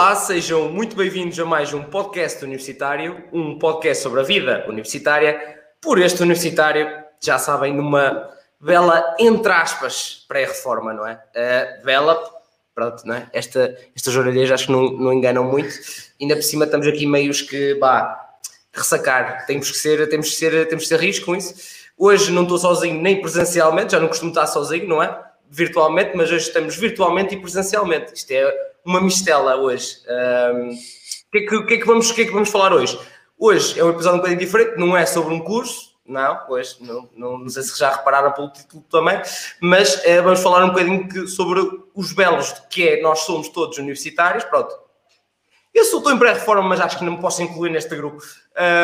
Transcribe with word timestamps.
Olá, 0.00 0.16
sejam 0.16 0.70
muito 0.70 0.96
bem-vindos 0.96 1.38
a 1.38 1.44
mais 1.44 1.74
um 1.74 1.82
podcast 1.82 2.42
universitário, 2.42 3.22
um 3.30 3.58
podcast 3.58 4.02
sobre 4.02 4.20
a 4.20 4.22
vida 4.22 4.64
universitária, 4.66 5.60
por 5.78 6.00
este 6.00 6.22
universitário, 6.22 6.88
já 7.22 7.38
sabem, 7.38 7.74
numa 7.74 8.30
bela, 8.58 9.14
entre 9.18 9.52
aspas, 9.52 10.24
pré-reforma, 10.26 10.94
não 10.94 11.06
é? 11.06 11.22
Uh, 11.36 11.84
bela, 11.84 12.18
pronto, 12.74 13.06
não 13.06 13.14
é? 13.14 13.28
Esta, 13.30 13.76
estas 13.94 14.16
orelhas 14.16 14.50
acho 14.50 14.66
que 14.68 14.72
não, 14.72 14.90
não 14.90 15.12
enganam 15.12 15.44
muito, 15.44 15.68
ainda 16.18 16.34
por 16.34 16.44
cima 16.44 16.64
estamos 16.64 16.86
aqui 16.86 17.04
meios 17.04 17.42
que, 17.42 17.74
bah, 17.74 18.38
ressacar, 18.72 19.44
temos 19.44 19.70
que 19.70 19.76
ser, 19.76 20.08
temos 20.08 20.30
que 20.30 20.34
ser, 20.34 20.66
temos 20.66 20.84
que 20.84 20.88
ser 20.88 20.98
risco 20.98 21.26
com 21.26 21.36
isso. 21.36 21.54
Hoje 21.98 22.32
não 22.32 22.44
estou 22.44 22.56
sozinho 22.56 22.98
nem 23.02 23.20
presencialmente, 23.20 23.92
já 23.92 24.00
não 24.00 24.08
costumo 24.08 24.30
estar 24.30 24.46
sozinho, 24.46 24.88
não 24.88 25.02
é? 25.02 25.24
Virtualmente, 25.50 26.16
mas 26.16 26.32
hoje 26.32 26.46
estamos 26.46 26.74
virtualmente 26.74 27.34
e 27.34 27.38
presencialmente. 27.38 28.14
Isto 28.14 28.30
é 28.30 28.69
uma 28.84 29.00
mistela 29.00 29.56
hoje. 29.56 29.98
O 31.28 31.30
que, 31.32 31.38
é 31.38 31.46
que, 31.46 31.62
que, 31.62 31.74
é 31.74 31.78
que, 31.78 31.86
vamos, 31.86 32.12
que 32.12 32.22
é 32.22 32.24
que 32.24 32.32
vamos 32.32 32.50
falar 32.50 32.72
hoje? 32.72 32.98
Hoje 33.38 33.78
é 33.78 33.84
um 33.84 33.90
episódio 33.90 34.16
um 34.16 34.18
bocadinho 34.18 34.40
diferente, 34.40 34.76
não 34.76 34.96
é 34.96 35.06
sobre 35.06 35.32
um 35.32 35.40
curso, 35.40 35.94
não, 36.04 36.40
pois, 36.46 36.78
não, 36.80 37.08
não, 37.16 37.38
não 37.38 37.48
sei 37.48 37.62
se 37.62 37.78
já 37.78 37.90
repararam 37.90 38.32
pelo 38.32 38.52
título 38.52 38.84
também, 38.90 39.20
mas 39.60 40.04
é, 40.04 40.20
vamos 40.20 40.40
falar 40.40 40.64
um 40.64 40.70
bocadinho 40.70 41.08
que, 41.08 41.26
sobre 41.26 41.60
os 41.94 42.12
belos 42.12 42.52
de 42.52 42.68
que 42.68 42.88
é 42.88 43.00
nós 43.00 43.20
somos 43.20 43.48
todos 43.48 43.78
universitários, 43.78 44.44
pronto. 44.44 44.76
Eu 45.72 45.84
sou 45.84 46.00
estou 46.00 46.12
em 46.12 46.18
pré-reforma, 46.18 46.68
mas 46.68 46.80
acho 46.80 46.98
que 46.98 47.04
não 47.04 47.12
me 47.12 47.20
posso 47.20 47.42
incluir 47.42 47.70
neste 47.70 47.94
grupo. 47.94 48.20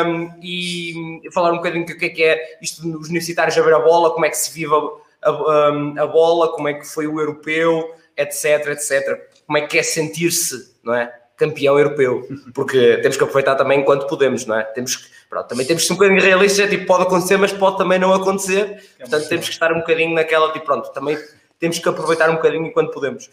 Um, 0.06 0.30
e 0.40 1.20
falar 1.34 1.52
um 1.52 1.56
bocadinho 1.56 1.84
do 1.84 1.96
que 1.98 2.06
é 2.06 2.08
que 2.08 2.22
é 2.22 2.58
isto 2.62 2.80
dos 2.80 3.08
universitários 3.08 3.58
a 3.58 3.62
ver 3.62 3.74
a 3.74 3.80
bola, 3.80 4.12
como 4.12 4.24
é 4.24 4.30
que 4.30 4.38
se 4.38 4.52
vive 4.52 4.72
a, 4.72 5.30
a, 5.30 6.02
a 6.02 6.06
bola, 6.06 6.52
como 6.52 6.68
é 6.68 6.74
que 6.74 6.86
foi 6.86 7.08
o 7.08 7.20
europeu, 7.20 7.92
etc, 8.16 8.68
etc 8.68 9.35
como 9.46 9.58
é 9.58 9.66
que 9.66 9.78
é 9.78 9.82
sentir-se, 9.82 10.74
não 10.82 10.94
é? 10.94 11.12
Campeão 11.36 11.78
europeu, 11.78 12.26
porque 12.54 12.96
temos 12.98 13.16
que 13.16 13.22
aproveitar 13.22 13.54
também 13.56 13.80
enquanto 13.80 14.06
podemos, 14.06 14.46
não 14.46 14.58
é? 14.58 14.64
Temos 14.64 14.96
que, 14.96 15.04
pronto, 15.28 15.46
também 15.46 15.66
temos 15.66 15.82
que 15.82 15.86
ser 15.86 15.92
um 15.92 15.96
bocadinho 15.96 16.22
realistas, 16.22 16.66
é 16.66 16.68
tipo, 16.68 16.86
pode 16.86 17.02
acontecer, 17.02 17.36
mas 17.36 17.52
pode 17.52 17.76
também 17.76 17.98
não 17.98 18.12
acontecer, 18.12 18.82
portanto 18.98 19.28
temos 19.28 19.46
que 19.46 19.52
estar 19.52 19.72
um 19.72 19.80
bocadinho 19.80 20.14
naquela, 20.14 20.52
tipo, 20.52 20.64
pronto, 20.64 20.90
também 20.92 21.18
temos 21.58 21.78
que 21.78 21.88
aproveitar 21.88 22.30
um 22.30 22.36
bocadinho 22.36 22.66
enquanto 22.66 22.90
podemos. 22.90 23.28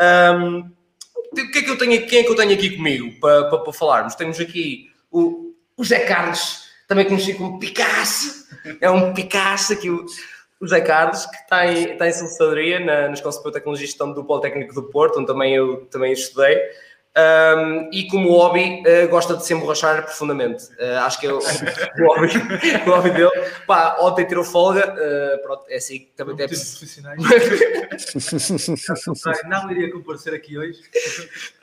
Um, 0.00 0.70
o 1.32 1.34
que 1.34 1.58
é 1.58 1.62
que 1.62 1.70
eu 1.70 1.76
tenho, 1.76 2.06
quem 2.06 2.20
é 2.20 2.22
que 2.22 2.30
eu 2.30 2.36
tenho 2.36 2.52
aqui 2.52 2.76
comigo 2.76 3.20
para, 3.20 3.44
para, 3.50 3.58
para 3.58 3.72
falarmos? 3.72 4.14
Temos 4.14 4.38
aqui 4.40 4.90
o, 5.10 5.52
o 5.76 5.84
Zé 5.84 6.00
Carlos, 6.00 6.62
também 6.86 7.04
conhecido 7.04 7.38
como 7.38 7.58
Picasso, 7.58 8.46
é 8.80 8.88
um 8.88 9.12
Picasso 9.12 9.72
aqui, 9.72 9.90
o, 9.90 10.06
o 10.60 10.66
José 10.66 10.80
Carlos, 10.80 11.26
que 11.26 11.36
está 11.36 11.66
em, 11.66 11.92
está 11.92 12.08
em 12.08 12.12
Soldadoria, 12.12 12.80
na, 12.80 13.08
na 13.08 13.12
Escola 13.12 13.32
Superior 13.32 13.52
de 13.52 13.58
Tecnologia 13.58 13.84
e 13.84 13.86
Gestão 13.86 14.12
do 14.12 14.24
Politécnico 14.24 14.74
do 14.74 14.84
Porto, 14.84 15.18
onde 15.18 15.26
também 15.26 15.54
eu 15.54 15.86
também 15.86 16.12
estudei. 16.12 16.60
Um, 17.18 17.90
e 17.92 18.06
como 18.06 18.30
hobby, 18.30 18.82
uh, 18.86 19.08
gosta 19.08 19.36
de 19.36 19.44
se 19.44 19.52
emborrachar 19.52 20.04
profundamente. 20.04 20.66
Uh, 20.74 20.98
acho 21.00 21.18
que 21.18 21.26
é 21.26 21.32
o, 21.32 21.38
o, 21.98 22.06
hobby, 22.06 22.28
o 22.86 22.90
hobby 22.90 23.10
dele. 23.10 23.30
Pá, 23.66 23.96
ontem 24.00 24.24
tirou 24.24 24.44
folga, 24.44 24.94
uh, 24.94 25.42
pronto, 25.42 25.64
é 25.68 25.76
assim, 25.76 26.08
também 26.16 26.36
deve 26.36 26.54
profissionais. 26.54 27.20
não 29.48 29.70
iria 29.70 29.90
comparecer 29.90 30.32
aqui 30.32 30.56
hoje. 30.56 30.80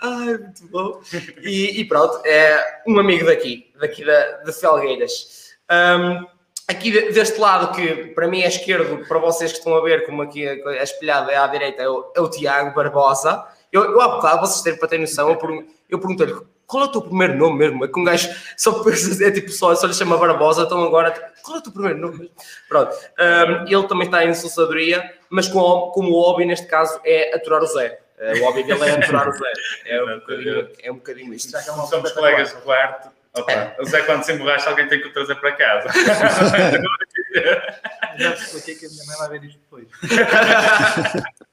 Ai, 0.01 0.37
muito 0.37 0.67
bom. 0.67 0.99
E, 1.41 1.79
e, 1.79 1.85
pronto, 1.85 2.21
é 2.25 2.81
um 2.85 2.99
amigo 2.99 3.25
daqui, 3.25 3.71
daqui 3.79 4.03
da, 4.03 4.43
de 4.43 4.51
Felgueiras. 4.51 5.55
Um, 5.71 6.34
Aqui 6.67 6.91
deste 7.11 7.39
lado, 7.39 7.75
que 7.75 8.07
para 8.07 8.27
mim 8.27 8.41
é 8.41 8.47
esquerdo, 8.47 9.05
para 9.07 9.19
vocês 9.19 9.51
que 9.51 9.59
estão 9.59 9.75
a 9.75 9.81
ver, 9.81 10.05
como 10.05 10.23
aqui 10.23 10.47
é 10.47 10.83
espelhado 10.83 11.29
é 11.29 11.35
à 11.35 11.45
direita, 11.45 11.83
é 11.83 11.87
o, 11.87 12.11
é 12.15 12.19
o 12.19 12.29
Tiago 12.29 12.75
Barbosa. 12.75 13.45
Eu, 13.71 13.83
eu 13.83 14.01
há 14.01 14.15
bocado, 14.15 14.47
vocês 14.47 14.61
terem 14.61 14.79
para 14.79 14.87
ter 14.87 14.97
noção, 14.97 15.29
eu, 15.29 15.65
eu 15.89 15.99
perguntei-lhe 15.99 16.35
qual 16.67 16.83
é 16.83 16.87
o 16.87 16.91
teu 16.91 17.01
primeiro 17.01 17.37
nome 17.37 17.59
mesmo? 17.59 17.85
É 17.85 17.87
que 17.87 17.99
um 17.99 18.03
gajo 18.03 18.27
só, 18.57 18.83
é 19.21 19.31
tipo, 19.31 19.49
só, 19.51 19.73
só 19.75 19.87
lhe 19.87 19.93
chama 19.93 20.17
Barbosa, 20.17 20.63
então 20.63 20.83
agora, 20.83 21.11
qual 21.43 21.57
é 21.57 21.59
o 21.59 21.63
teu 21.63 21.71
primeiro 21.71 21.99
nome? 21.99 22.31
Pronto. 22.67 22.95
Um, 23.19 23.67
ele 23.67 23.87
também 23.87 24.05
está 24.05 24.25
em 24.25 24.33
sucessadoria, 24.33 25.13
mas 25.29 25.47
com, 25.47 25.91
como 25.93 26.09
o 26.11 26.21
hobby, 26.21 26.45
neste 26.45 26.67
caso, 26.67 26.99
é 27.05 27.35
aturar 27.35 27.61
o 27.61 27.67
Zé. 27.67 27.99
Uh, 28.17 28.41
o 28.41 28.45
hobby 28.45 28.63
dele 28.63 28.83
é 28.83 28.91
aturar 28.91 29.29
o 29.29 29.31
Zé. 29.31 29.53
É 29.85 30.03
um 30.03 30.15
bocadinho, 30.19 30.69
é 30.81 30.91
um 30.91 30.95
bocadinho 30.95 31.33
isto. 31.33 31.51
Já 31.51 31.59
que 31.59 31.65
somos 31.65 32.11
colegas 32.11 32.55
de 32.55 32.61
quarto, 32.61 33.09
Opa, 33.37 33.51
é. 33.51 33.75
o 33.79 33.85
Zé, 33.85 34.01
quando 34.03 34.23
se 34.23 34.31
emborracha, 34.31 34.69
alguém 34.69 34.87
tem 34.87 35.01
que 35.01 35.07
o 35.07 35.13
trazer 35.13 35.35
para 35.35 35.51
casa. 35.53 35.89
Já 38.17 38.31
te 38.31 38.43
expliquei 38.43 38.75
que 38.75 38.85
a 38.85 38.89
minha 38.89 39.05
mãe 39.05 39.17
vai 39.17 39.29
ver 39.29 39.43
isto 39.43 39.59
depois. 39.59 39.87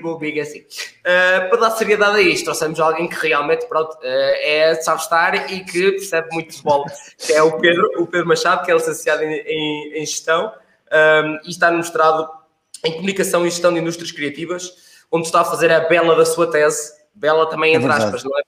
Vou 0.00 0.18
big 0.18 0.40
assim. 0.40 0.60
Uh, 0.60 1.48
para 1.50 1.56
dar 1.58 1.70
seriedade 1.72 2.16
a 2.16 2.20
isto, 2.20 2.44
trouxemos 2.44 2.78
alguém 2.80 3.08
que 3.08 3.16
realmente 3.16 3.66
pronto, 3.66 3.94
uh, 3.94 4.00
é, 4.02 4.74
sabe 4.76 5.00
estar 5.00 5.50
e 5.50 5.64
que 5.64 5.92
percebe 5.92 6.28
muito 6.32 6.56
de 6.56 6.62
bola. 6.62 6.86
Que 7.18 7.32
é 7.32 7.42
o 7.42 7.58
Pedro, 7.58 7.90
o 8.02 8.06
Pedro 8.06 8.28
Machado, 8.28 8.64
que 8.64 8.70
é 8.70 8.74
licenciado 8.74 9.22
em, 9.22 9.32
em, 9.32 9.92
em 9.98 10.06
gestão 10.06 10.52
um, 10.92 11.38
e 11.44 11.50
está 11.50 11.70
no 11.70 11.78
mestrado 11.78 12.28
em 12.84 12.92
comunicação 12.92 13.46
e 13.46 13.50
gestão 13.50 13.72
de 13.72 13.80
indústrias 13.80 14.12
criativas, 14.12 14.72
onde 15.10 15.26
está 15.26 15.40
a 15.40 15.44
fazer 15.44 15.72
a 15.72 15.80
bela 15.80 16.14
da 16.14 16.24
sua 16.24 16.50
tese. 16.50 16.94
Bela 17.14 17.48
também, 17.48 17.72
é 17.72 17.76
entre 17.76 17.88
é 17.88 17.92
aspas, 17.92 18.22
não 18.22 18.38
é? 18.38 18.42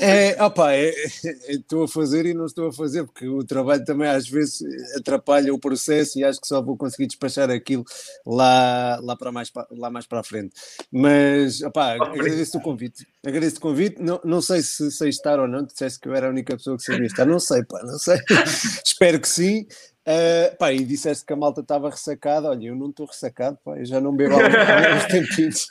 É, 0.00 0.36
opa, 0.44 0.72
é, 0.72 0.90
é, 0.90 1.52
estou 1.52 1.84
a 1.84 1.88
fazer 1.88 2.26
e 2.26 2.34
não 2.34 2.46
estou 2.46 2.68
a 2.68 2.72
fazer, 2.72 3.04
porque 3.04 3.26
o 3.26 3.42
trabalho 3.44 3.84
também 3.84 4.08
às 4.08 4.28
vezes 4.28 4.62
atrapalha 4.96 5.52
o 5.52 5.58
processo 5.58 6.18
e 6.18 6.24
acho 6.24 6.40
que 6.40 6.46
só 6.46 6.60
vou 6.60 6.76
conseguir 6.76 7.06
despachar 7.06 7.50
aquilo 7.50 7.84
lá, 8.26 8.98
lá, 9.02 9.16
para, 9.16 9.32
mais, 9.32 9.50
lá 9.70 9.90
mais 9.90 10.06
para 10.06 10.20
a 10.20 10.24
frente. 10.24 10.54
Mas, 10.92 11.62
opá, 11.62 11.94
agradeço 11.94 12.58
o 12.58 12.60
convite. 12.60 13.06
Agradeço 13.26 13.56
o 13.56 13.60
convite. 13.60 14.00
Não, 14.00 14.20
não 14.24 14.42
sei 14.42 14.62
se 14.62 14.90
sei 14.90 15.08
estar 15.08 15.40
ou 15.40 15.48
não, 15.48 15.64
disseste 15.64 16.00
que 16.00 16.08
eu 16.08 16.14
era 16.14 16.26
a 16.26 16.30
única 16.30 16.56
pessoa 16.56 16.76
que 16.76 16.82
sabia 16.82 17.06
estar. 17.06 17.24
Não 17.24 17.40
sei, 17.40 17.64
pá, 17.64 17.82
não 17.82 17.98
sei. 17.98 18.18
Espero 18.84 19.20
que 19.20 19.28
sim. 19.28 19.66
Uh, 20.08 20.56
pá, 20.56 20.72
e 20.72 20.82
disseste 20.84 21.26
que 21.26 21.34
a 21.34 21.36
malta 21.36 21.60
estava 21.60 21.90
ressacada. 21.90 22.48
Olha, 22.48 22.68
eu 22.68 22.76
não 22.76 22.88
estou 22.88 23.06
ressacado, 23.06 23.58
pá, 23.62 23.76
eu 23.78 23.84
já 23.84 24.00
não 24.00 24.16
bebo 24.16 24.36
há 24.40 24.96
uns 24.96 25.04
tempinhos. 25.04 25.66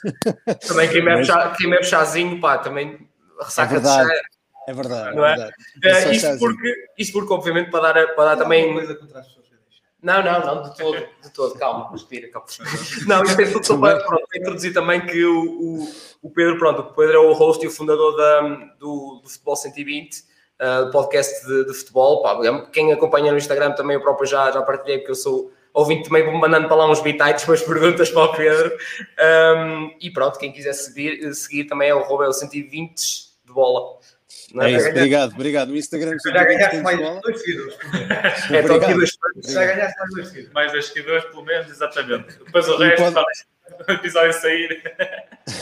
Também 0.66 0.88
quem 0.88 1.04
bebe, 1.04 1.18
Mas... 1.18 1.26
chá, 1.26 1.52
quem 1.58 1.68
bebe 1.68 1.84
chazinho, 1.84 2.40
pá, 2.40 2.58
também 2.58 3.07
ressaca 3.40 3.74
é 3.74 3.78
verdade, 3.78 4.10
É 4.66 4.72
verdade, 4.72 5.16
não 5.16 5.26
é? 5.26 5.36
Verdade. 5.36 6.08
Uh, 6.08 6.12
isso, 6.12 6.38
porque, 6.38 6.74
isso 6.98 7.12
porque, 7.12 7.32
obviamente, 7.32 7.70
para 7.70 7.92
dar, 7.92 8.06
para 8.14 8.24
dar 8.24 8.36
não, 8.36 8.42
também. 8.42 8.72
Coisa 8.72 8.94
contra 8.94 9.20
as 9.20 9.26
pessoas 9.26 9.48
não, 10.00 10.22
não, 10.22 10.40
não, 10.40 10.62
de 10.62 10.76
todo, 10.76 10.96
de 10.96 11.30
todo, 11.30 11.58
calma, 11.58 11.90
respira, 11.90 12.28
calma. 12.28 12.46
Não, 13.06 13.24
isto 13.24 13.42
é 13.42 13.50
tudo 13.50 13.66
só 13.66 13.76
para, 13.76 13.98
pronto, 13.98 14.28
introduzir 14.32 14.72
também 14.72 15.04
que 15.04 15.24
o, 15.24 15.42
o, 15.42 15.92
o, 16.22 16.30
Pedro, 16.30 16.56
pronto, 16.56 16.82
o 16.82 16.94
Pedro 16.94 17.16
é 17.16 17.18
o 17.18 17.32
host 17.32 17.64
e 17.64 17.68
o 17.68 17.70
fundador 17.70 18.16
da, 18.16 18.40
do, 18.78 19.20
do 19.20 19.28
Futebol 19.28 19.56
120, 19.56 20.14
uh, 20.14 20.90
podcast 20.92 21.44
de, 21.44 21.66
de 21.66 21.74
futebol. 21.74 22.22
Pá, 22.22 22.38
quem 22.72 22.92
acompanha 22.92 23.32
no 23.32 23.38
Instagram 23.38 23.72
também, 23.72 23.96
eu 23.96 24.00
próprio 24.00 24.28
já, 24.28 24.52
já 24.52 24.62
partilhei, 24.62 24.98
porque 24.98 25.10
eu 25.10 25.16
sou 25.16 25.50
ouvinte 25.74 26.08
também, 26.08 26.24
vou 26.24 26.34
mandando 26.34 26.68
para 26.68 26.76
lá 26.76 26.88
uns 26.88 27.00
bitites, 27.00 27.42
umas 27.48 27.62
perguntas 27.62 28.08
para 28.08 28.22
o 28.22 28.36
Pedro. 28.36 28.76
Um, 29.56 29.96
e 30.00 30.12
pronto, 30.12 30.38
quem 30.38 30.52
quiser 30.52 30.74
seguir, 30.74 31.34
seguir 31.34 31.64
também 31.64 31.88
é 31.88 31.94
o 31.94 32.04
Robel 32.04 32.32
120 32.32 33.27
de 33.48 33.54
bola. 33.54 33.98
Não 34.52 34.62
é, 34.62 34.72
é 34.72 34.76
isso, 34.76 34.88
obrigado, 34.88 35.32
obrigado. 35.32 35.70
O 35.70 35.76
Instagram 35.76 36.16
já 36.24 36.30
ganhaste 36.44 36.76
mais 36.82 36.98
dois 37.22 37.40
seguidores. 37.40 37.78
É, 38.50 38.60
estou 38.60 38.76
aqui 38.76 38.94
dois 38.94 39.18
Já 39.46 39.64
ganhaste 39.64 39.98
mais 39.98 40.14
dois 40.14 40.28
seguidores. 40.28 40.52
Mais 40.52 40.72
dois 40.72 40.86
seguidores, 40.86 41.24
pelo 41.24 41.44
menos, 41.44 41.70
exatamente. 41.70 42.38
Depois 42.38 42.68
o 42.68 42.76
resto, 42.76 43.12
pode... 43.12 43.88
o 43.88 43.92
episódio 43.92 44.32
sair. 44.34 44.82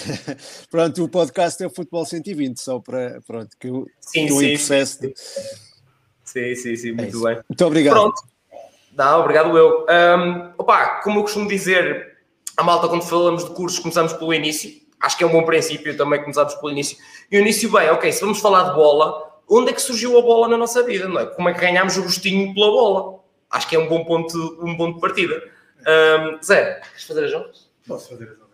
pronto, 0.71 1.05
o 1.05 1.09
podcast 1.09 1.63
é 1.63 1.67
o 1.67 1.71
Futebol 1.71 2.05
120, 2.05 2.61
só 2.61 2.81
para 2.81 3.21
pronto, 3.27 3.57
que 3.59 3.69
eu 3.69 3.87
estou 4.01 4.43
em 4.43 4.55
processo. 4.55 5.01
De... 5.01 5.15
Sim, 6.25 6.55
sim, 6.55 6.77
sim, 6.77 6.93
muito 6.93 7.29
é 7.29 7.35
bem. 7.35 7.45
Muito 7.49 7.65
obrigado. 7.65 7.95
Pronto. 7.95 8.23
Não, 8.93 9.21
obrigado 9.21 9.57
eu. 9.57 9.87
Um, 9.89 10.53
opa, 10.59 11.01
como 11.03 11.21
eu 11.21 11.23
costumo 11.23 11.47
dizer, 11.47 12.17
a 12.57 12.65
malta, 12.65 12.89
quando 12.89 13.03
falamos 13.03 13.45
de 13.45 13.55
cursos, 13.55 13.79
começamos 13.79 14.13
pelo 14.15 14.35
início 14.35 14.86
acho 15.01 15.17
que 15.17 15.25
é 15.25 15.27
um 15.27 15.33
bom 15.33 15.45
princípio 15.45 15.97
também 15.97 16.21
começarmos 16.21 16.55
pelo 16.55 16.73
início. 16.73 16.99
E 17.31 17.39
o 17.39 17.41
início, 17.41 17.71
bem, 17.71 17.91
ok, 17.91 18.11
se 18.13 18.21
vamos 18.21 18.41
falar 18.41 18.71
de 18.71 18.75
bola, 18.75 19.41
onde 19.49 19.71
é 19.71 19.73
que 19.73 19.81
surgiu 19.81 20.19
a 20.19 20.23
bola 20.23 20.49
na 20.49 20.57
nossa 20.57 20.83
vida, 20.83 21.09
não 21.09 21.21
é? 21.21 21.27
Como 21.27 21.49
é 21.49 21.55
que 21.55 21.61
ganhámos 21.61 21.97
o 21.97 22.03
gostinho 22.03 22.55
pela 22.55 22.71
bola? 22.71 23.21
Acho 23.51 23.69
que 23.69 23.77
é 23.77 23.79
um 23.79 23.89
bom 23.89 24.05
ponto, 24.05 24.37
um 24.61 24.77
ponto 24.77 24.95
de 24.95 25.01
partida. 25.01 25.43
Um, 25.81 26.43
Zé, 26.43 26.81
queres 26.81 27.05
fazer 27.05 27.25
as 27.25 27.33
honras? 27.35 27.71
Posso 27.87 28.09
fazer 28.09 28.25
as 28.25 28.31
honras 28.31 28.47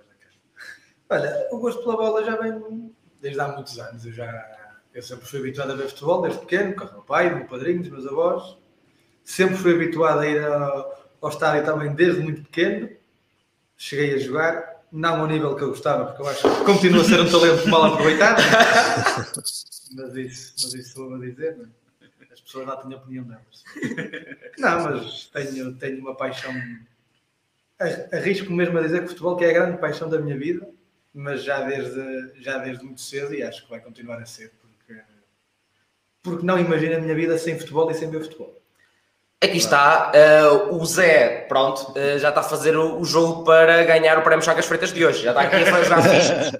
Olha, 1.08 1.48
o 1.50 1.58
gosto 1.58 1.82
pela 1.82 1.96
bola 1.96 2.24
já 2.24 2.36
vem 2.36 2.94
desde 3.20 3.40
há 3.40 3.48
muitos 3.48 3.78
anos. 3.78 4.04
Eu 4.06 4.12
já 4.12 4.62
eu 4.94 5.02
sempre 5.02 5.26
fui 5.26 5.38
habituado 5.40 5.72
a 5.72 5.74
ver 5.74 5.88
futebol 5.88 6.20
desde 6.20 6.40
pequeno, 6.40 6.74
com 6.74 6.84
o 6.84 6.92
meu 6.92 7.02
pai, 7.02 7.32
o 7.32 7.36
meu 7.36 7.46
padrinho, 7.46 7.80
os 7.80 7.88
meus 7.88 8.06
avós. 8.06 8.58
Sempre 9.24 9.56
fui 9.56 9.74
habituado 9.74 10.20
a 10.20 10.26
ir 10.26 10.44
ao, 10.44 11.08
ao 11.20 11.30
estádio 11.30 11.64
também 11.64 11.94
desde 11.94 12.20
muito 12.20 12.42
pequeno. 12.42 12.90
Cheguei 13.76 14.14
a 14.14 14.18
jogar 14.18 14.71
não 14.92 15.20
ao 15.20 15.26
nível 15.26 15.56
que 15.56 15.62
eu 15.62 15.68
gostava, 15.68 16.06
porque 16.06 16.22
eu 16.22 16.28
acho 16.28 16.42
que 16.42 16.64
continua 16.64 17.00
a 17.00 17.04
ser 17.04 17.20
um 17.20 17.30
talento 17.30 17.68
mal 17.68 17.84
aproveitado. 17.84 18.42
mas 19.96 20.16
isso, 20.16 20.54
mas 20.62 20.74
isso 20.74 21.08
vou 21.08 21.18
dizer, 21.18 21.56
não? 21.56 21.64
É? 21.64 21.68
as 22.32 22.40
pessoas 22.40 22.66
lá 22.66 22.76
têm 22.76 22.94
a 22.94 22.96
opinião 22.96 23.24
delas. 23.24 23.64
Não, 24.58 24.84
mas 24.84 25.26
tenho, 25.26 25.74
tenho 25.74 26.00
uma 26.00 26.14
paixão. 26.14 26.52
Arrisco 28.12 28.52
mesmo 28.52 28.78
a 28.78 28.82
dizer 28.82 29.00
que 29.00 29.06
o 29.06 29.08
futebol 29.08 29.36
que 29.36 29.44
é 29.44 29.50
a 29.50 29.52
grande 29.52 29.78
paixão 29.78 30.08
da 30.08 30.18
minha 30.18 30.38
vida 30.38 30.66
mas 31.14 31.44
já 31.44 31.62
desde, 31.62 32.40
já 32.40 32.58
desde 32.58 32.84
muito 32.84 33.00
cedo 33.00 33.34
e 33.34 33.42
acho 33.42 33.64
que 33.64 33.70
vai 33.70 33.80
continuar 33.80 34.20
a 34.20 34.26
ser, 34.26 34.52
porque, 34.60 35.02
porque 36.22 36.46
não 36.46 36.58
imagino 36.58 36.96
a 36.96 37.00
minha 37.00 37.14
vida 37.14 37.36
sem 37.36 37.58
futebol 37.58 37.90
e 37.90 37.94
sem 37.94 38.10
ver 38.10 38.22
futebol. 38.22 38.61
Aqui 39.42 39.56
está, 39.56 40.12
uh, 40.14 40.76
o 40.76 40.86
Zé, 40.86 41.46
pronto, 41.48 41.92
uh, 41.98 42.16
já 42.16 42.28
está 42.28 42.42
a 42.42 42.44
fazer 42.44 42.76
o, 42.76 43.00
o, 43.00 43.04
jogo 43.04 43.42
para 43.42 43.82
ganhar 43.82 44.16
o 44.16 44.22
Prémio 44.22 44.44
Chagas 44.44 44.66
Freitas 44.66 44.92
de 44.92 45.04
hoje. 45.04 45.24
Já 45.24 45.30
está 45.30 45.42
aqui 45.42 45.56
a 45.56 45.66
fazer 45.66 45.84
jogar 45.84 46.02
fichas. 46.02 46.52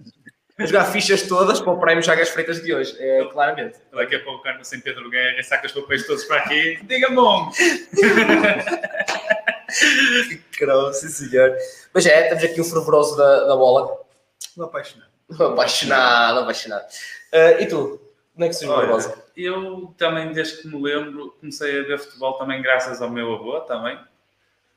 jogar 0.59 0.85
fichas 0.87 1.23
todas 1.23 1.61
para 1.61 1.73
o 1.73 1.79
Prémio 1.79 2.03
Chagas 2.03 2.31
Freitas 2.31 2.61
de 2.61 2.75
hoje, 2.75 2.97
é, 2.99 3.25
claramente. 3.27 3.79
Daqui 3.93 4.17
a 4.17 4.25
pouco 4.25 4.41
o 4.41 4.43
Carlos 4.43 4.67
sem 4.67 4.81
Pedro 4.81 5.09
Guerra 5.09 5.39
e 5.39 5.45
saca 5.45 5.65
os 5.65 5.73
papéis 5.73 6.05
todos 6.09 6.25
para 6.25 6.39
aqui. 6.39 6.81
Diga-me 6.83 7.15
bom! 7.15 7.53
que 9.69 10.93
sim 10.95 11.09
senhor. 11.09 11.57
Mas 11.95 12.05
é, 12.05 12.29
temos 12.31 12.43
aqui 12.43 12.61
o 12.61 12.65
fervoroso 12.65 13.17
da, 13.17 13.45
da 13.45 13.55
bola. 13.55 13.97
Um 14.59 14.65
apaixonado. 14.65 15.11
Um 15.31 15.45
apaixonado, 15.45 16.41
apaixonado. 16.41 16.85
Uh, 17.33 17.63
e 17.63 17.67
tu? 17.67 18.01
Como 18.35 18.45
é 18.45 18.49
que 18.49 18.55
surgiu 18.55 18.75
a 18.75 18.79
Barbosa? 18.79 19.22
Eu 19.37 19.95
também, 19.97 20.33
desde 20.33 20.63
que 20.63 20.69
me 20.69 20.83
lembro, 20.83 21.35
comecei 21.41 21.81
a 21.81 21.83
ver 21.83 21.99
futebol 21.99 22.35
também 22.35 22.63
graças 22.63 23.01
ao 23.01 23.11
meu 23.11 23.35
avô, 23.35 23.61
também. 23.61 23.99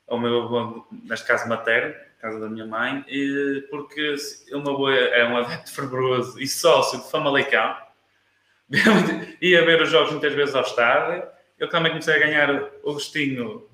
Ao 0.07 0.19
meu 0.19 0.43
avô, 0.43 0.85
neste 0.91 1.25
caso 1.25 1.47
materno, 1.49 1.95
casa 2.19 2.39
da 2.39 2.49
minha 2.49 2.65
mãe, 2.65 3.03
e, 3.07 3.65
porque 3.69 4.15
o 4.53 4.59
meu 4.59 4.73
avô 4.73 4.89
é 4.89 5.27
um 5.27 5.37
adepto 5.37 5.73
fervoroso 5.73 6.39
e 6.39 6.47
sócio 6.47 6.99
de 6.99 7.09
Famalicão. 7.09 7.75
Ia 9.41 9.65
ver 9.65 9.81
os 9.81 9.89
jogos 9.89 10.11
muitas 10.11 10.33
vezes 10.33 10.55
ao 10.55 10.63
estádio. 10.63 11.23
Eu 11.57 11.69
também 11.69 11.91
comecei 11.91 12.15
a 12.15 12.19
ganhar 12.19 12.63
o 12.83 12.93
gostinho 12.93 13.67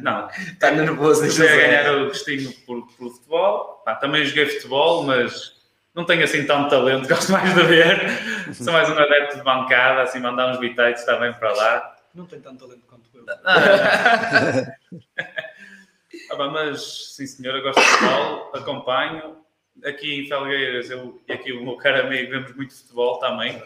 não, 0.00 0.28
está 0.28 0.70
nervoso. 0.70 1.20
Comecei 1.20 1.48
a 1.48 1.56
ganhar 1.56 1.94
o 1.96 2.06
gostinho 2.06 2.52
por, 2.66 2.86
por 2.86 3.10
futebol. 3.12 3.82
Pá, 3.84 3.94
também 3.94 4.24
joguei 4.24 4.46
futebol, 4.46 5.04
mas 5.04 5.61
não 5.94 6.04
tenho 6.04 6.24
assim 6.24 6.46
tanto 6.46 6.70
talento, 6.70 7.06
gosto 7.08 7.32
mais 7.32 7.54
de 7.54 7.62
ver. 7.62 8.54
Sou 8.54 8.72
mais 8.72 8.88
um 8.88 8.98
adepto 8.98 9.36
de 9.36 9.42
bancada, 9.42 10.02
assim, 10.02 10.20
mandar 10.20 10.50
uns 10.50 10.58
bitites 10.58 11.04
também 11.04 11.32
para 11.34 11.52
lá. 11.52 11.96
Não 12.14 12.26
tenho 12.26 12.42
tanto 12.42 12.66
talento 12.66 12.86
quanto 12.86 13.08
eu. 13.14 13.24
Ah, 16.30 16.36
mas, 16.36 17.14
sim 17.14 17.26
senhora, 17.26 17.60
gosto 17.60 17.80
de 17.80 17.86
futebol, 17.86 18.50
acompanho. 18.54 19.36
Aqui 19.84 20.20
em 20.20 20.28
Felgueiras, 20.28 20.90
eu 20.90 21.20
e 21.26 21.32
aqui 21.32 21.52
o 21.52 21.64
meu 21.64 21.76
caro 21.76 22.06
amigo, 22.06 22.30
vemos 22.30 22.54
muito 22.54 22.74
futebol 22.74 23.18
também. 23.18 23.62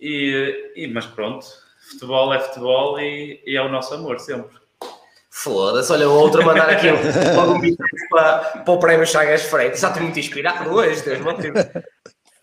E, 0.00 0.72
e, 0.74 0.88
mas 0.88 1.06
pronto, 1.06 1.46
futebol 1.90 2.34
é 2.34 2.40
futebol 2.40 3.00
e, 3.00 3.40
e 3.46 3.56
é 3.56 3.62
o 3.62 3.68
nosso 3.68 3.94
amor 3.94 4.18
sempre. 4.18 4.56
Foda-se, 5.42 5.90
olha, 5.90 6.08
o 6.08 6.14
outro 6.14 6.40
a 6.42 6.44
mandar 6.44 6.70
aqui 6.70 6.88
logo 7.34 7.54
um 7.54 7.60
bico 7.60 7.82
para, 8.10 8.38
para 8.38 8.72
o 8.72 8.78
prémio 8.78 9.04
Chagas 9.04 9.42
Freitas. 9.42 9.80
Já 9.80 9.88
estou 9.88 10.02
muito 10.02 10.18
inspirado 10.18 10.70
hoje, 10.70 11.02
Deus 11.02 11.20
motivo. 11.20 11.56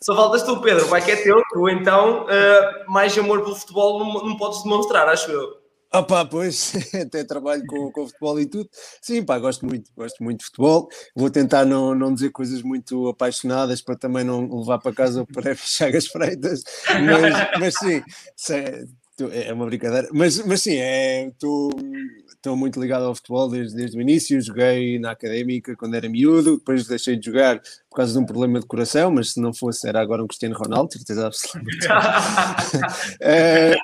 Só 0.02 0.16
faltas 0.16 0.44
tu, 0.44 0.62
Pedro, 0.62 0.86
vai 0.88 1.02
que 1.02 1.12
é 1.12 1.16
teu, 1.16 1.42
tu 1.50 1.70
então, 1.70 2.26
uh, 2.26 2.92
mais 2.92 3.18
amor 3.18 3.42
pelo 3.42 3.56
futebol 3.56 4.00
não, 4.00 4.14
não 4.26 4.38
podes 4.38 4.64
demonstrar, 4.64 5.08
acho 5.08 5.32
eu. 5.32 5.60
Ah 5.92 6.04
pá, 6.04 6.24
pois, 6.24 6.74
até 6.94 7.24
trabalho 7.24 7.64
com, 7.66 7.92
com 7.92 8.06
futebol 8.06 8.40
e 8.40 8.46
tudo. 8.46 8.70
Sim, 9.02 9.24
pá, 9.24 9.40
gosto 9.40 9.66
muito, 9.66 9.90
gosto 9.96 10.22
muito 10.24 10.40
de 10.40 10.46
futebol. 10.46 10.90
Vou 11.16 11.30
tentar 11.30 11.66
não, 11.66 11.96
não 11.96 12.14
dizer 12.14 12.32
coisas 12.32 12.62
muito 12.62 13.08
apaixonadas 13.08 13.82
para 13.82 13.96
também 13.96 14.24
não 14.24 14.60
levar 14.60 14.80
para 14.80 14.94
casa 14.94 15.22
o 15.22 15.26
prémio 15.26 15.58
Chagas 15.64 16.08
Freitas. 16.08 16.64
Mas, 16.90 17.60
mas 17.60 17.74
sim, 17.76 18.04
é 19.32 19.54
uma 19.54 19.66
brincadeira. 19.66 20.10
Mas, 20.14 20.38
mas 20.46 20.62
sim, 20.62 20.78
é, 20.78 21.32
muito 22.48 22.80
ligado 22.80 23.04
ao 23.04 23.16
futebol 23.16 23.50
desde, 23.50 23.76
desde 23.76 23.98
o 23.98 24.02
início. 24.02 24.42
Joguei 24.42 24.98
na 25.00 25.12
académica 25.12 25.76
quando 25.76 25.96
era 25.96 26.08
miúdo, 26.08 26.58
depois 26.58 26.88
deixei 26.88 27.18
de 27.18 27.26
jogar 27.26 27.60
por 27.90 27.98
causa 27.98 28.14
de 28.14 28.20
um 28.20 28.26
problema 28.26 28.60
de 28.60 28.66
coração, 28.66 29.12
mas 29.12 29.34
se 29.34 29.42
não 29.42 29.54
fosse, 29.54 29.88
era 29.88 30.00
agora 30.00 30.24
um 30.24 30.28
Cristiano 30.28 30.56
Ronaldo, 30.56 30.94
certeza 30.94 31.28
absoluta. 31.28 31.70
é, 33.20 33.76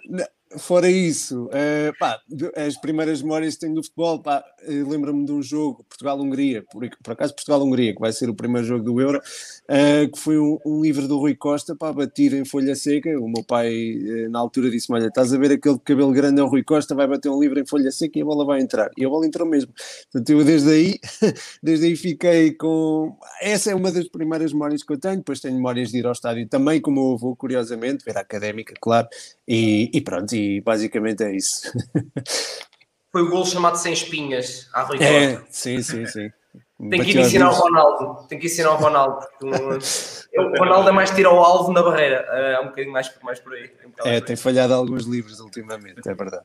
fora 0.57 0.89
isso, 0.89 1.45
uh, 1.45 1.97
pá, 1.99 2.19
as 2.55 2.77
primeiras 2.77 3.21
memórias 3.21 3.55
que 3.55 3.61
tenho 3.61 3.75
do 3.75 3.83
futebol, 3.83 4.21
pá, 4.21 4.43
lembro-me 4.67 5.25
de 5.25 5.31
um 5.31 5.41
jogo, 5.41 5.85
Portugal-Hungria, 5.87 6.63
por, 6.71 6.87
por, 7.03 7.13
acaso 7.13 7.33
Portugal-Hungria, 7.33 7.93
que 7.93 7.99
vai 7.99 8.11
ser 8.11 8.29
o 8.29 8.35
primeiro 8.35 8.67
jogo 8.67 8.83
do 8.83 8.99
Euro, 8.99 9.19
uh, 9.19 10.11
que 10.11 10.19
foi 10.19 10.39
um, 10.39 10.57
um, 10.65 10.81
livro 10.81 11.07
do 11.07 11.17
Rui 11.17 11.35
Costa 11.35 11.75
para 11.75 11.93
bater 11.93 12.33
em 12.33 12.45
folha 12.45 12.75
seca. 12.75 13.09
O 13.19 13.27
meu 13.27 13.43
pai, 13.43 13.71
uh, 13.71 14.29
na 14.29 14.39
altura, 14.39 14.69
disse-me: 14.69 14.99
Olha, 14.99 15.07
estás 15.07 15.33
a 15.33 15.37
ver 15.37 15.51
aquele 15.51 15.79
cabelo 15.79 16.11
grande, 16.11 16.41
é 16.41 16.43
o 16.43 16.47
Rui 16.47 16.63
Costa, 16.63 16.95
vai 16.95 17.07
bater 17.07 17.29
um 17.29 17.39
livro 17.39 17.59
em 17.59 17.65
folha 17.65 17.91
seca 17.91 18.17
e 18.17 18.21
a 18.21 18.25
bola 18.25 18.45
vai 18.45 18.61
entrar. 18.61 18.89
E 18.97 19.05
a 19.05 19.09
bola 19.09 19.25
entrou 19.25 19.47
mesmo. 19.47 19.71
Portanto, 20.11 20.29
eu 20.29 20.43
desde 20.43 20.69
aí, 20.69 20.99
desde 21.61 21.85
aí 21.87 21.95
fiquei 21.95 22.53
com. 22.53 23.17
Essa 23.41 23.71
é 23.71 23.75
uma 23.75 23.91
das 23.91 24.07
primeiras 24.07 24.53
memórias 24.53 24.83
que 24.83 24.93
eu 24.93 24.99
tenho. 24.99 25.17
Depois 25.17 25.39
tenho 25.39 25.55
memórias 25.55 25.89
de 25.89 25.99
ir 25.99 26.05
ao 26.05 26.11
estádio 26.11 26.47
também, 26.47 26.81
como 26.81 27.13
eu 27.13 27.17
vou, 27.17 27.35
curiosamente, 27.35 28.03
ver 28.05 28.17
a 28.17 28.21
académica, 28.21 28.73
claro, 28.81 29.07
e, 29.47 29.89
e 29.93 30.01
pronto, 30.01 30.35
e 30.35 30.61
basicamente 30.61 31.23
é 31.23 31.35
isso. 31.35 31.71
Foi 33.11 33.21
o 33.21 33.29
gol 33.29 33.45
chamado 33.45 33.77
Sem 33.77 33.93
Espinhas 33.93 34.67
à 34.73 34.81
Rui 34.83 35.01
É, 35.01 35.41
sim, 35.49 35.81
sim, 35.81 36.05
sim. 36.05 36.29
Tem 36.89 37.01
que 37.01 37.11
ir 37.11 37.19
ensinar 37.19 37.49
o 37.49 37.53
Ronaldo. 37.53 38.27
Tem 38.27 38.37
que 38.37 38.47
ensinar 38.47 38.71
o 38.71 38.75
Ronaldo. 38.75 39.25
o 39.41 40.59
Ronaldo 40.59 40.89
é 40.89 40.91
mais 40.91 41.11
tiro 41.11 41.29
ao 41.29 41.41
alvo 41.41 41.71
na 41.71 41.81
barreira. 41.81 42.17
É 42.17 42.59
um 42.59 42.65
bocadinho 42.65 42.91
mais, 42.91 43.09
mais 43.23 43.39
por 43.39 43.53
aí. 43.53 43.71
É, 44.03 44.19
tem 44.19 44.35
falhado 44.35 44.73
alguns 44.73 45.05
livros 45.05 45.39
ultimamente, 45.39 46.01
é 46.05 46.13
verdade. 46.13 46.43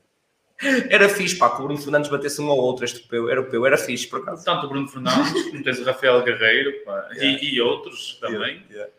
Era 0.89 1.09
fixe, 1.09 1.35
pá, 1.35 1.49
que 1.49 1.61
o 1.61 1.65
Bruno 1.65 1.81
Fernandes 1.81 2.09
batesse 2.09 2.39
um 2.39 2.49
ao 2.49 2.57
outro, 2.57 2.85
este 2.85 2.99
europeu, 2.99 3.29
era 3.29 3.39
europeu, 3.39 3.65
era 3.65 3.77
fixe, 3.77 4.07
por 4.07 4.21
acaso. 4.21 4.45
Tanto 4.45 4.67
o 4.67 4.69
Bruno 4.69 4.87
Fernandes, 4.87 5.49
como 5.49 5.63
tens 5.63 5.79
o 5.79 5.83
Rafael 5.83 6.21
Guerreiro, 6.23 6.85
pá, 6.85 7.09
yeah. 7.13 7.23
e, 7.23 7.55
e, 7.55 7.61
outros 7.61 8.19
também. 8.21 8.57
Yeah, 8.57 8.65
yeah. 8.69 8.91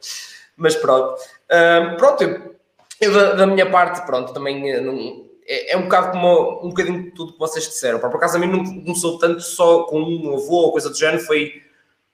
Mas 0.57 0.75
pronto. 0.75 1.21
Um, 1.51 1.97
pronto, 1.97 2.57
eu, 3.03 3.13
da, 3.13 3.33
da, 3.35 3.47
minha 3.47 3.71
parte, 3.71 4.05
pronto, 4.07 4.33
também 4.33 4.71
eh, 4.71 4.81
não, 4.81 5.27
é, 5.47 5.73
é, 5.73 5.77
um 5.77 5.83
bocado 5.83 6.13
como 6.13 6.65
um 6.65 6.69
bocadinho 6.69 7.03
de 7.05 7.11
tudo 7.11 7.33
que 7.33 7.39
vocês 7.39 7.67
disseram. 7.67 7.99
Por 7.99 8.15
acaso 8.15 8.37
a 8.37 8.41
mim 8.41 8.47
não 8.47 8.65
começou 8.65 9.19
tanto 9.19 9.41
só 9.41 9.85
com 9.85 10.01
um 10.01 10.35
avô 10.35 10.55
ou 10.55 10.73
coisa 10.73 10.89
do 10.89 10.97
género, 10.97 11.23
foi, 11.23 11.63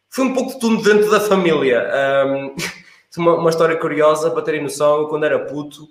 foi 0.08 0.25
um 0.25 0.35
pouco 0.35 0.55
de 0.55 0.61
tudo 0.61 0.82
dentro 0.82 1.11
da 1.11 1.20
família. 1.20 1.88
Um, 2.26 2.56
uma, 3.19 3.35
uma, 3.35 3.50
história 3.50 3.76
curiosa 3.76 4.31
para 4.31 4.43
terem 4.43 4.62
noção, 4.62 5.00
eu 5.00 5.08
quando 5.08 5.25
era 5.25 5.38
puto 5.40 5.88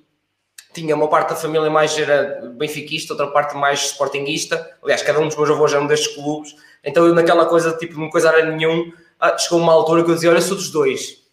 tinha 0.73 0.95
uma 0.95 1.07
parte 1.07 1.29
da 1.29 1.35
família 1.35 1.69
mais 1.69 1.97
era 1.97 2.51
benfiquista, 2.55 3.13
outra 3.13 3.27
parte 3.27 3.55
mais 3.55 3.85
sportinguista. 3.85 4.77
Aliás, 4.83 5.01
cada 5.01 5.19
um 5.19 5.27
dos 5.27 5.35
meus 5.35 5.49
avós 5.49 5.73
eram 5.73 5.87
destes 5.87 6.13
clubes. 6.13 6.55
Então 6.83 7.05
eu 7.07 7.15
naquela 7.15 7.45
coisa, 7.47 7.75
tipo, 7.77 7.99
não 7.99 8.09
coisa 8.09 8.29
era 8.29 8.51
nenhum, 8.51 8.91
ah, 9.19 9.35
chegou 9.37 9.59
uma 9.59 9.73
altura 9.73 10.03
que 10.03 10.11
eu 10.11 10.15
dizia, 10.15 10.29
olha, 10.29 10.41
sou 10.41 10.55
dos 10.55 10.69
dois. 10.69 11.23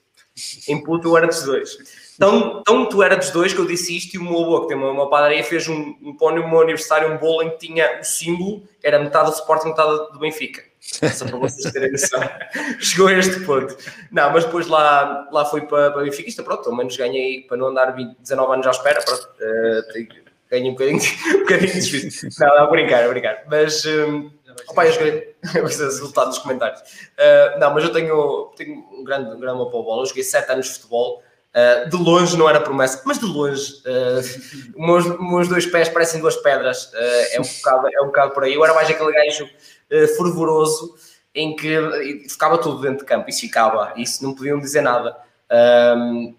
Em 0.66 0.82
puto 0.82 1.08
eu 1.08 1.16
era 1.16 1.26
dos 1.26 1.42
dois. 1.42 1.76
Tão, 2.18 2.88
tu 2.88 3.02
era 3.02 3.16
dos 3.16 3.30
dois 3.30 3.52
que 3.52 3.58
eu 3.58 3.66
disse 3.66 3.96
isto 3.96 4.14
e 4.14 4.18
o 4.18 4.22
meu 4.22 4.40
avô, 4.42 4.62
que 4.62 4.68
tem 4.68 4.76
uma, 4.76 4.90
uma 4.90 5.10
padaria, 5.10 5.42
fez 5.42 5.68
um, 5.68 5.96
um 6.00 6.16
pão 6.16 6.34
no 6.34 6.48
meu 6.48 6.60
aniversário, 6.60 7.12
um 7.12 7.18
bolo 7.18 7.42
em 7.42 7.50
que 7.50 7.66
tinha 7.66 8.00
o 8.00 8.04
símbolo, 8.04 8.62
era 8.82 8.98
metade 8.98 9.30
do 9.30 9.34
Sporting, 9.34 9.68
metade 9.68 10.12
do 10.12 10.18
Benfica. 10.18 10.62
Só 10.80 11.26
para 11.26 11.38
vocês 11.38 11.72
terem 11.72 11.90
noção. 11.90 12.20
Chegou 12.78 13.08
a 13.08 13.12
este 13.14 13.40
ponto. 13.40 13.76
Não, 14.12 14.30
mas 14.30 14.44
depois 14.44 14.68
lá, 14.68 15.28
lá 15.32 15.44
fui 15.44 15.62
para, 15.62 15.90
para 15.90 16.02
Benfica, 16.02 16.42
pronto, 16.42 16.62
pelo 16.62 16.76
menos 16.76 16.96
ganhei, 16.96 17.42
para 17.42 17.56
não 17.56 17.68
andar 17.68 17.90
20, 17.92 18.16
19 18.20 18.52
anos 18.52 18.66
à 18.66 18.70
espera, 18.70 19.02
pronto, 19.02 19.22
uh, 19.22 20.24
ganhei 20.50 20.70
um 20.70 20.74
bocadinho, 20.74 21.00
um 21.34 21.38
bocadinho 21.40 21.72
de 21.72 21.80
difícil. 21.80 22.28
Não, 22.38 22.58
não, 22.60 22.70
brincar, 22.70 23.08
brincar. 23.08 23.44
Mas, 23.48 23.84
um, 23.86 24.30
opa, 24.68 24.86
eu 24.86 24.92
joguei, 24.92 25.34
eu 25.54 25.64
resultado 25.64 26.28
dos 26.28 26.38
comentários. 26.38 26.80
Uh, 26.80 27.58
não, 27.58 27.74
mas 27.74 27.82
eu 27.82 27.92
tenho, 27.92 28.52
tenho 28.56 28.86
um 28.92 29.02
grande, 29.02 29.34
um 29.34 29.40
grande 29.40 29.56
amor 29.56 29.70
para 29.70 29.80
o 29.80 29.82
bola, 29.82 30.02
eu 30.02 30.06
joguei 30.06 30.22
7 30.22 30.52
anos 30.52 30.66
de 30.66 30.72
futebol, 30.74 31.22
Uh, 31.54 31.88
de 31.88 31.96
longe 31.96 32.36
não 32.36 32.48
era 32.48 32.60
promessa, 32.60 33.00
mas 33.04 33.20
de 33.20 33.26
longe, 33.26 33.74
uh, 33.86 34.74
meus, 34.76 35.06
meus 35.20 35.48
dois 35.48 35.64
pés 35.64 35.88
parecem 35.88 36.20
duas 36.20 36.34
pedras, 36.36 36.86
uh, 36.86 36.96
é, 37.30 37.40
um 37.40 37.44
bocado, 37.44 37.88
é 37.92 38.02
um 38.02 38.06
bocado 38.06 38.34
por 38.34 38.42
aí. 38.42 38.54
Eu 38.54 38.64
era 38.64 38.74
mais 38.74 38.90
aquele 38.90 39.12
gajo 39.12 39.44
uh, 39.44 40.08
fervoroso 40.16 40.96
em 41.32 41.54
que 41.54 42.26
ficava 42.28 42.58
tudo 42.58 42.80
dentro 42.80 42.98
de 42.98 43.04
campo, 43.04 43.30
isso 43.30 43.40
ficava, 43.40 43.92
isso 43.96 44.24
não 44.24 44.34
podiam 44.34 44.58
dizer 44.58 44.80
nada. 44.80 45.16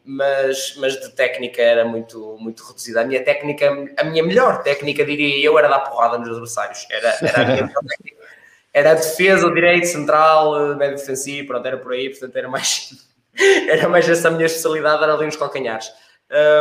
mas, 0.05 0.75
mas 0.77 0.99
de 0.99 1.09
técnica 1.11 1.61
era 1.61 1.85
muito, 1.85 2.37
muito 2.39 2.63
reduzida. 2.63 3.01
A 3.01 3.05
minha 3.05 3.23
técnica, 3.23 3.71
a 3.97 4.03
minha 4.05 4.23
melhor 4.23 4.63
técnica, 4.63 5.05
diria 5.05 5.45
eu, 5.45 5.57
era 5.57 5.67
dar 5.67 5.79
porrada 5.79 6.17
nos 6.17 6.29
adversários. 6.29 6.87
Era, 6.89 7.17
era 7.21 7.41
a 7.41 7.45
minha 7.45 7.67
técnica. 7.67 8.25
Era 8.73 8.91
a 8.91 8.95
defesa, 8.95 9.51
direito, 9.51 9.87
central, 9.87 10.75
médio 10.75 10.97
defensivo, 10.97 11.47
pronto, 11.47 11.65
era 11.65 11.77
por 11.77 11.91
aí, 11.91 12.09
portanto 12.09 12.35
era 12.35 12.47
mais 12.47 12.93
era 13.69 13.87
mais 13.89 14.07
essa 14.07 14.27
a 14.27 14.31
minha 14.31 14.45
especialidade, 14.45 15.03
era 15.03 15.13
ali 15.13 15.25
nos 15.25 15.35
calcanhares. 15.35 15.91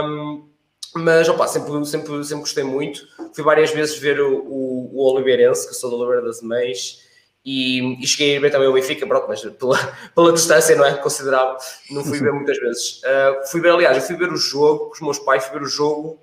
Um, 0.05 0.49
mas, 0.97 1.29
opa, 1.29 1.49
sempre, 1.49 1.85
sempre, 1.87 2.25
sempre 2.25 2.41
gostei 2.41 2.65
muito. 2.65 3.01
Fui 3.35 3.43
várias 3.43 3.71
vezes 3.71 3.99
ver 3.99 4.21
o, 4.21 4.39
o, 4.45 4.91
o 4.95 5.13
Oliveirense, 5.13 5.69
que 5.69 5.75
sou 5.75 5.91
do 5.91 5.97
Oliveira 5.97 6.23
das 6.23 6.41
Meias, 6.41 7.03
e, 7.45 8.03
e, 8.03 8.07
cheguei 8.07 8.39
a 8.39 8.41
ver 8.41 8.51
também 8.51 8.69
o 8.69 8.73
Benfica, 8.73 9.07
pronto, 9.07 9.27
mas 9.29 9.43
pela, 9.43 9.77
pela 10.15 10.33
distância, 10.33 10.75
não 10.77 10.85
é? 10.85 10.95
Considerável, 10.95 11.57
não 11.91 12.03
fui 12.03 12.19
ver 12.19 12.33
muitas 12.33 12.57
vezes. 12.59 13.03
Uh, 13.03 13.51
fui 13.51 13.61
ver, 13.61 13.71
aliás, 13.71 13.97
eu 13.97 14.03
fui 14.03 14.17
ver 14.17 14.33
o 14.33 14.37
jogo 14.37 14.87
com 14.87 14.95
os 14.95 15.01
meus 15.01 15.19
pais, 15.19 15.45
fui 15.45 15.59
ver 15.59 15.65
o 15.65 15.69
jogo 15.69 16.23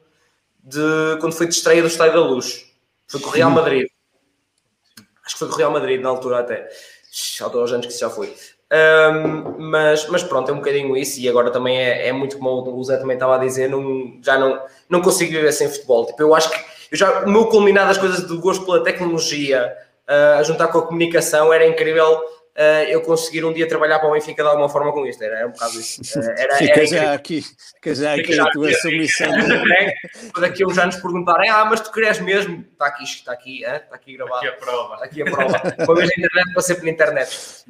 de 0.63 1.17
quando 1.19 1.33
foi 1.33 1.47
de 1.47 1.53
estreia 1.53 1.81
do 1.81 1.87
Estádio 1.87 2.13
da 2.13 2.25
Luz. 2.25 2.65
Foi 3.07 3.19
com 3.19 3.29
o 3.29 3.31
Real 3.31 3.51
Madrid. 3.51 3.87
Acho 5.23 5.35
que 5.35 5.39
foi 5.39 5.47
com 5.47 5.53
o 5.53 5.57
Real 5.57 5.71
Madrid 5.71 6.01
na 6.01 6.09
altura 6.09 6.39
até. 6.39 6.67
Há 7.41 7.47
dois 7.49 7.71
anos 7.71 7.85
que 7.85 7.91
isso 7.91 8.01
já 8.01 8.09
foi. 8.09 8.33
Um, 8.71 9.69
mas, 9.69 10.07
mas 10.07 10.23
pronto, 10.23 10.49
é 10.49 10.53
um 10.53 10.57
bocadinho 10.57 10.95
isso, 10.95 11.19
e 11.19 11.27
agora 11.27 11.51
também 11.51 11.77
é, 11.77 12.07
é 12.07 12.11
muito 12.13 12.37
como 12.37 12.77
o 12.77 12.83
Zé 12.83 12.95
também 12.95 13.15
estava 13.15 13.35
a 13.35 13.37
dizer, 13.37 13.69
não, 13.69 14.13
já 14.21 14.37
não, 14.39 14.61
não 14.89 15.01
consigo 15.01 15.31
viver 15.31 15.51
sem 15.51 15.67
futebol. 15.67 16.05
Tipo, 16.05 16.21
eu 16.21 16.33
acho 16.33 16.49
que 16.49 16.57
eu 16.91 16.97
já, 16.97 17.25
o 17.25 17.29
meu 17.29 17.47
culminar 17.47 17.85
das 17.87 17.97
coisas 17.97 18.23
do 18.23 18.39
gosto 18.39 18.65
pela 18.65 18.83
tecnologia, 18.83 19.75
uh, 20.07 20.39
a 20.39 20.43
juntar 20.43 20.67
com 20.67 20.77
a 20.79 20.87
comunicação, 20.87 21.51
era 21.51 21.67
incrível 21.67 22.21
uh, 22.57 22.83
eu 22.89 23.01
conseguir 23.01 23.43
um 23.45 23.53
dia 23.53 23.67
trabalhar 23.67 23.99
para 23.99 24.09
o 24.09 24.11
Benfica 24.13 24.43
de 24.43 24.49
alguma 24.49 24.69
forma 24.69 24.91
com 24.91 25.05
isto. 25.05 25.23
Era, 25.23 25.39
era 25.39 25.47
um 25.47 25.51
bocado 25.51 25.79
isso. 25.79 26.01
Uh, 26.19 26.23
era, 26.37 26.55
fica 26.55 26.73
era 26.73 26.85
já 26.85 27.13
aqui, 27.13 27.41
fica 27.75 27.95
já 27.95 28.13
aqui 28.13 28.39
a 28.39 28.45
tua 28.51 28.73
submissão. 28.73 29.31
Daqui 30.39 30.63
a 30.63 30.67
uns 30.67 30.77
anos 30.77 30.95
perguntarem, 30.97 31.49
ah, 31.49 31.65
mas 31.65 31.81
tu 31.81 31.91
queres 31.91 32.19
mesmo? 32.19 32.65
Está 32.71 32.87
aqui, 32.87 33.03
está 33.03 33.31
aqui, 33.31 33.65
hein? 33.65 33.75
está 33.75 33.95
aqui 33.95 34.17
gravado. 34.17 34.37
Aqui 34.37 34.47
a 34.47 34.53
prova. 34.53 34.93
Está 34.93 35.05
aqui 35.05 35.21
a 35.21 35.25
prova. 35.25 35.75
Uma 35.79 35.95
vez 35.95 36.09
na 36.09 36.25
internet, 36.25 36.53
passei 36.53 36.75
pela 36.75 36.89
internet. 36.89 37.65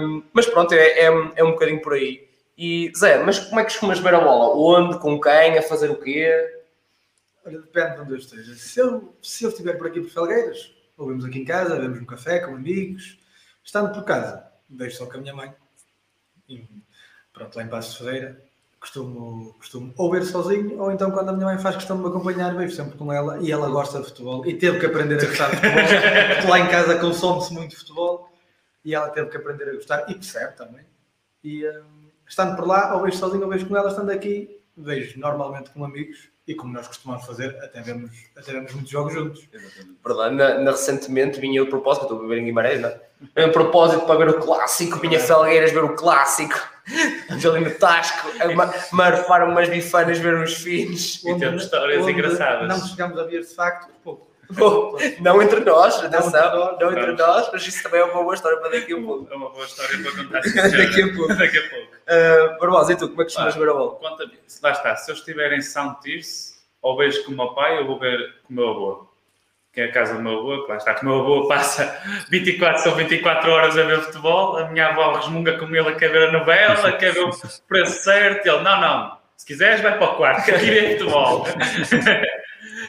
Um, 0.00 0.22
mas 0.32 0.46
pronto, 0.46 0.72
é, 0.74 1.00
é, 1.00 1.04
é, 1.06 1.44
um 1.44 1.52
bocadinho 1.52 1.80
por 1.80 1.94
aí. 1.94 2.26
E 2.58 2.90
Zé, 2.96 3.22
mas 3.22 3.38
como 3.38 3.60
é 3.60 3.64
que 3.64 3.70
costumas 3.70 3.98
ver 3.98 4.14
a 4.14 4.20
bola? 4.20 4.56
Onde, 4.56 4.98
com 4.98 5.20
quem, 5.20 5.58
a 5.58 5.62
fazer 5.62 5.90
o 5.90 6.00
quê? 6.00 6.32
Olha, 7.44 7.58
depende 7.60 7.94
de 7.94 8.00
onde 8.00 8.12
eu 8.12 8.16
esteja. 8.16 8.54
Se 8.54 8.80
eu, 8.80 9.14
se 9.22 9.44
eu 9.44 9.50
estiver 9.50 9.74
por 9.74 9.86
aqui 9.86 10.00
por 10.00 10.10
Felgueiras, 10.10 10.74
ou 10.96 11.06
vemos 11.06 11.24
aqui 11.24 11.38
em 11.38 11.44
casa, 11.44 11.78
vemos 11.78 12.00
um 12.00 12.06
café 12.06 12.40
com 12.40 12.54
amigos, 12.54 13.15
estando 13.66 13.92
por 13.92 14.04
casa, 14.04 14.46
vejo 14.70 14.96
só 14.96 15.06
com 15.06 15.18
a 15.18 15.20
minha 15.20 15.34
mãe. 15.34 15.52
E, 16.48 16.64
pronto, 17.32 17.56
lá 17.56 17.64
em 17.64 17.68
Passos 17.68 17.96
Ferreira, 17.96 18.40
costumo, 18.78 19.52
costumo 19.54 19.92
ou 19.96 20.10
ver 20.10 20.24
sozinho, 20.24 20.80
ou 20.80 20.92
então 20.92 21.10
quando 21.10 21.30
a 21.30 21.32
minha 21.32 21.46
mãe 21.46 21.58
faz 21.58 21.74
questão 21.74 21.96
de 21.96 22.04
me 22.04 22.08
acompanhar, 22.08 22.54
vejo 22.54 22.74
sempre 22.74 22.96
com 22.96 23.12
ela. 23.12 23.38
E 23.42 23.50
ela 23.50 23.68
gosta 23.68 23.98
de 23.98 24.06
futebol. 24.06 24.46
E 24.46 24.54
teve 24.56 24.78
que 24.78 24.86
aprender 24.86 25.20
a 25.20 25.26
gostar 25.26 25.50
de 25.50 25.56
futebol, 25.56 25.82
porque 26.34 26.48
lá 26.48 26.60
em 26.60 26.68
casa 26.68 26.98
consome-se 27.00 27.52
muito 27.52 27.76
futebol. 27.76 28.32
E 28.84 28.94
ela 28.94 29.10
teve 29.10 29.28
que 29.28 29.36
aprender 29.36 29.68
a 29.68 29.74
gostar. 29.74 30.08
E 30.08 30.14
percebe 30.14 30.56
também. 30.56 30.86
E 31.42 31.68
um, 31.68 32.08
estando 32.26 32.54
por 32.54 32.66
lá, 32.66 32.94
ou 32.94 33.02
vejo 33.02 33.18
sozinho 33.18 33.42
ou 33.42 33.50
vejo 33.50 33.66
com 33.66 33.76
ela, 33.76 33.90
estando 33.90 34.10
aqui, 34.10 34.62
vejo 34.76 35.18
normalmente 35.18 35.70
com 35.70 35.84
amigos 35.84 36.28
e 36.46 36.54
como 36.54 36.72
nós 36.72 36.86
costumamos 36.86 37.26
fazer, 37.26 37.58
até 37.62 37.80
vemos, 37.80 38.10
até 38.36 38.52
vemos 38.52 38.72
muitos 38.72 38.90
jogos 38.90 39.12
juntos. 39.12 39.48
Verdade, 40.04 40.34
na, 40.34 40.58
na, 40.58 40.70
recentemente 40.70 41.40
vinha 41.40 41.62
o 41.62 41.66
propósito, 41.66 42.04
estou 42.04 42.18
a 42.18 42.22
viver 42.22 42.38
em 42.38 42.44
Guimarães, 42.44 42.80
não 42.80 42.88
é? 42.88 43.46
Um 43.46 43.50
propósito 43.50 44.06
para 44.06 44.18
ver 44.18 44.28
o 44.28 44.40
clássico, 44.40 45.00
vinha 45.00 45.18
Felgueiras 45.18 45.72
ver 45.72 45.82
o 45.82 45.96
clássico, 45.96 46.54
ali 47.28 47.64
no 47.64 47.70
Tasco, 47.72 48.28
a 48.40 48.94
marfar 48.94 49.48
umas 49.48 49.68
bifanas 49.68 50.18
ver 50.18 50.36
uns 50.36 50.54
fins. 50.54 51.24
E 51.24 51.34
temos 51.36 51.64
histórias 51.64 52.06
engraçadas. 52.06 52.68
Não 52.68 52.86
chegamos 52.86 53.18
a 53.18 53.24
ver 53.24 53.40
de 53.40 53.54
facto, 53.54 53.90
pouco. 54.04 54.26
Bom, 54.50 54.96
não 55.20 55.42
entre 55.42 55.60
nós, 55.60 56.02
atenção, 56.02 56.78
não 56.80 56.92
entre, 56.92 57.12
nós, 57.12 57.50
mas 57.52 57.66
isso 57.66 57.82
também 57.82 58.00
é 58.00 58.04
uma 58.04 58.22
boa 58.22 58.34
história 58.34 58.58
para 58.58 58.70
daqui 58.70 58.92
a 58.92 59.00
pouco. 59.00 59.32
É 59.32 59.36
uma 59.36 59.50
boa 59.50 59.64
história 59.64 59.98
para 60.02 60.12
contar. 60.12 60.40
daqui 60.40 61.02
a 61.02 61.14
pouco. 61.14 61.34
daqui 61.34 61.58
a 61.58 61.68
pouco. 61.68 61.86
Uh, 61.86 62.60
Barbosa, 62.60 62.92
e 62.92 62.96
tu, 62.96 63.08
como 63.08 63.22
é 63.22 63.24
que 63.24 63.32
costumas 63.32 63.54
ver 63.54 63.68
a 63.68 63.72
bola? 63.72 63.94
Conta 63.96 64.30
lá 64.62 64.70
está, 64.70 64.96
se 64.96 65.10
eu 65.10 65.14
estiver 65.14 65.52
em 65.52 65.60
São 65.60 65.94
Tirce, 66.00 66.56
ou 66.80 66.96
vejo 66.96 67.24
com 67.24 67.32
o 67.32 67.36
meu 67.36 67.48
pai, 67.54 67.78
ou 67.78 67.86
vou 67.86 67.98
ver 67.98 68.34
com 68.44 68.52
o 68.52 68.56
meu 68.56 68.68
avô. 68.68 69.08
Que 69.72 69.82
é 69.82 69.84
a 69.86 69.92
casa 69.92 70.14
do 70.14 70.22
meu 70.22 70.38
avô, 70.38 70.64
que 70.64 70.70
lá 70.70 70.76
está, 70.76 70.94
que 70.94 71.02
o 71.04 71.08
meu 71.08 71.20
avô 71.20 71.48
passa 71.48 72.00
24, 72.30 72.82
são 72.82 72.94
24 72.94 73.50
horas 73.50 73.76
a 73.76 73.82
ver 73.82 74.00
futebol, 74.00 74.56
a 74.56 74.68
minha 74.68 74.88
avó 74.88 75.12
resmunga 75.12 75.58
com 75.58 75.66
ele, 75.74 75.94
quer 75.96 76.10
ver 76.10 76.28
a 76.28 76.32
novela, 76.32 76.92
quer 76.92 77.12
ver 77.12 77.24
o 77.24 77.30
preço 77.68 78.04
certo, 78.04 78.46
ele, 78.46 78.62
não, 78.62 78.80
não, 78.80 79.18
se 79.36 79.44
quiseres 79.44 79.80
vai 79.82 79.98
para 79.98 80.12
o 80.12 80.16
quarto, 80.16 80.44
que 80.44 80.50
aqui 80.52 80.70
vê 80.70 80.96
futebol. 80.96 81.46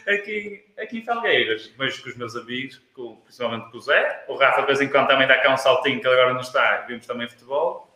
aqui, 0.08 0.66
aqui 0.78 1.00
em 1.00 1.06
Felgueiras, 1.06 1.72
vejo 1.78 2.04
com 2.04 2.10
os 2.10 2.16
meus 2.16 2.36
amigos, 2.36 2.82
com, 2.94 3.16
principalmente 3.18 3.72
com 3.72 3.78
o 3.78 3.82
Zé, 3.82 4.26
o 4.28 4.36
Rafa 4.36 4.62
de 4.62 4.68
vez 4.68 4.82
em 4.82 4.90
quando 4.90 5.08
também 5.08 5.28
dá 5.28 5.38
cá 5.38 5.54
um 5.54 5.58
saltinho 5.58 6.00
que 6.00 6.08
ele 6.08 6.16
agora 6.16 6.34
não 6.34 6.42
está, 6.42 6.86
vimos 6.88 7.06
também 7.06 7.28
futebol. 7.28 7.88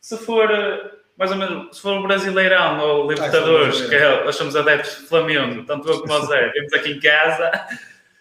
Se 0.00 0.16
for 0.18 0.50
eh, 0.50 0.90
mais 1.16 1.30
ou 1.30 1.36
menos, 1.36 1.76
se 1.76 1.82
for 1.82 1.98
o 1.98 2.02
Brasileirão 2.02 2.80
ou 2.80 3.10
Libertadores, 3.10 3.82
que 3.82 3.94
é, 3.94 4.24
nós 4.24 4.36
somos 4.36 4.56
adeptos 4.56 5.02
de 5.02 5.06
Flamengo, 5.06 5.64
tanto 5.64 5.88
eu 5.88 6.00
como 6.00 6.14
o 6.14 6.26
Zé, 6.26 6.48
vimos 6.54 6.72
aqui 6.72 6.92
em 6.92 7.00
casa. 7.00 7.50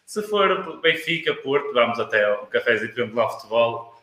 Se 0.05 0.21
for 0.23 0.81
Benfica, 0.81 1.33
Porto, 1.35 1.71
vamos 1.73 1.99
até 1.99 2.29
o 2.33 2.47
cafezinho 2.47 2.91
e 2.97 3.13
lá 3.13 3.29
futebol. 3.29 3.98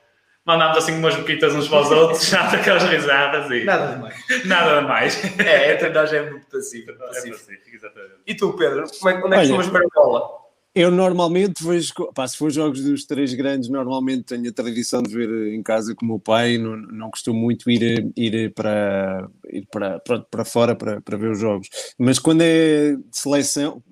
Mandamos 0.46 0.78
assim 0.78 0.92
umas 0.92 1.16
boquitas 1.16 1.52
uns 1.54 1.66
para 1.66 1.80
os 1.80 1.90
outros, 1.90 2.24
já 2.30 2.48
aquelas 2.48 2.84
risadas 2.84 3.50
e. 3.50 3.64
Nada 3.64 3.94
de 3.94 4.00
mais. 4.00 4.44
Nada 4.44 4.80
de 4.80 4.86
mais. 4.86 5.40
É, 5.40 5.74
entre 5.74 5.90
nós 5.90 6.12
é 6.12 6.30
muito 6.30 6.46
pacífico. 6.46 6.92
É 6.92 7.06
pacífico, 7.06 7.62
exatamente. 7.72 8.14
E 8.24 8.34
tu, 8.34 8.52
Pedro, 8.52 8.84
como 9.00 9.10
é, 9.10 9.24
onde 9.24 9.36
é 9.36 9.40
que 9.42 9.48
costumas 9.48 9.66
ver 9.66 9.82
a 9.82 10.00
bola? 10.00 10.46
Eu 10.72 10.90
normalmente 10.90 11.64
vejo, 11.64 11.94
pá, 12.14 12.28
se 12.28 12.36
for 12.36 12.50
jogos 12.50 12.82
dos 12.82 13.06
três 13.06 13.32
grandes, 13.32 13.70
normalmente 13.70 14.24
tenho 14.24 14.46
a 14.50 14.52
tradição 14.52 15.02
de 15.02 15.10
ver 15.10 15.54
em 15.54 15.62
casa 15.62 15.94
com 15.94 16.04
o 16.04 16.08
meu 16.08 16.18
pai, 16.18 16.58
não, 16.58 16.76
não 16.76 17.10
costumo 17.10 17.40
muito 17.40 17.70
ir, 17.70 18.12
ir, 18.14 18.52
para, 18.52 19.26
ir 19.50 19.66
para, 19.72 19.98
pronto, 20.00 20.26
para 20.30 20.44
fora 20.44 20.76
para, 20.76 21.00
para 21.00 21.16
ver 21.16 21.30
os 21.30 21.40
jogos. 21.40 21.70
Mas 21.98 22.18
quando 22.18 22.42
é 22.42 22.94
seleção, 23.10 23.82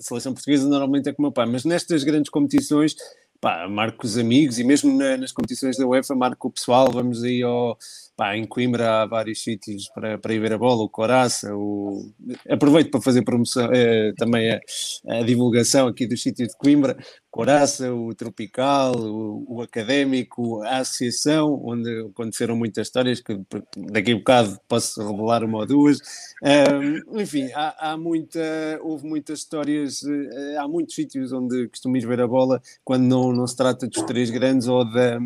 seleção 0.00 0.34
portuguesa 0.34 0.68
normalmente 0.68 1.08
é 1.08 1.12
com 1.12 1.22
o 1.22 1.26
meu 1.26 1.32
pai, 1.32 1.46
mas 1.46 1.64
nestas 1.64 2.02
grandes 2.02 2.30
competições 2.30 2.96
pá, 3.44 3.68
marco 3.68 4.06
os 4.06 4.16
amigos 4.16 4.58
e 4.58 4.64
mesmo 4.64 4.96
na, 4.96 5.18
nas 5.18 5.30
competições 5.30 5.76
da 5.76 5.86
UEFA 5.86 6.14
marco 6.14 6.48
o 6.48 6.50
pessoal, 6.50 6.90
vamos 6.90 7.22
aí 7.22 7.42
ao, 7.42 7.76
pá, 8.16 8.36
em 8.36 8.46
Coimbra 8.46 9.02
há 9.02 9.06
vários 9.06 9.42
sítios 9.42 9.88
para, 9.94 10.18
para 10.18 10.34
ir 10.34 10.38
ver 10.38 10.52
a 10.52 10.58
bola, 10.58 10.82
o 10.82 10.88
Coraça, 10.88 11.54
o... 11.54 12.12
aproveito 12.48 12.90
para 12.90 13.00
fazer 13.00 13.22
promoção, 13.22 13.68
eh, 13.72 14.12
também 14.16 14.50
a, 14.50 14.60
a, 15.08 15.22
divulgação 15.22 15.88
aqui 15.88 16.06
dos 16.06 16.22
sítios 16.22 16.48
de 16.48 16.56
Coimbra, 16.56 16.96
Coraça, 17.30 17.92
o 17.92 18.14
Tropical, 18.14 18.94
o, 18.96 19.56
o, 19.56 19.62
Académico, 19.62 20.62
a 20.62 20.78
Associação, 20.78 21.60
onde 21.64 21.90
aconteceram 22.10 22.56
muitas 22.56 22.86
histórias 22.86 23.20
que 23.20 23.40
daqui 23.76 24.12
a 24.12 24.16
bocado 24.16 24.60
posso 24.68 25.00
revelar 25.04 25.42
uma 25.42 25.58
ou 25.58 25.66
duas. 25.66 25.98
Um, 26.42 27.20
enfim, 27.20 27.50
há, 27.52 27.90
há, 27.92 27.96
muita, 27.96 28.40
houve 28.82 29.06
muitas 29.06 29.40
histórias, 29.40 30.02
eh, 30.04 30.56
há 30.58 30.68
muitos 30.68 30.94
sítios 30.94 31.32
onde 31.32 31.68
costumo 31.68 31.96
ir 31.96 32.06
ver 32.06 32.20
a 32.20 32.28
bola 32.28 32.62
quando 32.84 33.04
não, 33.04 33.32
não 33.32 33.46
se 33.46 33.56
trata 33.56 33.88
dos 33.88 34.02
três 34.02 34.30
grandes 34.30 34.68
ou 34.68 34.84
da 34.84 35.18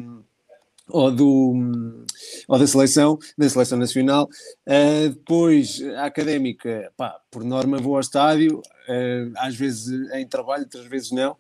ou, 0.89 1.11
do, 1.11 2.05
ou 2.49 2.59
da 2.59 2.67
seleção, 2.67 3.19
da 3.37 3.49
seleção 3.49 3.79
nacional. 3.79 4.29
Uh, 4.67 5.11
depois, 5.11 5.83
a 5.97 6.07
académica, 6.07 6.91
pá, 6.97 7.19
por 7.31 7.45
norma 7.45 7.79
vou 7.79 7.95
ao 7.95 8.01
estádio, 8.01 8.59
uh, 8.59 9.33
às 9.37 9.55
vezes 9.55 10.11
em 10.13 10.27
trabalho, 10.27 10.65
outras 10.65 10.87
vezes 10.87 11.11
não. 11.13 11.37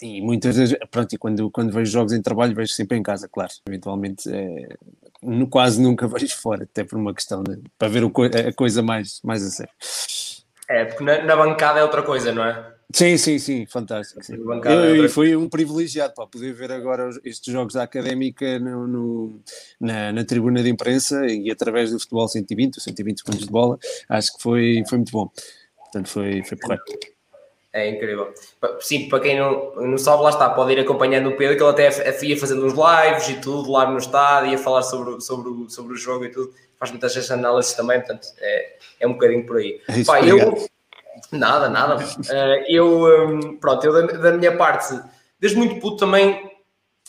E 0.00 0.20
muitas 0.20 0.56
vezes, 0.56 0.76
pronto, 0.90 1.12
e 1.14 1.18
quando, 1.18 1.50
quando 1.50 1.72
vejo 1.72 1.90
jogos 1.90 2.12
em 2.12 2.22
trabalho, 2.22 2.54
vejo 2.54 2.72
sempre 2.72 2.98
em 2.98 3.02
casa, 3.02 3.28
claro. 3.28 3.50
Eventualmente, 3.66 4.30
é, 4.30 4.68
quase 5.50 5.80
nunca 5.80 6.06
vejo 6.08 6.36
fora, 6.36 6.64
até 6.64 6.84
por 6.84 6.98
uma 6.98 7.14
questão 7.14 7.42
de, 7.42 7.62
para 7.78 7.88
ver 7.88 8.04
o, 8.04 8.08
a 8.08 8.52
coisa 8.52 8.82
mais, 8.82 9.20
mais 9.22 9.42
a 9.42 9.50
sério. 9.50 9.72
É, 10.68 10.84
porque 10.84 11.04
na, 11.04 11.22
na 11.22 11.36
bancada 11.36 11.80
é 11.80 11.82
outra 11.82 12.02
coisa, 12.02 12.32
não 12.32 12.44
é? 12.44 12.73
Sim, 12.92 13.16
sim, 13.16 13.38
sim, 13.38 13.66
fantástico. 13.66 14.22
Sim. 14.22 14.36
Eu, 14.64 15.04
e 15.04 15.08
foi 15.08 15.34
um 15.34 15.48
privilegiado 15.48 16.14
para 16.14 16.26
poder 16.26 16.52
ver 16.52 16.70
agora 16.70 17.10
estes 17.24 17.52
jogos 17.52 17.74
da 17.74 17.82
académica 17.82 18.58
no, 18.58 18.86
no 18.86 19.40
na, 19.80 20.12
na, 20.12 20.24
tribuna 20.24 20.62
de 20.62 20.70
imprensa 20.70 21.26
e 21.26 21.50
através 21.50 21.90
do 21.90 21.98
futebol 21.98 22.28
120, 22.28 22.80
120 22.80 23.18
segundos 23.18 23.44
de 23.44 23.50
bola. 23.50 23.78
Acho 24.08 24.36
que 24.36 24.42
foi, 24.42 24.82
foi 24.88 24.98
muito 24.98 25.12
bom. 25.12 25.30
Portanto, 25.76 26.08
foi, 26.08 26.42
foi 26.42 26.58
correto. 26.58 27.14
É 27.72 27.88
incrível. 27.90 28.32
Sim, 28.78 29.08
para 29.08 29.18
quem 29.18 29.36
não, 29.36 29.74
não 29.74 29.98
sabe, 29.98 30.22
lá 30.22 30.30
está, 30.30 30.48
pode 30.50 30.72
ir 30.72 30.78
acompanhando 30.78 31.30
o 31.30 31.36
Pedro, 31.36 31.56
que 31.56 31.62
ele 31.62 31.70
até 31.70 32.24
ia 32.24 32.38
fazendo 32.38 32.64
uns 32.64 32.72
lives 32.72 33.28
e 33.30 33.40
tudo 33.40 33.72
lá 33.72 33.90
no 33.90 33.98
estádio, 33.98 34.52
ia 34.52 34.58
falar 34.58 34.82
sobre, 34.82 35.20
sobre, 35.20 35.68
sobre 35.68 35.92
o 35.92 35.96
jogo 35.96 36.24
e 36.24 36.30
tudo. 36.30 36.54
Faz 36.78 36.92
muitas 36.92 37.30
análises 37.32 37.72
também, 37.72 37.98
portanto, 37.98 38.28
é, 38.38 38.76
é 39.00 39.06
um 39.08 39.14
bocadinho 39.14 39.44
por 39.44 39.56
aí. 39.56 39.80
É 39.88 39.98
isso, 39.98 40.06
Pá, 40.08 40.20
eu, 40.20 40.68
Nada, 41.32 41.68
nada. 41.68 41.96
Uh, 41.96 42.64
eu, 42.68 43.28
um, 43.28 43.56
pronto, 43.56 43.84
eu 43.84 43.92
da, 43.92 44.30
da, 44.30 44.32
minha 44.32 44.56
parte, 44.56 44.98
desde 45.38 45.58
muito 45.58 45.80
puto 45.80 45.96
também, 45.98 46.50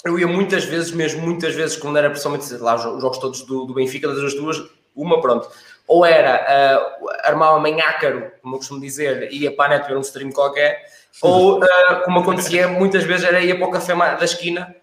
eu 0.03 0.19
ia 0.19 0.27
muitas 0.27 0.63
vezes, 0.65 0.91
mesmo 0.91 1.21
muitas 1.21 1.53
vezes, 1.55 1.77
quando 1.77 1.97
era 1.97 2.09
principalmente 2.09 2.53
lá 2.55 2.75
os 2.75 3.01
jogos 3.01 3.17
todos 3.17 3.41
do, 3.41 3.65
do 3.65 3.73
Benfica, 3.73 4.07
das 4.07 4.33
duas, 4.35 4.61
uma, 4.95 5.21
pronto. 5.21 5.49
Ou 5.87 6.05
era 6.05 6.89
uh, 7.01 7.07
armava 7.23 7.59
manhácaro, 7.59 8.31
como 8.41 8.55
eu 8.55 8.59
costumo 8.59 8.81
dizer, 8.81 9.31
ia 9.31 9.55
para 9.55 9.75
a 9.75 9.77
net 9.77 9.87
ver 9.87 9.97
um 9.97 10.01
stream 10.01 10.31
qualquer, 10.31 10.83
ou 11.21 11.59
uh, 11.59 12.03
como 12.03 12.19
acontecia 12.19 12.67
muitas 12.67 13.03
vezes, 13.03 13.25
era 13.25 13.41
ir 13.41 13.57
para 13.57 13.67
o 13.67 13.71
café 13.71 13.95
da 13.95 14.25
esquina, 14.25 14.75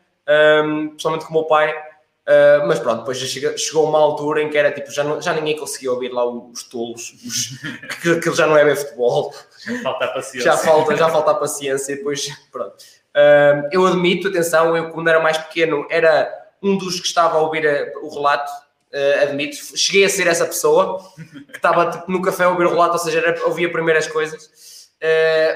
um, 0.65 0.89
principalmente 0.89 1.25
com 1.25 1.31
o 1.31 1.35
meu 1.39 1.45
pai, 1.45 1.75
Uh, 2.23 2.65
mas 2.69 2.79
pronto, 2.79 3.01
depois 3.01 3.19
chega, 3.19 3.59
chegou 3.59 3.85
uma 3.89 3.99
altura 3.99 4.43
em 4.43 4.49
que 4.49 4.57
era 4.57 4.71
tipo, 4.71 4.89
já, 4.93 5.03
não, 5.03 5.21
já 5.21 5.33
ninguém 5.33 5.57
conseguia 5.57 5.91
ouvir 5.91 6.11
lá 6.13 6.25
os 6.25 6.63
tolos, 6.63 7.15
os, 7.27 7.59
que 8.01 8.11
aquilo 8.13 8.37
já 8.37 8.47
não 8.47 8.57
é 8.57 8.65
bem 8.65 8.77
futebol. 8.77 9.35
Já 9.67 9.83
falta 9.83 10.05
a 10.05 10.09
paciência. 10.09 10.53
Já 10.53 10.57
falta, 10.57 10.97
já 10.97 11.09
falta 11.09 11.31
a 11.33 11.35
paciência 11.35 11.93
e 11.93 11.97
depois, 11.97 12.29
pronto. 12.53 12.77
Uh, 12.77 13.69
eu 13.73 13.85
admito, 13.87 14.29
atenção, 14.29 14.77
eu 14.77 14.91
quando 14.91 15.09
era 15.09 15.21
mais 15.21 15.37
pequeno 15.37 15.85
era 15.91 16.33
um 16.63 16.79
dos 16.79 17.01
que 17.01 17.07
estava 17.09 17.39
a 17.39 17.41
ouvir 17.41 17.67
a, 17.67 17.99
o 17.99 18.09
relato, 18.09 18.53
uh, 18.53 19.23
admito, 19.23 19.57
cheguei 19.77 20.05
a 20.05 20.09
ser 20.09 20.29
essa 20.29 20.47
pessoa 20.47 21.05
que 21.17 21.57
estava 21.57 21.91
tipo, 21.91 22.11
no 22.11 22.23
café 22.23 22.45
a 22.45 22.51
ouvir 22.51 22.67
o 22.67 22.71
relato, 22.71 22.93
ou 22.93 22.99
seja, 23.01 23.19
era, 23.19 23.45
ouvia 23.47 23.71
primeiras 23.71 24.07
coisas. 24.07 24.49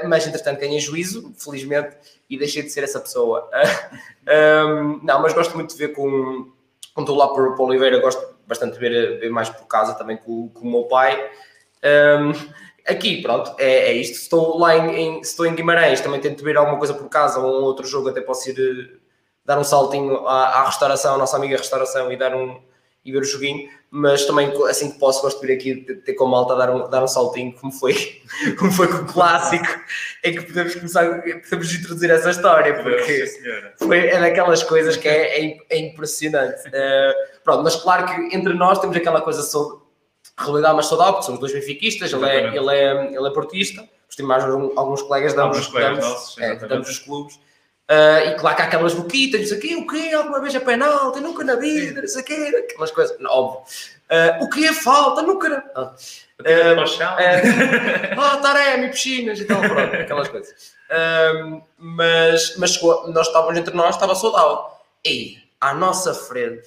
mas 0.08 0.26
entretanto 0.26 0.58
ganhei 0.58 0.80
juízo, 0.80 1.32
felizmente, 1.38 1.96
e 2.28 2.36
deixei 2.36 2.64
de 2.64 2.70
ser 2.70 2.82
essa 2.82 2.98
pessoa. 2.98 3.48
não, 5.04 5.22
mas 5.22 5.32
gosto 5.32 5.54
muito 5.54 5.70
de 5.72 5.78
ver 5.78 5.92
com, 5.94 6.50
quando 6.96 7.12
estou 7.12 7.18
lá 7.18 7.28
por, 7.28 7.54
por 7.54 7.68
Oliveira, 7.68 8.00
gosto 8.00 8.26
bastante 8.46 8.72
de 8.72 8.78
ver, 8.78 9.20
ver 9.20 9.28
mais 9.28 9.50
por 9.50 9.66
casa 9.66 9.92
também 9.92 10.16
com, 10.16 10.48
com 10.48 10.66
o 10.66 10.70
meu 10.70 10.84
pai. 10.84 11.30
Um, 11.84 12.32
aqui, 12.88 13.20
pronto, 13.20 13.54
é, 13.58 13.90
é 13.90 13.92
isto. 13.92 14.14
Estou 14.14 14.58
lá 14.58 14.74
em, 14.74 14.96
em, 14.96 15.20
estou 15.20 15.44
em 15.44 15.54
Guimarães, 15.54 16.00
também 16.00 16.18
tento 16.22 16.42
ver 16.42 16.56
alguma 16.56 16.78
coisa 16.78 16.94
por 16.94 17.06
casa 17.10 17.38
ou 17.38 17.60
um 17.60 17.64
outro 17.64 17.86
jogo, 17.86 18.08
até 18.08 18.22
posso 18.22 18.48
ir 18.48 18.58
eh, 18.58 18.96
dar 19.44 19.58
um 19.58 19.64
saltinho 19.64 20.26
à, 20.26 20.60
à 20.60 20.64
restauração, 20.64 21.16
à 21.16 21.18
nossa 21.18 21.36
amiga 21.36 21.58
restauração 21.58 22.10
e 22.10 22.16
dar 22.16 22.34
um 22.34 22.58
e 23.06 23.12
ver 23.12 23.22
o 23.22 23.24
joguinho, 23.24 23.68
mas 23.90 24.24
também 24.26 24.52
assim 24.68 24.90
que 24.90 24.98
posso 24.98 25.22
gosto 25.22 25.40
de 25.40 25.46
vir 25.46 25.54
aqui 25.54 25.74
ter 26.04 26.14
com 26.14 26.26
a 26.26 26.28
malta 26.28 26.56
dar 26.56 26.74
um, 26.74 26.90
dar 26.90 27.02
um 27.02 27.06
saltinho, 27.06 27.52
como 27.52 27.72
foi, 27.72 27.94
como 28.58 28.72
foi 28.72 28.88
com 28.88 28.96
o 28.96 29.06
clássico, 29.06 29.66
em 30.24 30.34
que 30.34 30.42
podemos 30.42 30.74
começar, 30.74 31.22
podemos 31.42 31.74
introduzir 31.74 32.10
essa 32.10 32.30
história, 32.30 32.82
porque 32.82 33.26
foi, 33.78 33.98
é 34.08 34.20
daquelas 34.20 34.62
coisas 34.64 34.96
que 34.96 35.08
é, 35.08 35.46
é, 35.46 35.58
é 35.70 35.78
impressionante. 35.78 36.68
Uh, 36.68 37.42
pronto, 37.44 37.62
mas 37.62 37.76
claro 37.76 38.06
que 38.06 38.36
entre 38.36 38.52
nós 38.52 38.80
temos 38.80 38.96
aquela 38.96 39.20
coisa 39.20 39.42
sobre 39.42 39.78
realidade 40.36 40.74
mais 40.74 40.86
saudável, 40.86 41.14
porque 41.14 41.26
somos 41.26 41.40
dois 41.40 41.52
benfiquistas, 41.52 42.12
ele 42.12 42.26
é, 42.26 42.56
ele, 42.56 42.74
é, 42.74 43.14
ele 43.14 43.26
é 43.26 43.30
portista, 43.30 43.88
temos 44.16 44.30
mais 44.30 44.44
alguns 44.44 45.02
colegas 45.02 45.34
de 45.34 45.40
ambos, 45.40 45.66
colegas 45.66 45.98
nossos, 45.98 46.38
é, 46.38 46.54
de 46.54 46.74
ambos 46.74 46.88
os 46.88 46.98
clubes. 46.98 47.38
Uh, 47.88 48.30
e 48.30 48.34
claro 48.34 48.56
que 48.56 48.62
há 48.62 48.64
aquelas 48.64 48.94
boquitas, 48.94 49.42
isso 49.42 49.54
aqui, 49.54 49.76
o 49.76 49.86
quê? 49.86 50.12
Alguma 50.12 50.40
vez 50.40 50.54
é 50.54 50.60
penalti? 50.60 51.20
Nunca 51.20 51.44
na 51.44 51.54
vida, 51.54 52.04
isso 52.04 52.18
aqui, 52.18 52.34
aquelas 52.34 52.90
coisas, 52.90 53.16
óbvio. 53.24 53.60
Uh, 54.10 54.44
o 54.44 54.50
que 54.50 54.66
é 54.66 54.72
falta? 54.72 55.22
Nunca 55.22 55.48
na. 55.48 55.58
Uh, 55.58 55.94
uh, 56.42 56.80
ah, 58.20 58.36
Taremi, 58.38 58.90
piscinas 58.90 59.38
e 59.38 59.44
tal, 59.44 59.60
pronto, 59.60 59.94
aquelas 59.94 60.28
coisas. 60.28 60.74
Uh, 60.90 61.62
mas 61.78 62.56
mas 62.56 62.80
nós 63.08 63.28
estávamos 63.28 63.58
entre 63.58 63.74
nós, 63.74 63.94
estava 63.94 64.14
saudável. 64.14 64.64
E 65.04 65.38
à 65.60 65.72
nossa 65.72 66.12
frente 66.12 66.66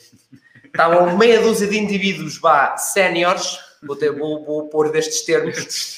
estavam 0.66 1.18
meia 1.18 1.42
dúzia 1.42 1.68
de 1.68 1.78
indivíduos, 1.78 2.38
vá, 2.38 2.78
séniores, 2.78 3.60
vou, 3.84 3.98
vou, 4.18 4.46
vou 4.46 4.70
pôr 4.70 4.92
destes 4.92 5.22
termos, 5.22 5.98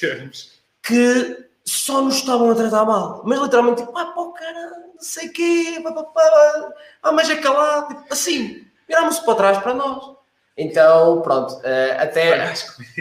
que 0.82 1.36
só 1.72 2.02
nos 2.02 2.16
estavam 2.16 2.50
a 2.50 2.54
tratar 2.54 2.84
mal. 2.84 3.22
Mas 3.24 3.40
literalmente, 3.40 3.82
tipo, 3.82 3.96
ah, 3.96 4.06
pô, 4.06 4.32
cara, 4.32 4.70
não 4.94 5.00
sei 5.00 5.28
o 5.28 5.32
quê, 5.32 5.80
pá, 5.82 5.92
pá, 5.92 6.02
pá, 6.04 6.72
ah, 7.02 7.12
mas 7.12 7.30
é 7.30 7.36
calado, 7.36 7.88
tipo, 7.88 8.12
assim, 8.12 8.66
virámos-se 8.86 9.24
para 9.24 9.34
trás 9.34 9.58
para 9.58 9.74
nós. 9.74 10.12
Então, 10.56 11.22
pronto, 11.22 11.54
uh, 11.54 11.98
até, 11.98 12.52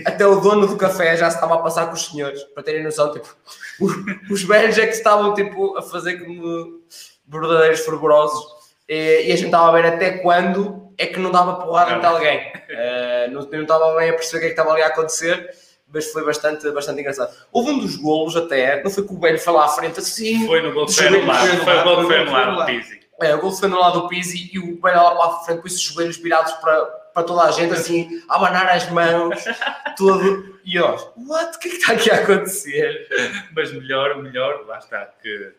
até 0.05 0.25
o 0.25 0.39
dono 0.39 0.67
do 0.67 0.77
café 0.77 1.17
já 1.17 1.29
se 1.29 1.35
estava 1.35 1.55
a 1.55 1.57
passar 1.59 1.87
com 1.87 1.93
os 1.93 2.05
senhores, 2.05 2.43
para 2.45 2.63
terem 2.63 2.83
noção, 2.83 3.11
tipo, 3.11 3.35
os, 3.79 3.93
os 4.31 4.43
velhos 4.43 4.77
é 4.77 4.87
que 4.87 4.93
estavam, 4.93 5.33
tipo, 5.33 5.77
a 5.77 5.81
fazer 5.81 6.19
como 6.19 6.79
verdadeiros 7.27 7.81
fervorosos, 7.81 8.41
e, 8.87 9.27
e, 9.27 9.31
a 9.33 9.35
gente 9.35 9.45
estava 9.45 9.69
a 9.69 9.71
ver 9.73 9.85
até 9.85 10.19
quando 10.19 10.93
é 10.97 11.07
que 11.07 11.19
não 11.19 11.31
dava 11.31 11.55
porrada 11.55 11.99
de 11.99 12.05
alguém. 12.05 12.39
Uh, 12.39 13.31
não, 13.31 13.41
não 13.41 13.61
estava 13.61 13.95
bem 13.97 14.09
a 14.09 14.13
perceber 14.13 14.37
o 14.37 14.39
que 14.39 14.45
é 14.45 14.49
que 14.49 14.59
estava 14.59 14.71
ali 14.71 14.81
a 14.81 14.87
acontecer, 14.87 15.49
mas 15.93 16.11
foi 16.11 16.23
bastante, 16.25 16.69
bastante 16.71 17.01
engraçado. 17.01 17.33
Houve 17.51 17.71
um 17.71 17.79
dos 17.79 17.95
golos 17.95 18.35
até, 18.35 18.83
não 18.83 18.89
foi 18.89 19.05
que 19.05 19.13
o 19.13 19.19
velho 19.19 19.39
foi 19.39 19.53
lá 19.53 19.65
à 19.65 19.69
frente 19.69 19.99
assim. 19.99 20.45
Foi 20.47 20.61
no 20.61 20.73
gol 20.73 20.85
de 20.85 21.09
no 21.09 21.25
lado, 21.25 21.57
foi 21.63 21.77
o 21.77 21.83
gol 21.83 21.95
de 22.07 22.25
no 22.25 22.31
lado 22.31 22.55
do 22.57 22.65
Pizzi. 22.65 23.01
É, 23.21 23.35
o 23.35 23.41
gol 23.41 23.51
foi 23.51 23.69
no 23.69 23.79
lado 23.79 24.01
do 24.01 24.07
Pizzi 24.07 24.49
e 24.53 24.59
o 24.59 24.81
velho 24.81 24.95
lá 24.95 25.15
para 25.15 25.37
a 25.37 25.39
frente 25.41 25.61
com 25.61 25.67
esses 25.67 25.81
joelhos 25.81 26.17
virados 26.17 26.53
para, 26.53 26.85
para 27.13 27.23
toda 27.23 27.43
a 27.43 27.51
gente, 27.51 27.73
assim, 27.73 28.21
a 28.27 28.35
abanar 28.35 28.67
as 28.69 28.89
mãos, 28.89 29.43
tudo. 29.97 30.59
E 30.65 30.79
nós, 30.79 31.07
what? 31.27 31.55
O 31.55 31.59
que 31.59 31.67
é 31.67 31.71
que 31.71 31.77
está 31.77 31.93
aqui 31.93 32.11
a 32.11 32.15
acontecer? 32.15 33.07
Mas 33.55 33.71
melhor, 33.71 34.21
melhor, 34.21 34.65
lá 34.65 34.77
está, 34.77 35.05
que 35.21 35.53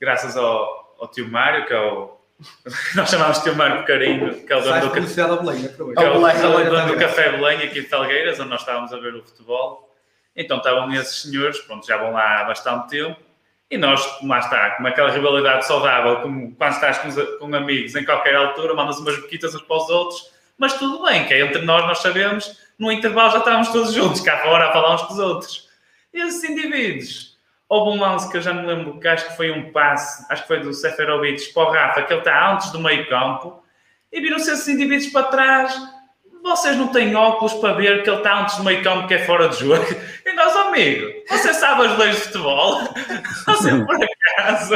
graças 0.00 0.36
ao, 0.36 0.96
ao 0.98 1.08
tio 1.08 1.28
Mário, 1.28 1.66
que 1.66 1.72
é 1.72 1.80
o 1.80 2.23
nós 2.94 3.10
chamamos 3.10 3.42
de 3.42 3.50
Mário 3.52 3.84
Carinho, 3.84 4.44
que 4.44 4.52
é 4.52 4.56
o 4.56 4.60
dono 4.60 4.80
do, 4.80 4.90
ca... 4.90 5.00
É 6.02 6.10
o, 6.10 6.26
é 6.26 6.46
o 6.46 6.70
dono 6.70 6.86
do 6.88 6.98
Café 6.98 7.30
Belenha 7.30 7.64
aqui 7.64 7.82
de 7.82 7.88
Felgueiras, 7.88 8.40
onde 8.40 8.50
nós 8.50 8.60
estávamos 8.60 8.92
a 8.92 8.98
ver 8.98 9.14
o 9.14 9.22
futebol. 9.22 9.94
Então 10.36 10.58
estavam 10.58 10.92
esses 10.92 11.22
senhores, 11.22 11.58
pronto, 11.60 11.86
já 11.86 11.96
vão 11.96 12.12
lá 12.12 12.40
há 12.40 12.44
bastante 12.44 12.88
tempo. 12.88 13.20
E 13.70 13.78
nós, 13.78 14.04
como 14.18 14.30
lá 14.30 14.40
está, 14.40 14.70
com 14.72 14.86
aquela 14.86 15.10
rivalidade 15.10 15.66
saudável, 15.66 16.16
como 16.20 16.54
quando 16.54 16.72
estás 16.72 16.98
com, 16.98 17.10
com 17.38 17.54
amigos 17.54 17.94
em 17.94 18.04
qualquer 18.04 18.36
altura, 18.36 18.74
mandas 18.74 18.98
umas 18.98 19.16
boquitas 19.18 19.54
uns 19.54 19.62
para 19.62 19.76
os 19.76 19.88
outros, 19.88 20.30
mas 20.58 20.74
tudo 20.74 21.04
bem, 21.04 21.26
que 21.26 21.34
é 21.34 21.40
entre 21.40 21.62
nós, 21.62 21.84
nós 21.84 21.98
sabemos, 21.98 22.56
no 22.78 22.92
intervalo 22.92 23.32
já 23.32 23.38
estávamos 23.38 23.68
todos 23.68 23.92
juntos, 23.92 24.20
cá 24.20 24.38
fora 24.38 24.68
a 24.68 24.72
falar 24.72 24.94
uns 24.94 25.02
com 25.02 25.14
os 25.14 25.18
outros. 25.18 25.68
Esses 26.12 26.44
indivíduos 26.44 27.33
Houve 27.68 27.96
um 27.96 28.00
lance 28.00 28.30
que 28.30 28.36
eu 28.36 28.42
já 28.42 28.52
me 28.52 28.66
lembro 28.66 29.00
que 29.00 29.08
acho 29.08 29.28
que 29.28 29.36
foi 29.36 29.50
um 29.50 29.72
passe, 29.72 30.24
acho 30.30 30.42
que 30.42 30.48
foi 30.48 30.60
do 30.60 30.72
Seferovic 30.72 31.52
para 31.52 31.62
o 31.62 31.72
Rafa, 31.72 32.02
que 32.02 32.12
ele 32.12 32.20
está 32.20 32.52
antes 32.52 32.70
do 32.70 32.78
meio 32.78 33.08
campo, 33.08 33.62
e 34.12 34.20
viram-se 34.20 34.50
esses 34.50 34.68
indivíduos 34.68 35.10
para 35.10 35.28
trás. 35.28 35.74
Vocês 36.42 36.76
não 36.76 36.88
têm 36.88 37.16
óculos 37.16 37.54
para 37.54 37.72
ver 37.72 38.02
que 38.02 38.10
ele 38.10 38.18
está 38.18 38.42
antes 38.42 38.56
do 38.58 38.64
meio 38.64 38.82
campo, 38.82 39.08
que 39.08 39.14
é 39.14 39.24
fora 39.24 39.48
de 39.48 39.56
jogo. 39.60 39.82
E 40.26 40.32
nós, 40.34 40.54
amigo, 40.56 41.10
você 41.28 41.54
sabe 41.54 41.86
as 41.86 41.98
leis 41.98 42.16
de 42.16 42.22
futebol? 42.22 42.80
Você 43.46 43.84
por 43.84 43.96
acaso? 43.96 44.74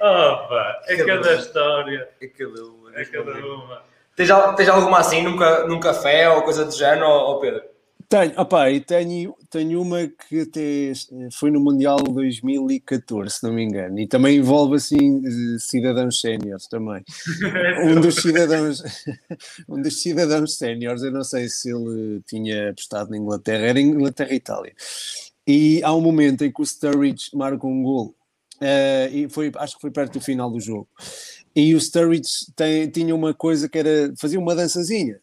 Opa, 0.00 0.82
é 0.86 1.04
cada 1.04 1.34
história. 1.34 2.08
É 2.20 2.26
cada 2.26 2.64
uma. 2.64 3.00
É 3.00 3.04
cada 3.04 3.30
uma. 3.32 3.82
Tens, 4.16 4.28
tens 4.56 4.68
alguma 4.68 4.98
assim 4.98 5.22
num, 5.22 5.36
num 5.66 5.80
café 5.80 6.28
ou 6.30 6.42
coisa 6.42 6.64
do 6.64 6.72
género, 6.72 7.06
ou 7.06 7.38
Pedro? 7.38 7.62
Tenho, 8.10 8.32
opa, 8.40 8.68
e 8.68 8.80
tenho, 8.80 9.36
tenho 9.48 9.80
uma 9.80 10.08
que 10.08 10.40
até 10.40 10.92
foi 11.32 11.48
no 11.52 11.60
Mundial 11.60 11.96
2014, 11.98 13.36
se 13.36 13.44
não 13.44 13.52
me 13.52 13.62
engano, 13.62 14.00
e 14.00 14.08
também 14.08 14.38
envolve 14.38 14.74
assim 14.74 15.22
cidadãos 15.60 16.20
séniores 16.20 16.66
também. 16.66 17.04
um 17.86 18.00
dos 18.00 18.16
cidadãos, 18.16 18.82
um 19.68 19.80
dos 19.80 20.02
cidadãos 20.02 20.58
séniores, 20.58 21.04
eu 21.04 21.12
não 21.12 21.22
sei 21.22 21.48
se 21.48 21.70
ele 21.70 22.20
tinha 22.26 22.70
apostado 22.70 23.10
na 23.10 23.16
Inglaterra, 23.16 23.66
era 23.66 23.80
Inglaterra 23.80 24.32
e 24.32 24.36
Itália. 24.36 24.74
E 25.46 25.80
há 25.84 25.94
um 25.94 26.00
momento 26.00 26.44
em 26.44 26.50
que 26.50 26.60
o 26.60 26.66
Sturridge 26.66 27.30
marca 27.32 27.64
um 27.64 27.80
gol, 27.80 28.16
uh, 28.60 29.14
e 29.14 29.28
foi, 29.28 29.52
acho 29.54 29.76
que 29.76 29.82
foi 29.82 29.92
perto 29.92 30.14
do 30.14 30.20
final 30.20 30.50
do 30.50 30.58
jogo. 30.58 30.88
E 31.54 31.76
o 31.76 31.80
Sturridge 31.80 32.52
tem, 32.56 32.90
tinha 32.90 33.14
uma 33.14 33.32
coisa 33.32 33.68
que 33.68 33.78
era, 33.78 34.12
fazia 34.18 34.40
uma 34.40 34.56
dançazinha 34.56 35.20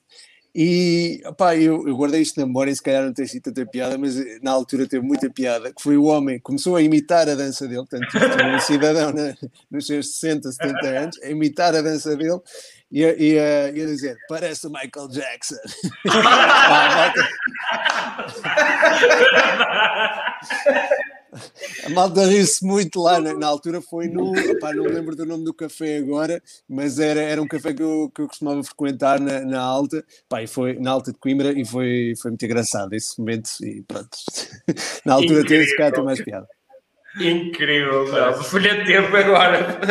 e 0.60 1.22
pá, 1.38 1.56
eu, 1.56 1.88
eu 1.88 1.96
guardei 1.96 2.20
isto 2.20 2.39
na 2.39 2.48
memória 2.48 2.72
e 2.72 2.76
se 2.76 2.82
calhar 2.82 3.06
não 3.06 3.13
tem 3.13 3.28
sido 3.28 3.43
tanta 3.43 3.63
piada, 3.63 3.96
mas 3.96 4.20
eh, 4.20 4.39
na 4.41 4.50
altura 4.50 4.88
teve 4.88 5.06
muita 5.06 5.30
piada, 5.30 5.72
que 5.72 5.80
foi 5.80 5.98
o 5.98 6.06
homem 6.06 6.38
que 6.38 6.41
começou 6.41 6.76
a 6.76 6.82
imitar 6.82 7.30
a 7.30 7.36
dança 7.36 7.67
dele, 7.67 7.86
portanto, 7.88 8.08
um 8.56 8.60
cidadão 8.60 9.13
né, 9.13 9.36
nos 9.70 9.86
seus 9.86 10.13
60, 10.13 10.52
70 10.52 10.88
anos, 10.88 11.22
a 11.22 11.30
imitar 11.30 11.76
a 11.76 11.82
dança 11.84 12.15
dele 12.15 12.39
e, 12.91 13.04
e, 13.04 13.34
e 13.36 13.39
a 13.39 13.86
dizer, 13.86 14.17
parece 14.28 14.65
o 14.65 14.72
Michael 14.72 15.10
Jackson. 15.10 15.58
A 21.86 21.90
malta 21.90 22.26
riu-se 22.26 22.66
muito 22.66 23.02
lá, 23.02 23.20
na, 23.20 23.34
na, 23.34 23.48
altura 23.48 23.82
foi 23.82 24.08
no, 24.08 24.34
pá, 24.60 24.74
não 24.74 24.86
lembro 24.86 25.16
do 25.16 25.26
nome 25.26 25.44
do 25.44 25.54
café 25.54 25.98
agora, 25.98 26.42
mas 26.68 27.00
era, 27.00 27.22
era 27.22 27.42
um 27.42 27.48
café 27.48 27.74
que 27.74 27.84
eu, 27.84 28.12
que 28.13 28.22
eu 28.22 28.28
costumava 28.28 28.63
frequentar 28.63 29.20
na, 29.20 29.42
na 29.42 29.62
Alta, 29.62 30.04
pá, 30.30 30.42
e 30.42 30.48
foi 30.48 30.74
na 30.80 30.92
Alta 30.92 31.12
de 31.12 31.20
Coimbra 31.20 31.52
e 31.52 31.66
foi, 31.66 32.13
foi 32.22 32.32
muito 32.32 32.46
engraçado 32.46 32.94
esse 32.94 33.20
momento 33.20 33.50
e 33.62 33.82
pronto, 33.84 34.10
na 35.06 35.13
altura 35.16 35.46
teve 35.46 35.66
esse 35.66 35.76
cara 35.76 36.02
mais 36.02 36.22
piada. 36.22 36.48
Incrível. 37.20 38.06
Folha 38.44 38.76
de 38.76 38.86
tempo 38.86 39.16
agora. 39.16 39.80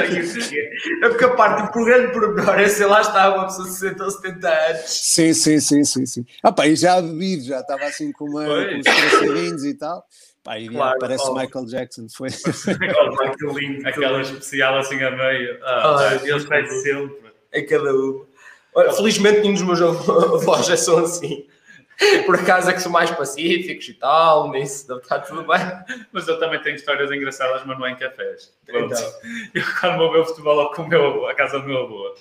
É 1.03 1.09
porque 1.09 1.25
a 1.25 1.31
parte 1.31 1.63
do 1.63 1.73
programa 1.73 2.13
pormenor 2.13 2.61
é, 2.61 2.69
sei 2.69 2.87
lá, 2.87 3.01
estava 3.01 3.37
uma 3.37 3.47
pessoa 3.47 3.67
de 3.67 3.75
60 3.75 4.05
ou 4.05 4.11
70 4.11 4.49
anos. 4.49 4.83
Sim, 4.87 5.33
sim, 5.33 5.61
sim, 5.61 5.85
sim. 5.85 6.07
sim. 6.07 6.25
Ah, 6.43 6.53
pá, 6.53 6.67
e 6.67 6.77
já 6.77 7.01
bebido, 7.01 7.45
já 7.45 7.61
estava 7.61 7.85
assim 7.85 8.13
com, 8.13 8.27
uma, 8.27 8.45
com 8.45 8.77
uns 8.77 8.85
traçadinhos 8.85 9.65
e 9.65 9.75
tal. 9.75 10.05
Pá, 10.47 10.61
e 10.61 10.69
claro, 10.69 10.97
parece 11.01 11.29
oh. 11.29 11.35
Michael 11.35 11.67
Jackson, 11.67 12.07
foi. 12.09 12.29
Michael 12.79 13.85
aquela 13.85 14.21
especial 14.21 14.79
assim 14.79 15.03
a 15.03 15.11
meio. 15.11 15.59
Ah, 15.65 15.97
oh, 15.99 16.25
ele 16.25 16.41
faz 16.41 16.83
sempre. 16.83 17.33
É 17.51 17.63
cada 17.63 17.93
um. 17.93 18.25
Olha, 18.73 18.93
felizmente 18.93 19.41
nenhum 19.41 19.55
dos 19.55 19.63
meus 19.63 19.83
avós 19.83 20.67
já 20.67 20.77
são 20.77 20.99
assim. 20.99 21.49
Por 22.27 22.37
acaso 22.37 22.71
é 22.71 22.75
que 22.75 22.81
são 22.81 22.93
mais 22.93 23.11
pacíficos 23.11 23.89
e 23.89 23.95
tal, 23.95 24.53
nisso 24.53 24.97
está 24.99 25.19
tudo 25.19 25.43
bem. 25.43 25.59
Mas 26.13 26.29
eu 26.29 26.39
também 26.39 26.63
tenho 26.63 26.77
histórias 26.77 27.11
engraçadas, 27.11 27.65
mas 27.67 27.77
não 27.77 27.85
é 27.85 27.91
em 27.91 27.97
cafés. 27.97 28.57
Então. 28.69 28.99
Eu 29.53 29.65
quando 29.81 29.99
vou 29.99 30.13
ver 30.13 30.19
o 30.19 30.27
futebol 30.27 30.71
com 30.71 30.83
o 30.83 30.89
meu 30.89 31.07
avô, 31.07 31.27
a 31.27 31.35
casa 31.35 31.59
do 31.59 31.67
meu 31.67 31.79
avô. 31.79 32.15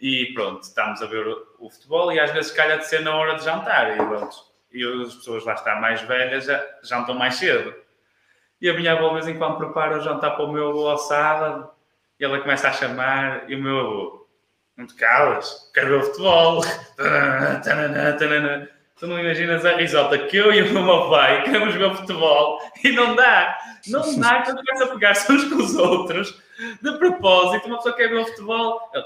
E 0.00 0.32
pronto, 0.34 0.62
estamos 0.64 1.00
a 1.00 1.06
ver 1.06 1.28
o, 1.28 1.46
o 1.60 1.70
futebol 1.70 2.10
e 2.10 2.18
às 2.18 2.32
vezes 2.32 2.50
calha 2.50 2.78
de 2.78 2.88
ser 2.88 3.02
na 3.02 3.14
hora 3.14 3.34
de 3.34 3.44
jantar. 3.44 3.92
E 3.92 3.96
pronto, 3.96 4.49
e 4.72 4.84
as 5.02 5.14
pessoas 5.14 5.44
lá 5.44 5.54
estão 5.54 5.80
mais 5.80 6.00
velhas 6.02 6.44
já 6.44 6.64
jantam 6.82 7.14
mais 7.14 7.36
cedo. 7.36 7.74
E 8.60 8.68
a 8.68 8.74
minha 8.74 8.92
avó, 8.92 9.08
de 9.08 9.14
vez 9.14 9.28
em 9.28 9.38
quando, 9.38 9.56
prepara 9.56 9.98
o 9.98 10.00
jantar 10.00 10.36
para 10.36 10.44
o 10.44 10.52
meu 10.52 10.68
avô 10.68 10.88
ao 10.88 10.98
sábado 10.98 11.70
e 12.18 12.24
ela 12.24 12.40
começa 12.40 12.68
a 12.68 12.72
chamar 12.72 13.50
e 13.50 13.54
o 13.54 13.62
meu 13.62 13.78
avô, 13.78 14.28
não 14.76 14.86
te 14.86 14.94
calas, 14.94 15.70
quero 15.74 15.98
ver 15.98 16.06
futebol. 16.06 16.62
Tu 19.00 19.06
não 19.06 19.18
imaginas 19.18 19.64
a 19.64 19.76
risota 19.76 20.18
que 20.18 20.36
eu 20.36 20.52
e 20.52 20.60
o 20.60 20.74
meu 20.74 21.08
pai 21.08 21.42
queremos 21.44 21.74
ver 21.74 21.96
futebol 21.96 22.60
e 22.84 22.92
não 22.92 23.16
dá. 23.16 23.56
Não 23.86 24.20
dá 24.20 24.42
quando 24.42 24.62
começa 24.62 24.84
a 24.84 24.88
pegar-se 24.88 25.32
uns 25.32 25.44
com 25.44 25.54
os 25.54 25.74
outros 25.74 26.38
de 26.82 26.98
propósito. 26.98 27.66
Uma 27.66 27.78
pessoa 27.78 27.96
quer 27.96 28.08
ver 28.08 28.18
o 28.18 28.26
futebol. 28.26 28.78
Eu... 28.92 29.00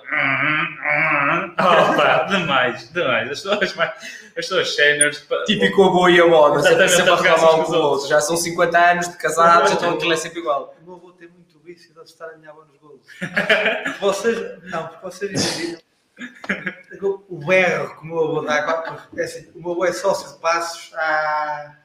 Opa, 1.93 2.25
demais, 2.29 2.93
demais. 2.93 3.31
As 3.31 3.41
pessoas, 3.41 3.75
mais, 3.77 3.93
as 3.93 4.33
pessoas 4.35 4.75
séniores. 4.75 5.29
Típico 5.47 5.85
avô 5.85 6.09
e 6.09 6.21
avó, 6.21 6.49
não 6.49 6.61
sempre 6.61 7.11
a 7.11 7.15
reclamar 7.15 7.55
um 7.55 7.61
uns 7.61 7.67
com 7.67 7.73
o 7.73 7.77
os 7.77 7.85
outro. 7.85 8.09
Já 8.09 8.21
são 8.21 8.37
50 8.37 8.77
anos 8.77 9.09
de 9.09 9.17
casados, 9.17 9.71
então 9.71 9.95
aquilo 9.95 10.13
é 10.13 10.17
sempre 10.17 10.41
igual. 10.41 10.75
O 10.83 10.85
meu 10.85 10.95
avô 10.97 11.13
tem 11.13 11.29
muito 11.29 11.57
vício 11.65 11.95
de 11.95 12.01
assustar 12.01 12.31
a 12.31 12.37
minha 12.37 12.51
avó 12.51 12.65
nos 12.65 12.81
golos. 12.81 13.07
Vocês, 14.01 14.61
não, 14.65 14.89
porque 14.89 15.05
vocês 15.05 15.31
imaginam 15.31 15.85
o 17.29 17.39
berro 17.45 17.97
que 17.97 18.03
o 18.03 18.07
meu 18.07 18.19
avô 18.19 18.41
dá. 18.43 19.09
é 19.17 19.23
assim, 19.23 19.51
o 19.55 19.61
meu 19.61 19.73
avô 19.73 19.85
é 19.85 19.93
sócio 19.93 20.35
de 20.35 20.41
Passos 20.41 20.93
há, 20.95 21.77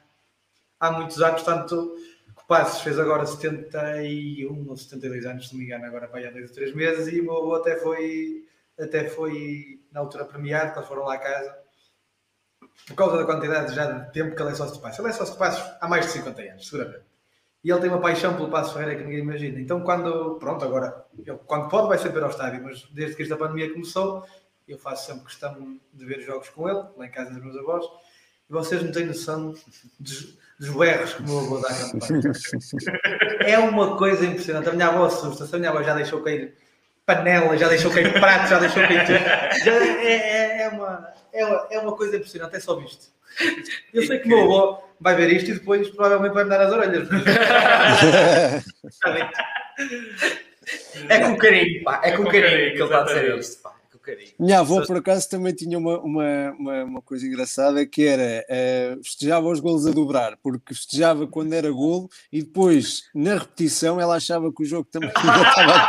há 0.78 0.92
muitos 0.92 1.20
anos, 1.20 1.42
tanto 1.42 1.96
que 2.36 2.46
Passos 2.46 2.82
fez 2.82 2.98
agora 2.98 3.26
71 3.26 4.68
ou 4.68 4.76
72 4.76 5.26
anos, 5.26 5.48
se 5.48 5.54
não 5.54 5.60
me 5.60 5.66
engano, 5.66 5.84
agora 5.86 6.08
aí 6.12 6.26
há 6.26 6.30
2 6.30 6.48
ou 6.48 6.54
3 6.54 6.74
meses, 6.74 7.12
e 7.12 7.20
o 7.20 7.24
meu 7.24 7.36
avô 7.36 7.54
até 7.56 7.76
foi, 7.76 8.44
até 8.78 9.08
foi 9.08 9.80
na 9.92 10.00
altura 10.00 10.24
premiado, 10.24 10.78
eles 10.78 10.88
foram 10.88 11.04
lá 11.04 11.14
a 11.14 11.18
casa, 11.18 11.58
por 12.86 12.94
causa 12.94 13.18
da 13.18 13.24
quantidade 13.24 13.74
já 13.74 13.90
de 13.90 14.12
tempo 14.12 14.34
que 14.34 14.42
ele 14.42 14.50
é 14.50 14.54
sócio 14.54 14.76
de 14.76 14.82
Passos. 14.82 14.98
Ele 14.98 15.08
é 15.08 15.12
sócio 15.12 15.34
de 15.34 15.38
Passos 15.38 15.76
há 15.80 15.88
mais 15.88 16.06
de 16.06 16.12
50 16.12 16.42
anos, 16.42 16.68
seguramente. 16.68 17.09
E 17.62 17.70
ele 17.70 17.80
tem 17.80 17.90
uma 17.90 18.00
paixão 18.00 18.34
pelo 18.34 18.48
Passo 18.48 18.72
Ferreira 18.72 18.96
que 18.96 19.04
ninguém 19.04 19.20
imagina. 19.20 19.60
Então, 19.60 19.80
quando, 19.82 20.36
pronto, 20.36 20.64
agora, 20.64 21.04
ele, 21.18 21.38
quando 21.46 21.68
pode, 21.68 21.88
vai 21.88 21.98
sempre 21.98 22.22
ao 22.22 22.30
estádio, 22.30 22.62
mas 22.64 22.84
desde 22.90 23.16
que 23.16 23.22
esta 23.22 23.36
pandemia 23.36 23.70
começou, 23.70 24.24
eu 24.66 24.78
faço 24.78 25.06
sempre 25.06 25.26
questão 25.26 25.78
de 25.92 26.06
ver 26.06 26.20
jogos 26.20 26.48
com 26.48 26.68
ele, 26.68 26.82
lá 26.96 27.06
em 27.06 27.10
casa 27.10 27.30
dos 27.30 27.42
meus 27.42 27.56
avós, 27.56 27.84
e 28.48 28.52
vocês 28.52 28.82
não 28.82 28.90
têm 28.90 29.04
noção 29.04 29.54
dos, 29.98 30.38
dos 30.58 30.68
berros 30.70 31.14
que 31.14 31.22
o 31.22 31.26
meu 31.26 31.38
avô 31.38 31.58
dá 31.58 31.68
parque. 31.68 33.44
É 33.44 33.58
uma 33.58 33.96
coisa 33.96 34.24
impressionante. 34.24 34.68
A 34.68 34.72
minha 34.72 34.88
avó 34.88 35.04
assusta-se, 35.04 35.54
a 35.54 35.58
minha 35.58 35.70
avó 35.70 35.82
já 35.82 35.94
deixou 35.94 36.22
cair 36.22 36.56
panela, 37.04 37.56
já 37.58 37.68
deixou 37.68 37.90
cair 37.90 38.12
prato, 38.12 38.48
já 38.48 38.58
deixou 38.58 38.82
cair 38.82 39.06
tudo. 39.06 39.64
Já 39.64 39.72
é, 39.72 40.12
é, 40.12 40.62
é 40.62 40.68
uma, 40.68 41.08
é, 41.32 41.44
uma, 41.44 41.66
é 41.70 41.78
uma 41.78 41.96
coisa 41.96 42.16
impressionante, 42.16 42.56
é 42.56 42.60
só 42.60 42.76
visto. 42.76 43.08
Eu 43.92 44.06
sei 44.06 44.18
que 44.18 44.26
o 44.26 44.28
meu 44.28 44.40
avô 44.44 44.89
vai 45.00 45.16
ver 45.16 45.32
isto 45.32 45.50
e 45.50 45.54
depois 45.54 45.88
provavelmente 45.90 46.34
vai 46.34 46.44
me 46.44 46.50
dar 46.50 46.60
as 46.60 46.72
orelhas. 46.72 47.08
É 51.08 51.20
com 51.20 51.36
carinho, 51.36 51.82
pá. 51.82 52.00
É 52.04 52.12
com 52.12 52.24
carinho 52.24 52.72
que 52.72 52.76
ele 52.76 52.84
está 52.84 53.00
a 53.00 53.04
dizer 53.04 53.38
isto, 53.38 53.59
carinho. 54.10 54.32
Minha 54.38 54.60
avó, 54.60 54.84
por 54.84 54.96
acaso, 54.96 55.28
também 55.28 55.54
tinha 55.54 55.78
uma, 55.78 55.98
uma, 56.00 56.50
uma, 56.58 56.84
uma 56.84 57.02
coisa 57.02 57.26
engraçada 57.26 57.84
que 57.86 58.04
era 58.04 58.44
eh, 58.48 58.96
festejava 59.02 59.48
os 59.48 59.60
golos 59.60 59.86
a 59.86 59.90
dobrar, 59.90 60.36
porque 60.42 60.74
festejava 60.74 61.26
quando 61.26 61.52
era 61.52 61.70
golo 61.70 62.08
e 62.32 62.42
depois, 62.42 63.04
na 63.14 63.34
repetição, 63.34 64.00
ela 64.00 64.16
achava 64.16 64.52
que 64.52 64.62
o 64.62 64.66
jogo 64.66 64.88
também 64.90 65.10
estava. 65.14 65.88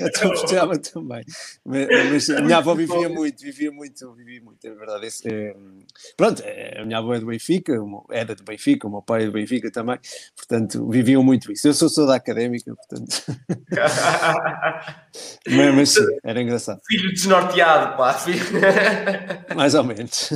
então 0.00 0.30
festejava 0.30 0.78
também. 0.78 1.24
Mas, 1.64 1.86
mas 2.10 2.30
a 2.30 2.40
minha 2.40 2.58
avó 2.58 2.74
vivia 2.74 3.08
muito, 3.08 3.40
vivia 3.40 3.70
muito, 3.70 4.14
vivia 4.14 4.40
muito, 4.42 4.66
é 4.66 4.70
verdade. 4.70 5.06
Esse, 5.06 5.28
é, 5.28 5.54
pronto, 6.16 6.42
é, 6.44 6.80
a 6.80 6.84
minha 6.84 6.98
avó 6.98 7.14
é 7.14 7.20
do 7.20 7.26
Benfica, 7.26 7.74
era 8.10 8.34
do 8.34 8.44
Benfica, 8.44 8.86
o 8.86 8.90
meu 8.90 9.02
pai 9.02 9.24
é 9.24 9.26
do 9.26 9.32
Benfica 9.32 9.70
também, 9.70 9.98
portanto, 10.36 10.88
viviam 10.88 11.22
muito 11.22 11.52
isso. 11.52 11.68
Eu 11.68 11.74
sou 11.74 11.88
só 11.88 12.06
da 12.06 12.16
académica, 12.16 12.74
portanto. 12.74 13.22
mas, 15.48 15.74
mas 15.74 15.90
sim, 15.90 16.06
era 16.24 16.40
engraçado. 16.40 16.80
Filho 16.86 17.12
desnorteado, 17.42 17.96
pá. 17.96 18.14
Filho... 18.14 18.44
Mais 19.54 19.74
ou 19.74 19.84
menos. 19.84 20.30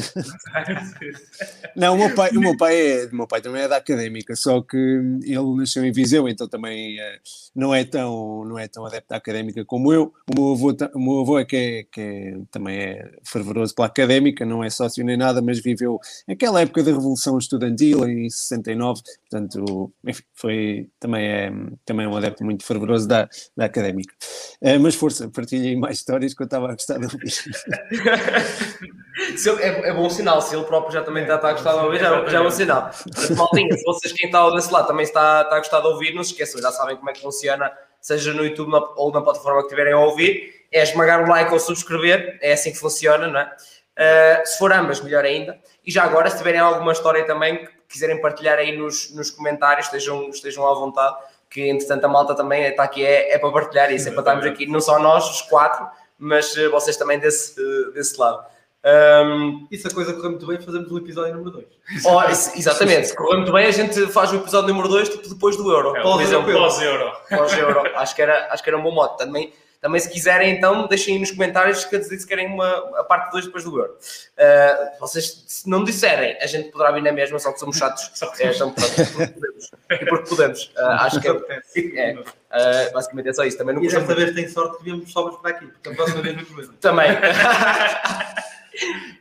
Não, 1.74 1.94
o 1.94 1.98
meu 1.98 2.14
pai, 2.14 2.30
o 2.30 2.40
meu 2.40 2.56
pai, 2.56 2.76
é, 2.76 3.08
meu 3.12 3.26
pai 3.26 3.40
também 3.40 3.62
é 3.62 3.68
da 3.68 3.76
académica, 3.76 4.34
só 4.34 4.60
que 4.60 4.76
ele 4.76 5.56
nasceu 5.56 5.84
em 5.84 5.92
Viseu, 5.92 6.28
então 6.28 6.48
também 6.48 6.98
eh, 6.98 7.18
não 7.54 7.74
é 7.74 7.84
tão, 7.84 8.44
não 8.44 8.58
é 8.58 8.68
tão 8.68 8.84
adepto 8.84 9.14
à 9.14 9.16
académica 9.16 9.64
como 9.64 9.92
eu. 9.92 10.12
O 10.30 10.40
meu 10.40 10.52
avô, 10.52 10.76
o 10.94 10.98
meu 10.98 11.20
avô 11.20 11.38
é 11.38 11.44
que, 11.44 11.56
é, 11.56 11.84
que 11.84 12.00
é- 12.00 12.36
também 12.50 12.78
é 12.78 13.10
fervoroso 13.24 13.74
pela 13.74 13.88
académica, 13.88 14.44
não 14.44 14.62
é 14.62 14.70
sócio 14.70 15.04
nem 15.04 15.16
nada, 15.16 15.40
mas 15.42 15.58
viveu 15.60 15.98
aquela 16.28 16.60
época 16.60 16.82
da 16.82 16.92
Revolução 16.92 17.38
Estudantil 17.38 18.08
em 18.08 18.28
69, 18.28 19.02
portanto, 19.28 19.92
enfim, 20.06 20.22
foi, 20.34 20.88
também, 20.98 21.26
é, 21.26 21.52
também 21.84 22.06
é 22.06 22.08
um 22.08 22.16
adepto 22.16 22.44
muito 22.44 22.64
fervoroso 22.64 23.06
da, 23.08 23.28
da 23.56 23.64
académica. 23.66 24.14
Eh, 24.60 24.78
mas 24.78 24.94
força, 24.94 25.28
partilhem 25.28 25.76
mais 25.78 25.98
histórias 25.98 26.34
que 26.34 26.42
eu 26.42 26.46
estava 26.46 26.72
a 26.72 26.76
de 26.94 27.04
ouvir. 27.04 27.30
Se 29.36 29.48
ele- 29.48 29.62
é, 29.62 29.88
é 29.88 29.92
bom 29.94 30.08
sinal, 30.10 30.42
se 30.42 30.54
ele 30.54 30.64
próprio 30.64 30.92
já 30.92 31.02
também 31.02 31.22
está, 31.22 31.36
está 31.36 31.48
a 31.48 31.52
gostar 31.52 31.72
de 31.72 31.78
ouvir, 31.84 32.00
já, 32.00 32.26
já 32.26 32.38
é 32.38 32.40
um 32.42 32.50
sinal. 32.50 32.90
Maltinha, 33.36 33.76
se 33.76 33.84
vocês 33.84 34.12
quem 34.12 34.26
está 34.26 34.48
desse 34.50 34.70
lado 34.72 34.86
também 34.86 35.04
está, 35.04 35.42
está 35.42 35.56
a 35.56 35.58
gostar 35.58 35.80
de 35.80 35.86
ouvir, 35.86 36.14
não 36.14 36.22
se 36.22 36.32
esqueçam, 36.32 36.60
já 36.60 36.70
sabem 36.70 36.96
como 36.96 37.08
é 37.08 37.12
que 37.14 37.22
funciona, 37.22 37.72
seja 38.00 38.32
no 38.34 38.44
YouTube 38.44 38.70
na- 38.70 38.86
ou 38.96 39.10
na 39.12 39.22
plataforma 39.22 39.60
que 39.60 39.66
estiverem 39.66 39.94
a 39.94 39.98
ouvir, 39.98 40.66
é 40.70 40.82
esmagar 40.82 41.24
o 41.24 41.28
like 41.28 41.50
ou 41.52 41.58
subscrever, 41.58 42.38
é 42.42 42.52
assim 42.52 42.72
que 42.72 42.78
funciona, 42.78 43.26
não 43.28 43.40
é? 43.40 43.50
Uh, 43.98 44.46
se 44.46 44.58
for 44.58 44.70
ambas, 44.72 45.00
melhor 45.00 45.24
ainda. 45.24 45.58
E 45.84 45.90
já 45.90 46.04
agora, 46.04 46.28
se 46.28 46.36
tiverem 46.36 46.60
alguma 46.60 46.92
história 46.92 47.24
também 47.26 47.64
que 47.64 47.70
quiserem 47.88 48.20
partilhar 48.20 48.58
aí 48.58 48.76
nos, 48.76 49.10
nos 49.14 49.30
comentários, 49.30 49.86
estejam, 49.86 50.28
estejam 50.28 50.68
à 50.68 50.74
vontade, 50.74 51.16
que 51.48 51.66
entretanto 51.70 52.04
a 52.04 52.08
malta 52.08 52.34
também 52.34 52.64
está 52.64 52.82
aqui, 52.82 53.02
é, 53.02 53.32
é 53.32 53.38
para 53.38 53.50
partilhar 53.50 53.90
isso, 53.90 54.08
é 54.08 54.12
para 54.12 54.20
estarmos 54.20 54.44
aqui, 54.44 54.66
não 54.66 54.80
só 54.80 54.98
nós, 54.98 55.24
os 55.30 55.40
quatro, 55.42 55.86
mas 56.18 56.54
uh, 56.56 56.70
vocês 56.70 56.96
também 56.96 57.18
desse, 57.18 57.60
uh, 57.60 57.92
desse 57.92 58.18
lado. 58.18 58.44
Um, 58.84 59.66
E 59.70 59.76
se 59.76 59.86
a 59.86 59.90
coisa 59.90 60.12
correr 60.12 60.28
muito 60.28 60.46
bem, 60.46 60.60
fazemos 60.60 60.90
o 60.92 60.98
episódio 60.98 61.34
número 61.34 61.50
2. 61.50 61.66
ó, 62.04 62.24
isso- 62.30 62.52
exatamente, 62.56 63.08
se 63.08 63.16
correr 63.16 63.36
muito 63.38 63.52
bem, 63.52 63.66
a 63.66 63.70
gente 63.72 64.06
faz 64.12 64.30
o 64.32 64.36
episódio 64.36 64.68
número 64.68 64.88
2 64.88 65.08
tipo, 65.08 65.28
depois 65.28 65.56
do 65.56 65.68
Euro, 65.72 65.96
É, 65.96 66.02
por 66.02 66.20
exemplo. 66.22 66.52
Pós-euro. 66.52 67.12
Pós-Euro. 67.28 67.80
Acho, 67.96 68.14
que 68.14 68.22
era, 68.22 68.46
acho 68.52 68.62
que 68.62 68.70
era 68.70 68.78
um 68.78 68.82
bom 68.82 68.92
modo. 68.92 69.16
Também, 69.16 69.52
também, 69.80 70.00
se 70.00 70.10
quiserem, 70.10 70.56
então, 70.56 70.86
deixem 70.88 71.14
aí 71.14 71.20
nos 71.20 71.30
comentários 71.30 71.84
que 71.84 71.98
dizer 71.98 72.18
se 72.18 72.26
querem 72.26 72.48
uma, 72.48 72.68
a 72.98 73.04
parte 73.04 73.30
2 73.32 73.46
depois 73.46 73.64
do 73.64 73.78
Euro. 73.78 73.92
Uh, 73.92 75.00
vocês, 75.00 75.44
se 75.46 75.68
não 75.68 75.84
disserem, 75.84 76.36
a 76.40 76.46
gente 76.46 76.70
poderá 76.70 76.90
vir 76.90 77.02
na 77.02 77.12
mesma, 77.12 77.38
só 77.38 77.52
que 77.52 77.60
somos 77.60 77.76
chatos. 77.76 78.10
Só 78.14 78.26
que 78.28 78.42
É, 78.42 78.52
então, 78.54 78.72
pronto, 78.72 78.94
porque 78.94 79.26
podemos. 79.28 79.70
E 79.90 80.06
porque 80.06 80.28
podemos. 80.28 80.64
Uh, 80.76 80.80
acho 80.80 81.20
que 81.20 81.28
é, 81.28 82.10
é, 82.10 82.14
uh, 82.14 82.92
basicamente 82.92 83.28
é 83.28 83.32
só 83.32 83.44
isso. 83.44 83.58
Também 83.58 83.74
não 83.74 83.82
E 83.82 83.86
desta 83.86 84.00
muito. 84.00 84.16
vez 84.16 84.34
tem 84.34 84.48
sorte 84.48 84.78
que 84.78 84.84
viemos 84.84 85.12
sobres 85.12 85.38
para 85.38 85.50
aqui, 85.50 85.66
porque 85.66 85.88
a 85.88 85.94
próxima 85.94 86.22
vez 86.22 86.36
vamos 86.36 86.68
ver. 86.68 86.76
Também. 86.78 87.08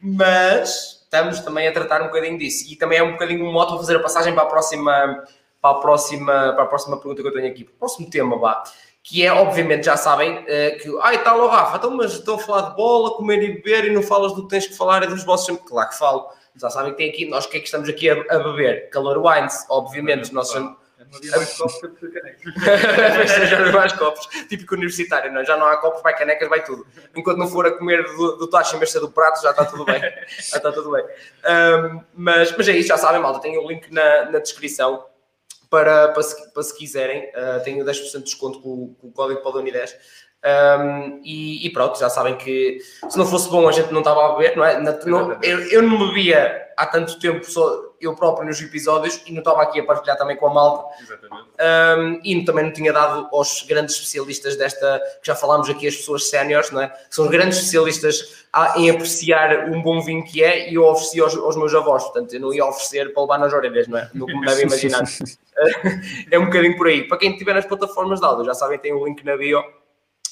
Mas 0.02 1.02
estamos 1.04 1.40
também 1.40 1.68
a 1.68 1.72
tratar 1.72 2.02
um 2.02 2.06
bocadinho 2.08 2.38
disso. 2.38 2.66
E 2.72 2.76
também 2.76 3.00
é 3.00 3.04
um 3.04 3.14
bocadinho 3.14 3.46
um 3.46 3.52
moto 3.52 3.70
para 3.70 3.78
fazer 3.78 3.96
a 3.96 4.00
passagem 4.00 4.34
para 4.34 4.44
a 4.44 4.48
próxima, 4.48 5.24
para 5.62 5.72
a 5.72 5.80
próxima, 5.80 6.54
para 6.54 6.64
a 6.64 6.68
próxima 6.68 6.98
pergunta 6.98 7.22
que 7.22 7.28
eu 7.28 7.34
tenho 7.34 7.48
aqui. 7.48 7.64
Para 7.64 7.74
o 7.74 7.78
próximo 7.78 8.10
tema, 8.10 8.38
vá. 8.38 8.64
Que 9.08 9.24
é, 9.24 9.32
obviamente, 9.32 9.86
já 9.86 9.96
sabem 9.96 10.44
eh, 10.48 10.72
que. 10.82 10.90
Ai, 11.04 11.24
tal, 11.24 11.40
ó 11.40 11.48
Rafa, 11.48 11.78
então, 11.78 11.96
mas 11.96 12.14
estou 12.14 12.36
a 12.36 12.40
falar 12.40 12.70
de 12.72 12.76
bola, 12.76 13.16
comer 13.16 13.44
e 13.44 13.54
beber 13.54 13.86
e 13.86 13.92
não 13.92 14.02
falas 14.02 14.34
do 14.34 14.42
que 14.44 14.50
tens 14.50 14.66
que 14.66 14.76
falar 14.76 15.04
e 15.04 15.08
dos 15.08 15.24
vossos 15.24 15.46
sempre. 15.46 15.64
Claro 15.64 15.90
que 15.90 15.96
falo. 15.96 16.28
Já 16.56 16.72
sabem 16.72 16.92
que 16.92 16.98
tem 16.98 17.10
aqui, 17.12 17.30
nós 17.30 17.46
o 17.46 17.50
que 17.50 17.58
é 17.58 17.60
que 17.60 17.68
estamos 17.68 17.88
aqui 17.88 18.10
a, 18.10 18.14
a 18.14 18.40
beber? 18.40 18.90
Calor 18.90 19.24
Wines, 19.24 19.64
obviamente. 19.70 20.34
Nós 20.34 20.48
somos, 20.48 20.76
Não 20.98 21.18
havia 21.18 21.38
mais 21.38 21.56
copos 21.56 21.82
que 21.82 23.54
há 23.54 23.72
mais 23.74 23.94
copos, 23.94 24.26
típico 24.50 24.74
universitário, 24.74 25.32
não? 25.32 25.42
é? 25.42 25.46
já 25.46 25.56
não 25.56 25.68
há 25.68 25.78
copos, 25.78 26.02
vai 26.02 26.18
canecas, 26.18 26.50
vai 26.50 26.64
tudo. 26.64 26.88
Enquanto 27.16 27.38
não 27.38 27.48
for 27.48 27.68
a 27.68 27.72
comer 27.78 28.04
do, 28.06 28.38
do 28.38 28.50
tacho 28.50 28.76
em 28.76 28.80
vez 28.80 28.90
de 28.90 28.94
ser 28.94 29.02
do 29.02 29.12
prato, 29.12 29.40
já 29.40 29.52
está 29.52 29.66
tudo 29.66 29.86
bem. 29.86 30.02
Já 30.02 30.58
está 30.58 30.72
tudo 30.72 30.90
bem. 30.90 31.06
Ahm, 31.44 32.00
mas, 32.16 32.58
mas 32.58 32.68
é 32.68 32.72
isso, 32.72 32.88
já 32.88 32.98
sabem, 32.98 33.22
malta, 33.22 33.40
tem 33.40 33.56
o 33.56 33.68
link 33.68 33.94
na, 33.94 34.32
na 34.32 34.40
descrição 34.40 35.06
para, 35.70 36.10
para, 36.10 36.24
se, 36.24 36.54
para 36.54 36.64
se 36.64 36.78
quiserem. 36.78 37.30
Ah, 37.36 37.62
tenho 37.64 37.84
10% 37.86 38.12
de 38.18 38.24
desconto 38.24 38.62
com, 38.62 38.70
o- 38.70 38.96
com 39.00 39.08
o 39.08 39.12
código 39.12 39.42
Podoni 39.42 39.72
10. 39.72 39.96
Ahm, 40.48 41.22
e, 41.24 41.66
e 41.66 41.70
pronto, 41.72 41.98
já 41.98 42.08
sabem 42.08 42.36
que 42.38 42.78
se 43.10 43.18
não 43.18 43.26
fosse 43.26 43.50
bom 43.50 43.68
a 43.68 43.72
gente 43.72 43.92
não 43.92 44.00
estava 44.02 44.26
a 44.28 44.32
beber, 44.36 44.56
não 44.56 44.64
é? 44.64 44.80
Não- 44.80 45.40
eu, 45.42 45.60
eu 45.72 45.82
não 45.82 45.98
bebia 46.08 46.68
há 46.78 46.86
tanto 46.86 47.18
tempo 47.20 47.44
só 47.50 47.84
eu 48.00 48.14
próprio 48.16 48.46
nos 48.46 48.62
episódios 48.62 49.24
e 49.26 49.32
não 49.32 49.40
estava 49.40 49.64
aqui 49.64 49.80
a 49.80 49.84
partilhar 49.86 50.18
também 50.18 50.36
com 50.38 50.46
a 50.48 50.54
malta 50.54 51.02
Exatamente. 51.02 51.48
um, 51.98 52.20
e 52.24 52.46
também 52.46 52.66
não 52.66 52.72
tinha 52.74 52.94
dado 52.94 53.28
aos 53.32 53.64
grandes 53.64 53.96
especialistas 53.96 54.56
desta, 54.56 55.00
que 55.20 55.26
já 55.26 55.34
falámos 55.34 55.68
aqui, 55.70 55.88
as 55.88 55.96
pessoas 55.96 56.30
séniores, 56.30 56.70
não 56.70 56.82
é? 56.82 56.90
Que 56.90 57.16
são 57.16 57.26
os 57.26 57.32
grandes 57.32 57.58
especialistas 57.58 58.46
a- 58.54 58.78
em 58.78 58.92
apreciar 58.92 59.68
um 59.70 59.82
bom 59.82 60.00
vinho 60.02 60.24
que 60.26 60.44
é, 60.44 60.70
e 60.70 60.76
eu 60.76 60.86
ofereci 60.86 61.20
aos, 61.22 61.36
aos 61.36 61.56
meus 61.56 61.74
avós, 61.74 62.04
portanto, 62.04 62.34
eu 62.34 62.40
não 62.42 62.54
ia 62.54 62.66
oferecer 62.66 63.12
para 63.14 63.22
levar 63.24 63.40
nas 63.40 63.52
orelhas, 63.54 63.88
não 63.88 63.98
é? 63.98 64.08
Que 64.12 64.18
me 64.20 64.46
devem 64.46 64.66
imaginar. 64.68 65.04
é 66.32 66.40
um 66.40 66.46
bocadinho 66.46 66.78
por 66.78 66.88
aí. 66.88 67.08
Para 67.08 67.18
quem 67.18 67.32
estiver 67.32 67.54
nas 67.54 67.66
plataformas 67.66 68.20
de 68.20 68.26
áudio, 68.26 68.46
já 68.46 68.54
sabem, 68.54 68.78
tem 68.80 68.94
o 68.94 69.06
link 69.06 69.24
na 69.24 69.38
bio 69.38 69.64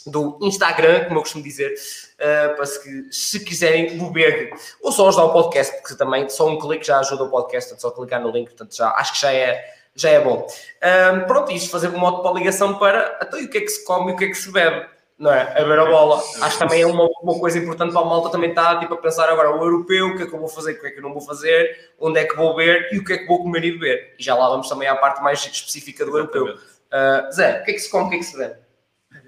do 0.05 0.37
Instagram, 0.41 1.05
como 1.05 1.19
eu 1.19 1.21
costumo 1.21 1.43
dizer, 1.43 1.73
uh, 1.73 2.55
para 2.55 2.65
se, 2.65 3.07
se 3.11 3.39
quiserem 3.39 3.97
beber, 3.97 4.51
ou 4.81 4.91
só 4.91 5.07
ajudar 5.07 5.25
o 5.25 5.33
podcast, 5.33 5.81
porque 5.81 5.95
também 5.95 6.27
só 6.29 6.47
um 6.47 6.59
clique 6.59 6.85
já 6.85 6.99
ajuda 6.99 7.23
o 7.23 7.29
podcast, 7.29 7.69
portanto, 7.69 7.81
só 7.81 7.91
clicar 7.91 8.21
no 8.21 8.31
link, 8.31 8.49
portanto, 8.49 8.75
já, 8.75 8.89
acho 8.91 9.13
que 9.13 9.21
já 9.21 9.33
é, 9.33 9.63
já 9.95 10.09
é 10.09 10.19
bom. 10.19 10.45
Um, 10.45 11.25
pronto, 11.25 11.51
isto 11.51 11.69
fazer 11.69 11.87
um 11.89 11.97
modo 11.97 12.21
para 12.21 12.33
ligação 12.33 12.77
para, 12.77 13.17
então, 13.21 13.39
e 13.39 13.45
o 13.45 13.49
que 13.49 13.59
é 13.59 13.61
que 13.61 13.69
se 13.69 13.85
come 13.85 14.11
e 14.11 14.13
o 14.13 14.17
que 14.17 14.25
é 14.25 14.27
que 14.27 14.35
se 14.35 14.51
bebe? 14.51 14.92
Não 15.17 15.31
é? 15.33 15.41
A 15.59 15.63
ver 15.63 15.79
a 15.79 15.85
bola. 15.85 16.17
Acho 16.41 16.57
que 16.57 16.63
também 16.63 16.81
é 16.81 16.85
uma, 16.87 17.07
uma 17.21 17.39
coisa 17.39 17.57
importante 17.59 17.91
para 17.93 18.01
a 18.01 18.05
malta 18.05 18.29
também 18.29 18.49
estar 18.49 18.79
tipo, 18.79 18.93
a 18.93 18.97
pensar 18.97 19.29
agora 19.29 19.51
o 19.55 19.63
europeu, 19.63 20.07
o 20.07 20.17
que 20.17 20.23
é 20.23 20.25
que 20.27 20.33
eu 20.33 20.39
vou 20.39 20.47
fazer, 20.49 20.73
o 20.73 20.79
que 20.81 20.87
é 20.87 20.91
que 20.91 20.99
eu 20.99 21.03
não 21.03 21.13
vou 21.13 21.21
fazer, 21.21 21.91
onde 21.99 22.19
é 22.19 22.25
que 22.25 22.35
vou 22.35 22.55
ver 22.55 22.89
e 22.91 22.97
o 22.99 23.03
que 23.05 23.13
é 23.13 23.17
que 23.19 23.25
vou 23.27 23.41
comer 23.41 23.63
e 23.63 23.71
beber. 23.73 24.15
E 24.19 24.23
já 24.23 24.35
lá 24.35 24.49
vamos 24.49 24.67
também 24.69 24.87
à 24.87 24.95
parte 24.95 25.21
mais 25.21 25.39
específica 25.45 26.05
do 26.05 26.17
europeu. 26.17 26.45
Uh, 26.55 27.31
Zé, 27.31 27.61
o 27.61 27.63
que 27.63 27.71
é 27.71 27.73
que 27.73 27.79
se 27.79 27.89
come, 27.89 28.05
o 28.05 28.09
que 28.09 28.15
é 28.15 28.19
que 28.19 28.25
se 28.25 28.37
bebe? 28.37 28.55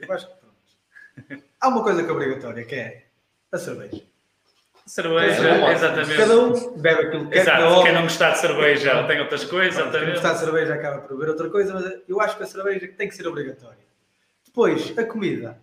Eu 0.07 0.13
acho 0.13 0.27
que 0.27 0.33
pronto. 0.35 1.43
Há 1.61 1.67
uma 1.69 1.83
coisa 1.83 2.03
que 2.03 2.09
é 2.09 2.13
obrigatória, 2.13 2.63
que 2.65 2.75
é 2.75 3.03
a 3.51 3.57
cerveja. 3.57 4.01
Cerveja, 4.85 5.47
É, 5.49 5.71
exatamente. 5.73 6.15
Cada 6.15 6.37
um 6.39 6.77
bebe 6.77 7.01
aquilo 7.07 7.25
que 7.25 7.31
quer. 7.31 7.41
Exato, 7.41 7.61
não- 7.63 7.83
quem 7.83 7.93
não 7.93 8.03
gostar 8.03 8.31
de 8.31 8.37
cerveja 8.39 9.03
tem 9.07 9.19
outras 9.19 9.43
coisas, 9.45 9.73
Quem 9.75 9.83
exatamente. 9.83 10.11
gostar 10.11 10.33
de 10.33 10.39
cerveja 10.39 10.73
acaba 10.75 11.01
por 11.01 11.17
beber 11.17 11.29
outra 11.31 11.49
coisa, 11.49 11.73
mas 11.73 12.01
eu 12.07 12.21
acho 12.21 12.37
que 12.37 12.43
a 12.43 12.45
cerveja 12.45 12.87
tem 12.95 13.07
que 13.09 13.15
ser 13.15 13.27
obrigatória. 13.27 13.79
Depois, 14.45 14.95
a 14.95 15.03
comida. 15.03 15.57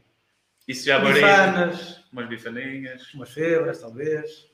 Isso 0.68 0.86
já 0.86 0.98
varia. 0.98 1.14
Bifanas, 1.14 2.00
Umas 2.12 2.28
bifaninhas. 2.28 3.14
umas 3.14 3.30
febras, 3.30 3.80
talvez. 3.80 4.46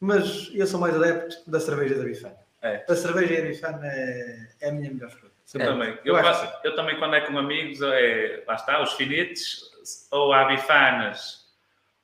Mas 0.00 0.50
eu 0.54 0.66
sou 0.66 0.78
mais 0.80 0.94
adepto 0.94 1.50
da 1.50 1.58
cerveja 1.58 1.94
e 1.94 1.98
da 1.98 2.04
bifana. 2.04 2.36
É. 2.62 2.84
A 2.88 2.94
cerveja 2.94 3.34
e 3.34 3.38
a 3.38 3.42
bifana 3.42 3.86
é, 3.86 4.48
é 4.60 4.68
a 4.68 4.72
minha 4.72 4.90
melhor 4.92 5.08
escolha. 5.08 5.32
Eu 5.54 5.60
É, 5.60 5.64
também. 5.64 5.98
eu 6.04 6.16
Eu, 6.16 6.22
faço- 6.22 6.52
eu 6.64 6.74
também, 6.76 6.98
quando 6.98 7.14
é 7.16 7.20
com 7.22 7.38
amigos, 7.38 7.80
é, 7.82 8.42
lá 8.46 8.54
está, 8.54 8.82
os 8.82 8.92
finetes, 8.92 9.62
ou 10.10 10.32
há 10.32 10.44
bifanas, 10.44 11.46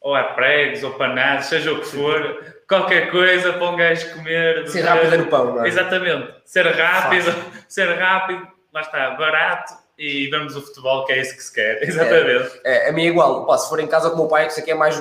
ou 0.00 0.14
há 0.14 0.24
pregos, 0.34 0.82
ou 0.82 0.94
panados, 0.94 1.46
seja 1.46 1.72
o 1.72 1.80
que 1.80 1.86
for, 1.86 2.54
qualquer 2.68 3.10
coisa 3.10 3.52
para 3.52 3.68
um 3.70 3.76
gajo 3.76 4.14
comer. 4.14 4.66
Ser 4.68 4.80
rápido 4.82 5.18
no 5.18 5.26
pão, 5.26 5.54
não 5.56 5.64
é? 5.64 5.68
Exatamente. 5.68 6.34
Ser 6.44 6.66
rápido, 6.66 7.32
ser 7.68 7.92
rápido, 7.98 8.48
lá 8.72 8.80
está, 8.80 9.10
barato 9.12 9.83
e 9.98 10.28
vemos 10.28 10.56
o 10.56 10.62
futebol, 10.62 11.04
que 11.04 11.12
é 11.12 11.20
isso 11.20 11.36
que 11.36 11.42
se 11.42 11.52
quer. 11.52 11.82
Exatamente. 11.86 12.60
É, 12.64 12.88
a 12.88 12.92
mim 12.92 13.04
é 13.04 13.08
igual. 13.08 13.46
Pá, 13.46 13.58
se 13.58 13.68
for 13.68 13.80
em 13.80 13.86
casa 13.86 14.10
com 14.10 14.16
o 14.16 14.18
meu 14.20 14.28
pai, 14.28 14.46
que 14.46 14.52
isso 14.52 14.60
aqui 14.60 14.70
é 14.70 14.74
mais. 14.74 15.00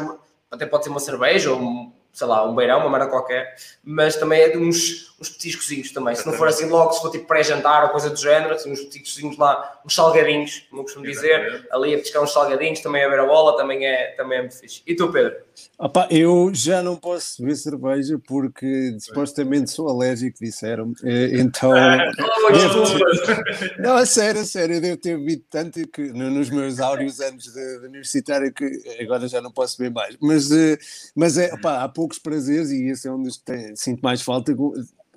Até 0.51 0.65
pode 0.65 0.84
ser 0.84 0.89
uma 0.89 0.99
cerveja 0.99 1.51
ou, 1.51 1.60
um, 1.60 1.92
sei 2.13 2.28
lá, 2.28 2.47
um 2.47 2.54
beirão, 2.56 2.80
uma 2.80 2.89
merda 2.89 3.08
qualquer. 3.08 3.56
Mas 3.84 4.15
também 4.15 4.39
é 4.41 4.49
de 4.49 4.58
uns, 4.58 5.13
uns 5.19 5.30
petiscozinhos 5.30 5.91
também. 5.91 6.13
Se 6.15 6.26
não 6.26 6.34
for 6.34 6.47
assim 6.47 6.67
logo, 6.69 6.93
se 6.93 7.02
for 7.02 7.10
tipo 7.10 7.26
pré-jantar 7.26 7.84
ou 7.86 7.89
coisa 7.89 8.10
do 8.12 8.15
género, 8.17 8.54
assim, 8.54 8.71
uns 8.71 8.82
petiscozinhos 8.82 9.38
lá, 9.38 9.82
uns 9.86 9.95
salgadinhos, 9.95 10.65
como 10.69 10.82
eu 10.82 10.84
costumo 10.86 11.06
dizer. 11.06 11.67
Ali 11.71 11.93
a 11.95 11.97
petiscar 11.97 12.21
uns 12.23 12.32
salgadinhos, 12.32 12.80
também 12.82 13.04
a 13.04 13.10
ver 13.10 13.19
a 13.19 13.26
bola, 13.26 13.58
também 13.58 13.86
é, 13.86 14.12
também 14.15 14.38
é 14.38 14.41
muito 14.41 14.56
fixe. 14.58 14.82
E 14.86 14.95
tu, 14.95 15.12
Pedro? 15.12 15.36
Opa, 15.80 16.08
eu 16.12 16.52
já 16.54 16.82
não 16.84 16.95
posso 16.95 17.41
beber 17.41 17.56
cerveja 17.56 18.19
porque 18.28 18.95
supostamente 18.99 19.71
sou 19.71 19.89
alérgico, 19.89 20.38
disseram-me. 20.39 20.93
Eh, 21.04 21.32
Então, 21.43 21.73
Devo- 22.52 22.84
não, 23.80 23.95
a 23.97 24.06
sério, 24.06 24.41
a 24.41 24.45
sério, 24.45 24.76
eu 24.76 24.82
devo 24.82 24.97
ter 24.97 25.17
bebido 25.17 25.43
tanto 25.49 25.86
que 25.88 26.02
no- 26.13 26.30
nos 26.30 26.49
meus 26.49 26.80
áureos 26.80 27.19
anos 27.19 27.45
de, 27.45 27.80
de 27.80 27.86
universitário 27.88 28.54
que 28.54 28.65
agora 29.02 29.28
já 29.28 29.41
não 29.41 29.52
posso 29.52 29.78
beber 29.78 29.93
mais. 29.93 30.17
Mas, 30.21 30.52
eh, 30.52 30.78
mas 31.15 31.38
é, 31.38 31.54
opá, 31.54 31.84
há 31.84 31.89
poucos 32.04 32.20
prazeres 32.20 32.70
e 32.70 32.88
esse 32.89 33.08
é 33.08 33.12
que 33.12 33.39
tem- 33.46 33.76
sinto 33.78 34.02
mais 34.02 34.22
falta. 34.22 34.54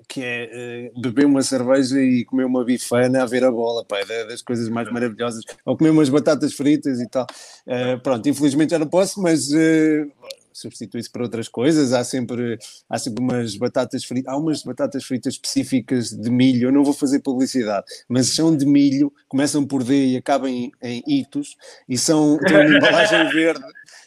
Que 0.09 0.21
é 0.23 0.49
eh, 0.53 0.91
beber 1.01 1.25
uma 1.25 1.41
cerveja 1.41 1.99
e 2.01 2.23
comer 2.23 2.45
uma 2.45 2.63
bifana 2.63 3.23
a 3.23 3.25
ver 3.25 3.43
a 3.43 3.51
bola, 3.51 3.83
pá, 3.83 3.99
é 3.99 4.05
da- 4.05 4.23
das 4.23 4.41
coisas 4.41 4.69
mais 4.69 4.89
maravilhosas. 4.89 5.43
Ou 5.65 5.75
comer 5.77 5.89
umas 5.89 6.07
batatas 6.07 6.53
fritas 6.53 7.01
e 7.01 7.09
tal. 7.09 7.27
Eh, 7.67 7.97
pronto, 7.97 8.27
infelizmente 8.29 8.69
já 8.69 8.79
não 8.79 8.87
posso, 8.87 9.21
mas 9.21 9.51
eh, 9.53 10.05
substitui-se 10.53 11.09
por 11.11 11.23
outras 11.23 11.49
coisas. 11.49 11.91
Há 11.91 12.05
sempre, 12.05 12.57
há 12.89 12.97
sempre 12.97 13.21
umas 13.21 13.57
batatas 13.57 14.05
fritas, 14.05 14.33
há 14.33 14.37
umas 14.37 14.63
batatas 14.63 15.03
fritas 15.03 15.33
específicas 15.33 16.11
de 16.11 16.29
milho. 16.31 16.69
Eu 16.69 16.71
não 16.71 16.85
vou 16.85 16.93
fazer 16.93 17.19
publicidade, 17.19 17.85
mas 18.07 18.33
são 18.33 18.55
de 18.55 18.65
milho, 18.65 19.11
começam 19.27 19.65
por 19.67 19.83
D 19.83 20.13
e 20.13 20.15
acabam 20.17 20.49
em, 20.49 20.71
itos 21.05 21.57
e 21.89 21.97
são 21.97 22.39
têm 22.39 22.55
uma 22.65 22.77
embalagem 22.77 23.29
verde. 23.29 23.65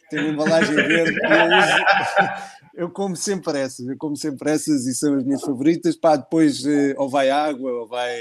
Tem 0.09 0.21
uma 0.21 0.31
embalagem 0.31 0.75
verde 0.75 1.15
eu 1.23 1.59
uso. 1.59 2.51
Eu 2.75 2.91
como 2.91 3.17
sempre 3.17 3.59
essas, 3.59 3.87
eu 3.87 3.97
como 3.99 4.17
sempre 4.17 4.51
essas 4.51 4.87
e 4.87 4.95
são 4.95 5.15
as 5.17 5.25
minhas 5.25 5.43
favoritas. 5.43 5.97
Pá, 5.97 6.17
depois 6.17 6.65
eh, 6.65 6.95
ou 6.97 7.09
vai 7.09 7.31
água 7.31 7.73
ou 7.73 7.87
vai, 7.89 8.19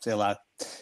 sei 0.00 0.14
lá, 0.14 0.38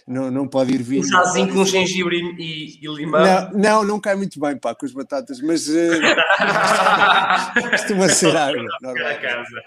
não, 0.07 0.31
não 0.31 0.48
pode 0.48 0.72
ir 0.74 0.83
vinho. 0.83 1.02
Um 1.04 1.09
chazinho 1.09 1.52
com 1.52 1.64
gengibre 1.64 2.16
e, 2.38 2.78
e, 2.83 2.88
limão. 2.88 3.20
Não, 3.20 3.50
não, 3.52 3.85
não 3.85 4.00
cai 4.00 4.14
muito 4.16 4.38
bem 4.40 4.57
pá, 4.57 4.74
com 4.74 4.87
as 4.87 4.92
batatas, 4.92 5.40
mas 5.40 5.68
eh, 5.68 6.00
costuma 7.70 8.09
ser 8.09 8.37
água. 8.37 8.64
Normal. 8.81 9.20
casa. 9.20 9.62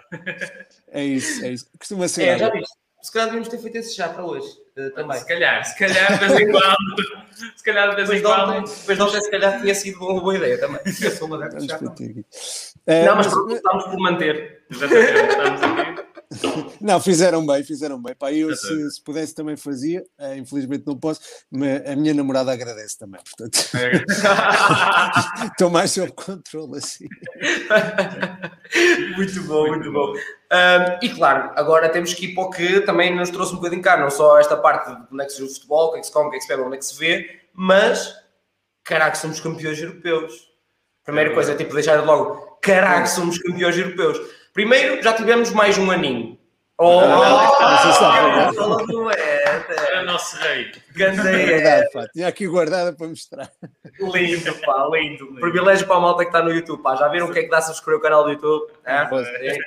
É 0.89 1.03
isso, 1.03 1.43
é 1.45 1.53
isso. 1.53 1.65
Costuma 1.77 2.07
ser 2.07 2.23
É, 2.23 2.37
já 2.37 2.47
água. 2.47 2.59
viste? 2.59 2.75
Se 3.01 3.11
calhar 3.11 3.27
devíamos 3.29 3.47
ter 3.49 3.57
feito 3.57 3.77
esse 3.77 3.95
chá 3.95 4.09
para 4.09 4.23
hoje 4.23 4.47
eh, 4.77 4.89
também. 4.91 5.17
Se 5.17 5.25
calhar, 5.25 5.65
se 5.65 5.77
calhar 5.77 6.19
de 6.19 6.27
vez 6.27 6.39
em 6.39 6.51
quando. 6.51 7.21
Se 7.55 7.63
calhar 7.63 7.89
de 7.89 7.95
vez 7.95 8.09
Depois 8.09 8.19
em 8.19 8.23
quando. 8.23 8.69
depois 8.69 8.97
de 8.97 9.03
ontem, 9.03 9.21
se 9.21 9.31
calhar 9.31 9.61
tinha 9.61 9.75
sido 9.75 9.97
uma 10.05 10.21
boa 10.21 10.35
ideia 10.35 10.59
também. 10.59 10.79
Eu 11.01 11.11
sou 11.11 11.27
uma 11.27 11.49
de 11.49 11.67
chá. 11.67 11.79
Eh, 12.87 13.05
Não, 13.05 13.15
mas 13.15 13.27
mas- 13.27 13.33
pronto, 13.35 13.53
estamos 13.55 13.83
por 13.85 13.99
manter. 13.99 14.63
Exatamente, 14.69 15.29
estamos 15.29 15.61
aqui. 15.79 16.11
não, 16.81 16.99
fizeram 17.01 17.45
bem, 17.45 17.61
fizeram 17.63 18.01
bem. 18.01 18.15
Pá, 18.15 18.31
eu, 18.31 18.55
se, 18.55 18.91
se 18.91 19.03
pudesse, 19.03 19.35
também 19.35 19.57
fazia. 19.57 20.01
Eh, 20.17 20.37
infelizmente 20.37 20.85
não 20.87 20.97
posso, 20.97 21.19
mas 21.51 21.85
a 21.85 21.95
minha 21.95 22.13
namorada 22.13 22.51
agradece 22.53 22.97
também. 22.97 23.19
Portanto, 23.21 23.57
estou 25.51 25.69
mais 25.69 25.91
sob 25.91 26.11
controle 26.13 26.77
assim. 26.77 27.05
muito 29.17 29.43
bom, 29.43 29.67
muito 29.67 29.91
bom. 29.91 30.13
Ahm, 30.51 30.99
e 31.01 31.09
claro, 31.09 31.51
agora 31.55 31.89
temos 31.89 32.13
que 32.13 32.25
ir 32.27 32.33
para 32.33 32.43
o 32.43 32.49
que 32.49 32.81
também 32.81 33.13
nos 33.15 33.29
trouxe 33.29 33.53
um 33.53 33.57
bocadinho 33.57 33.81
cá, 33.81 33.97
não 33.97 34.09
só 34.09 34.39
esta 34.39 34.55
parte 34.57 34.89
de 34.89 35.13
onde 35.13 35.23
é 35.23 35.25
que 35.25 35.31
se 35.33 35.39
joga 35.39 35.51
o 35.51 35.53
futebol, 35.55 35.87
o 35.87 35.91
que 35.91 35.97
é 35.97 35.99
que 36.01 36.07
se 36.07 36.13
come, 36.13 36.27
o 36.27 36.29
que 36.31 36.35
é 36.37 36.39
que 36.39 36.45
se 36.45 36.49
bebe, 36.49 36.61
onde 36.63 36.75
é 36.75 36.79
que 36.79 36.85
se 36.85 36.97
vê, 36.97 37.39
mas 37.53 38.15
caraca, 38.83 39.15
somos 39.15 39.39
campeões 39.39 39.79
europeus. 39.81 40.49
Primeira 41.03 41.33
coisa 41.33 41.51
é 41.53 41.55
tipo 41.55 41.73
deixar 41.73 42.03
logo, 42.05 42.50
caraca, 42.61 43.05
somos 43.07 43.37
campeões 43.39 43.77
europeus. 43.77 44.19
Primeiro, 44.53 45.01
já 45.01 45.13
tivemos 45.13 45.51
mais 45.51 45.77
um 45.77 45.89
aninho. 45.91 46.37
Oh, 46.77 46.99
do 48.87 49.11
Era 49.11 50.01
o 50.01 50.05
nosso 50.05 50.35
rei. 50.37 50.71
É 50.99 51.11
verdade, 51.11 51.91
pá. 51.91 52.07
Tinha 52.11 52.27
aqui 52.27 52.47
guardada 52.47 52.91
para 52.93 53.07
mostrar. 53.07 53.51
Lindo, 53.99 54.53
pá, 54.65 54.87
lindo. 54.91 55.27
Privilégio 55.35 55.85
para 55.85 55.97
a 55.97 55.99
malta 55.99 56.23
que 56.23 56.29
está 56.29 56.41
no 56.41 56.51
YouTube, 56.51 56.81
pá. 56.81 56.95
Já 56.95 57.07
viram 57.07 57.27
o 57.27 57.31
que 57.33 57.39
é 57.39 57.43
que 57.43 57.49
dá 57.49 57.61
subscrever 57.61 57.99
o 57.99 58.01
canal 58.01 58.23
do 58.23 58.31
YouTube? 58.31 58.71
É? 58.83 59.05
Posso- 59.05 59.29
É. 59.29 59.57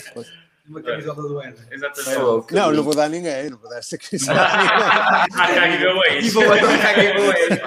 Uma 0.66 0.82
camisola 0.82 1.22
do 1.22 1.40
Éder. 1.42 1.66
Exatamente. 1.70 2.54
Não, 2.54 2.72
não 2.72 2.82
vou 2.82 2.94
dar 2.96 3.08
ninguém, 3.10 3.50
não 3.50 3.58
vou 3.58 3.68
dar 3.68 3.78
esta 3.78 3.98
coisa. 3.98 4.32
Ah, 4.32 5.26
cá 5.30 5.70
giveaways. 5.70 6.26
E 6.26 6.30
vou 6.30 6.42
cá 6.48 6.94
giveaways. 6.94 7.60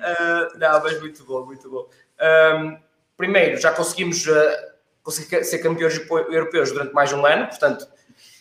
Ah, 0.00 0.48
Não, 0.58 0.82
mas 0.82 1.00
muito 1.00 1.24
bom, 1.24 1.46
muito 1.46 1.70
bom. 1.70 1.88
Primeiro, 3.16 3.60
já 3.60 3.72
conseguimos 3.72 4.24
conseguir 5.02 5.44
ser 5.44 5.58
campeões 5.58 5.94
europe- 5.96 6.34
europeus 6.34 6.72
durante 6.72 6.92
mais 6.92 7.12
um 7.12 7.24
ano, 7.24 7.46
portanto, 7.46 7.86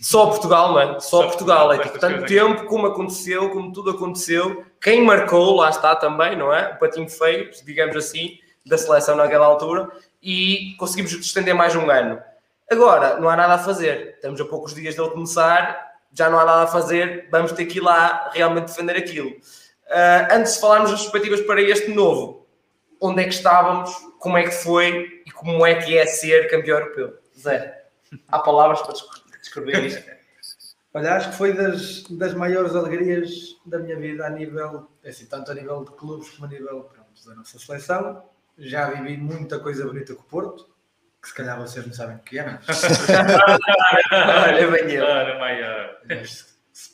só 0.01 0.27
Portugal, 0.27 0.71
não 0.73 0.79
é? 0.79 0.99
Só, 0.99 1.21
Só 1.21 1.27
Portugal. 1.27 1.71
É 1.73 1.77
Portugal, 1.77 1.83
tipo, 1.83 1.95
estas 1.97 2.01
tanto 2.01 2.27
tempo 2.27 2.65
como 2.65 2.88
aconteceu, 2.88 3.49
como 3.49 3.71
tudo 3.71 3.91
aconteceu. 3.91 4.65
Quem 4.81 5.03
marcou, 5.03 5.55
lá 5.55 5.69
está 5.69 5.95
também, 5.95 6.35
não 6.35 6.53
é? 6.53 6.73
O 6.73 6.79
patinho 6.79 7.09
feio, 7.09 7.49
digamos 7.63 7.95
assim, 7.95 8.38
da 8.65 8.77
seleção 8.77 9.15
naquela 9.15 9.45
altura, 9.45 9.89
e 10.21 10.75
conseguimos 10.77 11.11
estender 11.13 11.53
mais 11.53 11.75
um 11.75 11.89
ano. 11.89 12.21
Agora, 12.69 13.19
não 13.19 13.29
há 13.29 13.35
nada 13.35 13.53
a 13.55 13.57
fazer. 13.59 14.15
Estamos 14.15 14.41
a 14.41 14.45
poucos 14.45 14.73
dias 14.73 14.95
dele 14.95 15.09
começar, 15.09 15.93
já 16.11 16.29
não 16.29 16.39
há 16.39 16.45
nada 16.45 16.63
a 16.63 16.67
fazer, 16.67 17.27
vamos 17.31 17.51
ter 17.51 17.65
que 17.65 17.77
ir 17.77 17.81
lá 17.81 18.31
realmente 18.33 18.65
defender 18.67 18.97
aquilo. 18.97 19.31
Ah, 19.89 20.29
antes 20.31 20.55
de 20.55 20.61
falarmos 20.61 20.89
das 20.89 21.01
perspectivas 21.01 21.41
para 21.41 21.61
este 21.61 21.91
novo, 21.91 22.47
onde 22.99 23.21
é 23.21 23.23
que 23.25 23.33
estávamos, 23.33 23.91
como 24.25 24.39
é 24.39 24.43
que 24.43 24.49
foi 24.55 25.21
e 25.23 25.29
como 25.29 25.63
é 25.67 25.75
que 25.75 25.95
é 25.95 26.03
ser 26.07 26.49
campeão 26.49 26.79
europeu? 26.79 27.19
Zé, 27.39 27.85
há 28.27 28.39
palavras 28.39 28.81
para 28.81 28.93
descre- 28.93 29.21
descrever 29.39 29.85
isto? 29.85 30.03
Olha, 30.95 31.13
acho 31.13 31.29
que 31.29 31.35
foi 31.35 31.53
das, 31.53 32.01
das 32.09 32.33
maiores 32.33 32.75
alegrias 32.75 33.55
da 33.67 33.77
minha 33.77 33.95
vida 33.95 34.25
a 34.25 34.29
nível, 34.31 34.89
é 35.03 35.09
assim, 35.09 35.27
tanto 35.27 35.51
a 35.51 35.53
nível 35.53 35.85
de 35.85 35.91
clubes 35.91 36.27
como 36.31 36.45
a 36.47 36.49
nível 36.49 36.85
pronto, 36.85 37.23
da 37.23 37.35
nossa 37.35 37.59
seleção. 37.59 38.23
Já 38.57 38.89
vivi 38.89 39.15
muita 39.15 39.59
coisa 39.59 39.85
bonita 39.85 40.15
com 40.15 40.23
o 40.23 40.25
Porto, 40.25 40.67
que 41.21 41.27
se 41.27 41.33
calhar 41.35 41.59
vocês 41.59 41.85
não 41.85 41.93
sabem 41.93 42.15
o 42.15 42.19
que 42.21 42.39
é, 42.39 42.59
mas, 42.67 42.81
Olha, 44.11 44.71
bem 44.71 44.91
eu. 44.91 45.05
Ora, 45.05 45.38
maior. 45.38 45.97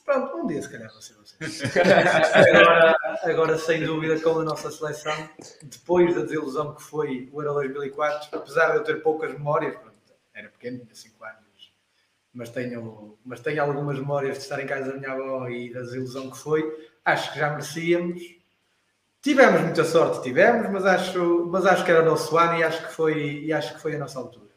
Pronto, 0.05 0.37
um 0.37 0.47
dia 0.47 0.61
se 0.61 0.69
calhar 0.69 0.91
vão 0.91 1.01
ser 1.01 1.15
vocês. 1.15 1.61
Agora, 2.35 2.95
agora, 3.23 3.57
sem 3.57 3.83
dúvida, 3.83 4.19
com 4.19 4.39
a 4.39 4.43
nossa 4.43 4.69
seleção, 4.71 5.29
depois 5.63 6.13
da 6.13 6.21
desilusão 6.21 6.75
que 6.75 6.83
foi 6.83 7.29
o 7.33 7.41
Euro 7.41 7.55
2004, 7.55 8.37
apesar 8.37 8.71
de 8.71 8.77
eu 8.77 8.83
ter 8.83 9.01
poucas 9.01 9.31
memórias, 9.31 9.75
pronto, 9.75 9.91
era 10.33 10.49
pequeno, 10.49 10.79
tinha 10.79 10.95
5 10.95 11.23
anos, 11.23 11.73
mas 12.33 12.49
tenho, 12.49 13.17
mas 13.25 13.39
tenho 13.39 13.61
algumas 13.63 13.97
memórias 13.97 14.37
de 14.37 14.43
estar 14.43 14.61
em 14.61 14.67
casa 14.67 14.91
da 14.91 14.97
minha 14.97 15.11
avó 15.11 15.49
e 15.49 15.73
da 15.73 15.81
desilusão 15.81 16.29
que 16.29 16.37
foi, 16.37 16.89
acho 17.03 17.33
que 17.33 17.39
já 17.39 17.49
merecíamos. 17.49 18.21
Tivemos 19.21 19.61
muita 19.61 19.83
sorte, 19.83 20.23
tivemos, 20.23 20.69
mas 20.69 20.85
acho, 20.85 21.45
mas 21.47 21.65
acho 21.65 21.83
que 21.85 21.91
era 21.91 22.01
o 22.01 22.05
nosso 22.05 22.37
ano 22.37 22.59
e 22.59 22.63
acho 22.63 22.87
que 22.87 22.93
foi, 22.93 23.43
e 23.43 23.53
acho 23.53 23.75
que 23.75 23.81
foi 23.81 23.95
a 23.95 23.99
nossa 23.99 24.19
altura. 24.19 24.50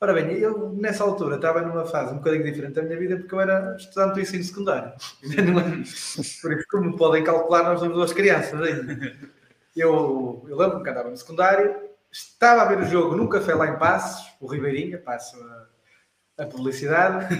Ora 0.00 0.12
bem, 0.12 0.32
eu 0.32 0.70
nessa 0.72 1.04
altura 1.04 1.36
estava 1.36 1.62
numa 1.62 1.86
fase 1.86 2.12
um 2.12 2.18
bocadinho 2.18 2.44
diferente 2.44 2.74
da 2.74 2.82
minha 2.82 2.98
vida 2.98 3.16
porque 3.16 3.34
eu 3.34 3.40
era 3.40 3.74
estudante 3.76 4.14
do 4.14 4.20
ensino 4.20 4.44
secundário. 4.44 4.92
É? 5.24 6.42
Por 6.42 6.52
isso, 6.52 6.66
como 6.70 6.96
podem 6.96 7.24
calcular, 7.24 7.62
nós 7.62 7.80
somos 7.80 7.94
duas 7.94 8.12
crianças 8.12 8.60
ainda. 8.60 9.16
eu, 9.74 10.44
eu 10.48 10.56
lembro-me 10.56 10.84
que 10.84 10.90
andava 10.90 11.10
no 11.10 11.16
secundário, 11.16 11.74
estava 12.10 12.62
a 12.62 12.64
ver 12.66 12.78
o 12.78 12.84
jogo 12.84 13.16
num 13.16 13.28
café 13.28 13.54
lá 13.54 13.68
em 13.68 13.78
Passos, 13.78 14.32
o 14.40 14.46
Ribeirinha, 14.46 14.98
passo 14.98 15.36
a, 16.38 16.44
a 16.44 16.46
publicidade, 16.46 17.34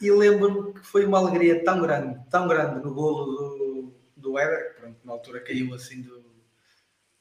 e 0.00 0.10
lembro-me 0.10 0.74
que 0.74 0.86
foi 0.86 1.04
uma 1.04 1.18
alegria 1.18 1.62
tão 1.64 1.80
grande, 1.82 2.18
tão 2.30 2.48
grande 2.48 2.82
no 2.82 2.94
golo 2.94 3.24
do, 3.26 3.94
do 4.16 4.38
Éder, 4.38 4.74
que 4.74 4.80
pronto, 4.80 4.98
na 5.04 5.12
altura 5.12 5.40
caiu 5.40 5.74
assim 5.74 6.02
do, 6.02 6.22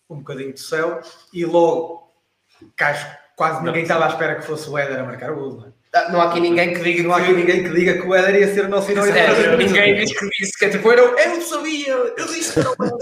um 0.10 0.20
bocadinho 0.20 0.54
do 0.54 0.60
céu, 0.60 1.02
e 1.34 1.46
logo, 1.46 2.14
que 2.78 2.84
quase 3.36 3.64
ninguém 3.64 3.84
estava 3.84 4.06
à 4.06 4.10
espera 4.10 4.36
que 4.36 4.46
fosse 4.46 4.70
o 4.70 4.78
Éder 4.78 5.00
a 5.00 5.04
marcar 5.04 5.32
o 5.32 5.36
golo, 5.36 5.58
não 5.62 5.68
é? 5.68 5.72
Ah, 5.94 6.12
Não 6.12 6.22
há 6.22 6.30
aqui 6.30 6.40
ninguém 6.40 6.74
que 6.74 6.80
diga 6.82 7.04
Não 7.04 7.14
há 7.14 7.18
aqui 7.18 7.34
ninguém 7.34 7.64
que 7.64 7.70
diga 7.70 7.94
que 7.96 8.08
o 8.08 8.16
Éder 8.16 8.36
ia 8.36 8.54
ser 8.54 8.66
o 8.66 8.70
nosso 8.70 8.90
herói. 8.92 9.12
Sério, 9.12 9.58
ninguém 9.58 9.96
disse 9.96 10.18
que 10.18 10.30
disse 10.30 10.58
que 10.58 10.70
tipo, 10.70 10.92
eu, 10.92 11.18
eu 11.18 11.42
sabia, 11.42 11.94
eu 11.94 12.28
disse 12.28 12.54
que 12.54 12.60
não 12.60 12.76
era. 12.86 12.98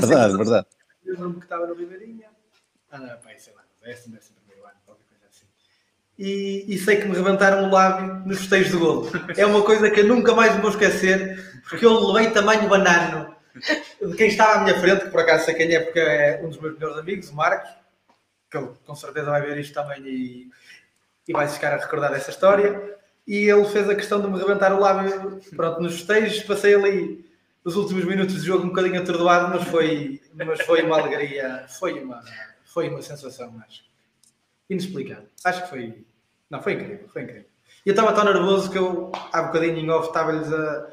Verdade, 0.00 0.36
verdade. 0.36 0.66
Eu 1.06 1.14
lembro 1.14 1.38
que 1.38 1.44
estava 1.44 1.66
no 1.66 1.74
Ribeirinha. 1.74 2.26
Ah, 2.90 2.98
não, 2.98 3.08
pá, 3.08 3.30
sei 3.36 3.52
lá, 3.54 3.62
décimo, 3.84 4.14
décimo 4.16 4.36
primeiro 4.46 4.66
ano, 4.66 4.76
qualquer 4.84 5.04
coisa 5.08 5.26
assim. 5.30 5.44
E, 6.18 6.64
e 6.68 6.78
sei 6.78 6.96
que 6.96 7.06
me 7.06 7.16
rebentaram 7.16 7.68
o 7.68 7.70
lábio 7.70 8.22
nos 8.26 8.38
festejos 8.38 8.72
do 8.72 8.78
golo. 8.80 9.10
É 9.36 9.46
uma 9.46 9.62
coisa 9.62 9.90
que 9.90 10.00
eu 10.00 10.06
nunca 10.06 10.34
mais 10.34 10.56
vou 10.56 10.70
esquecer, 10.70 11.60
porque 11.68 11.86
eu 11.86 11.92
levei 12.08 12.32
tamanho 12.32 12.68
banano 12.68 13.34
de 14.02 14.16
quem 14.16 14.28
estava 14.28 14.54
à 14.60 14.64
minha 14.64 14.80
frente, 14.80 15.04
que 15.04 15.10
por 15.10 15.20
acaso 15.20 15.44
sei 15.44 15.54
quem 15.54 15.72
é, 15.72 15.80
porque 15.80 16.00
é 16.00 16.40
um 16.42 16.48
dos 16.48 16.58
meus 16.60 16.74
melhores 16.74 16.98
amigos, 16.98 17.30
o 17.30 17.34
Marcos, 17.36 17.70
ele 18.56 18.70
com 18.84 18.94
certeza 18.94 19.30
vai 19.30 19.42
ver 19.42 19.58
isto 19.58 19.74
também 19.74 20.02
e, 20.06 20.50
e 21.28 21.32
vai 21.32 21.48
ficar 21.48 21.72
a 21.72 21.78
recordar 21.78 22.12
essa 22.12 22.30
história. 22.30 22.98
E 23.26 23.48
ele 23.48 23.64
fez 23.66 23.88
a 23.88 23.94
questão 23.94 24.20
de 24.20 24.28
me 24.28 24.38
rebentar 24.38 24.72
o 24.72 24.80
lábio, 24.80 25.40
pronto, 25.56 25.80
nos 25.80 25.94
festejos, 25.94 26.42
passei 26.42 26.74
ali 26.74 27.24
os 27.64 27.76
últimos 27.76 28.04
minutos 28.04 28.34
de 28.34 28.46
jogo 28.46 28.64
um 28.64 28.68
bocadinho 28.68 29.00
atordoado, 29.00 29.56
mas 29.56 29.66
foi, 29.68 30.20
mas 30.34 30.60
foi 30.62 30.82
uma 30.82 30.98
alegria, 30.98 31.64
foi 31.66 32.02
uma, 32.02 32.22
foi 32.64 32.90
uma 32.90 33.00
sensação, 33.00 33.54
acho. 33.66 33.82
Inexplicável. 34.68 35.28
Acho 35.42 35.62
que 35.62 35.70
foi. 35.70 36.04
Não, 36.50 36.62
foi 36.62 36.74
incrível, 36.74 37.08
foi 37.08 37.22
incrível. 37.22 37.46
E 37.84 37.88
eu 37.88 37.92
estava 37.92 38.12
tão 38.12 38.24
nervoso 38.24 38.70
que 38.70 38.78
eu, 38.78 39.10
há 39.32 39.42
bocadinho 39.42 39.78
em 39.78 39.90
off, 39.90 40.08
estava-lhes 40.08 40.52
a, 40.52 40.86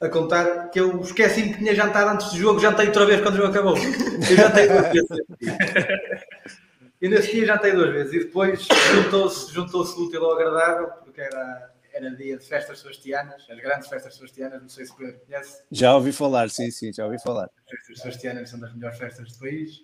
a 0.00 0.08
contar 0.08 0.68
que 0.70 0.80
eu 0.80 1.00
esqueci-me 1.00 1.52
que 1.52 1.58
tinha 1.58 1.74
jantado 1.74 2.10
antes 2.10 2.30
do 2.30 2.38
jogo, 2.38 2.60
jantei 2.60 2.86
outra 2.86 3.04
vez 3.04 3.20
quando 3.20 3.34
o 3.34 3.36
jogo 3.38 3.50
acabou. 3.50 3.76
Eu 3.76 4.36
jantei 4.36 4.68
duas 4.68 4.88
vezes. 4.92 6.63
E 7.00 7.08
nesse 7.08 7.32
dia 7.32 7.46
jantei 7.46 7.72
duas 7.72 7.92
vezes. 7.92 8.12
E 8.14 8.18
depois 8.20 8.66
juntou-se 8.92 9.52
juntou 9.52 9.82
o 9.84 10.04
útil 10.04 10.24
ao 10.24 10.32
agradável, 10.32 10.88
porque 11.04 11.20
era, 11.20 11.70
era 11.92 12.10
dia 12.10 12.38
de 12.38 12.46
festas 12.46 12.80
sebastianas, 12.80 13.44
as 13.48 13.58
grandes 13.60 13.88
festas 13.88 14.14
sebastianas, 14.14 14.62
não 14.62 14.68
sei 14.68 14.86
se 14.86 14.92
conhece. 14.94 15.62
Já 15.70 15.94
ouvi 15.94 16.12
falar, 16.12 16.48
sim, 16.50 16.70
sim, 16.70 16.92
já 16.92 17.04
ouvi 17.04 17.20
falar. 17.20 17.44
As 17.44 17.70
festas 17.70 17.98
sebastianas 18.00 18.50
são 18.50 18.60
das 18.60 18.74
melhores 18.74 18.98
festas 18.98 19.32
do 19.32 19.38
país. 19.38 19.82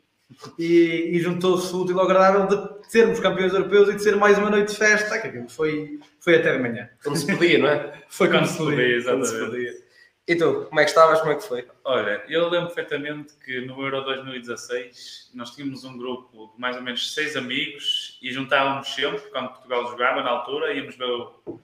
E, 0.59 1.11
e 1.13 1.19
juntou-se 1.21 1.75
o 1.75 1.83
útil 1.83 1.99
ao 1.99 2.05
agradável 2.05 2.47
de 2.47 2.89
sermos 2.89 3.19
campeões 3.19 3.53
europeus 3.53 3.89
e 3.89 3.95
de 3.97 4.03
ser 4.03 4.15
mais 4.15 4.39
uma 4.39 4.49
noite 4.49 4.71
de 4.71 4.79
festa, 4.79 5.19
que 5.19 5.27
aquilo 5.27 5.49
foi, 5.49 5.99
foi 6.21 6.37
até 6.37 6.57
de 6.57 6.63
manhã. 6.63 6.89
Como 7.03 7.17
se 7.17 7.27
podia, 7.27 7.59
não 7.59 7.67
é? 7.69 8.01
Foi 8.09 8.29
Quando 8.29 8.47
se 8.47 8.57
podia, 8.57 9.03
quando 9.03 9.25
se 9.27 9.35
exatamente. 9.35 9.51
podia. 9.51 9.90
E 10.31 10.37
tu, 10.37 10.67
como 10.69 10.79
é 10.79 10.85
que 10.85 10.91
estavas? 10.91 11.19
Como 11.19 11.33
é 11.33 11.35
que 11.35 11.43
foi? 11.43 11.67
Olha, 11.83 12.23
eu 12.29 12.49
lembro 12.49 12.73
perfeitamente 12.73 13.35
que 13.45 13.63
no 13.63 13.83
Euro 13.83 14.03
2016 14.03 15.33
nós 15.35 15.51
tínhamos 15.57 15.83
um 15.83 15.99
grupo 15.99 16.53
de 16.55 16.61
mais 16.61 16.77
ou 16.77 16.83
menos 16.83 17.13
seis 17.13 17.37
amigos 17.37 18.17
e 18.23 18.33
juntávamos 18.33 18.95
sempre, 18.95 19.19
quando 19.33 19.49
Portugal 19.49 19.91
jogava 19.91 20.23
na 20.23 20.31
altura, 20.31 20.73
íamos 20.73 20.95
ver 20.95 21.11
o, 21.11 21.61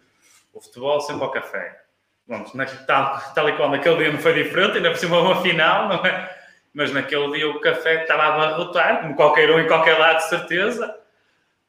o 0.52 0.60
futebol 0.60 1.00
sempre 1.00 1.22
ao 1.22 1.30
café. 1.30 1.80
Vamos, 2.26 2.50
tal, 2.88 3.22
tal 3.36 3.48
e 3.48 3.52
qual 3.52 3.70
naquele 3.70 3.98
dia 3.98 4.12
não 4.12 4.18
foi 4.18 4.34
diferente, 4.34 4.78
ainda 4.78 4.90
por 4.90 4.98
cima 4.98 5.20
uma 5.20 5.40
final, 5.42 5.88
não 5.88 6.04
é? 6.04 6.36
Mas 6.74 6.92
naquele 6.92 7.36
dia 7.36 7.48
o 7.48 7.60
café 7.60 8.02
estava 8.02 8.24
a 8.24 8.34
abarrotar, 8.34 9.02
como 9.02 9.14
qualquer 9.14 9.48
um 9.48 9.60
em 9.60 9.68
qualquer 9.68 9.96
lado, 9.96 10.18
certeza. 10.22 10.92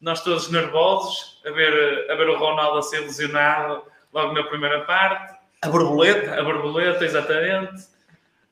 Nós 0.02 0.24
todos 0.24 0.50
nervosos, 0.50 1.44
a 1.46 1.52
ver, 1.52 2.10
a 2.10 2.16
ver 2.16 2.28
o 2.28 2.40
Ronaldo 2.40 2.80
a 2.80 2.82
ser 2.82 3.02
lesionado 3.02 3.84
logo 4.12 4.34
na 4.34 4.44
primeira 4.46 4.82
parte. 4.82 5.37
A 5.62 5.70
borboleta? 5.70 6.40
A 6.40 6.44
borboleta, 6.44 7.04
exatamente. 7.06 7.84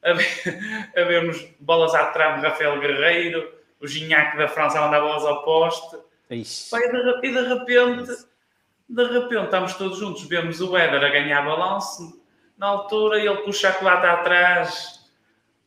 A, 0.04 0.14
ver, 0.14 0.28
a 0.96 1.02
vermos 1.04 1.46
bolas 1.60 1.94
à 1.96 2.06
trave 2.08 2.42
de 2.42 2.48
Rafael 2.48 2.80
Guerreiro, 2.80 3.52
o 3.82 3.88
Gignac 3.88 4.38
da 4.38 4.48
França 4.48 4.78
a 4.80 4.82
mandar 4.86 5.02
bolas 5.02 5.24
ao 5.26 5.44
poste. 5.44 5.98
Ixi. 6.30 6.76
E 6.76 6.92
de, 6.92 6.98
re- 6.98 7.20
e 7.24 7.32
de 7.32 7.42
repente, 7.54 8.12
de 8.90 9.04
repente, 9.04 9.44
estamos 9.46 9.74
todos 9.76 10.00
juntos, 10.00 10.28
vemos 10.28 10.60
o 10.62 10.76
Éder 10.76 11.04
a 11.04 11.10
ganhar 11.10 11.46
balanço. 11.46 12.22
Na 12.58 12.68
altura, 12.68 13.20
ele 13.20 13.36
com 13.38 13.50
o 13.50 13.54
chocolate 13.54 14.06
atrás, 14.08 15.02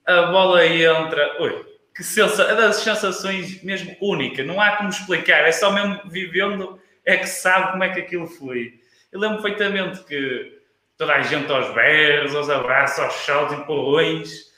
a 0.07 0.23
bola 0.23 0.67
entra. 0.67 1.37
Ui, 1.43 1.65
que 1.95 2.03
sensa 2.03 2.45
é 2.45 2.55
das 2.55 2.77
sensações 2.77 3.63
mesmo 3.63 3.97
única. 4.01 4.43
Não 4.43 4.61
há 4.61 4.77
como 4.77 4.89
explicar, 4.89 5.47
é 5.47 5.53
só 5.53 5.71
mesmo 5.71 6.01
vivendo 6.07 6.81
é 7.05 7.17
que 7.17 7.27
se 7.27 7.43
sabe 7.43 7.73
como 7.73 7.85
é 7.85 7.89
que 7.91 8.01
aquilo 8.01 8.27
foi. 8.27 8.81
Eu 9.13 9.21
lembro 9.21 9.43
perfeitamente 9.43 10.03
que 10.05 10.58
toda 10.99 11.15
a 11.15 11.23
gente 11.23 11.51
aos 11.51 11.73
berros, 11.73 12.35
aos 12.35 12.51
abraços, 12.51 12.99
aos 12.99 13.15
saltos, 13.15 13.57
empurrões. 13.57 14.49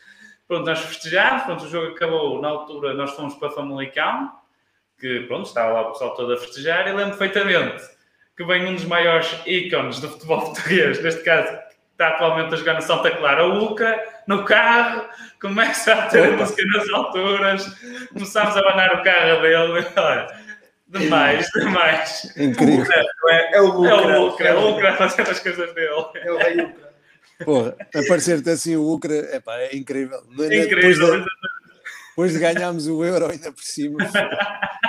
Pronto, 0.48 0.66
nós 0.66 0.80
festejámos, 0.80 1.44
pronto, 1.44 1.64
o 1.66 1.68
jogo 1.68 1.92
acabou. 1.92 2.40
Na 2.40 2.48
altura, 2.48 2.94
nós 2.94 3.12
fomos 3.12 3.34
para 3.34 3.50
Famalicão, 3.50 4.32
que 4.98 5.20
pronto, 5.28 5.46
estava 5.46 5.70
lá 5.70 5.82
o 5.82 5.92
pessoal 5.92 6.14
todo 6.14 6.32
a 6.32 6.38
festejar. 6.38 6.88
E 6.88 6.92
lembro 6.92 7.16
perfeitamente 7.16 7.84
que 8.36 8.44
vem 8.44 8.66
um 8.66 8.74
dos 8.74 8.86
maiores 8.86 9.38
ícones 9.46 10.00
do 10.00 10.08
futebol 10.08 10.40
português, 10.50 11.00
neste 11.02 11.22
caso, 11.22 11.46
que 11.46 11.74
está 11.92 12.08
atualmente 12.08 12.54
a 12.54 12.56
jogar 12.56 12.72
na 12.72 12.80
Santa 12.80 13.10
Clara, 13.10 13.46
o 13.46 13.72
Uca, 13.72 14.02
no 14.26 14.44
carro, 14.44 15.04
começa 15.40 15.92
a 15.92 16.06
ter 16.06 16.32
a 16.32 16.36
música 16.36 16.64
nas 16.72 16.88
alturas, 16.88 17.66
começámos 18.08 18.56
a 18.56 18.60
abanar 18.60 18.94
o 18.94 19.02
carro 19.02 19.42
dele. 19.42 19.86
Olha, 19.94 20.26
demais, 20.90 21.48
demais. 21.54 22.32
Incrível. 22.36 22.84
Não 23.22 23.30
é? 23.30 23.50
É 23.54 23.60
o 23.60 23.66
Lucra. 23.66 23.94
É 23.94 24.18
o 24.18 24.28
Ucra, 24.28 24.48
é 24.48 24.54
o 24.54 24.70
Ucra 24.70 24.90
a 24.90 24.96
fazer 24.96 25.22
as 25.22 25.40
coisas 25.40 25.74
dele. 25.74 25.88
É 26.16 26.32
o 26.32 26.36
rei 26.38 26.60
Ucra. 26.60 26.90
Porra, 27.44 27.76
aparecer-te 27.94 28.50
assim 28.50 28.76
o 28.76 28.86
Ucra, 28.92 29.34
epá, 29.34 29.58
é 29.58 29.74
incrível. 29.74 30.20
Depois 30.30 30.66
Incrível. 30.66 31.20
de, 31.20 31.26
depois 32.10 32.32
de 32.32 32.38
ganharmos 32.38 32.86
o 32.86 33.02
Euro 33.04 33.30
ainda 33.30 33.50
por 33.50 33.62
cima. 33.62 33.98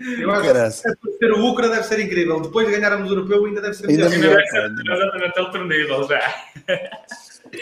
Eu 0.00 0.30
acho 0.30 0.82
que 0.82 1.12
ser 1.18 1.32
o 1.32 1.46
Ucra 1.46 1.68
deve 1.68 1.82
ser 1.84 2.00
incrível. 2.00 2.40
Depois 2.40 2.66
de 2.66 2.72
ganharmos 2.72 3.10
o 3.10 3.14
europeu, 3.14 3.44
ainda 3.44 3.60
deve 3.60 3.74
ser 3.74 3.88
Ainda 3.88 4.08
melhor. 4.08 4.38
Ainda 4.38 4.52
vai 4.52 4.76
ser 4.76 4.92
exatamente 4.92 5.40
outro 5.40 5.66
nível 5.66 6.08
já. 6.08 6.34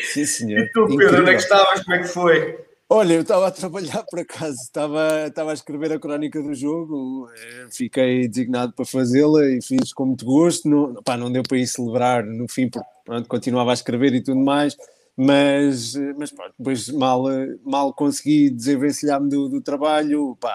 Sim, 0.03 0.25
senhor. 0.25 0.61
E 0.61 0.73
tu, 0.73 0.87
Pedro, 0.97 1.21
onde 1.21 1.31
é 1.31 1.35
que 1.35 1.43
estavas? 1.43 1.83
Como 1.83 1.97
é 1.97 1.99
que 2.01 2.09
foi? 2.09 2.59
Olha, 2.97 3.15
eu 3.15 3.23
estava 3.23 3.49
a 3.49 3.51
trabalhar 3.51 4.05
por 4.05 4.21
acaso, 4.21 4.55
estava, 4.63 5.27
estava 5.27 5.51
a 5.51 5.55
escrever 5.55 5.91
a 5.91 5.99
crónica 5.99 6.41
do 6.41 6.55
jogo, 6.55 7.29
eh, 7.37 7.67
fiquei 7.69 8.29
designado 8.29 8.73
para 8.73 8.85
fazê-la 8.85 9.45
e 9.47 9.61
fiz 9.61 9.93
com 9.93 10.07
muito 10.07 10.25
gosto. 10.25 10.69
Não, 10.69 11.03
pá, 11.03 11.17
não 11.17 11.31
deu 11.33 11.43
para 11.43 11.59
ir 11.59 11.67
celebrar 11.67 12.25
no 12.25 12.47
fim, 12.47 12.69
porque 12.71 12.89
pronto, 13.05 13.29
continuava 13.29 13.73
a 13.73 13.75
escrever 13.75 14.15
e 14.15 14.23
tudo 14.23 14.39
mais, 14.39 14.77
mas, 15.17 15.97
eh, 15.97 16.15
mas 16.17 16.33
depois 16.57 16.89
mal, 16.91 17.29
eh, 17.33 17.57
mal 17.65 17.93
consegui 17.93 18.49
desenvencilhar-me 18.49 19.29
do, 19.29 19.49
do 19.49 19.61
trabalho, 19.61 20.37
pá, 20.41 20.55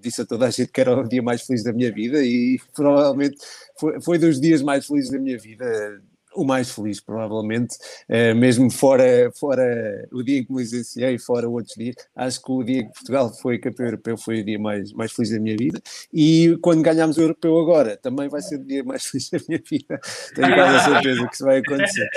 disse 0.00 0.22
a 0.22 0.24
toda 0.24 0.46
a 0.46 0.50
gente 0.50 0.70
que 0.70 0.80
era 0.80 0.96
o 0.96 1.08
dia 1.08 1.20
mais 1.20 1.42
feliz 1.42 1.64
da 1.64 1.72
minha 1.72 1.92
vida 1.92 2.22
e 2.22 2.60
provavelmente 2.76 3.38
foi, 3.76 4.00
foi 4.00 4.18
dos 4.18 4.40
dias 4.40 4.62
mais 4.62 4.86
felizes 4.86 5.10
da 5.10 5.18
minha 5.18 5.36
vida. 5.36 6.00
O 6.34 6.44
mais 6.44 6.70
feliz, 6.70 7.00
provavelmente, 7.00 7.76
eh, 8.08 8.32
mesmo 8.34 8.70
fora, 8.70 9.30
fora 9.38 10.08
o 10.12 10.22
dia 10.22 10.38
em 10.38 10.44
que 10.44 10.52
me 10.52 10.62
licenciei, 10.62 11.18
fora 11.18 11.48
outros 11.48 11.74
dias, 11.76 11.96
acho 12.16 12.42
que 12.42 12.52
o 12.52 12.62
dia 12.62 12.84
que 12.84 12.92
Portugal 12.92 13.32
foi 13.34 13.58
campeão 13.58 13.86
europeu 13.86 14.16
foi 14.16 14.40
o 14.40 14.44
dia 14.44 14.58
mais, 14.58 14.92
mais 14.92 15.12
feliz 15.12 15.30
da 15.30 15.38
minha 15.38 15.56
vida. 15.56 15.80
E 16.12 16.56
quando 16.62 16.82
ganharmos 16.82 17.18
o 17.18 17.20
europeu 17.22 17.58
agora, 17.58 17.96
também 17.96 18.28
vai 18.28 18.40
ser 18.40 18.56
o 18.56 18.64
dia 18.64 18.82
mais 18.82 19.04
feliz 19.06 19.30
da 19.30 19.38
minha 19.46 19.62
vida. 19.68 20.00
Tenho 20.34 20.54
quase 20.54 20.76
a 20.76 20.80
certeza 20.80 21.26
que 21.26 21.34
isso 21.34 21.44
vai 21.44 21.58
acontecer. 21.58 22.08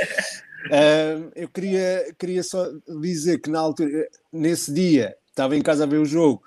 Ah, 0.72 1.30
eu 1.36 1.50
queria, 1.50 2.14
queria 2.18 2.44
só 2.44 2.68
dizer 3.02 3.40
que 3.40 3.50
na 3.50 3.60
altura, 3.60 4.08
nesse 4.32 4.74
dia, 4.74 5.16
estava 5.30 5.56
em 5.56 5.62
casa 5.62 5.84
a 5.84 5.88
ver 5.88 5.98
o 5.98 6.06
jogo 6.06 6.42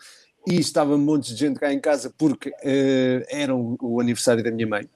e 0.46 0.58
estava 0.58 0.94
um 0.94 0.98
monte 0.98 1.34
de 1.34 1.38
gente 1.38 1.60
cá 1.60 1.72
em 1.72 1.80
casa 1.80 2.12
porque 2.16 2.52
eh, 2.62 3.26
era 3.30 3.54
o, 3.54 3.76
o 3.80 4.00
aniversário 4.00 4.42
da 4.42 4.50
minha 4.50 4.66
mãe. 4.66 4.88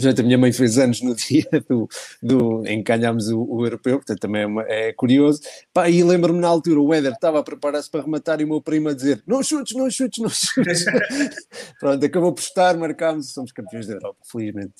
Portanto, 0.00 0.20
a 0.20 0.22
minha 0.22 0.38
mãe 0.38 0.52
fez 0.52 0.78
anos 0.78 1.00
no 1.02 1.14
dia 1.16 1.46
do, 1.68 1.88
do, 2.22 2.66
em 2.66 2.82
que 2.82 2.92
ganhámos 2.92 3.28
o, 3.28 3.42
o 3.42 3.64
europeu, 3.66 3.96
portanto 3.98 4.18
também 4.20 4.42
é, 4.42 4.46
uma- 4.46 4.64
é 4.68 4.92
curioso. 4.92 5.40
Pá, 5.72 5.88
e 5.88 6.02
lembro-me 6.02 6.40
na 6.40 6.48
altura, 6.48 6.80
o 6.80 6.92
Éder 6.94 7.12
estava 7.12 7.38
a 7.38 7.42
preparar-se 7.42 7.90
para 7.90 8.02
rematar 8.02 8.40
e 8.40 8.44
o 8.44 8.48
meu 8.48 8.60
primo 8.60 8.88
a 8.88 8.94
dizer: 8.94 9.22
Não 9.26 9.42
chutes, 9.42 9.76
não 9.76 9.90
chutes, 9.90 10.22
não 10.22 10.28
chutes. 10.28 10.84
Pronto, 11.78 12.04
acabou 12.04 12.32
por 12.32 12.40
estar, 12.42 12.76
marcámos 12.76 13.28
e 13.28 13.32
somos 13.32 13.52
campeões 13.52 13.86
da 13.86 13.94
Europa, 13.94 14.18
felizmente. 14.30 14.74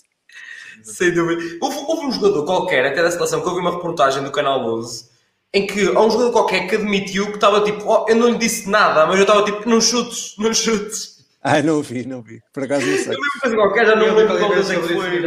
Sem 0.82 1.12
dúvida. 1.12 1.42
Houve, 1.60 1.76
houve 1.78 2.06
um 2.06 2.12
jogador 2.12 2.44
qualquer, 2.44 2.86
até 2.86 3.02
da 3.02 3.10
seleção, 3.10 3.42
que 3.42 3.48
eu 3.48 3.54
vi 3.54 3.60
uma 3.60 3.72
reportagem 3.72 4.22
do 4.22 4.30
Canal 4.30 4.64
11, 4.78 5.10
em 5.52 5.66
que 5.66 5.86
há 5.88 6.00
um 6.00 6.10
jogador 6.10 6.32
qualquer 6.32 6.66
que 6.68 6.76
admitiu 6.76 7.26
que 7.26 7.34
estava 7.34 7.62
tipo, 7.62 7.82
oh, 7.86 8.06
eu 8.08 8.14
não 8.16 8.28
lhe 8.28 8.38
disse 8.38 8.68
nada, 8.70 9.04
mas 9.06 9.16
eu 9.16 9.22
estava 9.22 9.44
tipo, 9.44 9.68
não 9.68 9.80
chutes, 9.80 10.34
não 10.38 10.54
chutes. 10.54 11.09
Ah, 11.42 11.62
não 11.62 11.80
vi, 11.82 12.06
não 12.06 12.20
vi. 12.22 12.40
Por 12.52 12.64
acaso 12.64 12.86
não 12.86 12.98
sei. 12.98 13.16
Mas 13.42 13.54
qualquer, 13.54 13.86
já 13.86 13.96
não 13.96 14.06
Eu 14.06 14.14
lembro 14.14 14.36
qualquer 14.38 14.46
qual 14.46 14.58
das 14.58 14.70
é 14.70 14.76
que 14.80 14.88
foi. 14.94 15.22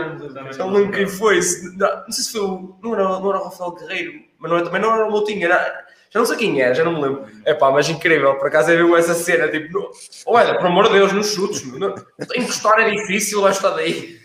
já 0.54 0.66
não 0.66 0.74
lembro 0.74 0.92
quem 0.92 1.08
foi. 1.08 1.40
Não, 1.76 1.96
não 2.04 2.12
sei 2.12 2.24
se 2.24 2.32
foi 2.32 2.42
o. 2.42 2.78
Não 2.84 2.94
era, 2.94 3.04
não 3.04 3.30
era 3.30 3.40
o 3.40 3.44
Rafael 3.46 3.72
Guerreiro, 3.72 4.14
mas 4.38 4.52
não, 4.52 4.58
é- 4.60 4.64
também 4.64 4.82
não 4.82 4.94
era 4.94 5.06
o 5.08 5.12
Moutinho, 5.12 5.44
era. 5.46 5.84
Já 6.12 6.20
não 6.20 6.26
sei 6.28 6.38
quem 6.38 6.62
era, 6.62 6.76
já 6.76 6.84
não 6.84 6.94
me 6.94 7.02
lembro. 7.02 7.26
É 7.44 7.56
pá, 7.56 7.72
mas 7.72 7.90
incrível, 7.90 8.38
por 8.38 8.48
acaso 8.48 8.70
é 8.70 8.76
mesmo 8.76 8.96
essa 8.96 9.16
cena, 9.16 9.48
tipo, 9.50 9.74
não, 9.74 9.90
olha, 10.28 10.56
por 10.60 10.68
amor 10.68 10.86
de 10.88 10.94
Deus, 10.94 11.12
nos 11.12 11.34
chutes, 11.34 11.64
não, 11.74 11.96
encostar 12.36 12.80
é 12.82 12.92
difícil, 12.92 13.42
vai 13.42 13.52
estar 13.52 13.72
daí. 13.72 14.20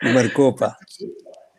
Marcou, 0.00 0.54
pá. 0.54 0.76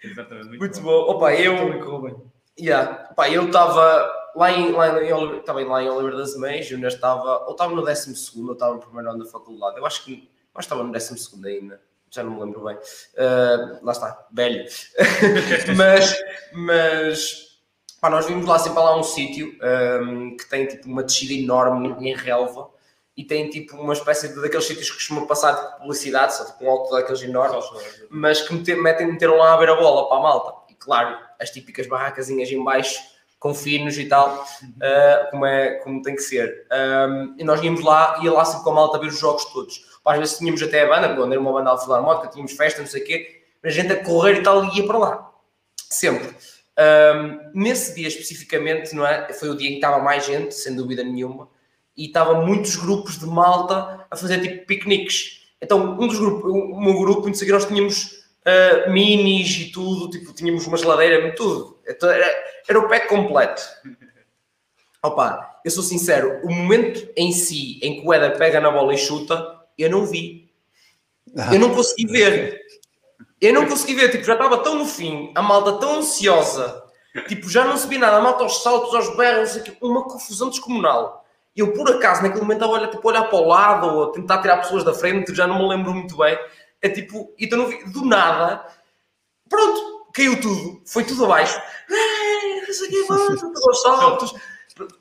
Exatamente. 0.01 0.47
Muito, 0.47 0.59
Muito 0.59 0.82
bom. 0.82 1.05
bom. 1.05 1.11
Opa, 1.11 1.34
eu. 1.36 2.32
Yeah. 2.57 3.09
Pá, 3.15 3.30
eu 3.30 3.45
estava 3.47 4.09
lá 4.36 4.52
em, 4.52 4.72
lá 4.72 5.02
em 5.02 5.38
estava 5.38 5.64
lá 5.64 5.84
em 5.84 5.90
Oliver 5.90 6.18
das 6.18 6.36
Meias, 6.38 6.70
eu 6.70 6.76
ainda 6.76 6.88
estava, 6.88 7.46
ou 7.46 7.52
estava 7.52 7.74
no 7.74 7.82
12 7.82 8.16
segundo, 8.16 8.50
ou 8.50 8.54
estava 8.54 8.74
no 8.74 8.80
primeiro 8.80 9.10
ano 9.10 9.24
da 9.24 9.30
faculdade. 9.30 9.78
Eu 9.78 9.86
acho 9.86 10.04
que, 10.04 10.18
que 10.18 10.60
estava 10.60 10.84
no 10.84 10.92
12 10.92 11.18
segundo 11.18 11.46
ainda, 11.46 11.82
já 12.10 12.24
não 12.24 12.32
me 12.32 12.42
lembro 12.42 12.64
bem. 12.64 12.78
Ah, 13.18 13.80
lá 13.82 13.92
está, 13.92 14.28
velho. 14.32 14.66
mas, 15.76 16.16
mas 16.54 17.60
pá, 18.00 18.10
nós 18.10 18.26
vimos 18.26 18.46
lá 18.46 18.60
sempre 18.60 18.80
lá 18.80 18.98
um 18.98 19.04
sítio 19.04 19.58
ahm, 19.62 20.36
que 20.36 20.50
tem 20.50 20.68
tipo 20.68 20.88
uma 20.88 21.04
descida 21.04 21.34
enorme 21.34 21.96
em 22.00 22.16
relva 22.16 22.70
e 23.16 23.24
tem 23.24 23.50
tipo 23.50 23.78
uma 23.78 23.94
espécie 23.94 24.30
de 24.30 24.42
daqueles 24.42 24.66
sítios 24.66 24.90
que 24.90 24.96
costumam 24.96 25.28
passar 25.28 25.52
de 25.52 25.78
publicidade, 25.78 26.36
só 26.36 26.46
tipo 26.46 26.66
um 26.66 26.70
alto 26.70 26.92
daqueles 26.92 27.22
enormes 27.22 27.66
mas 28.10 28.42
que 28.42 28.54
metem, 28.76 29.12
meteram 29.12 29.38
lá 29.38 29.54
a 29.54 29.58
ver 29.58 29.70
a 29.70 29.76
bola 29.76 30.08
para 30.08 30.18
a 30.18 30.22
malta. 30.22 30.72
E 30.72 30.76
claro, 30.76 31.18
as 31.40 31.50
típicas 31.50 31.88
barracazinhas 31.88 32.50
em 32.50 32.64
baixo, 32.64 33.00
com 33.42 33.56
finos 33.56 33.98
e 33.98 34.06
tal, 34.06 34.46
ah, 34.84 35.28
como, 35.32 35.48
é, 35.48 35.72
como 35.80 36.00
tem 36.04 36.16
que 36.16 36.22
ser. 36.22 36.68
Ahm, 36.70 37.34
e 37.39 37.44
nós 37.44 37.60
íamos 37.64 37.84
lá, 37.84 38.20
ia 38.22 38.32
lá 38.32 38.46
sempre 38.46 38.64
com 38.64 38.70
a 38.70 38.76
malta 38.76 39.00
ver 39.00 39.08
os 39.08 39.20
jogos 39.20 39.46
todos. 39.46 39.84
Às 40.06 40.20
vezes 40.20 40.38
tínhamos 40.38 40.62
até 40.62 40.84
a 40.84 40.88
banda, 40.88 41.16
quando 41.16 41.32
era 41.32 41.42
uma 41.42 41.52
banda 41.52 41.76
filarmónica, 41.80 42.28
tínhamos 42.28 42.52
festa, 42.52 42.82
não 42.82 42.88
sei 42.88 43.02
o 43.02 43.06
quê, 43.06 43.42
mas 43.64 43.74
a 43.74 43.82
gente 43.82 43.92
a 43.92 44.04
correr 44.04 44.36
e 44.36 44.44
tal, 44.44 44.64
ia 44.76 44.86
para 44.86 44.98
lá. 44.98 45.32
Sempre. 45.89 46.30
Ahm, 46.78 47.39
nesse 47.56 47.96
dia 47.96 48.08
especificamente, 48.08 48.94
não 48.94 49.08
é? 49.08 49.34
Foi 49.34 49.50
o 49.50 49.58
dia 49.58 49.70
em 49.70 49.72
que 49.72 49.78
estava 49.78 49.98
mais 49.98 50.24
gente, 50.24 50.54
sem 50.54 50.76
dúvida 50.76 51.04
nenhuma, 51.04 51.50
e 51.98 52.06
estavam 52.06 52.46
muitos 52.46 52.76
grupos 52.76 53.18
de 53.18 53.26
malta 53.26 54.06
a 54.10 54.16
fazer 54.16 54.39
tipo 54.39 54.68
piqueniques. 54.68 55.48
Então, 55.60 56.00
um 56.00 56.08
dos 56.08 56.20
grupos, 56.20 56.52
o 56.52 56.80
meu 56.80 56.94
grupo, 56.94 57.28
o 57.28 57.32
que, 57.32 57.52
nós 57.52 57.66
tínhamos 57.66 58.20
ah, 58.46 58.89
minis 58.89 59.50
e 59.58 59.72
tudo, 59.72 60.10
tipo, 60.10 60.34
tínhamos 60.34 60.66
uma 60.66 60.78
geladeira, 60.78 61.34
tudo. 61.36 61.80
Então, 61.88 62.10
era, 62.10 62.26
era 62.68 62.80
o 62.80 62.88
pack 62.88 63.08
completo. 63.08 63.62
Opa, 65.04 65.60
eu 65.66 65.72
sou 65.72 65.84
sincero, 65.84 66.42
o 66.44 66.52
momento 66.52 67.12
em 67.16 67.32
si 67.32 67.80
em 67.82 68.00
que 68.00 68.08
o 68.08 68.14
Éder 68.14 68.38
pega 68.38 68.60
na 68.60 68.72
bola 68.72 68.94
e 68.94 68.98
chuta, 68.98 69.60
eu 69.78 69.89
não 69.89 70.06
vi. 70.06 70.52
Eu 71.52 71.60
não 71.60 71.74
consegui 71.74 72.06
ver. 72.06 72.62
Eu 73.39 73.54
não 73.54 73.66
consegui 73.66 73.96
ver, 73.96 74.10
tipo, 74.10 74.24
já 74.24 74.34
estava 74.34 74.60
tão 74.60 74.76
no 74.76 74.86
fim, 74.86 75.32
a 75.34 75.42
malta 75.42 75.74
tão 75.80 75.98
ansiosa, 75.98 76.84
tipo, 77.28 77.50
já 77.50 77.66
não 77.66 77.76
se 77.76 77.88
via 77.88 77.98
nada, 77.98 78.18
a 78.18 78.22
malta 78.22 78.44
aos 78.44 78.62
saltos, 78.62 78.94
aos 78.94 79.16
berros, 79.16 79.60
uma 79.82 80.04
confusão 80.04 80.50
descomunal. 80.50 81.26
Eu, 81.56 81.74
por 81.74 81.89
acaso, 81.89 82.22
naquele 82.22 82.42
momento, 82.42 82.64
estava 82.64 82.88
tipo, 82.88 83.08
a 83.08 83.12
olhar 83.12 83.24
para 83.24 83.39
o 83.39 83.48
lado 83.48 83.88
ou 83.88 84.04
a 84.04 84.12
tentar 84.12 84.42
tirar 84.42 84.58
pessoas 84.58 84.84
da 84.84 84.94
frente, 84.94 85.34
já 85.34 85.48
não 85.48 85.60
me 85.60 85.68
lembro 85.68 85.94
muito 85.94 86.16
bem. 86.16 86.38
É 86.82 86.90
tipo, 86.90 87.34
então 87.40 87.60
não 87.60 87.68
vi, 87.68 87.84
do 87.92 88.04
nada, 88.06 88.66
pronto, 89.48 90.10
caiu 90.14 90.40
tudo, 90.42 90.82
foi 90.86 91.04
tudo 91.04 91.26
abaixo. 91.26 91.62
Não 91.88 92.74
sei 92.74 92.88
o 92.88 92.92
quê, 92.92 93.06
mano, 93.08 93.38
tudo 93.40 93.70
aos 93.70 93.82
saltos, 93.82 94.34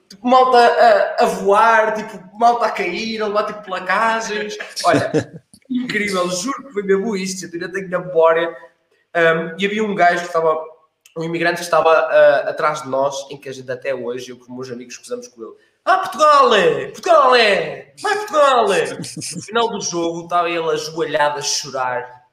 tipo, 0.09 0.29
malta 0.29 0.59
a, 0.59 1.25
a 1.25 1.27
voar, 1.27 1.95
tipo, 1.95 2.39
malta 2.39 2.67
a 2.67 2.71
cair, 2.71 3.23
a 3.23 3.29
levar 3.29 3.45
tipo 3.45 3.63
placagens. 3.63 4.59
Olha, 4.85 5.43
incrível, 5.71 6.29
juro 6.29 6.67
que 6.67 6.73
foi 6.73 6.83
mesmo 6.83 7.17
isto, 7.17 7.45
eu 7.45 7.51
ainda 7.53 7.73
tenho 7.73 7.89
memória. 7.89 8.55
Um, 9.17 9.57
e 9.59 9.67
havia 9.67 9.83
um 9.83 9.95
gajo 9.95 10.21
que 10.21 10.27
estava, 10.27 10.63
um 11.17 11.25
imigrante 11.25 11.57
que 11.57 11.65
estava 11.65 11.91
ah, 11.91 12.51
atrás 12.51 12.83
de 12.83 12.89
nós, 12.89 13.29
em 13.31 13.37
que 13.37 13.49
a 13.49 13.53
gente 13.53 13.71
até 13.71 13.95
hoje, 13.95 14.31
eu 14.31 14.37
com 14.37 14.45
os 14.45 14.49
meus 14.51 14.71
amigos, 14.71 14.97
cruzamos 14.97 15.29
com 15.29 15.43
ele. 15.43 15.55
Ah, 15.85 15.99
Portugal 15.99 16.55
é! 16.55 16.87
Portugal 16.87 17.35
é! 17.35 17.93
Vai 18.01 18.17
Portugal 18.17 18.73
é! 18.73 18.99
No 18.99 19.43
final 19.43 19.69
do 19.71 19.81
jogo 19.81 20.25
estava 20.25 20.49
ele 20.49 20.71
ajoelhado 20.71 21.39
a 21.39 21.43
chorar. 21.43 22.25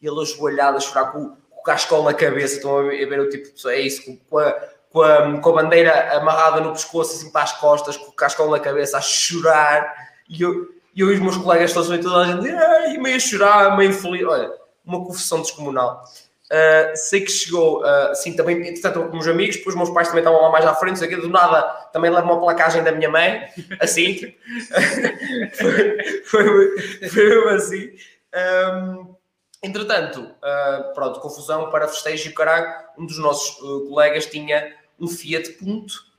Ele 0.00 0.20
ajoelhado 0.20 0.78
a 0.78 0.80
chorar 0.80 1.12
com, 1.12 1.36
com 1.50 1.60
o 1.60 1.62
cascol 1.62 2.02
na 2.02 2.14
cabeça. 2.14 2.56
Estão 2.56 2.78
a 2.78 2.82
ver, 2.82 3.20
o 3.20 3.28
tipo 3.28 3.44
de 3.44 3.52
pessoa. 3.52 3.74
É 3.74 3.80
isso, 3.80 4.04
com, 4.04 4.16
com 4.16 4.38
a, 4.38 4.52
com, 4.90 5.02
a, 5.02 5.40
com 5.40 5.50
a 5.50 5.62
bandeira 5.62 6.16
amarrada 6.16 6.60
no 6.60 6.72
pescoço, 6.72 7.16
assim 7.16 7.30
para 7.30 7.42
as 7.42 7.52
costas, 7.52 7.96
com 7.96 8.06
o 8.06 8.12
cascol 8.12 8.50
na 8.50 8.60
cabeça, 8.60 8.98
a 8.98 9.00
chorar. 9.00 9.94
E 10.28 10.42
eu, 10.42 10.68
e 10.94 11.00
eu 11.00 11.10
e 11.10 11.14
os 11.14 11.20
meus 11.20 11.36
colegas 11.36 11.72
todos, 11.72 11.88
toda 12.02 12.16
a 12.16 12.26
gente, 12.26 12.98
meio 12.98 13.16
a 13.16 13.20
chorar, 13.20 13.76
meio 13.76 13.92
feliz. 13.92 14.26
Olha, 14.26 14.52
uma 14.84 15.04
confusão 15.04 15.42
descomunal. 15.42 16.04
Uh, 16.50 16.96
sei 16.96 17.20
que 17.20 17.30
chegou, 17.30 17.80
uh, 17.80 18.12
sim, 18.12 18.34
também, 18.34 18.56
entretanto, 18.66 19.08
com 19.08 19.18
os 19.18 19.28
amigos, 19.28 19.54
depois 19.54 19.72
os 19.72 19.80
meus 19.80 19.90
pais 19.90 20.08
também 20.08 20.22
estavam 20.22 20.42
lá 20.42 20.50
mais 20.50 20.66
à 20.66 20.74
frente, 20.74 20.98
sei 20.98 21.06
que 21.06 21.14
do 21.14 21.28
nada 21.28 21.62
também 21.92 22.10
levo 22.10 22.26
uma 22.26 22.40
placagem 22.40 22.82
da 22.82 22.90
minha 22.90 23.08
mãe, 23.08 23.46
assim, 23.78 24.14
tipo, 24.14 24.36
foi, 25.54 25.98
foi, 26.24 27.08
foi 27.08 27.54
assim. 27.54 27.90
Um, 28.34 29.14
entretanto, 29.62 30.22
uh, 30.22 30.92
pronto, 30.92 31.20
confusão 31.20 31.70
para 31.70 31.86
festejo 31.86 32.30
e 32.30 32.32
caralho, 32.32 32.68
um 32.98 33.06
dos 33.06 33.18
nossos 33.18 33.54
colegas 33.88 34.26
tinha 34.26 34.74
um 34.98 35.06
Fiat 35.06 35.52
Punto 35.52 36.10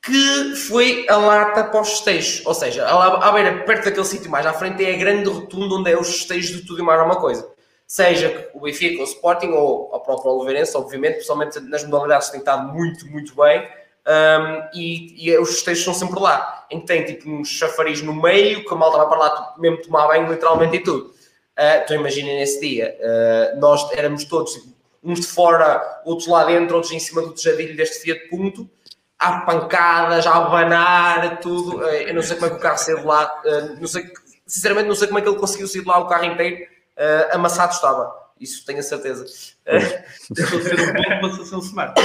que 0.00 0.54
foi 0.68 1.06
a 1.08 1.16
lata 1.16 1.64
para 1.64 1.80
os 1.80 1.88
festejos, 1.88 2.46
ou 2.46 2.54
seja, 2.54 2.86
à 2.86 3.32
beira, 3.32 3.64
perto 3.64 3.86
daquele 3.86 4.04
sítio 4.04 4.30
mais 4.30 4.46
à 4.46 4.52
frente, 4.52 4.84
é 4.84 4.94
a 4.94 4.98
grande 4.98 5.28
rotunda 5.28 5.74
onde 5.74 5.90
é 5.90 5.98
os 5.98 6.18
festejos 6.18 6.60
de 6.60 6.66
tudo 6.66 6.80
e 6.80 6.84
mais 6.84 7.00
alguma 7.00 7.18
coisa 7.18 7.53
seja 7.94 8.50
o 8.52 8.58
Benfica, 8.58 9.00
o 9.00 9.04
Sporting 9.04 9.50
ou 9.50 9.88
o 9.94 10.00
próprio 10.00 10.32
Oliveirense, 10.32 10.76
obviamente, 10.76 11.14
principalmente 11.14 11.60
nas 11.60 11.84
modalidades 11.84 12.28
tem 12.28 12.40
estado 12.40 12.72
muito, 12.72 13.06
muito 13.06 13.36
bem. 13.36 13.68
Um, 14.04 14.68
e, 14.76 15.28
e, 15.30 15.38
os 15.38 15.50
festejos 15.50 15.84
são 15.84 15.94
sempre 15.94 16.18
lá, 16.18 16.66
em 16.72 16.80
que 16.80 16.86
tem 16.86 17.04
tipo 17.04 17.30
uns 17.30 17.48
chafariz 17.48 18.02
no 18.02 18.12
meio, 18.12 18.64
que 18.64 18.74
a 18.74 18.76
malta 18.76 18.98
vai 18.98 19.06
para 19.06 19.18
lá 19.18 19.54
mesmo 19.58 19.80
tomar 19.80 20.08
banho, 20.08 20.28
literalmente 20.28 20.76
e 20.76 20.80
tudo. 20.80 21.04
Uh, 21.06 21.84
então 21.84 21.96
imaginem 21.96 22.36
nesse 22.36 22.60
dia, 22.60 22.98
uh, 22.98 23.60
nós 23.60 23.88
éramos 23.92 24.24
todos, 24.24 24.60
uns 25.00 25.20
de 25.20 25.26
fora, 25.28 26.02
outros 26.04 26.26
lá 26.26 26.42
dentro, 26.44 26.74
outros 26.74 26.92
em 26.92 26.98
cima 26.98 27.22
do 27.22 27.30
tejadilho 27.30 27.76
deste 27.76 28.02
Fiat 28.02 28.28
Punto, 28.28 28.68
há 29.16 29.42
pancadas, 29.42 30.26
a 30.26 30.34
abanar, 30.34 31.38
tudo. 31.38 31.76
Uh, 31.76 31.84
eu 31.90 32.14
não 32.14 32.22
sei 32.22 32.34
como 32.34 32.46
é 32.46 32.50
que 32.50 32.56
o 32.56 32.60
carro 32.60 32.78
saiu 32.78 32.98
de 32.98 33.06
lá, 33.06 33.40
não 33.80 33.86
sei, 33.86 34.04
sinceramente 34.44 34.88
não 34.88 34.96
sei 34.96 35.06
como 35.06 35.20
é 35.20 35.22
que 35.22 35.28
ele 35.28 35.38
conseguiu 35.38 35.68
sair 35.68 35.82
de 35.82 35.86
lá 35.86 36.00
o 36.00 36.08
carro 36.08 36.24
inteiro. 36.24 36.73
Uh, 36.96 37.34
amassado 37.34 37.72
estava, 37.72 38.14
isso 38.38 38.64
tenho 38.64 38.78
a 38.78 38.82
certeza. 38.82 39.24
Estou 39.24 40.58
a 40.58 40.62
ser 40.62 41.54
um 41.54 41.58
bom 41.58 41.58
smart. 41.58 41.94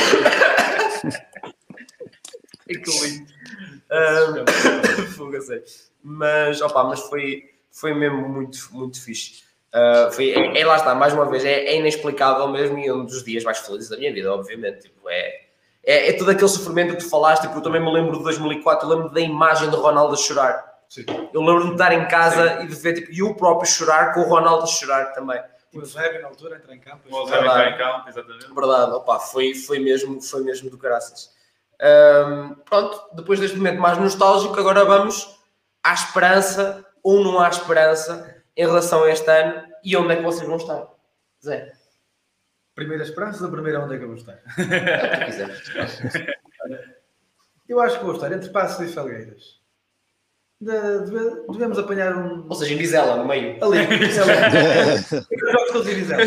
É 2.70 2.74
que 2.74 2.92
lindo. 2.92 3.28
Uh, 3.90 5.08
fuga, 5.14 5.42
sei. 5.42 5.64
Mas, 6.04 6.62
opa, 6.62 6.84
mas 6.84 7.00
foi, 7.00 7.50
foi 7.72 7.92
mesmo 7.92 8.30
muito, 8.30 8.70
muito 8.72 9.02
fixe. 9.02 9.42
Uh, 9.74 10.12
foi, 10.12 10.30
é, 10.30 10.62
é, 10.62 10.64
lá 10.64 10.76
está, 10.76 10.94
mais 10.94 11.12
uma 11.12 11.26
vez, 11.26 11.44
é, 11.44 11.66
é, 11.66 11.78
inexplicável 11.78 12.48
mesmo 12.50 12.78
e 12.78 12.92
um 12.92 13.04
dos 13.04 13.24
dias 13.24 13.44
mais 13.44 13.58
felizes 13.58 13.90
da 13.90 13.98
minha 13.98 14.14
vida, 14.14 14.32
obviamente. 14.32 14.84
Tipo, 14.84 15.10
é, 15.10 15.42
é, 15.84 16.10
é 16.10 16.14
todo 16.14 16.30
aquele 16.30 16.48
sofrimento 16.48 16.96
que 16.96 17.04
tu 17.04 17.10
falaste. 17.10 17.42
Tipo, 17.42 17.58
eu 17.58 17.62
também 17.64 17.82
me 17.82 17.92
lembro 17.92 18.16
de 18.16 18.24
2004, 18.24 18.88
eu 18.88 18.96
lembro 18.96 19.10
da 19.12 19.22
imagem 19.22 19.72
do 19.72 19.78
Ronaldo 19.78 20.14
a 20.14 20.18
chorar. 20.18 20.69
Sim. 20.90 21.06
Eu 21.32 21.42
lembro 21.42 21.68
de 21.68 21.72
estar 21.74 21.94
em 21.94 22.08
casa 22.08 22.58
Sim. 22.58 22.64
e 22.64 22.68
de 22.68 22.76
ver 22.76 22.94
tipo, 22.94 23.12
eu 23.14 23.36
próprio 23.36 23.70
chorar 23.70 24.12
com 24.12 24.22
o 24.22 24.24
Ronaldo 24.24 24.68
chorar 24.68 25.14
também. 25.14 25.40
O 25.72 25.82
Eusébio, 25.82 26.20
na 26.24 26.30
altura, 26.30 26.58
entra 26.58 26.76
em 26.76 26.80
campo. 26.80 27.04
O 27.08 27.20
Eusébio 27.20 27.46
entra 27.46 27.70
em 27.70 27.78
campo, 27.78 28.10
exatamente. 28.10 28.54
Verdade, 28.54 28.92
opa, 28.94 29.20
foi, 29.20 29.54
foi, 29.54 29.78
mesmo, 29.78 30.20
foi 30.20 30.44
mesmo 30.44 30.68
do 30.68 30.80
caraças. 30.80 31.32
Um, 31.80 32.56
pronto, 32.66 33.16
depois 33.16 33.40
deste 33.40 33.56
momento 33.56 33.80
mais 33.80 34.00
nostálgico, 34.00 34.60
agora 34.60 34.84
vamos 34.84 35.40
à 35.84 35.94
esperança 35.94 36.84
ou 37.04 37.24
não 37.24 37.40
há 37.40 37.48
esperança 37.50 38.44
em 38.58 38.66
relação 38.66 39.04
a 39.04 39.12
este 39.12 39.30
ano 39.30 39.64
e 39.84 39.96
onde 39.96 40.14
é 40.14 40.16
que 40.18 40.24
vocês 40.24 40.48
vão 40.48 40.58
estar? 40.58 40.88
Zé. 41.46 41.72
Primeira 42.74 43.04
esperança 43.04 43.46
ou 43.46 43.52
primeira 43.52 43.80
onde 43.80 43.96
é 43.96 43.98
que 44.00 44.04
eu 44.04 44.08
vou 44.08 44.18
estar? 44.18 44.40
É 46.66 47.00
eu 47.70 47.80
acho 47.80 48.00
que 48.00 48.06
vou 48.06 48.16
estar 48.16 48.32
entre 48.32 48.50
Passos 48.50 48.90
e 48.90 48.92
Felgueiras. 48.92 49.59
De, 50.62 50.72
devemos 51.50 51.80
apanhar 51.80 52.18
um. 52.18 52.46
Ou 52.50 52.56
seja, 52.56 52.74
em 52.74 52.78
Vizela, 52.78 53.16
no 53.16 53.26
meio. 53.26 53.64
Ali, 53.64 53.86
Vizela. 53.98 54.34
jogos 54.52 55.72
todos 55.72 55.88
em 55.88 55.96
Vizela. 55.96 56.24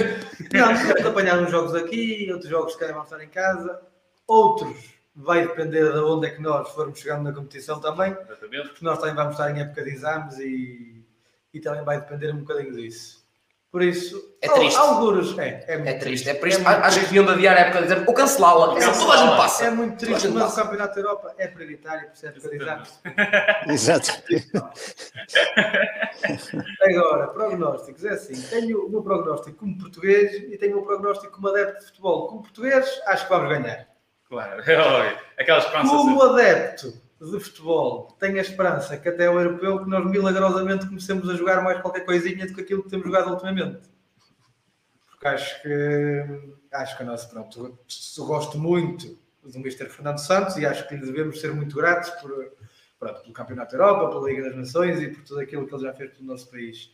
Não, 0.53 0.73
devemos 0.73 1.07
apanhar 1.07 1.39
uns 1.39 1.51
jogos 1.51 1.75
aqui, 1.75 2.29
outros 2.33 2.51
jogos 2.51 2.75
que 2.75 2.87
vão 2.87 3.03
estar 3.03 3.23
em 3.23 3.29
casa, 3.29 3.81
outros 4.27 4.93
vai 5.15 5.47
depender 5.47 5.93
de 5.93 5.99
onde 5.99 6.27
é 6.27 6.31
que 6.31 6.41
nós 6.41 6.71
formos 6.71 6.99
chegando 6.99 7.25
na 7.25 7.33
competição 7.33 7.79
também. 7.81 8.13
Exatamente. 8.13 8.69
Porque 8.69 8.85
nós 8.85 8.99
também 8.99 9.15
vamos 9.15 9.33
estar 9.33 9.51
em 9.51 9.61
época 9.61 9.85
de 9.85 9.91
exames 9.91 10.39
e, 10.39 11.05
e 11.53 11.61
também 11.61 11.85
vai 11.85 12.01
depender 12.01 12.33
um 12.33 12.39
bocadinho 12.39 12.75
disso. 12.75 13.22
Por 13.73 13.83
isso, 13.83 14.37
É 14.43 14.51
triste. 14.51 14.79
é, 15.41 15.65
é, 15.67 15.77
muito 15.79 15.89
É 15.89 15.95
triste, 15.95 16.29
é 16.29 16.35
por 16.35 16.47
isso. 16.47 16.59
muito 16.61 16.69
Acho 16.69 17.01
que 17.01 17.07
deviam 17.07 17.25
de 17.25 17.33
adiar 17.33 17.57
a 17.57 17.61
época 17.61 17.79
de 17.79 17.85
dizer 17.89 18.05
ou 18.07 18.13
cancelá-la. 18.13 18.77
Essa 18.77 18.93
toda 18.93 19.15
a 19.15 19.17
gente 19.17 19.37
passa. 19.39 19.65
É 19.65 19.71
muito 19.71 19.97
triste, 19.97 20.29
mas 20.29 20.43
gente 20.43 20.53
o 20.53 20.57
Campeonato 20.63 20.95
da 20.95 21.01
Europa 21.01 21.35
é 21.39 21.49
prioritário, 21.49 22.07
percebes? 22.09 22.45
Exato. 23.67 23.67
Exato. 23.67 24.13
Agora, 26.83 27.29
prognósticos, 27.29 28.05
é 28.05 28.11
assim, 28.11 28.41
tenho 28.43 28.87
o 28.87 28.91
meu 28.91 29.03
prognóstico 29.03 29.57
como 29.57 29.79
português 29.79 30.35
e 30.35 30.59
tenho 30.59 30.73
o 30.73 30.77
meu 30.77 30.85
prognóstico 30.85 31.33
como 31.33 31.49
adepto 31.49 31.81
de 31.81 31.87
futebol. 31.87 32.29
Como 32.29 32.43
português, 32.43 33.01
acho 33.07 33.25
que 33.25 33.31
vamos 33.33 33.49
ganhar. 33.49 33.87
Claro, 34.29 34.57
Oi, 34.69 35.17
aquela 35.39 35.59
esperança. 35.59 35.89
Como 35.91 36.21
sempre. 36.21 36.43
adepto 36.43 37.02
de 37.31 37.39
futebol, 37.39 38.09
tenho 38.19 38.37
a 38.39 38.41
esperança 38.41 38.97
que 38.97 39.09
até 39.09 39.31
o 39.31 39.41
europeu 39.41 39.85
que 39.85 39.89
nós 39.89 40.05
milagrosamente 40.11 40.87
comecemos 40.87 41.29
a 41.29 41.35
jogar 41.37 41.63
mais 41.63 41.81
qualquer 41.81 42.05
coisinha 42.05 42.47
do 42.47 42.55
que 42.55 42.63
aquilo 42.63 42.83
que 42.83 42.91
temos 42.91 43.07
jogado 43.07 43.31
ultimamente. 43.31 43.89
Porque 45.09 45.29
acho 45.29 45.63
que 45.63 46.53
acho 46.73 46.97
que 46.97 47.03
a 47.03 47.07
nossa, 47.07 47.29
pronto, 47.29 47.79
gosto 48.19 48.59
muito 48.59 49.17
do 49.43 49.59
Mr. 49.59 49.89
Fernando 49.89 50.19
Santos 50.19 50.57
e 50.57 50.67
acho 50.67 50.89
que 50.89 50.97
lhe 50.97 51.07
devemos 51.07 51.41
ser 51.41 51.55
muito 51.55 51.77
gratos 51.77 52.11
por, 52.11 52.31
pronto, 52.99 53.21
pelo 53.21 53.33
Campeonato 53.33 53.77
da 53.77 53.85
Europa, 53.85 54.09
pela 54.09 54.29
Liga 54.29 54.43
das 54.43 54.57
Nações 54.57 55.01
e 55.01 55.09
por 55.09 55.23
tudo 55.23 55.41
aquilo 55.41 55.67
que 55.67 55.75
ele 55.75 55.83
já 55.83 55.93
fez 55.93 56.11
pelo 56.13 56.27
nosso 56.27 56.51
país. 56.51 56.93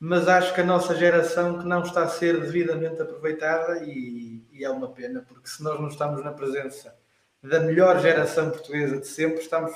Mas 0.00 0.26
acho 0.26 0.54
que 0.54 0.60
a 0.60 0.64
nossa 0.64 0.94
geração 0.96 1.58
que 1.58 1.66
não 1.66 1.82
está 1.82 2.02
a 2.02 2.08
ser 2.08 2.40
devidamente 2.40 3.00
aproveitada 3.00 3.84
e, 3.84 4.44
e 4.52 4.64
é 4.64 4.70
uma 4.70 4.90
pena, 4.90 5.24
porque 5.28 5.48
se 5.48 5.62
nós 5.62 5.78
não 5.78 5.88
estamos 5.88 6.24
na 6.24 6.32
presença 6.32 6.97
da 7.42 7.60
melhor 7.60 8.00
geração 8.00 8.50
portuguesa 8.50 8.98
de 8.98 9.06
sempre, 9.06 9.40
estamos 9.40 9.72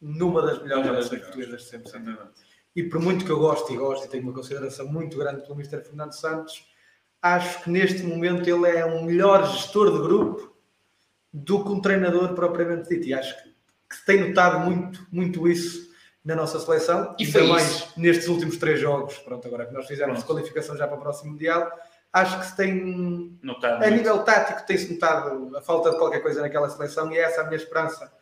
numa 0.00 0.42
das 0.42 0.62
melhores 0.62 0.86
das 0.86 0.94
gerações 0.94 1.20
portuguesas 1.22 1.62
de 1.62 1.68
sempre. 1.68 1.88
Exatamente. 1.88 2.48
E 2.74 2.82
por 2.82 3.00
muito 3.00 3.24
que 3.24 3.30
eu 3.30 3.38
gosto 3.38 3.72
e 3.72 3.76
gosto 3.76 4.06
e 4.06 4.08
tenho 4.08 4.22
uma 4.22 4.32
consideração 4.32 4.86
muito 4.86 5.18
grande 5.18 5.42
pelo 5.42 5.54
Mr. 5.54 5.82
Fernando 5.82 6.12
Santos, 6.12 6.66
acho 7.20 7.64
que 7.64 7.70
neste 7.70 8.02
momento 8.02 8.48
ele 8.48 8.68
é 8.68 8.86
um 8.86 9.02
melhor 9.02 9.46
gestor 9.46 9.90
de 9.90 9.98
grupo 9.98 10.56
do 11.32 11.64
que 11.64 11.70
um 11.70 11.80
treinador 11.80 12.34
propriamente 12.34 12.88
dito. 12.88 13.08
E 13.08 13.14
acho 13.14 13.36
que, 13.42 13.54
que 13.90 13.96
se 13.96 14.04
tem 14.04 14.28
notado 14.28 14.60
muito, 14.60 15.06
muito 15.10 15.48
isso 15.48 15.88
na 16.24 16.36
nossa 16.36 16.60
seleção. 16.60 17.16
E 17.18 17.24
ainda 17.24 17.38
foi 17.38 17.48
mais 17.48 17.64
isso. 17.64 17.92
nestes 17.96 18.28
últimos 18.28 18.56
três 18.58 18.78
jogos, 18.78 19.18
pronto, 19.18 19.46
agora 19.46 19.66
que 19.66 19.72
nós 19.72 19.86
fizemos 19.86 20.18
Pronto. 20.18 20.26
qualificação 20.26 20.76
já 20.76 20.86
para 20.86 20.98
o 20.98 21.00
próximo 21.00 21.32
Mundial, 21.32 21.70
acho 22.12 22.38
que 22.40 22.46
se 22.46 22.56
tem 22.56 23.38
Notado 23.42 23.74
a 23.74 23.78
muito. 23.78 23.94
nível 23.94 24.18
tático 24.20 24.66
tem-se 24.66 24.92
notado 24.92 25.56
a 25.56 25.60
falta 25.60 25.90
de 25.90 25.98
qualquer 25.98 26.20
coisa 26.20 26.40
naquela 26.40 26.68
seleção 26.68 27.12
e 27.12 27.18
é 27.18 27.22
essa 27.22 27.42
a 27.42 27.44
minha 27.44 27.56
esperança 27.56 28.12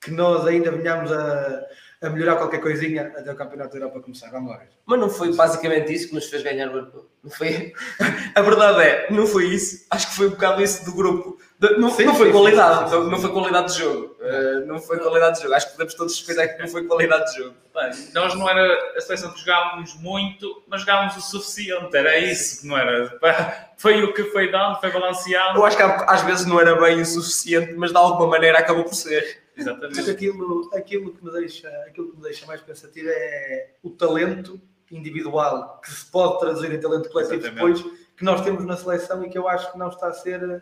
que 0.00 0.10
nós 0.10 0.46
ainda 0.46 0.70
venhamos 0.70 1.10
a, 1.12 1.66
a 2.02 2.10
melhorar 2.10 2.36
qualquer 2.36 2.60
coisinha 2.60 3.12
até 3.16 3.32
o 3.32 3.36
Campeonato 3.36 3.72
da 3.72 3.78
Europa 3.84 4.00
começar. 4.02 4.30
Vamos 4.30 4.50
lá 4.50 4.58
ver. 4.58 4.68
Mas 4.86 5.00
não 5.00 5.10
foi 5.10 5.34
basicamente 5.34 5.92
isso 5.92 6.08
que 6.08 6.14
nos 6.14 6.26
fez 6.26 6.42
ganhar 6.42 6.68
o 6.68 6.76
europeu. 6.76 7.10
Não 7.22 7.30
foi. 7.30 7.72
A 8.34 8.40
verdade 8.40 8.80
é, 8.82 9.10
não 9.10 9.26
foi 9.26 9.46
isso. 9.46 9.86
Acho 9.90 10.08
que 10.08 10.14
foi 10.14 10.28
um 10.28 10.30
bocado 10.30 10.62
isso 10.62 10.84
do 10.84 10.94
grupo. 10.94 11.38
Não, 11.60 11.90
Sim, 11.90 12.04
não 12.04 12.14
foi 12.14 12.26
sim, 12.26 12.32
qualidade, 12.32 12.90
sim, 12.90 13.10
não 13.10 13.18
foi 13.18 13.32
qualidade 13.32 13.72
de 13.72 13.80
jogo. 13.80 14.16
Uh, 14.20 14.66
não 14.66 14.78
foi 14.78 14.96
qualidade 15.00 15.36
de 15.36 15.42
jogo. 15.42 15.54
Acho 15.54 15.66
que 15.66 15.72
podemos 15.72 15.94
todos 15.94 16.16
respeitar 16.16 16.46
que 16.54 16.62
não 16.62 16.68
foi 16.68 16.84
qualidade 16.84 17.32
de 17.32 17.38
jogo. 17.38 17.56
Bem, 17.74 17.90
nós 18.14 18.34
não 18.36 18.48
era 18.48 18.96
a 18.96 19.00
seleção 19.00 19.32
que 19.32 19.40
jogávamos 19.40 19.94
muito, 20.00 20.62
mas 20.68 20.82
jogávamos 20.82 21.16
o 21.16 21.20
suficiente. 21.20 21.96
Era 21.96 22.16
isso 22.16 22.60
que 22.60 22.68
não 22.68 22.78
era. 22.78 23.18
Foi 23.76 24.02
o 24.02 24.12
que 24.12 24.24
foi 24.24 24.50
dando, 24.50 24.80
foi 24.80 24.90
balanceado. 24.90 25.56
Eu 25.56 25.64
acho 25.64 25.76
que 25.76 25.82
às 25.84 26.22
vezes 26.22 26.46
não 26.46 26.58
era 26.60 26.74
bem 26.74 27.00
o 27.00 27.06
suficiente, 27.06 27.74
mas 27.74 27.92
de 27.92 27.96
alguma 27.96 28.26
maneira 28.26 28.58
acabou 28.58 28.82
por 28.82 28.92
ser. 28.92 29.40
Mas 29.56 29.68
Exatamente. 29.68 30.10
aquilo, 30.10 30.68
aquilo, 30.74 31.12
que 31.12 31.24
me 31.24 31.30
deixa, 31.30 31.68
aquilo 31.86 32.10
que 32.10 32.16
me 32.16 32.22
deixa 32.24 32.44
mais 32.44 32.60
pensativo 32.60 33.08
é 33.08 33.70
o 33.80 33.90
talento 33.90 34.60
individual 34.90 35.80
que 35.80 35.92
se 35.92 36.06
pode 36.06 36.40
traduzir 36.40 36.72
em 36.72 36.80
talento 36.80 37.08
coletivo 37.08 37.36
Exatamente. 37.36 37.82
depois 37.82 37.98
que 38.16 38.24
nós 38.24 38.40
temos 38.40 38.64
na 38.64 38.76
seleção 38.76 39.24
e 39.24 39.30
que 39.30 39.38
eu 39.38 39.48
acho 39.48 39.70
que 39.70 39.78
não 39.78 39.90
está 39.90 40.08
a 40.08 40.12
ser 40.12 40.60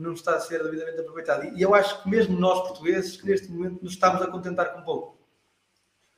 não 0.00 0.12
está 0.12 0.36
a 0.36 0.40
ser 0.40 0.62
devidamente 0.62 1.00
aproveitado. 1.00 1.44
E 1.56 1.60
eu 1.62 1.74
acho 1.74 2.02
que 2.02 2.08
mesmo 2.08 2.38
nós 2.38 2.60
portugueses 2.68 3.16
que 3.20 3.26
neste 3.26 3.48
momento 3.50 3.82
nos 3.82 3.92
estamos 3.92 4.22
a 4.22 4.26
contentar 4.28 4.72
com 4.72 4.82
pouco. 4.82 5.18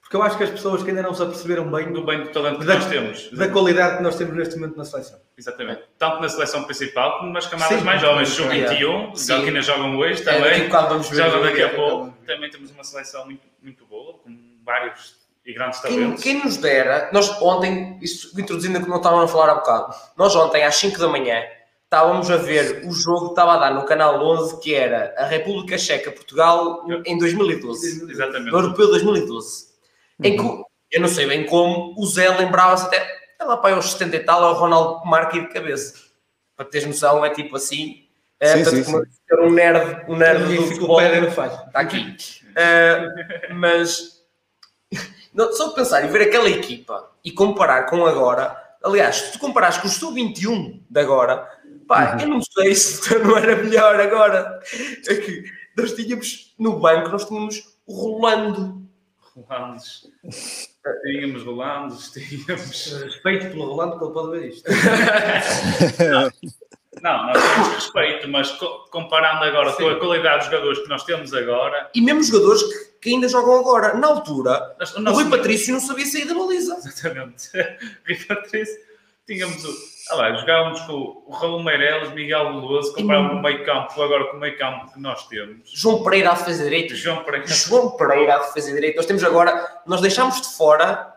Porque 0.00 0.16
eu 0.16 0.22
acho 0.24 0.36
que 0.36 0.42
as 0.42 0.50
pessoas 0.50 0.82
que 0.82 0.88
ainda 0.90 1.02
não 1.02 1.14
se 1.14 1.22
aperceberam 1.22 1.70
bem 1.70 1.92
Do 1.92 2.04
bem 2.04 2.24
do 2.24 2.30
talento 2.32 2.58
que 2.58 2.66
Da- 2.66 2.74
nós 2.74 2.86
temos. 2.86 3.30
da 3.30 3.48
qualidade 3.48 3.98
que 3.98 4.02
nós 4.02 4.16
temos 4.16 4.34
neste 4.36 4.56
momento 4.56 4.76
na 4.76 4.84
seleção. 4.84 5.20
Exatamente. 5.38 5.84
Tanto 5.96 6.20
na 6.20 6.28
seleção 6.28 6.64
principal 6.64 7.20
como 7.20 7.32
nas 7.32 7.46
camadas 7.46 7.78
Sim. 7.78 7.84
mais 7.84 8.00
jovens. 8.00 8.28
Sub 8.30 8.48
Yeah. 8.52 8.72
21, 8.74 9.14
Sim. 9.14 9.26
já 9.28 9.40
que 9.40 9.46
ainda 9.46 9.62
jogam 9.62 9.96
hoje 9.96 10.22
É, 10.22 10.24
também. 10.24 10.68
vamos 10.68 11.08
ver. 11.08 11.16
Jogam 11.16 11.42
daqui 11.42 11.62
a 11.62 11.74
pouco. 11.74 12.12
Também 12.26 12.50
temos 12.50 12.70
uma 12.72 12.82
seleção 12.82 13.24
muito, 13.24 13.46
muito 13.62 13.86
boa, 13.86 14.18
com 14.18 14.36
vários 14.64 15.14
e 15.46 15.54
grandes 15.54 15.78
Quem, 15.80 15.90
talentos. 15.94 16.22
quem 16.24 16.44
nos 16.44 16.56
dera, 16.56 17.08
nós 17.12 17.30
ontem, 17.40 17.96
isso 18.02 18.38
introduzindo 18.38 18.78
o 18.78 18.82
que 18.82 18.88
não 18.90 18.96
estavam 18.98 19.20
a 19.20 19.28
falar 19.28 19.50
há 19.50 19.54
bocado, 19.54 19.94
nós 20.16 20.34
ontem 20.34 20.64
às 20.64 20.74
5 20.74 20.98
da 20.98 21.08
manhã 21.08 21.40
estávamos 21.90 22.30
a 22.30 22.36
ver 22.36 22.86
o 22.86 22.92
jogo 22.92 23.24
que 23.26 23.30
estava 23.32 23.54
a 23.54 23.56
dar 23.56 23.74
no 23.74 23.84
canal 23.84 24.24
11, 24.24 24.60
que 24.60 24.72
era 24.72 25.12
a 25.18 25.24
República 25.24 25.76
Checa-Portugal 25.76 26.84
em 27.04 27.18
2012. 27.18 28.08
Exatamente. 28.08 28.52
no 28.52 28.58
Europeu 28.58 28.86
2012. 28.86 29.66
Em 30.22 30.36
que, 30.36 30.64
eu 30.92 31.00
não 31.00 31.08
sei 31.08 31.26
bem 31.26 31.44
como, 31.46 31.92
o 31.98 32.06
Zé 32.06 32.28
lembrava-se 32.28 32.86
até, 32.86 33.04
é 33.40 33.44
lá 33.44 33.56
para 33.56 33.76
os 33.76 33.90
70 33.90 34.16
e 34.16 34.20
tal, 34.20 34.44
é 34.44 34.52
o 34.52 34.54
Ronaldo 34.54 35.04
marca 35.04 35.40
de 35.40 35.48
cabeça. 35.48 35.94
Para 36.56 36.66
teres 36.66 36.86
noção, 36.86 37.24
é 37.24 37.30
tipo 37.30 37.56
assim. 37.56 38.06
É, 38.38 38.56
Sim, 38.56 38.62
portanto, 38.62 38.84
sim, 38.84 38.92
como 38.92 39.04
ser 39.04 39.40
um 39.40 39.50
nerd, 39.50 40.04
um 40.08 40.16
nerd 40.16 40.44
do 40.44 40.62
futebol. 40.62 41.00
enciclopédia 41.00 41.20
não 41.22 41.30
faz. 41.32 41.52
Está 41.66 41.80
aqui. 41.80 42.16
Uh, 42.50 43.54
mas 43.54 44.22
não, 45.34 45.52
só 45.52 45.68
de 45.68 45.74
pensar 45.74 46.04
e 46.04 46.08
ver 46.08 46.22
aquela 46.22 46.48
equipa 46.48 47.10
e 47.24 47.32
comparar 47.32 47.86
com 47.86 48.06
agora, 48.06 48.56
aliás, 48.84 49.16
se 49.16 49.32
tu 49.32 49.38
comparares 49.40 49.78
com 49.78 49.88
o 49.88 49.90
sub-21 49.90 50.82
de 50.88 51.00
agora, 51.00 51.59
pá, 51.90 52.16
eu 52.20 52.28
não 52.28 52.40
sei 52.40 52.74
se 52.74 53.14
não 53.18 53.36
era 53.36 53.56
melhor 53.56 54.00
agora. 54.00 54.60
É 55.08 55.14
que 55.16 55.44
nós 55.76 55.92
tínhamos 55.94 56.54
no 56.58 56.78
banco, 56.78 57.08
nós 57.10 57.24
tínhamos 57.26 57.76
o 57.86 57.92
Rolando. 57.94 58.80
Rolandes. 59.34 60.08
Tínhamos 61.04 61.42
Rolandes, 61.44 62.10
tínhamos. 62.10 62.86
Respeito 63.04 63.50
pelo 63.50 63.64
Rolando 63.66 63.98
que 63.98 64.04
ele 64.04 64.12
pode 64.12 64.30
ver 64.38 64.48
isto. 64.48 64.70
Não, 67.02 67.26
nós 67.28 67.42
temos 67.42 67.68
respeito, 67.74 68.28
mas 68.28 68.50
co- 68.52 68.84
comparando 68.90 69.44
agora 69.44 69.72
com 69.72 69.88
a 69.88 69.98
qualidade 69.98 70.38
dos 70.38 70.46
jogadores 70.46 70.78
que 70.80 70.88
nós 70.88 71.04
temos 71.04 71.32
agora, 71.32 71.88
E 71.94 72.00
mesmo 72.00 72.22
jogadores 72.22 72.62
que, 72.62 72.84
que 73.00 73.10
ainda 73.10 73.28
jogam 73.28 73.58
agora. 73.60 73.94
Na 73.94 74.08
altura, 74.08 74.76
nós- 74.78 74.94
o 74.94 75.02
Rui 75.22 75.30
Patrício 75.30 75.72
não 75.72 75.80
sabia 75.80 76.04
sair 76.04 76.26
da 76.26 76.34
baliza. 76.34 76.74
Exatamente. 76.76 77.48
Rui 78.06 78.16
Patrício. 78.26 78.76
Tínhamos 79.26 79.64
o. 79.64 79.72
Ah 80.10 80.16
lá, 80.16 80.34
jogávamos 80.34 80.80
com 80.82 81.22
o 81.26 81.30
Raul 81.32 81.62
Meireles, 81.62 82.12
Miguel 82.12 82.46
Veloso, 82.60 82.92
comparávamos 82.94 83.38
o 83.38 83.42
meio 83.42 83.64
campo 83.64 84.02
agora 84.02 84.24
com 84.26 84.36
o 84.36 84.40
meio 84.40 84.58
campo 84.58 84.92
que 84.92 85.00
nós 85.00 85.26
temos. 85.28 85.70
João 85.72 86.02
Pereira 86.02 86.30
a 86.30 86.34
defesa 86.34 86.64
direita. 86.64 86.94
João 86.94 87.22
Pereira. 87.24 87.46
João 87.46 87.90
Pereira 87.96 88.34
a 88.34 88.38
defesa 88.38 88.72
direita. 88.72 88.96
Nós 88.96 89.06
temos 89.06 89.22
agora, 89.24 89.80
nós 89.86 90.00
deixámos 90.00 90.40
de 90.40 90.48
fora 90.56 91.14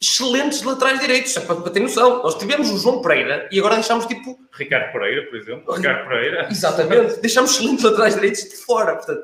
excelentes 0.00 0.62
laterais 0.62 1.00
direitos, 1.00 1.32
só 1.32 1.40
para, 1.40 1.56
para 1.56 1.70
ter 1.70 1.80
noção. 1.80 2.22
Nós 2.22 2.34
tivemos 2.36 2.70
o 2.70 2.78
João 2.78 3.00
Pereira 3.00 3.48
e 3.50 3.58
agora 3.58 3.74
deixámos 3.76 4.06
tipo. 4.06 4.38
Ricardo 4.52 4.92
Pereira, 4.92 5.26
por 5.28 5.36
exemplo. 5.36 5.74
Ricardo 5.74 6.08
Pereira. 6.08 6.48
Exatamente, 6.50 7.20
deixámos 7.20 7.52
excelentes 7.52 7.84
laterais 7.84 8.14
direitos 8.14 8.42
de 8.44 8.56
fora. 8.56 8.96
Portanto, 8.96 9.22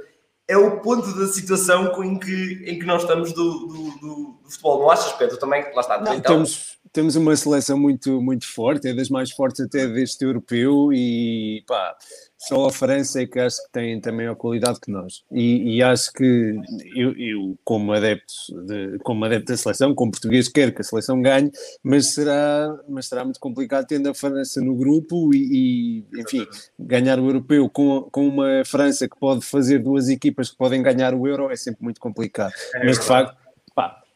é 0.48 0.56
o 0.56 0.80
ponto 0.80 1.12
da 1.18 1.26
situação 1.28 2.02
em 2.02 2.18
que, 2.18 2.64
em 2.66 2.78
que 2.78 2.84
nós 2.84 3.02
estamos 3.02 3.32
do, 3.32 3.66
do, 3.66 3.90
do- 4.00 4.38
do 4.42 4.50
futebol. 4.50 4.80
Não 4.80 4.90
achas, 4.90 5.12
Pedro? 5.12 5.36
Também, 5.38 5.62
lá 5.74 5.80
está. 5.80 5.98
Não, 6.00 6.14
então, 6.14 6.34
temos, 6.36 6.78
temos 6.92 7.16
uma 7.16 7.34
seleção 7.34 7.78
muito, 7.78 8.20
muito 8.20 8.46
forte, 8.46 8.88
é 8.88 8.94
das 8.94 9.08
mais 9.08 9.30
fortes 9.30 9.60
até 9.60 9.86
deste 9.86 10.24
europeu 10.24 10.92
e 10.92 11.64
pá, 11.66 11.96
só 12.36 12.66
a 12.66 12.72
França 12.72 13.22
é 13.22 13.26
que 13.26 13.38
acho 13.38 13.64
que 13.64 13.72
tem 13.72 14.00
também 14.00 14.26
a 14.26 14.34
qualidade 14.34 14.80
que 14.80 14.90
nós. 14.90 15.22
E, 15.30 15.76
e 15.76 15.82
acho 15.82 16.12
que 16.12 16.54
eu, 16.94 17.16
eu, 17.16 17.58
como, 17.64 17.92
adepto 17.92 18.34
de, 18.66 18.98
como 18.98 19.24
adepto 19.24 19.52
da 19.52 19.56
seleção, 19.56 19.94
como 19.94 20.10
português, 20.10 20.48
quero 20.48 20.72
que 20.72 20.80
a 20.80 20.84
seleção 20.84 21.22
ganhe, 21.22 21.50
mas 21.82 22.12
será, 22.12 22.76
mas 22.88 23.06
será 23.06 23.24
muito 23.24 23.40
complicado 23.40 23.86
tendo 23.86 24.08
a 24.08 24.14
França 24.14 24.60
no 24.60 24.74
grupo 24.74 25.32
e, 25.32 26.04
e, 26.12 26.20
enfim, 26.20 26.46
ganhar 26.78 27.18
o 27.20 27.26
europeu 27.26 27.70
com, 27.70 28.02
com 28.10 28.26
uma 28.26 28.64
França 28.66 29.08
que 29.08 29.18
pode 29.18 29.44
fazer 29.46 29.78
duas 29.78 30.08
equipas 30.08 30.50
que 30.50 30.56
podem 30.56 30.82
ganhar 30.82 31.14
o 31.14 31.26
euro 31.26 31.50
é 31.50 31.56
sempre 31.56 31.82
muito 31.82 32.00
complicado. 32.00 32.52
É 32.74 32.84
mas 32.84 32.98
de 32.98 33.06
facto, 33.06 33.36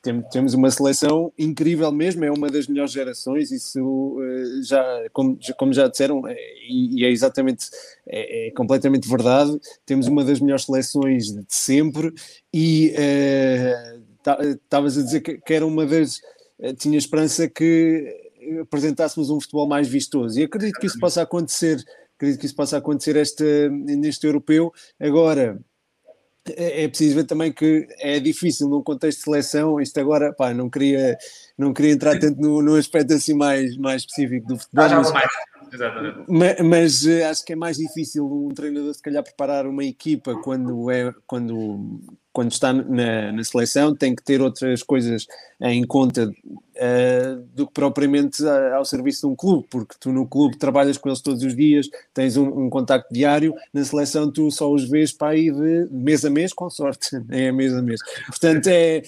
tem- 0.06 0.22
temos 0.30 0.54
uma 0.54 0.70
seleção 0.70 1.32
incrível 1.36 1.90
mesmo, 1.90 2.24
é 2.24 2.30
uma 2.30 2.48
das 2.48 2.66
melhores 2.68 2.92
gerações, 2.92 3.50
isso 3.50 4.16
eh, 4.22 4.62
já, 4.62 4.84
como, 5.12 5.36
como 5.58 5.72
já 5.72 5.88
disseram, 5.88 6.26
é, 6.26 6.36
e, 6.68 7.04
é 7.04 7.10
exatamente, 7.10 7.66
é, 8.08 8.48
é 8.48 8.50
completamente 8.52 9.08
verdade, 9.08 9.58
temos 9.84 10.06
uma 10.06 10.24
das 10.24 10.38
melhores 10.40 10.64
seleções 10.64 11.32
de 11.32 11.44
sempre 11.48 12.12
e 12.54 12.92
eh, 12.96 13.98
ta- 14.22 14.38
estavas 14.42 14.96
a 14.96 15.02
dizer 15.02 15.20
que, 15.20 15.38
que 15.38 15.54
era 15.54 15.66
uma 15.66 15.84
das, 15.84 16.20
eh, 16.60 16.72
tinha 16.72 16.96
esperança 16.98 17.48
que 17.48 18.24
apresentássemos 18.60 19.28
um 19.28 19.40
futebol 19.40 19.66
mais 19.66 19.88
vistoso 19.88 20.38
e 20.38 20.44
acredito 20.44 20.78
que 20.78 20.86
isso 20.86 20.98
possa 21.00 21.22
acontecer, 21.22 21.84
acredito 22.16 22.38
que 22.40 22.46
isso 22.46 22.54
possa 22.54 22.76
acontecer 22.76 23.16
este, 23.16 23.68
neste 23.70 24.24
europeu, 24.24 24.72
agora 25.00 25.58
é, 26.56 26.84
é 26.84 26.88
preciso 26.88 27.16
ver 27.16 27.24
também 27.24 27.52
que 27.52 27.86
é 27.98 28.18
difícil 28.20 28.68
num 28.68 28.82
contexto 28.82 29.18
de 29.18 29.24
seleção, 29.24 29.80
isto 29.80 29.98
agora, 29.98 30.32
pá, 30.32 30.52
não 30.52 30.68
queria, 30.70 31.16
não 31.56 31.72
queria 31.72 31.92
entrar 31.92 32.18
tanto 32.18 32.40
no, 32.40 32.62
no 32.62 32.74
aspecto 32.76 33.14
assim 33.14 33.34
mais, 33.34 33.76
mais 33.76 34.02
específico 34.02 34.46
do 34.46 34.58
futebol, 34.58 34.84
Ah, 34.84 34.96
mas, 34.96 35.12
mais. 35.12 35.26
Exatamente. 35.72 36.18
ma- 36.28 36.64
mas, 36.64 37.06
eh, 37.06 37.24
acho 37.24 37.44
que 37.44 37.52
é 37.52 37.56
mais 37.56 37.76
difícil 37.76 38.24
um 38.24 38.48
treinador 38.54 38.94
se 38.94 39.02
calhar 39.02 39.22
preparar 39.22 39.66
uma 39.66 39.84
equipa 39.84 40.36
quando, 40.36 40.90
é, 40.90 41.12
quando, 41.26 42.00
quando 42.36 42.52
está 42.52 42.70
na, 42.70 43.32
na 43.32 43.42
seleção, 43.44 43.96
tem 43.96 44.14
que 44.14 44.22
ter 44.22 44.42
outras 44.42 44.82
coisas 44.82 45.26
em 45.58 45.82
conta 45.86 46.30
eh, 46.74 47.38
do 47.54 47.66
que 47.66 47.72
propriamente 47.72 48.46
a- 48.46 48.76
ao 48.76 48.84
serviço 48.84 49.26
de 49.26 49.32
um 49.32 49.34
clube, 49.34 49.66
porque 49.70 49.94
tu 49.98 50.12
no 50.12 50.26
clube 50.28 50.58
trabalhas 50.58 50.98
com 50.98 51.08
eles 51.08 51.22
todos 51.22 51.42
os 51.42 51.56
dias, 51.56 51.88
tens 52.12 52.36
um, 52.36 52.66
um 52.66 52.68
contacto 52.68 53.08
diário, 53.10 53.54
na 53.72 53.82
seleção 53.82 54.30
tu 54.30 54.50
só 54.50 54.70
os 54.70 54.86
vês 54.86 55.14
para 55.14 55.28
aí 55.28 55.50
de 55.50 55.88
mês 55.90 56.26
a 56.26 56.28
mês, 56.30 56.52
com 56.52 56.68
sorte, 56.68 57.08
é 57.30 57.50
mês 57.50 57.72
a 57.72 57.80
mês. 57.80 58.00
Portanto, 58.26 58.66
é. 58.66 59.02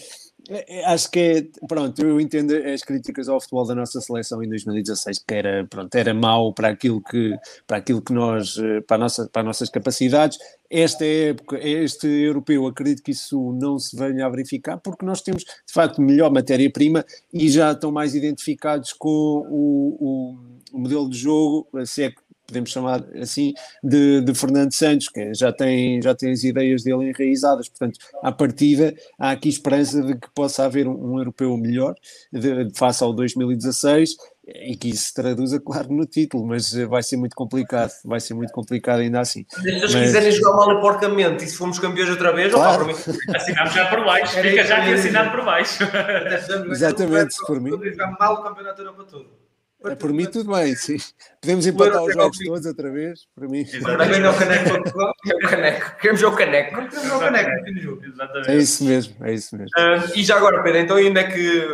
É- 0.49 0.79
é- 0.81 0.85
Acho 0.87 1.11
que 1.11 1.19
é, 1.19 1.67
pronto, 1.67 2.01
eu 2.03 2.21
entendo 2.21 2.55
as 2.55 2.83
críticas 2.83 3.29
ao 3.29 3.41
futebol 3.41 3.67
da 3.67 3.75
nossa 3.75 4.01
seleção 4.01 4.43
em 4.43 4.49
2016, 4.49 5.19
que 5.19 5.35
era, 5.35 5.67
pronto, 5.69 5.95
era 5.95 6.15
mau 6.15 6.53
para 6.55 6.69
aquilo 6.69 7.03
que, 7.03 7.37
para 7.67 7.77
aquilo 7.79 8.01
que 8.03 8.13
nós, 8.13 8.57
eh, 8.59 8.81
para, 8.81 8.97
a 8.97 8.99
nossa, 9.01 9.29
para 9.29 9.43
as 9.43 9.47
nossas 9.47 9.69
capacidades. 9.69 10.39
Esta 10.71 11.05
época, 11.05 11.59
este 11.59 12.07
europeu, 12.07 12.67
acredito 12.67 13.03
que 13.03 13.13
isso 13.13 13.53
não 13.61 13.79
se 13.79 13.97
venha 13.97 14.27
a 14.27 14.29
verificar, 14.29 14.79
porque 14.79 15.05
nós 15.05 15.21
temos, 15.23 15.45
de 15.45 15.73
facto, 15.73 16.01
melhor 16.01 16.31
matéria-prima 16.31 17.05
e 17.33 17.49
já 17.51 17.73
estão 17.73 17.91
mais 17.93 18.15
identificados 18.15 18.93
com 18.93 19.09
o, 19.09 19.97
o, 20.01 20.39
o 20.73 20.79
modelo 20.81 21.09
de 21.09 21.19
jogo, 21.19 21.69
se 21.85 22.05
é 22.05 22.11
que 22.11 22.28
podemos 22.49 22.71
chamar 22.71 23.05
assim, 23.21 23.53
de, 23.85 24.23
de 24.23 24.35
Fernando 24.35 24.73
Santos, 24.73 25.09
que 25.11 25.35
já 25.35 25.53
tem, 25.53 26.01
já 26.01 26.15
tem 26.15 26.33
as 26.33 26.43
ideias 26.43 26.83
dele 26.83 27.11
enraizadas, 27.11 27.69
portanto, 27.69 27.99
à 28.23 28.33
partida, 28.33 28.95
há 29.19 29.31
aqui 29.33 29.51
esperança 29.51 30.03
de 30.03 30.15
que 30.17 30.29
possa 30.35 30.65
haver 30.65 30.89
um, 30.89 31.13
um 31.13 31.19
europeu 31.19 31.55
melhor, 31.59 31.95
de, 32.33 32.65
de 32.65 32.77
face 32.79 33.05
ao 33.05 33.13
2016, 33.13 34.17
e 34.65 34.75
que 34.75 34.89
isso 34.89 35.09
se 35.09 35.15
traduza, 35.15 35.61
claro, 35.61 35.93
no 35.93 36.07
título, 36.07 36.47
mas 36.47 36.73
vai 36.73 37.03
ser 37.03 37.19
muito 37.19 37.37
complicado, 37.37 37.91
vai 38.03 38.19
ser 38.19 38.33
muito 38.33 38.51
complicado 38.51 39.01
ainda 39.01 39.21
assim. 39.21 39.45
Se 39.51 39.69
eles 39.69 39.83
Mas- 39.93 40.05
quiserem 40.07 40.33
jogar 40.33 40.57
mal 40.57 40.81
porcamente 40.81 41.45
e 41.45 41.49
se 41.49 41.55
formos 41.55 41.79
campeões 41.79 42.09
outra 42.09 42.33
vez, 42.35 42.51
Claro. 42.51 42.87
para 42.87 42.95
mim, 42.95 42.99
Assinamos 43.37 43.75
já 43.75 43.87
por 43.91 44.03
baixo. 44.07 44.39
Era 44.39 44.49
Fica 44.49 44.65
já 44.65 44.77
que 44.77 44.81
eu 44.81 44.93
aqui 44.93 45.01
assinado 45.01 45.31
por 45.33 45.45
baixo. 45.45 45.85
Exatamente, 46.73 47.37
por 47.47 47.61
mim. 47.61 47.73
Mal 48.19 48.35
o 48.37 48.43
campeonato 48.43 48.83
todo. 49.05 49.48
É, 49.85 49.95
por 49.95 50.13
mim, 50.13 50.27
tudo 50.27 50.53
bem, 50.53 50.75
sim. 50.75 50.97
Podemos 51.41 51.67
empatar 51.67 52.03
os 52.03 52.13
jogos 52.13 52.39
todos 52.39 52.67
outra 52.67 52.91
vez, 52.91 53.21
para 53.35 53.47
mim. 53.47 53.65
Mim 53.65 53.81
não 53.81 54.31
é 54.31 54.39
caneco 54.39 54.65
para 54.65 54.83
Portugal. 54.83 55.13
é 55.31 55.35
o 55.35 55.49
caneco. 55.49 55.97
Queremos 56.01 56.23
o 56.23 56.33
caneco. 56.33 56.77
Não 56.77 56.89
temos 56.89 57.13
o 57.13 57.19
caneco 57.21 57.51
no 57.51 57.65
fim 57.65 57.75
do 57.75 57.81
jogo. 57.81 58.05
Exatamente. 58.05 58.51
É 58.51 58.57
isso 58.57 58.85
mesmo, 58.85 59.17
é 59.25 59.33
isso 59.33 59.57
mesmo. 59.57 59.71
Ah, 59.77 60.05
e 60.17 60.25
já 60.25 60.37
agora, 60.37 60.63
Pedro, 60.63 60.79
então 60.81 60.97
onde 60.97 61.21
é 61.21 61.25
que, 61.25 61.69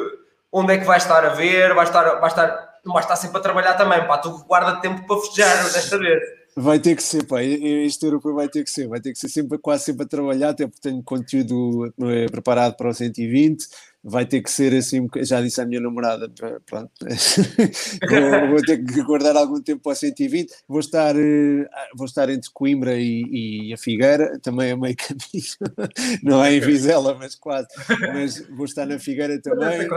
onde 0.53 0.75
é 0.75 0.79
que 0.79 0.85
vais 0.85 1.03
estar 1.03 1.25
a 1.25 1.31
ver? 1.31 1.73
Vais 1.75 1.89
estar, 1.89 2.21
vais 2.21 2.33
estar, 2.33 2.75
não 2.85 2.93
vais 2.93 3.07
estar 3.07 3.17
sempre 3.17 3.39
a 3.39 3.41
trabalhar 3.41 3.75
também, 3.75 4.07
pá, 4.07 4.19
tu 4.19 4.45
guarda 4.45 4.81
tempo 4.83 5.07
para 5.07 5.21
festejar 5.21 5.65
desta 5.73 5.99
vez. 5.99 6.23
Vai 6.57 6.79
ter 6.79 6.95
que 6.95 7.03
ser, 7.03 7.25
pá, 7.27 7.43
este 7.43 8.05
europeu 8.07 8.33
vai 8.35 8.49
ter 8.49 8.63
que 8.63 8.71
ser, 8.71 8.87
vai 8.87 9.01
ter 9.01 9.13
que 9.13 9.19
ser 9.19 9.29
sempre, 9.29 9.59
quase 9.59 9.85
sempre 9.85 10.05
a 10.05 10.09
trabalhar, 10.09 10.51
até 10.51 10.67
porque 10.67 10.89
tenho 10.89 11.03
conteúdo 11.03 11.93
eh, 12.03 12.27
preparado 12.27 12.77
para 12.77 12.91
o 12.91 12.95
120, 12.95 13.67
vai 14.05 14.25
ter 14.25 14.41
que 14.41 14.51
ser 14.51 14.73
assim, 14.73 15.05
já 15.23 15.41
disse 15.43 15.61
à 15.61 15.67
minha 15.67 15.81
namorada, 15.81 16.29
pr- 16.29 16.61
pronto, 16.65 16.93
vou, 18.51 18.63
ter 18.63 18.85
que 18.85 19.03
guardar 19.03 19.37
algum 19.37 19.61
tempo 19.61 19.83
para 19.83 19.93
o 19.93 19.97
120, 19.97 20.53
vou 20.69 20.79
estar, 20.81 21.17
eh, 21.17 21.69
vou 21.97 22.07
estar 22.07 22.29
entre 22.31 22.49
Coimbra 22.53 22.97
e, 22.99 23.69
e 23.69 23.73
a 23.75 23.77
Figueira, 23.77 24.39
também 24.41 24.71
a 24.71 24.77
meio 24.77 24.95
caminho, 24.97 25.91
não 26.23 26.45
é 26.45 26.55
em 26.55 26.61
Vizela, 26.61 27.17
mas 27.19 27.35
quase, 27.35 27.67
mas 28.13 28.47
vou 28.49 28.65
estar 28.67 28.87
na 28.87 28.99
Figueira 28.99 29.41
também, 29.41 29.89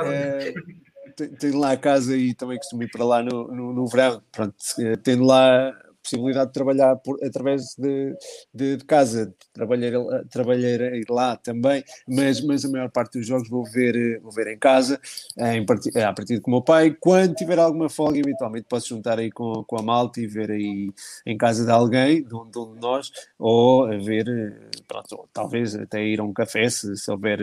te- 1.16 1.28
tenho 1.38 1.58
lá 1.60 1.72
a 1.74 1.78
casa 1.78 2.16
e 2.18 2.34
também 2.34 2.58
costumo 2.58 2.84
ir 2.84 2.90
para 2.92 3.06
lá 3.06 3.22
no, 3.24 3.48
no, 3.48 3.74
no 3.74 3.88
verão. 3.88 4.22
Pronto, 4.32 4.56
eh, 4.80 4.96
tendo 4.98 5.24
lá 5.24 5.72
possibilidade 6.08 6.48
de 6.48 6.54
trabalhar 6.54 6.96
por, 6.96 7.22
através 7.24 7.76
de, 7.78 8.16
de, 8.54 8.78
de 8.78 8.86
casa, 8.86 9.34
trabalhar, 9.54 9.92
trabalhar 10.30 10.80
lá 11.10 11.36
também, 11.36 11.84
mas, 12.08 12.42
mas 12.42 12.64
a 12.64 12.70
maior 12.70 12.90
parte 12.90 13.18
dos 13.18 13.28
jogos 13.28 13.50
vou 13.50 13.66
ver, 13.66 14.20
vou 14.22 14.32
ver 14.32 14.48
em 14.48 14.58
casa, 14.58 15.00
em 15.38 15.66
parti, 15.66 15.98
a 16.00 16.14
partir 16.14 16.40
com 16.40 16.50
o 16.50 16.54
meu 16.56 16.62
pai. 16.62 16.96
Quando 17.00 17.36
tiver 17.36 17.60
alguma 17.60 17.90
folga, 17.90 18.20
eventualmente 18.20 18.68
posso 18.70 18.88
juntar 18.88 19.20
aí 19.20 19.30
com, 19.30 19.64
com 19.66 19.78
a 19.78 19.82
malta 19.82 20.22
e 20.22 20.28
ver 20.28 20.52
aí 20.52 20.92
em 21.26 21.38
casa 21.38 21.66
de 21.66 21.72
alguém, 21.72 22.24
de 22.24 22.34
um 22.34 22.50
de, 22.50 22.80
nós, 22.80 23.12
ou 23.38 23.86
a 23.86 23.98
ver, 23.98 24.28
eh, 24.28 24.82
pronto, 24.88 25.28
talvez 25.34 25.76
até 25.76 26.04
ir 26.04 26.20
a 26.20 26.24
um 26.24 26.34
café, 26.34 26.70
se, 26.70 26.96
se 26.96 27.12
houver, 27.12 27.40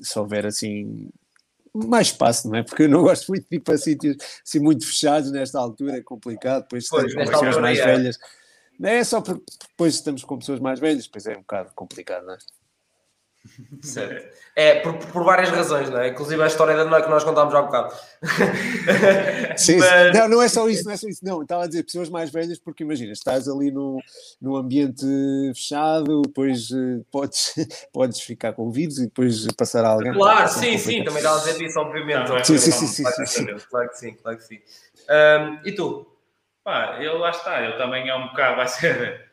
se 0.00 0.18
houver 0.18 0.46
assim 0.46 1.10
mais 1.84 2.08
espaço, 2.08 2.48
não 2.48 2.56
é? 2.56 2.62
Porque 2.62 2.84
eu 2.84 2.88
não 2.88 3.02
gosto 3.02 3.28
muito 3.28 3.46
de 3.50 3.56
ir 3.56 3.60
para 3.60 3.76
sítios 3.76 4.16
assim 4.44 4.60
muito 4.60 4.86
fechados 4.86 5.30
nesta 5.30 5.58
altura, 5.58 5.98
é 5.98 6.02
complicado, 6.02 6.62
depois 6.62 6.88
Pois, 6.88 7.04
estamos 7.06 7.30
com 7.30 7.40
pessoas 7.40 7.62
mais 7.62 7.78
é. 7.78 7.84
velhas. 7.84 8.18
Não 8.78 8.90
é 8.90 9.04
só 9.04 9.20
porque 9.20 9.42
depois 9.70 9.94
estamos 9.94 10.24
com 10.24 10.38
pessoas 10.38 10.60
mais 10.60 10.78
velhas, 10.78 11.04
depois 11.04 11.26
é 11.26 11.32
um 11.32 11.40
bocado 11.40 11.70
complicado, 11.74 12.26
não 12.26 12.34
é? 12.34 12.38
Certo. 13.82 14.36
É, 14.54 14.80
por, 14.80 14.94
por 14.98 15.24
várias 15.24 15.50
razões, 15.50 15.90
não 15.90 15.98
é? 16.00 16.08
Inclusive 16.08 16.42
a 16.42 16.46
história 16.46 16.76
da 16.76 16.84
noite 16.84 17.04
que 17.04 17.10
nós 17.10 17.24
contámos 17.24 17.54
há 17.54 17.60
um 17.60 17.66
bocado. 17.66 17.94
Sim, 19.56 19.78
Mas- 19.78 20.14
Não, 20.14 20.28
não 20.28 20.42
é 20.42 20.48
só 20.48 20.68
isso, 20.68 20.84
não 20.84 20.92
é 20.92 20.96
só 20.96 21.08
isso. 21.08 21.24
Não, 21.24 21.42
estava 21.42 21.64
a 21.64 21.66
dizer 21.66 21.82
pessoas 21.84 22.08
mais 22.08 22.30
velhas, 22.30 22.58
porque 22.58 22.82
imagina, 22.84 23.12
estás 23.12 23.48
ali 23.48 23.70
no, 23.70 24.00
num 24.40 24.56
ambiente 24.56 25.04
fechado, 25.54 26.22
depois 26.22 26.70
eh, 26.70 27.02
podes, 27.10 27.54
podes 27.92 28.20
ficar 28.20 28.52
com 28.52 28.62
ouvidos 28.62 28.98
e 28.98 29.04
depois 29.06 29.46
passar 29.56 29.84
a 29.84 29.88
alguém. 29.88 30.12
Claro, 30.12 30.48
sim, 30.48 30.78
sim, 30.78 31.02
complicado. 31.02 31.04
também 31.04 31.18
estava 31.18 31.36
a 31.36 31.44
dizer 31.44 31.64
isso, 31.64 31.78
obviamente. 31.78 32.28
Não, 32.28 32.36
é 32.36 32.44
Sim, 32.44 32.58
sim, 32.58 32.70
sim, 32.70 32.86
sim, 32.86 33.02
Claro 33.02 33.16
que 33.16 33.26
sim, 33.26 33.44
sim, 33.44 33.66
claro 33.68 33.88
que 33.88 33.96
sim, 33.98 34.14
claro 34.14 34.38
que 34.38 34.44
sim. 34.44 34.58
Ahm, 35.08 35.60
e 35.64 35.72
tu? 35.72 36.06
Pá, 36.64 36.98
eu 37.00 37.18
lá 37.18 37.30
está, 37.30 37.62
eu 37.62 37.76
também 37.78 38.08
é 38.08 38.14
um 38.16 38.28
bocado, 38.28 38.56
vai 38.56 38.66
ser 38.68 39.26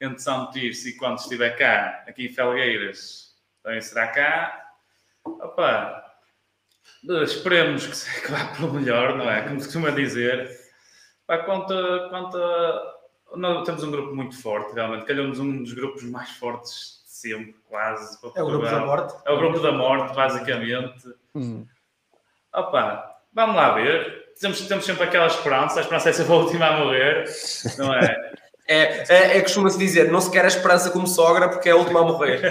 entre 0.00 0.20
São 0.20 0.50
Tirso 0.50 0.88
e 0.88 0.92
quando 0.96 1.18
estiver 1.18 1.50
cá, 1.56 2.04
aqui 2.06 2.26
em 2.26 2.32
Felgueiras, 2.32 3.27
também 3.68 3.82
será 3.82 4.06
cá. 4.08 4.64
Opa, 5.24 6.04
esperemos 7.22 7.86
que, 7.86 7.94
se- 7.94 8.26
vá 8.30 8.46
pelo 8.56 8.72
melhor, 8.72 9.14
não 9.16 9.30
é? 9.30 9.42
Como 9.42 9.60
se 9.60 9.66
costuma 9.66 9.90
dizer. 9.90 10.50
Pá, 11.26 11.38
quanto, 11.38 11.72
a- 11.74 12.08
quanto 12.08 12.36
a- 12.38 12.94
nós 13.36 13.64
temos 13.66 13.82
um 13.82 13.90
grupo 13.90 14.14
muito 14.14 14.40
forte, 14.40 14.74
realmente. 14.74 15.04
Calhamos 15.04 15.38
um 15.38 15.62
dos 15.62 15.74
grupos 15.74 16.02
mais 16.04 16.30
fortes 16.30 17.04
de 17.06 17.12
sempre, 17.12 17.56
quase. 17.68 18.18
para 18.22 18.30
É 18.36 18.42
o 18.42 18.46
grupo 18.46 18.64
da 18.64 18.80
morte. 18.80 19.14
É 19.26 19.30
o 19.30 19.36
grupo 19.38 19.60
da 19.60 19.72
morte, 19.72 20.14
basicamente. 20.16 21.14
Hum. 21.34 21.66
Opa, 22.54 23.20
vamos 23.34 23.54
lá 23.54 23.72
ver. 23.74 24.32
Temos, 24.40 24.60
temos 24.66 24.84
sempre 24.86 25.02
aquela 25.02 25.26
esperança, 25.26 25.78
a 25.80 25.82
esperança 25.82 26.08
é 26.08 26.12
sempre 26.14 26.32
a 26.32 26.36
última 26.36 26.66
a 26.68 26.78
morrer, 26.78 27.24
não 27.76 27.92
é? 27.92 28.32
É, 28.68 29.04
é, 29.08 29.38
é 29.38 29.40
costuma-se 29.40 29.78
dizer, 29.78 30.12
não 30.12 30.20
se 30.20 30.30
quer 30.30 30.44
a 30.44 30.48
esperança 30.48 30.90
como 30.90 31.06
sogra 31.06 31.48
porque 31.48 31.70
é 31.70 31.72
a 31.72 31.76
última 31.76 32.00
a 32.00 32.04
morrer. 32.04 32.42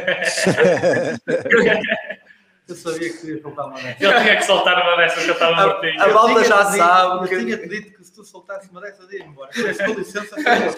Eu 2.67 2.75
sabia 2.75 3.09
que 3.09 3.17
tu 3.19 3.27
ias 3.29 3.41
soltar 3.41 3.65
uma 3.67 3.77
dessas. 3.79 4.01
Ele 4.01 4.21
tinha 4.21 4.35
que 4.35 4.43
soltar 4.43 4.81
uma 4.83 4.97
dessas 4.97 5.23
que 5.23 5.29
eu 5.29 5.33
estava 5.35 5.55
A- 5.55 5.67
mortinho. 5.67 6.03
a 6.03 6.07
malta 6.09 6.43
já 6.43 6.65
sabe 6.65 7.33
Eu 7.33 7.39
tinha-te 7.39 7.69
dito 7.69 7.97
que 7.97 8.03
se 8.03 8.11
tu 8.13 8.25
soltasses 8.25 8.69
uma 8.69 8.81
dessas, 8.81 9.09
ia 9.09 9.23
embora. 9.23 9.49
Com 9.55 9.93
licença, 9.93 10.35
favor. 10.35 10.75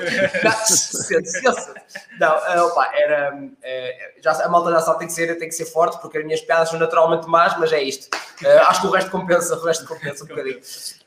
Não, 2.19 2.31
ah, 2.31 2.63
opa, 2.65 2.91
era, 2.93 3.39
é, 3.63 4.13
já, 4.21 4.33
a 4.33 4.47
malta 4.49 4.69
já 4.69 4.81
sabe 4.81 4.99
tem 4.99 5.07
que 5.07 5.13
ser, 5.13 5.35
tem 5.39 5.49
que 5.49 5.55
ser 5.55 5.65
forte 5.65 5.99
porque 5.99 6.19
as 6.19 6.23
minhas 6.25 6.41
piadas 6.41 6.69
são 6.69 6.77
naturalmente 6.77 7.25
más, 7.27 7.57
mas 7.57 7.73
é 7.73 7.81
isto. 7.81 8.07
Ah, 8.45 8.69
acho 8.69 8.81
que 8.81 8.87
o 8.87 8.91
resto 8.91 9.09
compensa, 9.09 9.55
o 9.55 9.65
resto 9.65 9.87
compensa 9.87 10.25
um 10.25 10.27
bocadinho. 10.27 10.59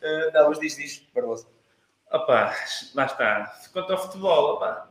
Ah, 0.02 0.30
não, 0.34 0.48
mas 0.48 0.58
diz, 0.58 0.76
diz, 0.76 1.00
Barbosa. 1.14 1.46
Opa, 2.12 2.54
lá 2.94 3.06
está. 3.06 3.54
Quanto 3.72 3.92
ao 3.92 3.98
futebol, 4.02 4.54
opa, 4.54 4.88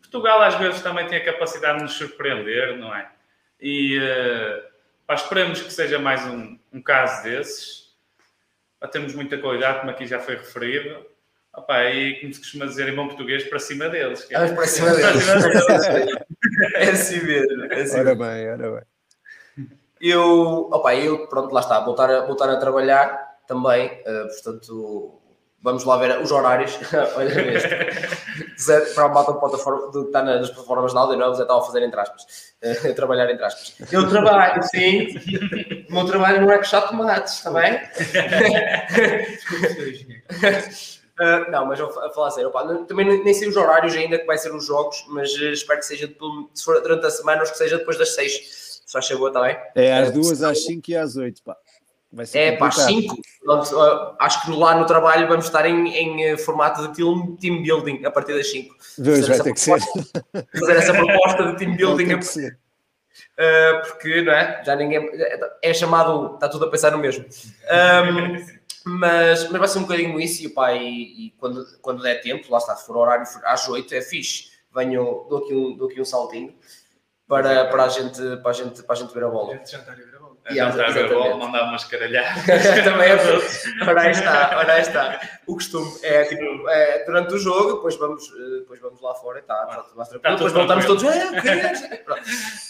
Portugal 0.00 0.40
às 0.42 0.54
vezes 0.56 0.80
também 0.82 1.06
tem 1.06 1.18
a 1.18 1.24
capacidade 1.24 1.78
de 1.78 1.84
nos 1.84 1.92
surpreender, 1.94 2.76
não 2.78 2.94
é? 2.94 3.10
E 3.60 3.98
eh, 4.00 4.64
pá, 5.06 5.14
esperemos 5.14 5.60
que 5.60 5.72
seja 5.72 5.98
mais 5.98 6.24
um, 6.26 6.58
um 6.72 6.82
caso 6.82 7.22
desses. 7.24 7.92
Pá, 8.80 8.88
temos 8.88 9.14
muita 9.14 9.36
qualidade, 9.38 9.80
como 9.80 9.90
aqui 9.90 10.06
já 10.06 10.18
foi 10.18 10.36
referido. 10.36 11.04
Opa, 11.54 11.84
e 11.84 12.18
como 12.20 12.32
se 12.32 12.40
costuma 12.40 12.64
dizer 12.64 12.88
em 12.88 12.94
bom 12.96 13.06
português, 13.06 13.44
para 13.44 13.58
cima 13.58 13.88
deles. 13.90 14.24
que 14.24 14.34
é- 14.34 14.38
Vamos 14.38 14.52
para 14.56 14.66
cima 14.66 14.90
deles. 14.92 15.26
É 16.74 16.90
assim 16.90 17.22
mesmo. 17.22 17.64
É 17.72 17.82
assim 17.82 18.00
Ora 18.00 18.14
mesmo. 18.14 18.24
bem, 18.24 18.50
ora 18.50 18.70
bem. 18.72 19.66
Eu, 20.00 20.68
opa, 20.72 20.94
eu, 20.96 21.26
pronto, 21.28 21.52
lá 21.54 21.60
está, 21.60 21.78
voltar 21.80 22.10
a, 22.10 22.20
voltar 22.22 22.48
a 22.48 22.56
trabalhar 22.56 23.38
também, 23.46 24.02
eh, 24.04 24.24
portanto, 24.24 25.20
vamos 25.62 25.84
lá 25.84 25.96
ver 25.96 26.20
os 26.20 26.30
horários. 26.30 26.78
Olha 27.16 27.56
este. 27.56 27.68
Zé, 28.60 28.80
para 28.94 29.04
a 29.04 29.08
malta 29.08 29.32
plataforma, 29.34 29.90
do 29.90 30.02
que 30.02 30.06
está 30.08 30.22
nas 30.22 30.50
plataformas 30.50 30.92
de 30.92 30.98
áudio, 30.98 31.16
não, 31.16 31.30
o 31.30 31.34
Zé 31.34 31.42
estava 31.42 31.60
a 31.60 31.64
fazer 31.64 31.82
entre 31.82 32.00
aspas, 32.00 32.54
eh, 32.60 32.72
a 32.90 32.94
trabalhar 32.94 33.30
entre 33.30 33.44
aspas. 33.44 33.74
Eu 33.90 34.08
trabalho, 34.08 34.62
sim, 34.64 35.14
o 35.88 35.94
meu 35.94 36.06
trabalho 36.06 36.42
não 36.42 36.50
é 36.50 36.58
que 36.58 36.66
chato 36.66 36.90
tomates, 36.90 37.34
está 37.34 37.50
bem? 37.50 37.80
Uh, 41.20 41.46
não, 41.50 41.66
mas 41.66 41.80
a 41.80 42.10
falar 42.10 42.30
sério, 42.30 42.50
opa, 42.50 42.64
também 42.84 43.22
nem 43.22 43.34
sei 43.34 43.48
os 43.48 43.56
horários 43.56 43.94
ainda 43.94 44.18
que 44.18 44.26
vai 44.26 44.38
ser 44.38 44.54
os 44.54 44.66
jogos, 44.66 45.04
mas 45.08 45.32
uh, 45.34 45.46
espero 45.46 45.78
que 45.78 45.86
seja, 45.86 46.12
se 46.54 46.64
for 46.64 46.80
durante 46.80 47.06
a 47.06 47.10
semana, 47.10 47.42
ou 47.42 47.50
que 47.50 47.56
seja 47.56 47.78
depois 47.78 47.98
das 47.98 48.14
6. 48.14 48.72
Se 48.84 48.92
faz 48.92 49.08
boa, 49.12 49.28
está 49.28 49.40
bem? 49.40 49.56
É 49.74 49.94
às 49.94 50.10
2, 50.10 50.42
às 50.42 50.64
5 50.64 50.90
e 50.90 50.96
às 50.96 51.16
8, 51.16 51.42
pá. 51.42 51.56
É, 52.34 52.56
pá, 52.56 52.68
às 52.68 52.76
5. 52.76 53.16
Acho 54.18 54.44
que 54.44 54.50
lá 54.52 54.76
no 54.76 54.86
trabalho 54.86 55.26
vamos 55.28 55.46
estar 55.46 55.66
em, 55.66 55.88
em 55.88 56.36
formato 56.36 56.86
de 56.88 56.94
team, 56.94 57.62
building 57.62 58.04
a 58.04 58.10
partir 58.10 58.34
das 58.34 58.50
5. 58.50 58.74
Dois, 58.98 59.26
vai 59.26 59.40
ter 59.40 59.54
que 59.54 59.60
ser. 59.60 59.80
Fazer 60.58 60.76
essa 60.76 60.92
proposta 60.92 61.44
de 61.44 61.56
team 61.56 61.76
building. 61.76 62.14
Uh, 62.14 63.86
porque 63.88 64.22
não 64.22 64.32
é? 64.32 64.62
já 64.64 64.76
ninguém 64.76 65.10
é 65.62 65.72
chamado, 65.72 66.34
está 66.34 66.48
tudo 66.48 66.66
a 66.66 66.70
pensar 66.70 66.92
no 66.92 66.98
mesmo. 66.98 67.24
Um, 67.24 68.44
mas, 68.84 69.48
mas 69.50 69.58
vai 69.58 69.68
ser 69.68 69.78
um 69.78 69.82
bocadinho 69.82 70.20
isso, 70.20 70.44
e, 70.44 70.48
pá, 70.48 70.72
e, 70.72 71.26
e, 71.26 71.30
quando, 71.38 71.64
quando 71.80 72.02
der 72.02 72.20
tempo, 72.20 72.50
lá 72.50 72.58
está, 72.58 72.76
se 72.76 72.86
for 72.86 72.96
horário 72.96 73.24
às 73.44 73.68
8, 73.68 73.94
é 73.94 74.02
fixe. 74.02 74.52
Venho, 74.74 75.26
dou 75.28 75.44
aqui 75.44 75.54
um, 75.54 75.76
dou 75.76 75.88
aqui 75.88 76.00
um 76.00 76.04
saltinho 76.04 76.54
para, 77.26 77.66
para, 77.66 77.84
a 77.84 77.88
gente, 77.88 78.20
para, 78.42 78.50
a 78.50 78.54
gente, 78.54 78.82
para 78.82 78.94
a 78.94 78.98
gente 78.98 79.14
ver 79.14 79.24
a 79.24 79.28
bola. 79.28 79.54
A 79.54 79.56
gente 79.56 79.70
jantar 79.70 79.98
e 79.98 80.04
a 80.44 80.48
bola. 80.48 80.50
A 80.50 80.52
yeah, 80.52 80.76
jantar 80.76 80.92
ver 80.92 81.04
a 81.04 81.08
bola, 81.08 81.36
mandar 81.36 81.62
umas 81.64 81.84
caralhadas. 81.84 82.44
Também 82.84 83.10
é. 83.10 83.16
Ora 83.88 84.00
aí 84.02 84.10
está, 84.10 84.58
ora 84.58 84.72
aí 84.74 84.80
está. 84.80 85.20
O 85.46 85.54
costume 85.54 85.92
é 86.02 86.24
tipo, 86.24 86.68
é, 86.68 87.04
durante 87.04 87.34
o 87.34 87.38
jogo, 87.38 87.74
depois 87.74 87.96
vamos, 87.96 88.28
eh, 88.28 88.60
depois 88.60 88.80
vamos 88.80 89.00
lá 89.00 89.14
fora 89.14 89.38
e 89.38 89.42
está, 89.42 89.66
está 89.68 89.82
tudo 89.82 89.96
mais 89.96 90.08
tranquilo. 90.08 90.36
Depois 90.36 90.52
voltamos 90.52 90.84
todos, 90.84 91.04
é, 91.04 91.10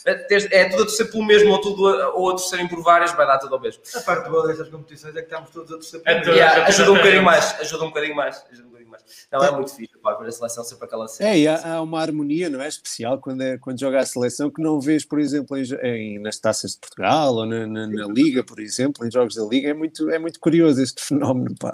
é, 0.06 0.60
é 0.60 0.68
tudo 0.68 0.82
a 0.82 0.86
torcer 0.86 1.10
pelo 1.10 1.24
mesmo 1.24 1.50
ou, 1.50 1.60
tudo 1.60 1.88
a, 1.88 2.14
ou 2.14 2.30
a 2.30 2.32
torcerem 2.32 2.68
por 2.68 2.82
várias, 2.82 3.12
vai 3.12 3.26
dar 3.26 3.38
tudo 3.38 3.54
ao 3.54 3.60
mesmo. 3.60 3.82
A 3.94 4.00
parte 4.00 4.30
boa 4.30 4.46
destas 4.46 4.68
competições 4.68 5.14
é 5.16 5.20
que 5.20 5.26
estamos 5.26 5.50
todos 5.50 5.70
a 5.70 5.74
torcer 5.74 6.00
por 6.00 6.10
é, 6.10 6.22
yeah, 6.30 6.66
Ajuda 6.66 6.92
um 6.92 6.96
bocadinho 6.96 7.22
mais, 7.22 7.60
ajuda 7.60 7.84
um 7.84 7.88
bocadinho 7.88 8.16
mais. 8.16 8.44
Ajuda 8.50 8.68
um 8.68 8.71
mais. 8.92 9.26
Não, 9.32 9.42
é 9.42 9.50
muito 9.50 9.74
fixe, 9.74 9.98
pá, 9.98 10.14
ver 10.14 10.28
a 10.28 10.32
seleção 10.32 10.62
sempre 10.62 10.84
aquela 10.84 11.08
cena. 11.08 11.30
É, 11.30 11.38
e 11.38 11.48
há, 11.48 11.74
há, 11.74 11.82
uma 11.82 12.00
harmonia, 12.00 12.48
não 12.48 12.60
é? 12.60 12.68
Especial 12.68 13.18
quando, 13.18 13.42
é, 13.42 13.58
quando 13.58 13.80
joga 13.80 13.98
a 13.98 14.06
seleção 14.06 14.50
que 14.50 14.62
não 14.62 14.80
vês, 14.80 15.04
por 15.04 15.18
exemplo, 15.18 15.56
em, 15.56 15.64
em 15.82 16.18
nas 16.18 16.38
taças 16.38 16.72
de 16.72 16.78
Portugal 16.78 17.34
ou 17.34 17.46
na, 17.46 17.66
na, 17.66 17.86
na, 17.86 18.06
Liga, 18.06 18.44
por 18.44 18.60
exemplo, 18.60 19.06
em 19.06 19.10
jogos 19.10 19.34
da 19.34 19.44
Liga. 19.44 19.70
É 19.70 19.74
muito, 19.74 20.10
é 20.10 20.18
muito 20.18 20.38
curioso 20.38 20.80
este 20.80 21.02
fenómeno, 21.02 21.54
pá. 21.58 21.72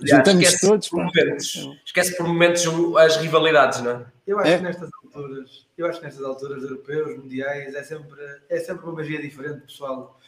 Juntamos 0.00 0.60
todos, 0.60 0.88
por 0.88 1.04
momentos, 1.04 1.68
Esquece 1.84 2.16
por 2.16 2.26
momentos 2.26 2.64
as 2.98 3.16
rivalidades, 3.16 3.82
não 3.82 3.90
é? 3.90 4.06
Eu 4.26 4.38
acho 4.38 4.50
é. 4.50 4.56
que 4.56 4.62
nestas 4.62 4.90
alturas, 5.04 5.66
eu 5.76 5.86
acho 5.86 5.98
que 5.98 6.06
nestas 6.06 6.24
alturas 6.24 6.62
europeus, 6.62 7.18
mundiais, 7.18 7.74
é 7.74 7.82
sempre, 7.82 8.20
é 8.48 8.58
sempre 8.60 8.84
uma 8.84 8.94
magia 8.94 9.20
diferente, 9.20 9.66
pessoal. 9.66 10.18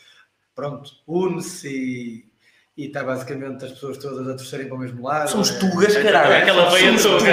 Pronto, 0.55 0.91
une-se 1.07 1.69
e 1.69 2.36
e 2.77 2.87
está 2.87 3.03
basicamente 3.03 3.65
as 3.65 3.73
pessoas 3.73 3.97
todas 3.97 4.29
a 4.29 4.37
torcerem 4.37 4.69
para 4.69 4.77
o 4.77 4.79
mesmo 4.79 5.03
lado. 5.03 5.31
Somos 5.31 5.51
é. 5.51 5.59
tugas, 5.59 5.97
caralho. 5.97 6.33
É 6.33 6.43
aquela 6.43 6.71
veia 6.71 6.93
tuga. 6.99 7.31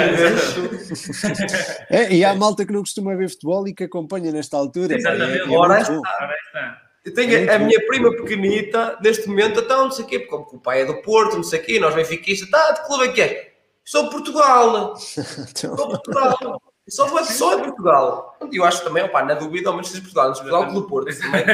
É, 1.90 2.14
e 2.14 2.24
há 2.24 2.34
malta 2.34 2.64
que 2.64 2.72
não 2.72 2.80
costuma 2.80 3.14
ver 3.14 3.28
futebol 3.28 3.68
e 3.68 3.74
que 3.74 3.84
acompanha 3.84 4.32
nesta 4.32 4.56
altura. 4.56 4.96
Exatamente. 4.96 5.50
É, 5.50 5.54
é 5.54 5.58
Ora 5.58 5.80
está. 5.80 6.80
Eu 7.04 7.12
tenho 7.12 7.50
a, 7.50 7.56
a 7.56 7.58
minha 7.58 7.78
prima 7.86 8.16
pequenita, 8.16 8.98
neste 9.02 9.28
momento, 9.28 9.60
então, 9.60 9.84
não 9.84 9.90
sei 9.90 10.06
o 10.06 10.08
quê, 10.08 10.20
como 10.20 10.46
o 10.50 10.58
pai 10.58 10.80
é 10.80 10.86
do 10.86 11.02
Porto, 11.02 11.36
não 11.36 11.42
sei 11.42 11.60
o 11.60 11.62
quê, 11.62 11.78
nós 11.78 11.94
benfiquistas, 11.94 12.48
tá, 12.48 12.72
de 12.72 12.86
clube 12.86 13.04
é 13.04 13.12
que 13.12 13.20
é? 13.20 13.52
Sou 13.84 14.08
Portugal. 14.08 14.96
Sou 14.96 15.76
Portugal. 15.76 16.62
Só, 16.88 17.06
vou, 17.06 17.24
só 17.24 17.58
em 17.58 17.62
Portugal. 17.62 18.36
Eu 18.52 18.62
acho 18.62 18.84
também, 18.84 19.02
opa, 19.02 19.22
na 19.22 19.32
dúvida, 19.32 19.70
ao 19.70 19.74
menos 19.74 19.88
seja 19.88 20.02
Portugal, 20.02 20.28
mas 20.28 20.38
Portugal 20.38 20.66
pelo 20.66 20.86
Porto 20.86 21.16
também. 21.18 21.44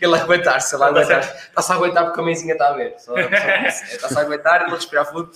ele 0.00 0.16
aguentar-se, 0.16 0.76
ele 0.76 0.84
aguentar-se. 0.84 1.48
Está-se 1.48 1.72
a 1.72 1.74
aguentar 1.74 2.04
porque 2.04 2.20
a 2.20 2.22
mãezinha 2.22 2.52
está 2.52 2.68
a 2.68 2.72
ver. 2.74 2.94
Está-se 2.94 4.16
a 4.16 4.20
aguentar, 4.20 4.62
ele 4.62 4.70
a 4.70 4.74
respirar 4.74 5.06
fundo. 5.06 5.30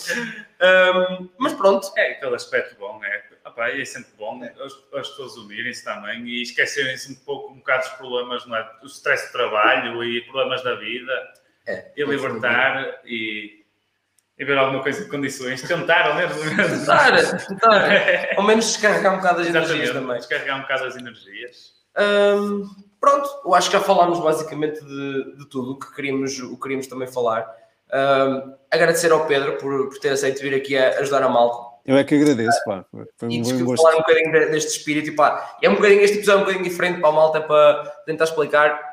Um, 0.61 1.29
mas 1.37 1.53
pronto. 1.55 1.91
É 1.97 2.13
aquele 2.13 2.37
aspecto 2.37 2.77
bom, 2.79 3.01
é. 3.05 3.25
Opa, 3.45 3.71
é 3.71 3.85
sempre 3.85 4.13
bom 4.17 4.41
as, 4.45 4.73
as 5.01 5.09
pessoas 5.09 5.37
unirem-se 5.37 5.83
também 5.85 6.29
e 6.29 6.43
esquecerem-se 6.43 7.11
um 7.11 7.17
pouco 7.25 7.53
um 7.53 7.57
bocado 7.57 7.89
dos 7.89 7.93
problemas, 7.95 8.47
não 8.47 8.57
é? 8.57 8.71
O 8.83 8.87
stress 8.87 9.27
do 9.29 9.33
trabalho 9.33 10.05
e 10.05 10.21
problemas 10.23 10.63
da 10.63 10.77
vida. 10.77 11.13
É, 11.67 11.93
e 11.97 12.03
libertar 12.03 13.01
e 13.05 13.58
e 14.39 14.45
ver 14.45 14.57
alguma 14.57 14.83
coisa 14.83 15.03
de 15.03 15.11
condições, 15.11 15.61
tentar 15.63 16.09
ao 16.09 16.15
menos. 16.15 16.37
Tentar, 16.81 17.47
tentar. 17.47 18.29
Ao 18.37 18.43
menos 18.45 18.67
descarregar 18.67 19.15
um 19.15 19.17
bocado 19.17 19.41
as 19.41 19.49
energias 19.49 19.91
também. 19.91 20.17
Descarregar 20.17 20.59
um 20.59 20.63
bocado 20.63 20.85
as 20.85 20.97
energias. 20.97 21.73
Um, 21.99 22.63
pronto, 23.01 23.29
eu 23.45 23.55
acho 23.55 23.69
que 23.69 23.77
já 23.77 23.83
falámos 23.83 24.21
basicamente 24.21 24.81
de, 24.85 25.37
de 25.39 25.49
tudo 25.49 25.73
o 25.73 25.79
que 25.79 25.93
queríamos, 25.93 26.39
o 26.39 26.55
que 26.55 26.63
queríamos 26.63 26.87
também 26.87 27.09
falar. 27.09 27.47
Um, 27.93 28.55
agradecer 28.71 29.11
ao 29.11 29.27
Pedro 29.27 29.57
por, 29.57 29.89
por 29.89 29.99
ter 29.99 30.11
aceito 30.11 30.41
vir 30.41 30.55
aqui 30.55 30.77
a 30.77 31.01
ajudar 31.01 31.23
a 31.25 31.29
malta. 31.29 31.67
Eu 31.85 31.97
é 31.97 32.05
que 32.05 32.15
agradeço, 32.15 32.63
pá. 32.65 32.85
Foi 33.17 33.29
um 33.29 33.33
e 33.33 33.43
bom 33.43 33.65
gosto. 33.65 33.83
falar 33.83 33.97
um 33.97 34.01
bocadinho 34.01 34.31
deste 34.31 34.79
espírito 34.79 35.09
e 35.09 35.17
pá, 35.17 35.57
é 35.63 35.71
um 35.71 35.75
bocadinho, 35.75 36.03
este 36.03 36.19
episódio 36.19 36.41
é 36.41 36.43
um 36.43 36.45
bocadinho 36.45 36.65
diferente 36.71 37.01
para 37.01 37.09
a 37.09 37.13
malta 37.13 37.41
para 37.41 37.85
tentar 38.05 38.25
explicar 38.25 38.88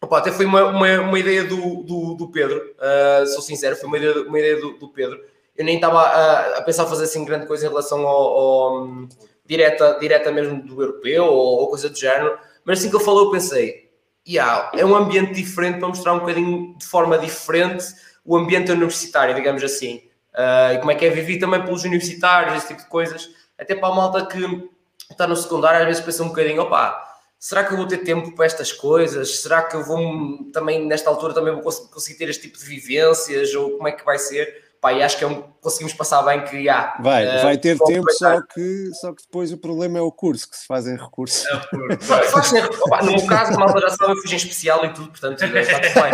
Opa, 0.00 0.18
até 0.18 0.30
foi 0.30 0.46
uma, 0.46 0.64
uma, 0.66 1.00
uma 1.00 1.18
ideia 1.18 1.44
do, 1.44 1.82
do, 1.82 2.14
do 2.14 2.28
Pedro, 2.28 2.56
uh, 2.78 3.26
sou 3.26 3.42
sincero, 3.42 3.74
foi 3.74 3.88
uma 3.88 3.96
ideia, 3.96 4.22
uma 4.22 4.38
ideia 4.38 4.60
do, 4.60 4.78
do 4.78 4.88
Pedro. 4.88 5.20
Eu 5.56 5.64
nem 5.64 5.74
estava 5.74 6.00
a, 6.00 6.58
a, 6.58 6.62
pensar 6.62 6.86
fazer 6.86 7.04
assim 7.04 7.24
grande 7.24 7.46
coisa 7.46 7.66
em 7.66 7.68
relação 7.68 8.06
ao, 8.06 8.38
ao 8.38 8.84
um, 8.84 9.08
direta, 9.44 9.98
direta 9.98 10.30
mesmo 10.30 10.62
do 10.62 10.80
europeu 10.80 11.24
ou, 11.24 11.60
ou, 11.60 11.68
coisa 11.68 11.90
do 11.90 11.98
género, 11.98 12.38
mas 12.64 12.78
assim 12.78 12.90
que 12.90 12.96
ele 12.96 13.04
falou, 13.04 13.24
eu 13.24 13.30
pensei, 13.32 13.90
yeah, 14.26 14.70
é 14.72 14.84
um 14.84 14.94
ambiente 14.94 15.32
diferente 15.32 15.80
para 15.80 15.88
mostrar 15.88 16.14
um 16.14 16.20
bocadinho 16.20 16.76
de 16.78 16.86
forma 16.86 17.18
diferente 17.18 17.86
o 18.24 18.36
ambiente 18.36 18.70
universitário, 18.70 19.34
digamos 19.34 19.64
assim, 19.64 19.96
uh, 20.34 20.74
e 20.74 20.78
como 20.78 20.92
é 20.92 20.94
que 20.94 21.06
é 21.06 21.10
viver 21.10 21.38
também 21.38 21.60
pelos 21.64 21.82
universitários, 21.82 22.56
esse 22.56 22.68
tipo 22.68 22.82
de 22.82 22.88
coisas, 22.88 23.28
até 23.58 23.74
para 23.74 23.88
a 23.88 23.94
malta 23.96 24.26
que 24.26 24.68
está 25.10 25.26
no 25.26 25.34
secundário, 25.34 25.80
às 25.80 25.86
vezes 25.86 26.04
pensa 26.04 26.22
um 26.22 26.28
bocadinho, 26.28 26.62
opá 26.62 27.07
será 27.38 27.64
que 27.64 27.72
eu 27.72 27.76
vou 27.76 27.86
ter 27.86 27.98
tempo 27.98 28.34
para 28.34 28.46
estas 28.46 28.72
coisas? 28.72 29.40
Será 29.40 29.62
que 29.62 29.76
eu 29.76 29.84
vou 29.84 30.50
também, 30.52 30.84
nesta 30.86 31.08
altura, 31.08 31.34
também 31.34 31.54
vou 31.54 31.62
conseguir 31.62 32.18
ter 32.18 32.28
este 32.28 32.42
tipo 32.42 32.58
de 32.58 32.64
vivências? 32.64 33.54
Ou 33.54 33.76
como 33.76 33.88
é 33.88 33.92
que 33.92 34.04
vai 34.04 34.18
ser? 34.18 34.67
Pá, 34.80 34.92
e 34.92 35.02
acho 35.02 35.18
que 35.18 35.24
é 35.24 35.26
um, 35.26 35.42
conseguimos 35.60 35.92
passar 35.92 36.22
bem 36.22 36.44
que 36.44 36.62
já. 36.62 36.96
Vai, 37.00 37.26
uh, 37.26 37.42
vai 37.42 37.58
ter 37.58 37.76
tempo, 37.78 38.08
só 38.12 38.40
que, 38.42 38.90
só 38.94 39.12
que 39.12 39.22
depois 39.22 39.52
o 39.52 39.58
problema 39.58 39.98
é 39.98 40.00
o 40.00 40.12
curso, 40.12 40.48
que 40.48 40.56
se 40.56 40.66
fazem 40.66 40.96
recursos. 40.96 41.44
É 41.46 41.52
no 43.02 43.10
meu 43.12 43.26
caso, 43.26 43.54
a 43.54 43.58
malta 43.58 43.80
já 43.80 43.90
sabe, 43.90 44.12
eu 44.12 44.16
fiz 44.18 44.32
em 44.32 44.36
especial 44.36 44.84
e 44.84 44.92
tudo, 44.92 45.08
portanto 45.08 45.42
está 45.42 45.80
tudo 45.80 45.94
bem. 45.94 46.12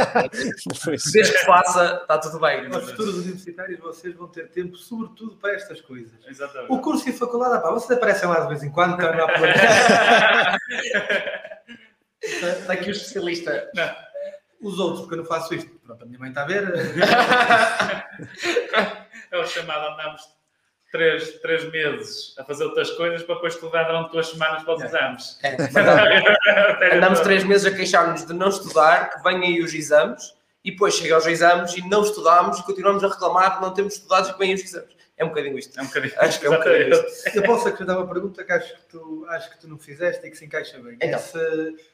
Desde 1.12 1.32
que 1.32 1.44
faça, 1.44 1.98
está 2.00 2.18
tudo 2.18 2.40
bem. 2.40 2.68
Nos 2.68 2.90
futuros 2.90 3.16
universitários 3.16 3.80
vocês 3.80 4.14
vão 4.14 4.28
ter 4.28 4.48
tempo, 4.50 4.78
sobretudo 4.78 5.36
para 5.36 5.54
estas 5.54 5.82
coisas. 5.82 6.12
Exatamente. 6.26 6.72
O 6.72 6.78
curso 6.80 7.06
e 7.06 7.12
a 7.12 7.14
faculdade, 7.14 7.62
pá, 7.62 7.70
vocês 7.70 7.90
aparecem 7.90 8.28
lá 8.28 8.40
de 8.40 8.48
vez 8.48 8.62
em 8.62 8.70
quando, 8.70 8.94
então 8.94 9.14
não 9.14 9.26
há 9.26 10.56
Está 12.22 12.72
aqui 12.72 12.88
o 12.88 12.92
especialista. 12.92 13.70
Não 13.74 14.13
os 14.68 14.78
outros, 14.78 15.00
porque 15.00 15.14
eu 15.14 15.18
não 15.18 15.24
faço 15.24 15.54
isto. 15.54 15.70
Pronto, 15.84 16.02
a 16.02 16.06
minha 16.06 16.18
mãe 16.18 16.30
está 16.30 16.42
a 16.42 16.46
ver. 16.46 16.64
é 19.30 19.38
o 19.38 19.46
chamado, 19.46 19.92
andamos 19.92 20.22
três, 20.90 21.40
três 21.40 21.70
meses 21.72 22.34
a 22.38 22.44
fazer 22.44 22.64
outras 22.64 22.90
coisas 22.92 23.22
para 23.22 23.34
depois 23.34 23.54
estudar 23.54 23.82
durante 23.84 24.12
duas 24.12 24.28
semanas 24.28 24.62
para 24.62 24.74
os 24.74 24.82
é. 24.82 24.86
exames. 24.86 25.38
É, 25.42 25.56
andamos 26.96 27.20
três 27.20 27.42
meses 27.44 27.66
a 27.66 27.76
queixar-nos 27.76 28.24
de 28.24 28.32
não 28.32 28.48
estudar, 28.48 29.10
que 29.10 29.22
vêm 29.22 29.42
aí 29.42 29.60
os 29.60 29.74
exames, 29.74 30.34
e 30.64 30.70
depois 30.70 30.94
chega 30.94 31.16
aos 31.16 31.26
exames 31.26 31.76
e 31.76 31.86
não 31.88 32.02
estudamos 32.02 32.58
e 32.58 32.62
continuamos 32.62 33.04
a 33.04 33.08
reclamar 33.08 33.56
que 33.56 33.62
não 33.62 33.74
temos 33.74 33.94
estudado 33.94 34.30
e 34.30 34.32
que 34.32 34.38
vêm 34.38 34.54
os 34.54 34.62
exames. 34.62 34.94
É 35.16 35.24
um 35.24 35.28
bocadinho 35.28 35.58
isto. 35.58 35.78
É 35.78 35.82
um 35.82 35.86
bocadinho. 35.86 36.14
Acho 36.16 36.40
que 36.40 36.46
é 36.46 36.50
um 36.50 36.52
bocadinho 36.54 36.90
isto. 36.92 37.36
Eu 37.36 37.42
posso 37.42 37.68
acrescentar 37.68 37.96
uma 37.96 38.06
pergunta 38.06 38.42
que 38.42 38.52
acho 38.52 38.74
que 38.74 38.82
tu, 38.88 39.26
acho 39.28 39.50
que 39.50 39.60
tu 39.60 39.68
não 39.68 39.78
fizeste 39.78 40.26
e 40.26 40.30
que 40.30 40.36
se 40.36 40.44
encaixa 40.44 40.78
bem. 40.78 40.94
Então. 40.94 41.08
É 41.08 41.18
se, 41.18 41.38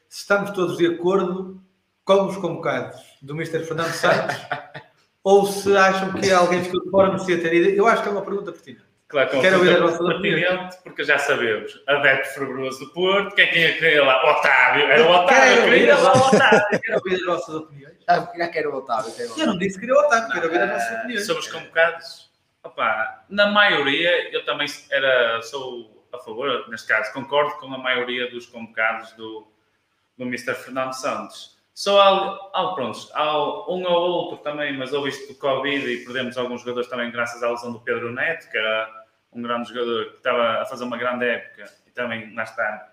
se 0.09 0.19
estamos 0.21 0.51
todos 0.51 0.77
de 0.77 0.87
acordo 0.87 1.61
como 2.03 2.29
os 2.29 2.37
convocados 2.37 2.99
do 3.21 3.33
Mr. 3.33 3.63
Fernando 3.63 3.91
Santos 3.91 4.35
ou 5.23 5.45
se 5.45 5.75
acham 5.75 6.13
que 6.13 6.31
alguém 6.31 6.63
ficou 6.63 6.83
de 6.83 6.89
fora 6.89 7.09
merecia 7.09 7.41
ter 7.41 7.53
ido? 7.53 7.69
Eu 7.69 7.87
acho 7.87 8.03
que 8.03 8.09
é 8.09 8.11
uma 8.11 8.21
pergunta 8.21 8.51
pertinente. 8.51 8.91
Claro, 9.07 9.29
que 9.29 9.41
Quero 9.41 9.57
ouvir 9.57 9.75
a 9.75 9.79
nossa 9.81 10.03
pertinente, 10.03 10.77
porque 10.83 11.03
já 11.03 11.19
sabemos. 11.19 11.83
Adepto 11.85 12.33
fervoroso 12.33 12.79
do 12.79 12.93
Porto, 12.93 13.35
quem 13.35 13.43
é 13.43 13.47
quem 13.47 13.73
queria 13.73 14.05
lá? 14.05 14.31
Otávio, 14.31 14.85
era 14.85 15.03
o 15.03 15.11
Otávio, 15.11 15.63
queria 15.65 15.97
lá 15.97 16.13
o 16.13 16.27
Otávio. 16.27 16.79
Quero 16.81 16.97
ouvir 16.97 17.15
as 17.15 17.25
vossas 17.25 17.55
opiniões. 17.55 17.95
Ah, 18.07 18.31
já 18.37 18.47
quero 18.47 18.71
o 18.71 18.77
Otávio. 18.77 19.13
Quero 19.13 19.39
eu 19.39 19.47
não 19.47 19.57
disse 19.57 19.73
que 19.73 19.81
queria 19.81 19.95
o 19.95 20.05
Otávio, 20.05 20.31
quero 20.31 20.45
ouvir 20.45 20.61
as 20.61 20.69
vossas 20.69 20.97
opiniões. 20.99 21.25
Somos 21.25 21.47
convocados. 21.47 22.31
Opa, 22.63 23.25
na 23.27 23.47
maioria, 23.47 24.33
eu 24.33 24.45
também 24.45 24.67
era, 24.91 25.41
sou 25.41 26.05
a 26.13 26.19
favor, 26.19 26.69
neste 26.69 26.87
caso, 26.87 27.11
concordo 27.11 27.55
com 27.55 27.73
a 27.73 27.77
maioria 27.77 28.29
dos 28.29 28.45
convocados 28.45 29.11
do, 29.13 29.47
do 30.17 30.25
Mr. 30.25 30.53
Fernando 30.55 30.93
Santos. 30.93 31.50
Só 31.73 32.01
há, 32.01 32.49
há, 32.53 32.73
pronto, 32.73 33.07
há 33.13 33.71
um 33.71 33.83
ou 33.85 34.11
outro 34.11 34.37
também, 34.37 34.77
mas 34.77 34.93
houve 34.93 35.09
isto 35.09 35.33
do 35.33 35.39
Covid 35.39 35.89
e 35.89 36.03
perdemos 36.03 36.37
alguns 36.37 36.61
jogadores 36.61 36.89
também 36.89 37.11
graças 37.11 37.41
à 37.41 37.49
lesão 37.49 37.71
do 37.71 37.79
Pedro 37.79 38.11
Neto, 38.11 38.49
que 38.49 38.57
era 38.57 38.89
um 39.31 39.41
grande 39.41 39.69
jogador 39.69 40.11
que 40.11 40.17
estava 40.17 40.61
a 40.61 40.65
fazer 40.65 40.83
uma 40.83 40.97
grande 40.97 41.25
época 41.25 41.71
e 41.87 41.91
também, 41.91 42.33
lá 42.35 42.43
está, 42.43 42.91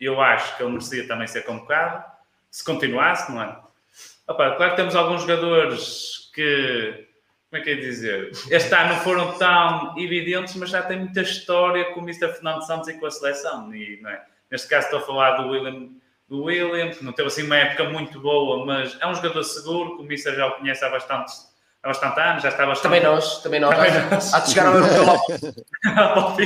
eu 0.00 0.20
acho 0.20 0.56
que 0.56 0.62
ele 0.62 0.72
merecia 0.72 1.06
também 1.06 1.26
ser 1.26 1.42
convocado, 1.42 2.04
se 2.50 2.64
continuasse, 2.64 3.32
não 3.32 3.42
é? 3.42 3.58
Opa, 4.28 4.52
claro 4.56 4.70
que 4.70 4.76
temos 4.76 4.94
alguns 4.94 5.22
jogadores 5.22 6.30
que 6.34 7.08
como 7.52 7.60
é 7.60 7.64
que 7.64 7.70
é 7.70 7.74
dizer? 7.74 8.30
Este 8.50 8.74
ano 8.74 8.94
foram 9.02 9.36
tão 9.36 9.94
evidentes, 9.98 10.54
mas 10.56 10.70
já 10.70 10.82
tem 10.82 10.98
muita 10.98 11.20
história 11.20 11.84
com 11.92 12.00
o 12.00 12.02
Mr. 12.02 12.32
Fernando 12.32 12.62
Santos 12.62 12.88
e 12.88 12.94
com 12.94 13.04
a 13.04 13.10
seleção. 13.10 13.74
E, 13.74 14.00
é? 14.06 14.22
Neste 14.50 14.68
caso 14.68 14.86
estou 14.86 15.00
a 15.00 15.02
falar 15.02 15.36
do 15.36 15.50
William, 15.50 15.90
do 16.32 16.44
William, 16.44 16.88
que 16.88 17.04
não 17.04 17.12
teve 17.12 17.28
assim 17.28 17.42
uma 17.42 17.58
época 17.58 17.84
muito 17.90 18.18
boa, 18.18 18.64
mas 18.64 18.96
é 18.98 19.06
um 19.06 19.14
jogador 19.14 19.42
seguro, 19.44 19.96
que 19.96 20.02
o 20.02 20.06
Mr. 20.06 20.34
já 20.34 20.46
o 20.46 20.52
conhece 20.52 20.82
há 20.82 20.88
bastante, 20.88 21.30
há 21.82 21.88
bastante 21.88 22.18
anos, 22.18 22.42
já 22.42 22.48
está 22.48 22.64
bastante... 22.64 22.84
Também 22.84 23.02
nós, 23.02 23.42
também 23.42 23.60
nós. 23.60 23.76
Também 23.76 24.10
nós. 24.10 24.32
Há 24.32 24.40
de 24.40 24.48
chegar 24.48 24.66
ao 24.66 24.72
ao 26.24 26.36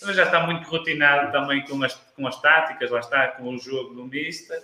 mas 0.00 0.16
já 0.16 0.22
está 0.22 0.40
muito 0.46 0.66
rotinado 0.70 1.30
também 1.32 1.62
com 1.66 1.82
as, 1.84 1.94
com 2.16 2.26
as 2.26 2.40
táticas, 2.40 2.90
lá 2.90 3.00
está, 3.00 3.28
com 3.28 3.54
o 3.54 3.58
jogo 3.58 3.94
do 3.94 4.06
Mister. 4.06 4.58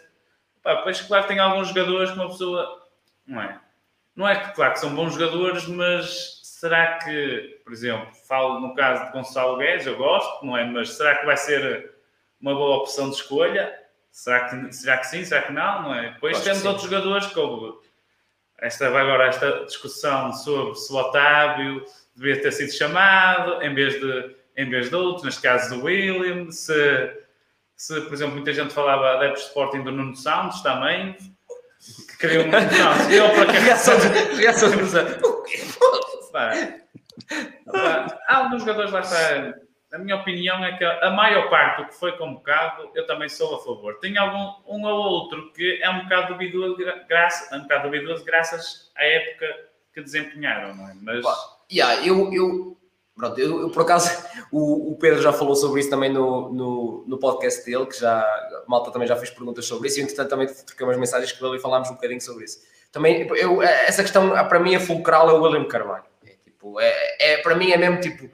Pá, 0.63 0.77
depois, 0.77 1.03
claro, 1.03 1.27
tem 1.27 1.39
alguns 1.39 1.69
jogadores 1.69 2.11
que 2.11 2.17
uma 2.17 2.29
pessoa, 2.29 2.89
não 3.27 3.43
é? 3.43 3.61
Não 4.17 4.27
é 4.27 4.37
que, 4.37 4.55
claro, 4.55 4.73
que 4.73 4.81
são 4.81 4.95
bons 4.95 5.13
jogadores, 5.13 5.67
mas 5.67 6.41
será 6.45 6.97
que, 6.99 7.61
por 7.63 7.75
exemplo, 7.75 8.09
falo 8.27 8.59
no 8.61 8.75
caso 8.75 9.05
de 9.05 9.13
Gonçalo 9.13 9.59
Guedes, 9.59 9.87
eu 9.87 9.99
gosto, 9.99 10.47
não 10.47 10.57
é? 10.57 10.65
Mas 10.65 10.95
será 10.95 11.17
que 11.17 11.27
vai 11.27 11.37
ser 11.37 11.95
uma 12.41 12.55
boa 12.55 12.77
opção 12.79 13.11
de 13.11 13.17
escolha? 13.17 13.84
Será 14.15 14.49
que, 14.49 14.73
será 14.73 14.99
que 14.99 15.09
sim? 15.09 15.25
Será 15.25 15.43
que 15.43 15.53
não? 15.53 15.83
Não 15.83 15.95
é? 15.95 16.13
Depois 16.13 16.37
Acho 16.37 16.45
temos 16.45 16.65
outros 16.65 16.85
jogadores 16.85 17.27
como 17.27 17.81
esta, 18.61 18.87
agora 18.87 19.27
esta 19.27 19.65
discussão 19.65 20.33
sobre 20.33 20.77
se 20.77 20.93
o 20.93 20.97
Otávio 20.97 21.85
devia 22.15 22.41
ter 22.41 22.53
sido 22.53 22.71
chamado 22.71 23.61
em 23.61 23.75
vez 23.75 24.01
de, 24.01 24.37
em 24.57 24.71
vez 24.71 24.89
de 24.89 24.95
outros, 24.95 25.25
neste 25.25 25.43
caso 25.43 25.75
do 25.75 25.85
William, 25.85 26.49
se, 26.53 27.13
se, 27.77 28.03
por 28.03 28.15
exemplo, 28.15 28.37
muita 28.37 28.53
gente 28.53 28.73
falava 28.73 29.15
adeptos 29.15 29.43
de 29.43 29.49
Sporting 29.49 29.83
do 29.83 29.91
Nuno 29.91 30.15
Santos 30.15 30.61
também, 30.63 31.17
que 32.09 32.17
queriam 32.17 32.45
eu 33.11 33.31
para 33.35 33.47
que 33.47 33.59
reação 33.59 33.99
de 33.99 34.07
reação 34.37 34.71
Há 38.29 38.37
alguns 38.37 38.61
jogadores 38.61 38.93
lá 38.93 39.01
está. 39.01 39.55
A 39.95 39.99
minha 39.99 40.17
opinião 40.17 40.65
é 40.65 40.77
que 40.77 40.85
a 40.85 41.11
maior 41.11 41.49
parte 41.49 41.83
do 41.83 41.89
que 41.89 41.95
foi 41.95 42.13
convocado, 42.19 42.91
eu 42.97 43.07
também 43.07 43.29
sou 43.29 43.55
a 43.55 43.59
favor. 43.61 43.95
Tem 44.01 44.19
algum 44.19 44.61
um 44.67 44.85
ou 44.85 44.93
outro 44.93 45.53
que 45.53 45.81
é 45.81 45.89
um 45.89 46.03
bocado 46.03 46.33
duvidoso, 46.33 46.77
graça, 47.09 47.57
um 47.57 47.63
bocado 47.63 47.85
duvidoso 47.85 48.25
graças 48.25 48.91
à 48.97 49.05
época 49.05 49.47
que 49.95 50.03
desempenharam, 50.03 50.75
não 50.75 50.91
é? 50.91 50.95
Mas. 51.01 51.25
Yeah, 51.73 52.05
eu, 52.05 52.33
eu, 52.33 52.77
Pronto, 53.17 53.41
eu, 53.41 53.61
eu, 53.61 53.71
por 53.71 53.83
acaso, 53.83 54.11
o, 54.51 54.93
o, 54.93 54.97
Pedro 54.97 55.23
já 55.23 55.33
falou 55.33 55.55
sobre 55.55 55.81
isso 55.81 55.91
também 55.91 56.13
no, 56.13 56.53
no, 56.53 57.05
no, 57.07 57.19
podcast 57.19 57.65
dele, 57.65 57.87
que 57.87 57.99
já, 57.99 58.21
a 58.21 58.65
malta 58.67 58.91
também 58.91 59.07
já 59.07 59.15
fez 59.15 59.31
perguntas 59.31 59.65
sobre 59.65 59.87
isso, 59.87 60.01
e 60.01 60.03
entretanto 60.03 60.29
também 60.29 60.49
troquei 60.49 60.85
umas 60.85 60.99
mensagens 60.99 61.31
com 61.31 61.47
ele 61.47 61.59
e 61.59 61.61
falámos 61.61 61.89
um 61.91 61.95
bocadinho 61.95 62.21
sobre 62.21 62.45
isso. 62.45 62.59
Também, 62.91 63.29
eu, 63.37 63.63
essa 63.63 64.03
questão, 64.03 64.31
para 64.49 64.59
mim, 64.59 64.75
a 64.75 64.81
fulcral 64.81 65.31
é 65.31 65.33
o 65.33 65.43
William 65.43 65.65
Carvalho. 65.67 66.05
É, 66.27 66.31
tipo, 66.43 66.81
é, 66.81 67.17
é, 67.21 67.37
para 67.39 67.55
mim 67.55 67.71
é 67.71 67.77
mesmo 67.77 68.01
tipo, 68.01 68.29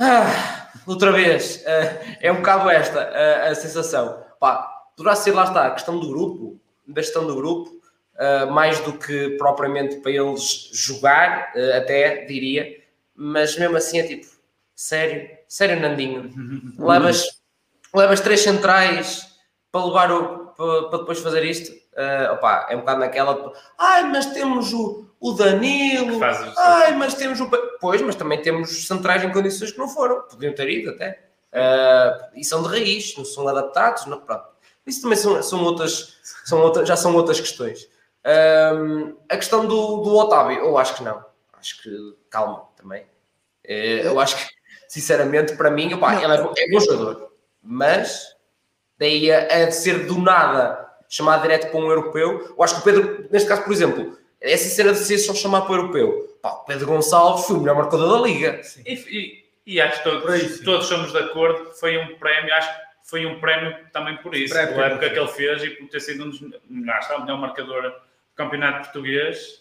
ah, 0.00 0.70
outra 0.86 1.12
vez, 1.12 1.64
é, 1.66 2.18
é 2.22 2.32
um 2.32 2.36
bocado 2.36 2.70
esta 2.70 3.00
a, 3.00 3.48
a 3.50 3.54
sensação. 3.54 4.24
Pá, 4.38 4.66
poderá 4.96 5.14
ser, 5.14 5.32
lá 5.32 5.44
está, 5.44 5.66
a 5.66 5.70
questão 5.72 5.98
do 5.98 6.08
grupo, 6.08 6.60
da 6.86 7.02
gestão 7.02 7.26
do 7.26 7.34
grupo, 7.34 7.70
uh, 8.16 8.50
mais 8.50 8.80
do 8.80 8.94
que 8.94 9.30
propriamente 9.36 9.96
para 9.96 10.10
eles 10.10 10.70
jogar, 10.72 11.52
uh, 11.54 11.76
até 11.76 12.24
diria, 12.24 12.82
mas 13.14 13.58
mesmo 13.58 13.76
assim 13.76 13.98
é 13.98 14.02
tipo, 14.06 14.26
sério, 14.74 15.28
sério, 15.46 15.80
Nandinho, 15.80 16.30
levas, 16.78 17.40
levas 17.94 18.20
três 18.20 18.40
centrais 18.40 19.28
para 19.70 19.84
levar 19.84 20.12
o 20.12 20.40
para, 20.60 20.88
para 20.90 20.98
depois 20.98 21.20
fazer 21.20 21.44
isto. 21.44 21.72
Uh, 21.92 22.34
opa, 22.34 22.66
é 22.70 22.76
um 22.76 22.80
bocado 22.80 23.00
naquela, 23.00 23.52
ai, 23.78 24.04
mas 24.10 24.26
temos 24.26 24.72
o, 24.72 25.09
o 25.20 25.32
Danilo, 25.32 26.18
ai, 26.56 26.96
mas 26.96 27.14
temos 27.14 27.40
o. 27.40 27.50
Pois, 27.78 28.00
mas 28.00 28.14
também 28.14 28.40
temos 28.40 28.86
centrais 28.86 29.22
em 29.22 29.30
condições 29.30 29.70
que 29.70 29.78
não 29.78 29.86
foram, 29.86 30.22
podiam 30.22 30.54
ter 30.54 30.68
ido 30.70 30.90
até. 30.90 31.26
Uh, 31.52 32.30
e 32.34 32.44
são 32.44 32.62
de 32.62 32.68
raiz, 32.68 33.14
não 33.16 33.24
são 33.24 33.46
adaptados, 33.46 34.06
não, 34.06 34.20
pronto. 34.20 34.48
Isso 34.86 35.02
também 35.02 35.18
são, 35.18 35.42
são 35.42 35.62
outras, 35.62 36.18
são 36.44 36.60
outras, 36.62 36.88
já 36.88 36.96
são 36.96 37.14
outras 37.14 37.38
questões. 37.38 37.84
Uh, 38.24 39.14
a 39.28 39.36
questão 39.36 39.66
do, 39.66 39.98
do 39.98 40.16
Otávio, 40.16 40.58
eu 40.58 40.78
acho 40.78 40.96
que 40.96 41.04
não. 41.04 41.22
Acho 41.52 41.82
que, 41.82 42.16
calma, 42.30 42.64
também. 42.74 43.04
Eh, 43.62 44.06
eu 44.06 44.18
acho 44.18 44.38
que, 44.38 44.52
sinceramente, 44.88 45.54
para 45.54 45.70
mim, 45.70 45.92
opa, 45.92 46.14
ele 46.14 46.32
é, 46.32 46.64
é 46.64 46.70
bom 46.70 46.80
jogador, 46.80 47.32
mas 47.62 48.34
daí 48.98 49.30
a, 49.30 49.66
a 49.66 49.70
ser 49.70 50.06
do 50.06 50.18
nada 50.18 50.88
chamado 51.10 51.42
direto 51.42 51.70
para 51.70 51.78
um 51.78 51.90
europeu, 51.90 52.54
eu 52.56 52.62
acho 52.62 52.76
que 52.76 52.80
o 52.80 52.84
Pedro, 52.84 53.28
neste 53.30 53.48
caso, 53.48 53.62
por 53.64 53.72
exemplo, 53.72 54.16
essa 54.40 54.68
cena 54.68 54.92
de 54.92 54.98
ser 54.98 55.18
só 55.18 55.34
chamar 55.34 55.62
para 55.62 55.72
o 55.72 55.76
europeu, 55.76 56.38
pá, 56.40 56.50
o 56.50 56.64
Pedro 56.64 56.86
Gonçalves 56.86 57.46
foi 57.46 57.56
o 57.56 57.60
melhor 57.60 57.76
marcador 57.76 58.20
da 58.20 58.26
liga. 58.26 58.60
E, 58.86 58.94
e, 58.94 59.44
e, 59.66 59.80
acho 59.80 59.98
que 59.98 60.04
todos, 60.04 60.60
todos 60.60 60.86
somos 60.86 61.12
de 61.12 61.18
acordo 61.18 61.70
que 61.70 61.78
foi 61.78 61.98
um 61.98 62.16
prémio, 62.16 62.52
acho 62.54 62.68
que 62.74 62.80
foi 63.04 63.26
um 63.26 63.38
prémio 63.38 63.76
também 63.92 64.16
por 64.18 64.34
isso, 64.34 64.54
pela 64.54 64.86
época 64.86 65.10
que 65.10 65.18
ele 65.18 65.28
fez 65.28 65.62
e 65.62 65.70
por 65.70 65.88
ter 65.88 66.00
sido 66.00 66.24
um 66.24 66.30
dos, 66.30 66.40
está, 66.40 67.16
o 67.16 67.22
melhor 67.22 67.38
marcador 67.38 67.82
do 67.82 67.94
campeonato 68.34 68.84
português, 68.84 69.60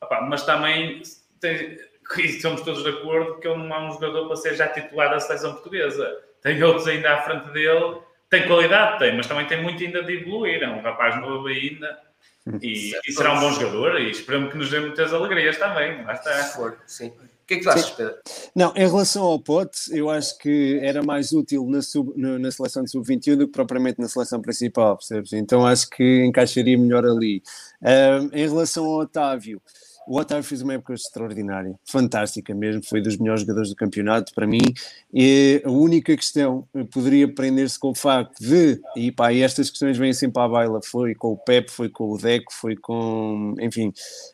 Opa, 0.00 0.20
mas 0.22 0.44
também 0.44 1.02
tem, 1.40 1.78
somos 2.40 2.62
todos 2.62 2.82
de 2.82 2.90
acordo 2.90 3.38
que 3.38 3.48
ele 3.48 3.58
não 3.62 3.76
é 3.76 3.80
um 3.80 3.92
jogador 3.92 4.26
para 4.26 4.36
ser 4.36 4.54
já 4.54 4.68
titular 4.68 5.10
da 5.10 5.20
seleção 5.20 5.52
portuguesa. 5.54 6.22
Tem 6.42 6.62
outros 6.62 6.86
ainda 6.86 7.14
à 7.14 7.22
frente 7.22 7.48
dele, 7.50 7.98
tem 8.30 8.46
qualidade, 8.46 8.98
tem, 8.98 9.16
mas 9.16 9.26
também 9.26 9.46
tem 9.46 9.62
muito 9.62 9.82
ainda 9.82 10.02
de 10.02 10.18
evoluir. 10.18 10.62
É 10.62 10.68
um 10.68 10.80
rapaz 10.80 11.20
novo 11.20 11.48
ainda 11.48 12.05
e, 12.62 12.92
e 13.06 13.12
será 13.12 13.34
um 13.34 13.40
bom 13.40 13.52
jogador. 13.52 14.00
E 14.00 14.10
esperamos 14.10 14.52
que 14.52 14.58
nos 14.58 14.70
dê 14.70 14.80
muitas 14.80 15.12
alegrias 15.12 15.56
também. 15.58 16.04
Lá 16.04 16.14
está. 16.14 16.76
Sim. 16.86 17.08
O 17.08 17.46
que 17.46 17.54
é 17.54 17.56
que 17.58 17.62
tu 17.62 17.70
achas, 17.70 17.90
Pedro? 17.90 18.16
Não, 18.56 18.72
em 18.74 18.88
relação 18.88 19.22
ao 19.22 19.38
Pote, 19.38 19.96
eu 19.96 20.10
acho 20.10 20.36
que 20.36 20.80
era 20.82 21.00
mais 21.00 21.30
útil 21.30 21.64
na, 21.68 21.80
sub, 21.80 22.12
na 22.16 22.50
seleção 22.50 22.82
de 22.82 22.90
sub-21 22.90 23.36
do 23.36 23.46
que 23.46 23.52
propriamente 23.52 24.00
na 24.00 24.08
seleção 24.08 24.42
principal, 24.42 24.96
percebes? 24.96 25.32
Então 25.32 25.64
acho 25.64 25.88
que 25.88 26.24
encaixaria 26.24 26.76
melhor 26.76 27.04
ali. 27.04 27.44
Um, 27.80 28.36
em 28.36 28.48
relação 28.48 28.84
ao 28.84 28.98
Otávio, 28.98 29.62
o 30.06 30.18
Otávio 30.18 30.44
fez 30.44 30.62
uma 30.62 30.74
época 30.74 30.94
extraordinária, 30.94 31.74
fantástica 31.84 32.54
mesmo, 32.54 32.82
foi 32.84 33.00
dos 33.00 33.16
melhores 33.16 33.42
jogadores 33.42 33.70
do 33.70 33.76
campeonato 33.76 34.32
para 34.34 34.46
mim. 34.46 34.74
E 35.12 35.60
a 35.64 35.70
única 35.70 36.16
questão 36.16 36.66
poderia 36.92 37.32
prender-se 37.32 37.78
com 37.78 37.90
o 37.90 37.94
facto 37.94 38.38
de, 38.40 38.80
e 38.96 39.10
pá, 39.10 39.32
e 39.32 39.42
estas 39.42 39.70
questões 39.70 39.98
vêm 39.98 40.12
sempre 40.12 40.40
à 40.40 40.48
baila, 40.48 40.80
foi 40.82 41.14
com 41.14 41.32
o 41.32 41.36
Pep, 41.36 41.70
foi 41.70 41.88
com 41.88 42.10
o 42.10 42.18
Deco, 42.18 42.52
foi 42.52 42.76
com, 42.76 43.54
enfim, 43.60 43.88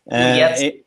uh, 0.07 0.13
é, 0.13 0.81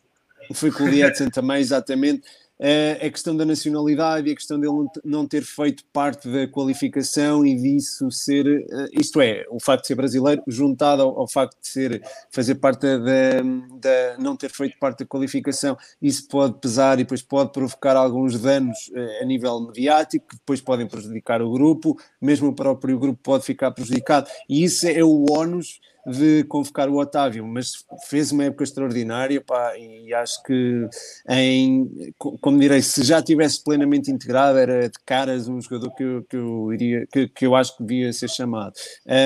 foi 0.53 0.71
com 0.71 0.83
o 0.83 0.87
Lietzen 0.87 1.29
também, 1.29 1.59
exatamente 1.59 2.23
a 2.59 3.09
questão 3.09 3.35
da 3.35 3.45
nacionalidade 3.45 4.29
e 4.29 4.31
a 4.31 4.35
questão 4.35 4.59
dele 4.59 4.73
não 5.03 5.27
ter 5.27 5.43
feito 5.43 5.83
parte 5.91 6.29
da 6.29 6.47
qualificação 6.47 7.45
e 7.45 7.55
disso 7.55 8.09
ser, 8.09 8.47
eh, 8.47 8.87
isto 8.93 9.19
é, 9.19 9.45
o 9.49 9.59
facto 9.59 9.81
de 9.81 9.87
ser 9.87 9.95
brasileiro 9.95 10.41
juntado 10.47 11.01
ao, 11.01 11.19
ao 11.19 11.27
facto 11.27 11.59
de 11.61 11.67
ser, 11.67 12.01
fazer 12.31 12.55
parte 12.55 12.81
da, 12.81 13.41
da, 13.77 14.17
não 14.17 14.37
ter 14.37 14.51
feito 14.51 14.77
parte 14.79 14.99
da 14.99 15.05
qualificação, 15.05 15.77
isso 16.01 16.27
pode 16.27 16.59
pesar 16.59 16.95
e 16.95 17.03
depois 17.03 17.21
pode 17.21 17.51
provocar 17.51 17.97
alguns 17.97 18.39
danos 18.39 18.89
eh, 18.95 19.19
a 19.21 19.25
nível 19.25 19.59
mediático 19.59 20.27
que 20.27 20.37
depois 20.37 20.61
podem 20.61 20.87
prejudicar 20.87 21.41
o 21.41 21.51
grupo, 21.51 21.97
mesmo 22.21 22.49
o 22.49 22.55
próprio 22.55 22.97
grupo 22.97 23.19
pode 23.21 23.43
ficar 23.43 23.71
prejudicado. 23.71 24.29
E 24.47 24.63
isso 24.63 24.87
é 24.87 25.03
o 25.03 25.25
ónus 25.29 25.79
de 26.05 26.43
convocar 26.45 26.89
o 26.89 26.99
Otávio, 26.99 27.45
mas 27.45 27.83
fez 28.07 28.31
uma 28.31 28.45
época 28.45 28.63
extraordinária 28.63 29.41
pá, 29.41 29.77
e 29.77 30.13
acho 30.13 30.41
que, 30.43 30.87
em, 31.27 32.13
como 32.17 32.59
direi, 32.59 32.81
se 32.81 33.03
já 33.03 33.21
tivesse 33.21 33.63
plenamente 33.63 34.11
integrado, 34.11 34.57
era 34.57 34.87
de 34.87 34.99
caras 35.05 35.47
um 35.47 35.59
jogador 35.59 35.93
que 35.95 36.03
eu, 36.03 36.23
que 36.23 36.37
eu, 36.37 36.73
iria, 36.73 37.07
que, 37.11 37.27
que 37.27 37.45
eu 37.45 37.55
acho 37.55 37.75
que 37.75 37.83
devia 37.83 38.13
ser 38.13 38.29
chamado. 38.29 38.73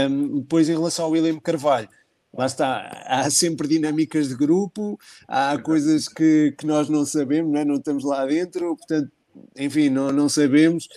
Um, 0.10 0.40
depois, 0.40 0.70
em 0.70 0.74
relação 0.74 1.06
ao 1.06 1.12
William 1.12 1.40
Carvalho, 1.40 1.90
lá 2.34 2.46
está, 2.46 3.04
há 3.06 3.30
sempre 3.30 3.68
dinâmicas 3.68 4.30
de 4.30 4.36
grupo, 4.36 4.98
há 5.28 5.58
coisas 5.58 6.08
que, 6.08 6.54
que 6.58 6.66
nós 6.66 6.88
não 6.88 7.06
sabemos, 7.06 7.52
não, 7.52 7.60
é? 7.60 7.66
não 7.66 7.76
estamos 7.76 8.04
lá 8.04 8.26
dentro, 8.26 8.76
portanto, 8.78 9.12
enfim, 9.58 9.90
não, 9.90 10.12
não 10.12 10.30
sabemos 10.30 10.88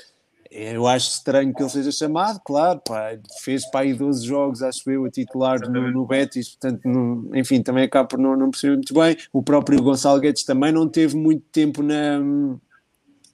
eu 0.52 0.86
acho 0.86 1.10
estranho 1.10 1.54
que 1.54 1.62
ele 1.62 1.70
seja 1.70 1.90
chamado, 1.90 2.40
claro, 2.44 2.80
pá, 2.86 3.16
fez 3.40 3.68
para 3.70 3.80
aí 3.80 3.94
12 3.94 4.26
jogos, 4.26 4.62
acho 4.62 4.90
eu, 4.90 5.04
a 5.06 5.10
titular 5.10 5.58
no, 5.60 5.90
no, 5.90 6.06
Betis, 6.06 6.50
portanto, 6.50 6.80
não, 6.84 7.30
enfim, 7.34 7.62
também 7.62 7.84
acaba 7.84 8.06
por 8.06 8.18
não, 8.18 8.36
não 8.36 8.50
perceber 8.50 8.74
muito 8.74 8.92
bem. 8.92 9.16
O 9.32 9.42
próprio 9.42 9.82
Gonçalo 9.82 10.20
Guedes 10.20 10.44
também 10.44 10.70
não 10.70 10.86
teve 10.86 11.16
muito 11.16 11.44
tempo 11.50 11.82
na, 11.82 12.20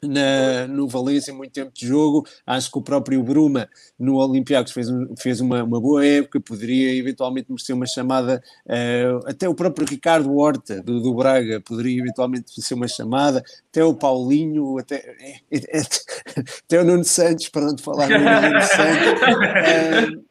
na, 0.03 0.66
no 0.66 0.88
Valência, 0.88 1.32
muito 1.32 1.53
tempo 1.53 1.72
de 1.72 1.86
jogo. 1.86 2.26
Acho 2.46 2.70
que 2.70 2.78
o 2.78 2.82
próprio 2.82 3.22
Bruma 3.22 3.68
no 3.99 4.16
Olympiacos 4.16 4.72
fez, 4.72 4.88
um, 4.88 5.14
fez 5.16 5.40
uma, 5.40 5.62
uma 5.62 5.80
boa 5.80 6.05
época, 6.05 6.40
poderia 6.40 6.94
eventualmente 6.94 7.51
merecer 7.51 7.74
uma 7.74 7.86
chamada. 7.86 8.42
Uh, 8.66 9.26
até 9.26 9.49
o 9.49 9.55
próprio 9.55 9.86
Ricardo 9.86 10.34
Horta, 10.36 10.82
do, 10.82 11.01
do, 11.01 11.14
Braga, 11.14 11.61
poderia 11.61 12.01
eventualmente 12.01 12.53
merecer 12.57 12.76
uma 12.76 12.88
chamada. 12.88 13.42
Até 13.70 13.84
o 13.84 13.94
Paulinho, 13.94 14.78
até, 14.78 14.96
é, 14.96 15.40
é, 15.51 15.80
até 16.64 16.80
o 16.80 16.84
Nuno 16.84 17.05
Santos, 17.05 17.49
para 17.49 17.66
não 17.66 17.78
falar 17.78 18.09
no 18.09 18.18
Nuno 18.18 18.62
Santos. 18.62 20.18
Uh, 20.22 20.24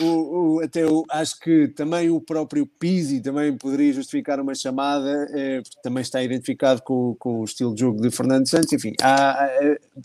o, 0.00 0.56
o, 0.56 0.60
até 0.60 0.82
acho 1.10 1.40
que 1.40 1.68
também 1.68 2.10
o 2.10 2.20
próprio 2.20 2.66
Pizzi 2.66 3.20
também 3.20 3.56
poderia 3.56 3.92
justificar 3.92 4.40
uma 4.40 4.54
chamada, 4.54 5.28
eh, 5.32 5.60
porque 5.62 5.80
também 5.82 6.02
está 6.02 6.22
identificado 6.22 6.82
com, 6.82 7.14
com 7.18 7.40
o 7.40 7.44
estilo 7.44 7.74
de 7.74 7.80
jogo 7.80 8.00
de 8.00 8.10
Fernando 8.10 8.48
Santos. 8.48 8.72
Enfim, 8.72 8.92
há, 9.02 9.48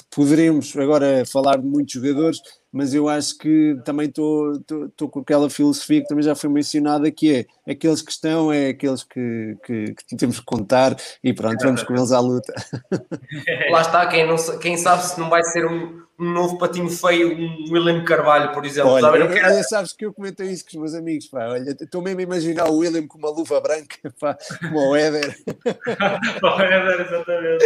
poderemos 0.10 0.76
agora 0.78 1.26
falar 1.26 1.58
de 1.58 1.68
muitos 1.68 1.94
jogadores, 1.94 2.40
mas 2.72 2.94
eu 2.94 3.10
acho 3.10 3.38
que 3.38 3.78
também 3.84 4.08
estou 4.08 5.10
com 5.10 5.20
aquela 5.20 5.50
filosofia 5.50 6.02
que 6.02 6.08
também 6.08 6.24
já 6.24 6.34
foi 6.36 6.50
mencionada, 6.50 7.12
que 7.12 7.48
é 7.66 7.72
aqueles 7.72 8.02
que 8.02 8.12
estão, 8.12 8.52
é 8.52 8.70
aqueles 8.70 9.04
que, 9.04 9.58
que, 9.66 9.94
que 10.08 10.16
temos 10.16 10.40
que 10.40 10.46
contar 10.46 10.96
e 11.24 11.34
pronto, 11.34 11.62
vamos 11.62 11.84
com 11.84 11.94
eles 11.94 12.12
à 12.12 12.20
luta. 12.20 12.54
Lá 13.70 13.82
está, 13.82 14.06
quem, 14.08 14.26
não, 14.26 14.36
quem 14.60 14.78
sabe 14.78 15.04
se 15.04 15.20
não 15.20 15.30
vai 15.30 15.44
ser 15.44 15.66
um, 15.66 16.02
um 16.22 16.32
novo 16.32 16.58
patinho 16.60 16.90
feio, 16.90 17.36
um 17.36 17.72
William 17.72 18.04
Carvalho, 18.06 18.52
por 18.52 18.64
exemplo. 18.64 18.92
Olha, 18.92 19.02
sabe? 19.02 19.34
Quero... 19.34 19.48
olha, 19.48 19.64
sabes 19.64 19.92
que 19.92 20.06
eu 20.06 20.14
comentei 20.14 20.50
isso 20.52 20.64
com 20.64 20.70
os 20.70 20.76
meus 20.76 20.94
amigos, 20.94 21.28
pá, 21.28 21.48
olha, 21.48 21.72
estou 21.72 22.02
mesmo 22.02 22.20
a 22.20 22.24
imaginar 22.24 22.70
o 22.70 22.78
William 22.78 23.08
com 23.08 23.18
uma 23.18 23.32
luva 23.32 23.60
branca, 23.60 23.98
pá, 24.20 24.38
como 24.60 24.92
o 24.92 24.96
Éder. 24.96 25.36
o 26.44 26.62
Éder, 26.62 27.02
exatamente. 27.02 27.66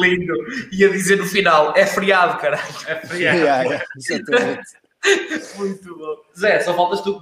Lindo. 0.00 0.34
E 0.70 0.84
a 0.84 0.88
dizer 0.88 1.16
no 1.16 1.26
final, 1.26 1.72
é 1.74 1.86
feriado, 1.86 2.38
caralho. 2.38 2.62
É 2.86 2.94
feriado. 3.06 3.38
yeah, 3.38 3.62
yeah, 3.62 3.84
exatamente. 3.96 4.43
Muito 5.56 5.98
bom. 5.98 6.16
Zé, 6.38 6.60
só 6.60 6.74
faltas 6.74 7.02
tu. 7.02 7.20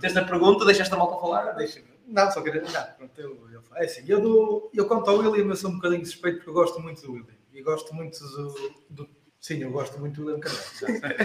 Tens 0.00 0.16
a 0.16 0.24
pergunta, 0.24 0.64
deixaste 0.64 0.94
a 0.94 0.96
malta 0.96 1.20
falar? 1.20 1.52
Deixa 1.52 1.82
Não, 2.06 2.30
só 2.30 2.40
queria. 2.42 2.62
Não, 2.62 2.84
pronto, 2.96 3.20
eu, 3.20 3.50
eu, 3.50 3.62
é 3.74 3.84
assim, 3.84 4.04
eu, 4.06 4.20
do, 4.20 4.70
eu 4.72 4.86
quanto 4.86 5.10
ao 5.10 5.18
William, 5.18 5.48
eu 5.48 5.56
sou 5.56 5.70
um 5.70 5.74
bocadinho 5.74 6.06
suspeito 6.06 6.38
porque 6.38 6.50
eu 6.50 6.54
gosto 6.54 6.80
muito 6.80 7.02
do 7.02 7.12
William. 7.12 7.38
E 7.52 7.62
gosto 7.62 7.94
muito 7.94 8.18
do, 8.20 8.72
do 8.90 9.08
Sim, 9.40 9.62
eu 9.62 9.70
gosto 9.70 9.98
muito 10.00 10.20
do 10.20 10.26
William 10.26 10.40
Carvalho. 10.40 11.16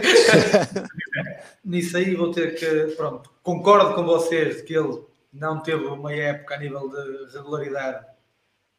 Nisso 1.66 1.98
aí 1.98 2.16
vou 2.16 2.32
ter 2.32 2.56
que. 2.56 2.96
Pronto, 2.96 3.32
concordo 3.42 3.96
com 3.96 4.04
vocês 4.04 4.58
de 4.58 4.64
que 4.64 4.74
ele 4.76 5.04
não 5.32 5.62
teve 5.62 5.86
uma 5.86 6.14
época 6.14 6.56
a 6.56 6.60
nível 6.60 6.90
de 6.90 7.34
regularidade. 7.34 8.06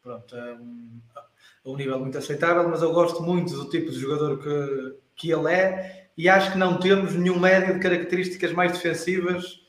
Pronto, 0.03 0.37
um, 0.37 1.01
a 1.17 1.25
um 1.65 1.77
nível 1.77 1.99
muito 1.99 2.19
aceitável, 2.19 2.69
mas 2.69 2.83
eu 2.83 2.93
gosto 2.93 3.23
muito 3.23 3.55
do 3.55 3.69
tipo 3.69 3.91
de 3.91 3.99
jogador 3.99 4.39
que, 4.39 4.97
que 5.17 5.33
ele 5.33 5.53
é 5.53 6.04
e 6.17 6.29
acho 6.29 6.53
que 6.53 6.59
não 6.59 6.79
temos 6.79 7.15
nenhum 7.15 7.39
médio 7.39 7.75
de 7.75 7.81
características 7.81 8.53
mais 8.53 8.73
defensivas 8.73 9.61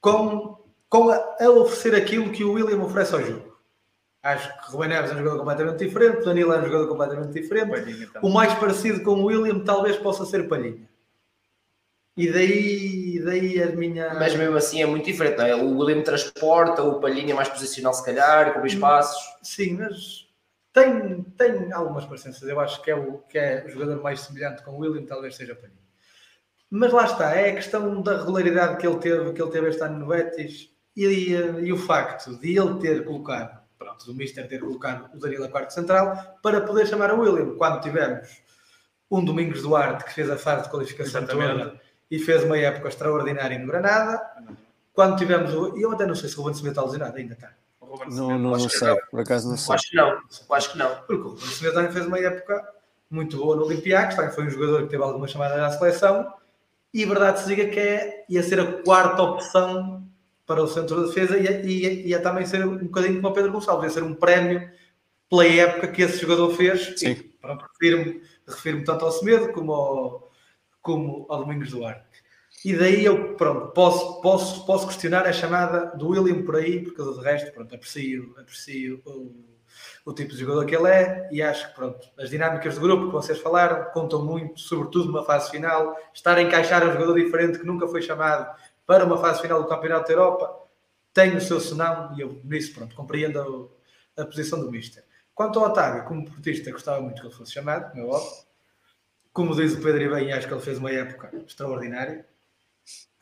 com, 0.00 0.58
com 0.88 1.10
a, 1.10 1.36
a 1.40 1.50
oferecer 1.50 1.94
aquilo 1.94 2.30
que 2.30 2.44
o 2.44 2.52
William 2.52 2.82
oferece 2.82 3.14
ao 3.14 3.22
jogo. 3.22 3.52
Acho 4.22 4.48
que 4.60 4.70
Rubem 4.70 4.88
Neves 4.88 5.10
é 5.10 5.14
um 5.14 5.18
jogador 5.18 5.38
completamente 5.38 5.84
diferente, 5.84 6.24
Danilo 6.24 6.52
é 6.52 6.58
um 6.60 6.64
jogador 6.64 6.88
completamente 6.88 7.32
diferente. 7.32 7.70
O 8.22 8.30
mais 8.30 8.54
parecido 8.54 9.02
com 9.02 9.12
o 9.12 9.24
William 9.24 9.60
talvez 9.60 9.96
possa 9.96 10.24
ser 10.24 10.48
Palhinha. 10.48 10.88
E 12.16 12.30
daí, 12.30 13.20
daí 13.24 13.62
a 13.62 13.66
minha. 13.70 14.14
Mas 14.14 14.34
mesmo 14.36 14.56
assim 14.56 14.82
é 14.82 14.86
muito 14.86 15.06
diferente, 15.06 15.38
não 15.38 15.46
é? 15.46 15.56
O 15.56 15.78
William 15.78 16.02
transporta, 16.02 16.82
o 16.82 17.00
Palhinha 17.00 17.32
é 17.32 17.34
mais 17.34 17.48
posicional, 17.48 17.94
se 17.94 18.04
calhar, 18.04 18.52
com 18.52 18.66
espaços. 18.66 19.20
Sim, 19.42 19.78
mas 19.78 20.21
tem, 20.72 21.22
tem 21.36 21.72
algumas 21.72 22.04
parecenças. 22.04 22.42
Eu 22.48 22.58
acho 22.60 22.82
que 22.82 22.90
é, 22.90 22.94
o, 22.94 23.18
que 23.18 23.38
é 23.38 23.64
o 23.66 23.70
jogador 23.70 24.02
mais 24.02 24.20
semelhante 24.20 24.62
com 24.62 24.72
o 24.72 24.78
William, 24.78 25.04
talvez 25.04 25.36
seja 25.36 25.54
Palhinha. 25.54 25.82
Mas 26.70 26.92
lá 26.92 27.04
está, 27.04 27.34
é 27.34 27.50
a 27.50 27.54
questão 27.54 28.00
da 28.00 28.18
regularidade 28.18 28.78
que 28.78 28.86
ele 28.86 28.98
teve, 28.98 29.32
que 29.32 29.42
ele 29.42 29.50
teve 29.50 29.68
este 29.68 29.82
ano 29.82 29.98
no 29.98 30.06
Betis 30.06 30.70
e, 30.96 31.32
e 31.32 31.72
o 31.72 31.76
facto 31.76 32.34
de 32.38 32.58
ele 32.58 32.78
ter 32.80 33.04
colocado 33.04 33.60
pronto, 33.78 34.06
do 34.06 34.14
Mister 34.14 34.48
ter 34.48 34.60
colocado 34.60 35.14
o 35.14 35.18
Danilo 35.18 35.44
a 35.44 35.48
quarto 35.48 35.72
central 35.72 36.38
para 36.42 36.60
poder 36.62 36.86
chamar 36.86 37.12
o 37.12 37.20
William. 37.20 37.56
Quando 37.56 37.82
tivemos 37.82 38.42
um 39.10 39.22
Domingos 39.22 39.62
Duarte 39.62 40.04
que 40.04 40.14
fez 40.14 40.30
a 40.30 40.38
fase 40.38 40.64
de 40.64 40.70
qualificação 40.70 41.26
toda 41.26 41.78
e 42.10 42.18
fez 42.18 42.44
uma 42.44 42.56
época 42.56 42.88
extraordinária 42.88 43.58
no 43.58 43.66
Granada. 43.66 44.22
Quando 44.94 45.16
tivemos 45.16 45.54
o. 45.54 45.76
Eu 45.78 45.92
até 45.92 46.06
não 46.06 46.14
sei 46.14 46.28
se 46.28 46.36
o 46.36 46.38
Ruben 46.38 46.54
Smith 46.54 46.72
está 46.72 46.82
lesionado, 46.82 47.16
ainda 47.16 47.34
está. 47.34 47.52
Não, 48.10 48.38
não, 48.38 48.50
não 48.52 48.68
sei, 48.68 48.96
por 49.10 49.20
acaso 49.20 49.48
não 49.48 49.56
sei. 49.56 49.74
Acho 49.74 49.90
que 49.90 49.96
não, 49.96 50.20
acho 50.50 50.72
que 50.72 50.78
não. 50.78 50.94
Porque 51.06 51.14
o 51.14 51.28
Ruben 51.28 51.72
também 51.74 51.92
fez 51.92 52.06
uma 52.06 52.18
época 52.18 52.68
muito 53.10 53.36
boa 53.36 53.56
no 53.56 53.64
Olympiacos, 53.64 54.16
também 54.16 54.32
foi 54.32 54.46
um 54.46 54.50
jogador 54.50 54.82
que 54.84 54.88
teve 54.88 55.02
algumas 55.02 55.30
chamadas 55.30 55.58
à 55.58 55.70
seleção 55.70 56.32
e 56.94 57.04
verdade 57.04 57.40
se 57.40 57.46
diga 57.46 57.66
que 57.68 57.78
é, 57.78 58.24
ia 58.28 58.42
ser 58.42 58.60
a 58.60 58.82
quarta 58.82 59.22
opção 59.22 60.06
para 60.46 60.62
o 60.62 60.68
centro 60.68 61.00
de 61.00 61.08
defesa 61.08 61.38
e 61.38 61.66
ia, 61.66 61.92
ia, 61.92 62.20
também 62.20 62.44
ser 62.44 62.66
um 62.66 62.78
bocadinho 62.78 63.16
como 63.16 63.28
o 63.28 63.32
Pedro 63.32 63.52
Gonçalves, 63.52 63.84
ia 63.84 64.00
ser 64.00 64.02
um 64.02 64.14
prémio 64.14 64.70
pela 65.28 65.46
época 65.46 65.88
que 65.88 66.02
esse 66.02 66.18
jogador 66.18 66.50
fez. 66.54 66.94
Sim. 66.96 67.14
pronto, 67.40 67.64
refiro-me 67.72 68.22
refiro 68.46 68.84
tanto 68.84 69.04
ao 69.04 69.12
Semedo 69.12 69.52
como 69.52 69.72
ao, 69.72 70.30
como 70.80 71.26
ao 71.28 71.40
Domingos 71.40 71.70
Duarte. 71.70 72.21
E 72.64 72.76
daí 72.76 73.04
eu, 73.04 73.34
pronto, 73.34 73.72
posso, 73.72 74.20
posso, 74.20 74.64
posso 74.64 74.86
questionar 74.86 75.26
a 75.26 75.32
chamada 75.32 75.96
do 75.96 76.08
William 76.08 76.44
por 76.44 76.56
aí, 76.56 76.82
porque 76.82 77.02
de 77.02 77.20
resto, 77.20 77.52
pronto, 77.52 77.74
aprecio, 77.74 78.34
aprecio 78.38 79.02
o, 79.04 79.34
o 80.04 80.12
tipo 80.12 80.32
de 80.32 80.38
jogador 80.38 80.64
que 80.64 80.76
ele 80.76 80.88
é 80.88 81.28
e 81.32 81.42
acho 81.42 81.68
que, 81.68 81.74
pronto, 81.74 82.08
as 82.18 82.30
dinâmicas 82.30 82.76
do 82.76 82.80
grupo 82.80 83.06
que 83.06 83.12
vocês 83.12 83.38
falaram 83.40 83.90
contam 83.92 84.24
muito, 84.24 84.60
sobretudo 84.60 85.06
numa 85.06 85.24
fase 85.24 85.50
final, 85.50 85.96
estar 86.14 86.36
a 86.36 86.42
encaixar 86.42 86.86
um 86.86 86.92
jogador 86.92 87.14
diferente 87.14 87.58
que 87.58 87.66
nunca 87.66 87.88
foi 87.88 88.00
chamado 88.00 88.56
para 88.86 89.04
uma 89.04 89.18
fase 89.18 89.42
final 89.42 89.60
do 89.60 89.68
Campeonato 89.68 90.06
da 90.06 90.12
Europa, 90.12 90.62
tem 91.12 91.36
o 91.36 91.40
seu 91.40 91.60
senão, 91.60 92.16
e 92.16 92.20
eu 92.20 92.40
nisso, 92.44 92.74
pronto, 92.74 92.94
compreendo 92.94 93.72
a, 94.16 94.22
a 94.22 94.24
posição 94.24 94.60
do 94.60 94.70
Mister. 94.70 95.04
Quanto 95.34 95.58
ao 95.58 95.66
Otávio, 95.66 96.04
como 96.04 96.24
portista, 96.24 96.70
gostava 96.70 97.00
muito 97.00 97.20
que 97.20 97.26
ele 97.26 97.34
fosse 97.34 97.52
chamado, 97.52 97.90
como 97.90 98.02
é 98.02 98.06
óbvio. 98.06 98.52
Como 99.32 99.56
diz 99.56 99.72
o 99.72 99.80
Pedro 99.80 100.02
e 100.02 100.08
bem, 100.08 100.32
acho 100.32 100.46
que 100.46 100.52
ele 100.52 100.60
fez 100.60 100.78
uma 100.78 100.90
época 100.90 101.30
extraordinária. 101.46 102.26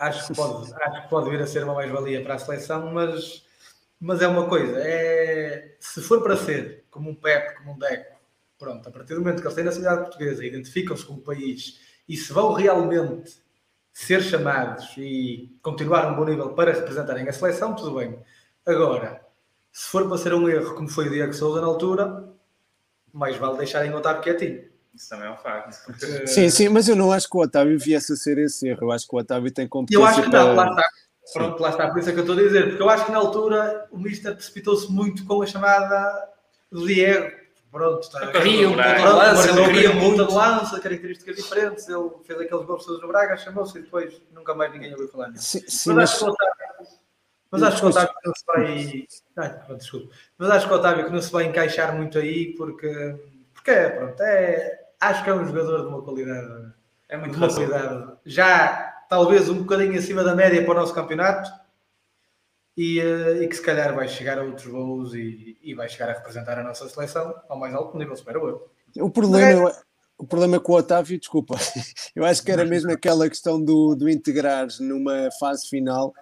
Acho 0.00 0.28
que 0.28 0.34
pode, 0.34 0.72
acho 0.82 1.02
que 1.02 1.08
pode 1.08 1.30
vir 1.30 1.42
a 1.42 1.46
ser 1.46 1.62
uma 1.62 1.74
mais-valia 1.74 2.22
para 2.22 2.34
a 2.34 2.38
seleção, 2.38 2.90
mas, 2.90 3.44
mas 4.00 4.22
é 4.22 4.26
uma 4.26 4.48
coisa, 4.48 4.80
é, 4.80 5.76
se 5.78 6.00
for 6.00 6.22
para 6.22 6.36
ser 6.36 6.86
como 6.90 7.10
um 7.10 7.14
Pepe, 7.14 7.58
como 7.58 7.72
um 7.72 7.78
Deco, 7.78 8.18
pronto, 8.58 8.88
a 8.88 8.92
partir 8.92 9.14
do 9.14 9.20
momento 9.20 9.40
que 9.40 9.46
eles 9.46 9.54
têm 9.54 9.64
nacionalidade 9.64 10.08
portuguesa, 10.08 10.44
identificam-se 10.44 11.04
como 11.04 11.20
país 11.20 11.80
e 12.08 12.16
se 12.16 12.32
vão 12.32 12.54
realmente 12.54 13.42
ser 13.92 14.22
chamados 14.22 14.94
e 14.96 15.54
continuar 15.62 16.10
um 16.10 16.16
bom 16.16 16.24
nível 16.24 16.54
para 16.54 16.72
representarem 16.72 17.28
a 17.28 17.32
seleção, 17.32 17.74
tudo 17.74 17.96
bem. 17.96 18.18
Agora, 18.64 19.20
se 19.70 19.88
for 19.88 20.08
para 20.08 20.16
ser 20.16 20.32
um 20.32 20.48
erro, 20.48 20.74
como 20.74 20.88
foi 20.88 21.08
o 21.08 21.10
Diego 21.10 21.34
Souza 21.34 21.60
na 21.60 21.66
altura, 21.66 22.28
mais 23.12 23.36
vale 23.36 23.58
deixarem 23.58 23.92
o 23.92 23.96
Otávio 23.96 24.22
quietinho. 24.22 24.69
Isso 25.00 25.08
também 25.08 25.28
é 25.28 25.30
um 25.32 25.36
facto. 25.36 25.84
Porque... 25.86 26.26
Sim, 26.28 26.50
sim, 26.50 26.68
mas 26.68 26.86
eu 26.86 26.94
não 26.94 27.10
acho 27.10 27.28
que 27.28 27.36
o 27.36 27.40
Otávio 27.40 27.78
viesse 27.78 28.12
a 28.12 28.16
ser 28.16 28.36
esse 28.36 28.68
erro. 28.68 28.80
Eu 28.82 28.92
acho 28.92 29.08
que 29.08 29.16
o 29.16 29.18
Otávio 29.18 29.50
tem 29.50 29.66
competência 29.66 30.02
Eu 30.02 30.06
acho 30.06 30.22
que 30.22 30.28
não, 30.28 30.54
para... 30.54 30.54
lá 30.54 30.70
está. 30.70 30.88
Pronto, 31.32 31.62
lá 31.62 31.70
está, 31.70 31.88
por 31.88 31.98
isso 32.00 32.10
é 32.10 32.12
que 32.12 32.18
eu 32.18 32.24
estou 32.24 32.36
a 32.36 32.42
dizer. 32.42 32.68
Porque 32.68 32.82
eu 32.82 32.90
acho 32.90 33.06
que 33.06 33.12
na 33.12 33.18
altura 33.18 33.88
o 33.90 33.98
Mister 33.98 34.34
precipitou-se 34.34 34.90
muito 34.90 35.24
com 35.24 35.40
a 35.40 35.46
chamada 35.46 36.28
do 36.70 36.86
Diego 36.86 37.40
pronto, 37.70 38.00
está. 38.00 38.26
Queria 38.32 38.68
um 38.68 38.72
ponta 38.76 38.94
de 38.94 39.02
lança, 39.04 39.50
ele 39.50 39.72
queria 39.72 39.90
um 39.90 40.00
ponta 40.00 40.24
de 40.24 40.34
lança, 40.34 40.80
características 40.80 41.36
diferentes. 41.36 41.88
Ele 41.88 42.10
fez 42.24 42.40
aqueles 42.40 42.66
gols 42.66 42.84
todos 42.84 43.00
no 43.00 43.08
Braga, 43.08 43.36
chamou-se 43.36 43.78
e 43.78 43.82
depois 43.82 44.20
nunca 44.32 44.54
mais 44.54 44.72
ninguém 44.72 44.92
ouviu 44.92 45.08
falar 45.08 45.30
nisso. 45.30 45.44
Sim, 45.44 45.64
sim, 45.66 45.92
mas, 45.92 46.10
acho 46.10 46.18
que 46.18 46.24
o 46.24 46.32
Otávio, 46.32 46.54
mas 47.50 47.62
acho 47.62 47.78
que 47.78 47.84
o 47.84 47.88
Otávio 47.88 48.14
não 48.24 48.34
se 48.34 48.44
vai. 48.46 49.06
Ai, 49.36 49.76
desculpa. 49.76 50.14
Mas 50.38 50.50
acho 50.50 50.66
que 50.66 50.72
o 50.72 50.76
Otávio 50.76 51.04
que 51.06 51.12
não 51.12 51.22
se 51.22 51.32
vai 51.32 51.44
encaixar 51.44 51.96
muito 51.96 52.18
aí 52.18 52.54
porque, 52.54 53.16
porque 53.54 53.70
é, 53.70 53.88
pronto, 53.90 54.20
é, 54.20 54.79
acho 55.00 55.24
que 55.24 55.30
é 55.30 55.34
um 55.34 55.44
jogador 55.44 55.82
de 55.82 55.88
uma 55.88 56.02
qualidade. 56.02 56.72
É 57.08 57.16
muito 57.16 57.32
de 57.32 57.38
uma 57.38 57.48
qualidade. 57.48 58.12
Já 58.24 59.04
talvez 59.08 59.48
um 59.48 59.58
bocadinho 59.58 59.98
acima 59.98 60.22
da 60.22 60.34
média 60.34 60.62
para 60.62 60.72
o 60.72 60.80
nosso 60.80 60.94
campeonato 60.94 61.50
e, 62.76 63.00
uh, 63.00 63.42
e, 63.42 63.48
que 63.48 63.56
se 63.56 63.62
calhar 63.62 63.94
vai 63.94 64.06
chegar 64.06 64.38
a 64.38 64.42
outros 64.42 64.66
voos 64.66 65.14
e, 65.14 65.58
e, 65.60 65.74
vai 65.74 65.88
chegar 65.88 66.08
a 66.08 66.12
representar 66.12 66.58
a 66.58 66.62
nossa 66.62 66.88
seleção 66.88 67.34
ao 67.48 67.58
mais 67.58 67.74
alto 67.74 67.98
nível, 67.98 68.14
espero 68.14 68.46
eu. 68.46 69.04
O 69.04 69.10
problema, 69.10 69.70
é... 69.70 69.89
o 70.20 70.26
problema 70.26 70.60
com 70.60 70.72
o 70.72 70.76
Otávio, 70.76 71.18
desculpa, 71.18 71.56
eu 72.14 72.26
acho 72.26 72.44
que 72.44 72.52
era 72.52 72.62
mesmo 72.64 72.92
aquela 72.92 73.26
questão 73.26 73.62
do, 73.62 73.94
do 73.94 74.06
integrar 74.06 74.68
numa 74.78 75.30
fase 75.40 75.66
final, 75.66 76.12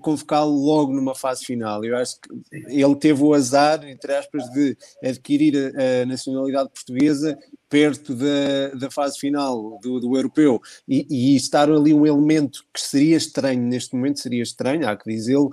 convocá-lo 0.00 0.52
logo 0.52 0.92
numa 0.92 1.14
fase 1.14 1.42
final. 1.44 1.82
Eu 1.82 1.96
acho 1.96 2.20
que 2.20 2.28
ele 2.68 2.94
teve 2.96 3.22
o 3.22 3.32
azar, 3.32 3.82
entre 3.88 4.14
aspas, 4.14 4.44
de 4.50 4.76
adquirir 5.02 5.74
a, 5.74 6.02
a 6.02 6.06
nacionalidade 6.06 6.68
portuguesa 6.68 7.38
perto 7.68 8.14
da, 8.14 8.68
da 8.78 8.90
fase 8.90 9.18
final 9.18 9.78
do, 9.82 10.00
do 10.00 10.16
europeu. 10.16 10.60
E, 10.86 11.06
e, 11.10 11.36
estar 11.36 11.70
ali 11.70 11.92
um 11.92 12.06
elemento 12.06 12.64
que 12.72 12.80
seria 12.80 13.16
estranho 13.16 13.62
neste 13.62 13.94
momento, 13.94 14.20
seria 14.20 14.42
estranho, 14.42 14.88
há 14.88 14.96
que 14.96 15.10
dizê-lo, 15.10 15.50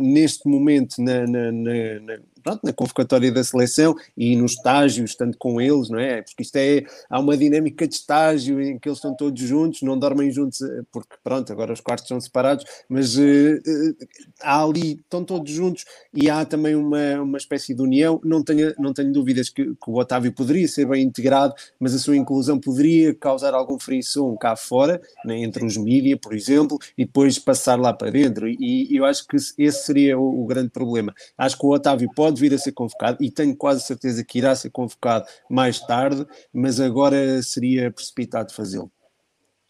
neste 0.00 0.48
momento 0.48 1.00
na, 1.02 1.26
na, 1.26 1.52
na, 1.52 2.18
pronto, 2.42 2.60
na 2.64 2.72
convocatória 2.72 3.30
da 3.30 3.44
seleção 3.44 3.94
e 4.16 4.36
nos 4.36 4.52
estágios, 4.52 5.14
tanto 5.14 5.38
com 5.38 5.60
eles, 5.60 5.88
não 5.88 5.98
é? 5.98 6.22
Porque 6.22 6.42
isto 6.42 6.56
é, 6.56 6.84
há 7.08 7.18
uma 7.18 7.36
dinâmica 7.36 7.86
de 7.86 7.94
estágio 7.94 8.60
em 8.60 8.78
que 8.78 8.88
eles 8.88 8.98
estão 8.98 9.14
todos 9.14 9.40
juntos, 9.40 9.82
não 9.82 9.98
dormem 9.98 10.30
juntos, 10.30 10.60
eh, 10.62 10.82
porque 10.92 11.16
pronto, 11.22 11.52
agora 11.52 11.72
os 11.72 11.80
quartos 11.80 12.08
são 12.08 12.20
separados, 12.20 12.64
mas 12.88 13.16
uh, 13.16 13.20
uh, 13.20 14.06
há 14.42 14.62
ali, 14.62 14.92
estão 14.92 15.24
todos 15.24 15.50
juntos 15.50 15.84
e 16.12 16.28
há 16.30 16.44
também 16.44 16.74
uma, 16.74 17.20
uma 17.20 17.38
espécie 17.38 17.74
de 17.74 17.82
união. 17.82 18.20
Não 18.24 18.42
tenho, 18.42 18.74
não 18.78 18.92
tenho 18.92 19.12
dúvidas 19.12 19.48
que, 19.48 19.64
que 19.64 19.90
o 19.90 19.96
Otávio 19.96 20.32
poderia 20.32 20.66
ser 20.68 20.86
bem 20.86 21.04
integrado, 21.04 21.54
mas 21.78 21.94
a 21.94 21.98
sua 21.98 22.16
inclusão 22.16 22.58
poderia 22.58 23.14
causar 23.14 23.54
algum 23.54 23.78
frisson 23.78 24.36
cá 24.36 24.56
fora, 24.56 25.00
né, 25.24 25.38
entre 25.38 25.64
os 25.64 25.76
mídia, 25.76 26.16
por 26.16 26.34
exemplo, 26.34 26.78
e 26.96 27.04
depois 27.04 27.38
passar 27.38 27.78
lá 27.78 27.92
para 27.92 28.10
dentro. 28.10 28.48
E, 28.48 28.92
e 28.92 28.96
eu 28.96 29.04
acho 29.04 29.26
que 29.26 29.36
esse 29.36 29.84
seria 29.84 30.18
o, 30.18 30.42
o 30.42 30.46
grande 30.46 30.70
problema. 30.70 31.14
Acho 31.36 31.58
que 31.58 31.66
o 31.66 31.70
Otávio 31.70 32.10
pode 32.14 32.29
vir 32.38 32.52
a 32.52 32.58
ser 32.58 32.72
convocado 32.72 33.22
e 33.22 33.30
tenho 33.30 33.56
quase 33.56 33.82
certeza 33.82 34.22
que 34.22 34.38
irá 34.38 34.54
ser 34.54 34.70
convocado 34.70 35.26
mais 35.48 35.80
tarde, 35.80 36.26
mas 36.52 36.78
agora 36.78 37.42
seria 37.42 37.90
precipitado 37.90 38.52
fazê-lo. 38.52 38.90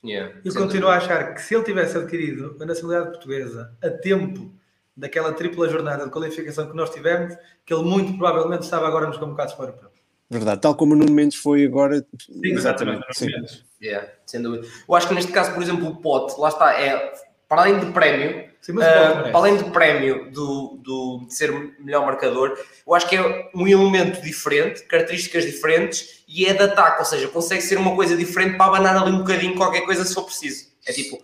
Yeah, 0.05 0.35
eu 0.45 0.53
continuo 0.53 0.71
dúvida. 0.71 0.89
a 0.89 0.97
achar 0.97 1.35
que 1.35 1.43
se 1.43 1.55
ele 1.55 1.65
tivesse 1.65 1.97
adquirido 1.97 2.57
a 2.61 2.65
nacionalidade 2.65 3.13
portuguesa 3.13 3.77
a 3.83 3.91
tempo 3.91 4.51
daquela 4.97 5.33
tripla 5.33 5.69
jornada 5.69 6.05
de 6.05 6.11
qualificação 6.11 6.69
que 6.69 6.77
nós 6.77 6.91
tivemos, 6.91 7.37
que 7.65 7.73
ele 7.73 7.85
muito 7.85 8.17
provavelmente 8.17 8.63
estava 8.63 8.89
agora 8.89 9.07
nos 9.07 9.19
convocados 9.19 9.55
para 9.55 9.65
o 9.65 9.69
europeu. 9.69 9.91
Verdade, 10.29 10.61
tal 10.61 10.75
como 10.75 10.95
o 10.95 10.97
Nuno 10.97 11.13
Mendes 11.13 11.39
foi 11.39 11.65
agora. 11.65 12.07
Sim, 12.19 12.41
exatamente. 12.45 13.05
Sim. 13.13 13.29
Yeah, 13.83 14.09
sem 14.25 14.41
dúvida. 14.41 14.67
Eu 14.89 14.95
acho 14.95 15.09
que 15.09 15.15
neste 15.15 15.33
caso, 15.33 15.53
por 15.53 15.63
exemplo, 15.63 15.89
o 15.89 15.97
Pote, 15.97 16.39
lá 16.39 16.49
está, 16.49 16.73
é 16.81 17.13
para 17.49 17.63
além 17.63 17.81
de 17.81 17.93
prémio, 17.93 18.50
Sim, 18.61 18.73
uh, 18.73 18.79
para 18.79 19.37
além 19.37 19.57
do 19.57 19.71
prémio 19.71 20.31
do, 20.31 20.79
do, 20.83 21.25
de 21.27 21.35
ser 21.35 21.51
melhor 21.79 22.05
marcador, 22.05 22.59
eu 22.87 22.95
acho 22.95 23.09
que 23.09 23.17
é 23.17 23.51
um 23.55 23.67
elemento 23.67 24.21
diferente, 24.21 24.83
características 24.83 25.45
diferentes 25.45 26.23
e 26.29 26.45
é 26.45 26.53
de 26.53 26.63
ataque, 26.63 26.99
ou 26.99 27.05
seja, 27.05 27.29
consegue 27.29 27.63
ser 27.63 27.79
uma 27.79 27.95
coisa 27.97 28.15
diferente 28.17 28.57
para 28.57 28.67
abanar 28.67 28.97
ali 28.97 29.13
um 29.13 29.19
bocadinho 29.19 29.57
qualquer 29.57 29.81
coisa 29.83 30.05
se 30.05 30.15
for 30.15 30.25
preciso. 30.25 30.67
É 30.87 30.93
tipo, 30.93 31.19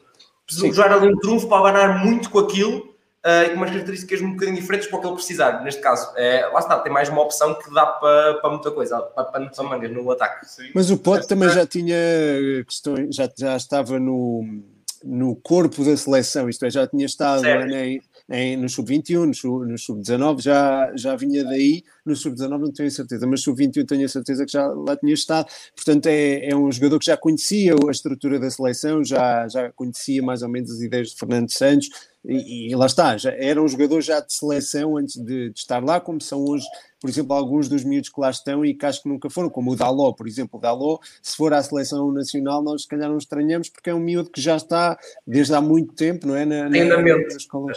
Sim. 0.49 0.72
jogar 0.72 0.93
ali 0.93 1.09
um 1.09 1.18
trunfo 1.18 1.47
para 1.47 1.59
abanar 1.59 2.05
muito 2.05 2.30
com 2.30 2.39
aquilo 2.39 2.78
uh, 2.78 3.45
e 3.45 3.51
com 3.51 3.57
umas 3.57 3.70
características 3.70 4.22
um 4.22 4.30
bocadinho 4.30 4.57
diferentes 4.57 4.89
para 4.89 4.99
o 4.99 5.01
que 5.03 5.07
ele 5.07 5.16
precisar. 5.16 5.62
Neste 5.62 5.82
caso, 5.82 6.11
é, 6.16 6.47
lá 6.47 6.61
está, 6.61 6.78
tem 6.78 6.91
mais 6.91 7.11
uma 7.11 7.20
opção 7.20 7.55
que 7.55 7.72
dá 7.72 7.84
para, 7.84 8.34
para 8.34 8.51
muita 8.51 8.70
coisa, 8.70 8.99
para, 8.99 9.24
para 9.24 9.41
muitas 9.41 9.59
mangas 9.59 9.91
no 9.91 10.11
ataque. 10.11 10.47
Sim. 10.47 10.70
Mas 10.74 10.91
o 10.91 10.97
Pote 10.97 11.28
também 11.28 11.51
já 11.51 11.66
tinha 11.66 11.97
questões, 12.66 13.14
já, 13.14 13.28
já 13.37 13.57
estava 13.57 13.99
no 13.99 14.64
no 15.05 15.36
corpo 15.36 15.84
da 15.84 15.97
seleção, 15.97 16.49
isto 16.49 16.64
é, 16.64 16.70
já 16.70 16.86
tinha 16.86 17.07
estado 17.07 17.44
em, 17.47 18.01
em, 18.30 18.57
no 18.57 18.68
sub-21, 18.68 19.26
no 19.68 19.78
sub-19, 19.78 20.40
já, 20.42 20.92
já 20.97 21.16
vinha 21.16 21.44
daí, 21.44 21.82
no 22.05 22.14
sub-19 22.16 22.59
não 22.59 22.72
tenho 22.72 22.90
certeza, 22.90 23.26
mas 23.26 23.42
sub-21 23.42 23.86
tenho 23.86 24.05
a 24.05 24.09
certeza 24.09 24.44
que 24.44 24.53
já 24.53 24.66
lá 24.66 24.97
tinha 24.97 25.14
estado, 25.14 25.49
portanto 25.74 26.07
é, 26.07 26.51
é 26.51 26.57
um 26.57 26.70
jogador 26.70 26.99
que 26.99 27.07
já 27.07 27.16
conhecia 27.16 27.74
a 27.74 27.90
estrutura 27.90 28.38
da 28.38 28.51
seleção, 28.51 29.05
já, 29.05 29.47
já 29.49 29.70
conhecia 29.72 30.22
mais 30.22 30.42
ou 30.42 30.49
menos 30.49 30.70
as 30.70 30.80
ideias 30.80 31.11
de 31.11 31.16
Fernando 31.16 31.51
Santos, 31.51 31.88
e, 32.28 32.70
e, 32.70 32.74
lá 32.74 32.86
está, 32.86 33.16
já 33.16 33.30
era 33.30 33.62
um 33.62 33.68
jogador 33.68 34.01
já 34.01 34.18
de 34.18 34.32
seleção 34.32 34.97
antes 34.97 35.14
de, 35.14 35.51
de, 35.51 35.59
estar 35.59 35.82
lá, 35.82 36.01
como 36.01 36.20
são 36.20 36.44
hoje, 36.44 36.66
por 37.07 37.11
exemplo, 37.11 37.36
alguns 37.36 37.68
dos 37.68 37.84
miúdos 37.84 38.11
que 38.11 38.20
lá 38.20 38.30
estão 38.30 38.64
e 38.64 38.74
que 38.74 38.84
acho 38.84 39.00
que 39.00 39.09
nunca 39.09 39.30
foram, 39.30 39.48
como 39.48 39.70
o 39.70 39.76
Daló, 39.76 40.12
por 40.12 40.26
exemplo. 40.26 40.59
O 40.59 40.61
Daló, 40.61 40.98
se 41.22 41.36
for 41.36 41.54
à 41.54 41.62
seleção 41.62 42.11
nacional, 42.11 42.61
nós 42.64 42.82
se 42.82 42.88
calhar 42.88 43.09
não 43.09 43.16
estranhamos, 43.16 43.68
porque 43.68 43.90
é 43.90 43.94
um 43.94 44.00
miúdo 44.00 44.28
que 44.28 44.40
já 44.40 44.57
está 44.57 44.98
desde 45.24 45.54
há 45.54 45.61
muito 45.61 45.94
tempo, 45.94 46.26
não 46.26 46.34
é? 46.34 46.44
Na, 46.44 46.68
na, 46.68 46.84
na, 46.84 47.02
na 47.02 47.16
escola. 47.28 47.72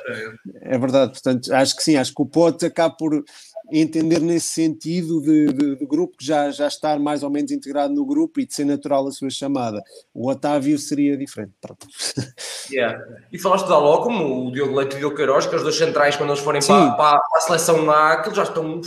É 0.61 0.79
verdade, 0.79 1.11
portanto, 1.11 1.53
acho 1.53 1.75
que 1.75 1.83
sim, 1.83 1.95
acho 1.95 2.11
que 2.11 2.21
o 2.23 2.25
Pote 2.25 2.65
acaba 2.65 2.95
por 2.95 3.23
entender 3.71 4.19
nesse 4.19 4.47
sentido 4.47 5.21
de, 5.21 5.53
de, 5.53 5.75
de, 5.75 5.85
grupo 5.85 6.17
que 6.17 6.25
já, 6.25 6.49
já 6.49 6.67
estar 6.67 6.99
mais 6.99 7.21
ou 7.21 7.29
menos 7.29 7.51
integrado 7.51 7.93
no 7.93 8.03
grupo 8.03 8.39
e 8.39 8.47
de 8.47 8.53
ser 8.53 8.65
natural 8.65 9.07
a 9.07 9.11
sua 9.11 9.29
chamada. 9.29 9.83
O 10.11 10.27
Otávio 10.27 10.77
seria 10.79 11.15
diferente. 11.15 11.53
Yeah. 12.71 13.03
E 13.31 13.39
falaste 13.39 13.67
da 13.67 13.73
Aló, 13.73 14.03
como 14.03 14.47
o 14.47 14.51
Diogo 14.51 14.75
Leite 14.75 14.93
e 14.93 14.97
o 14.97 14.99
Diogo 14.99 15.15
Queiroz, 15.15 15.47
que 15.47 15.55
os 15.55 15.63
dois 15.63 15.75
centrais, 15.75 16.15
quando 16.15 16.29
eles 16.29 16.39
forem 16.39 16.61
para, 16.61 16.91
para, 16.91 17.19
a 17.33 17.41
seleção 17.41 17.89
A, 17.89 18.17
que 18.17 18.27
eles 18.27 18.37
já 18.37 18.43
estão 18.43 18.79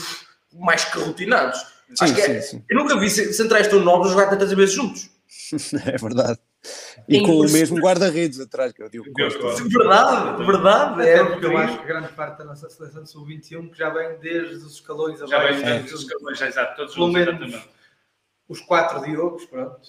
mais 0.55 0.85
que 0.85 0.99
rotinados. 0.99 1.59
Sim, 1.95 2.05
Acho 2.05 2.15
que 2.15 2.21
é, 2.21 2.41
sim, 2.41 2.65
Eu 2.71 2.79
nunca 2.79 2.99
vi 2.99 3.11
centrais 3.11 3.69
tão 3.69 3.81
novos 3.81 4.11
jogar 4.11 4.31
tantas 4.31 4.53
vezes 4.53 4.75
juntos. 4.75 5.11
é 5.87 5.97
verdade. 5.99 6.39
E 7.09 7.21
com 7.21 7.41
o 7.41 7.51
mesmo 7.51 7.79
guarda-redes 7.79 8.39
atrás, 8.39 8.73
que 8.73 8.81
é 8.83 8.87
o 8.87 8.89
Diogo 8.89 9.11
Costa. 9.13 9.65
Verdade, 9.65 10.45
verdade. 10.45 11.09
É, 11.09 11.25
porque 11.25 11.47
eu 11.47 11.57
acho 11.57 11.79
que 11.79 11.87
grande 11.87 12.09
parte 12.13 12.39
da 12.39 12.45
nossa 12.45 12.71
seleção 12.71 13.03
de 13.03 13.11
sub-21 13.11 13.71
que 13.71 13.79
já 13.79 13.91
vem 13.91 14.17
desde 14.21 14.55
os 14.55 14.75
escalões 14.75 15.19
Já 15.19 15.39
vem 15.41 15.61
desde 15.61 15.95
os 15.95 16.03
escalões, 16.03 16.39
já, 16.39 16.49
exato, 16.49 16.77
todos 16.77 16.95
Pelo 16.95 17.09
menos 17.09 17.63
os 18.49 18.61
quatro 18.61 19.03
Diogos, 19.03 19.45
pronto. 19.47 19.81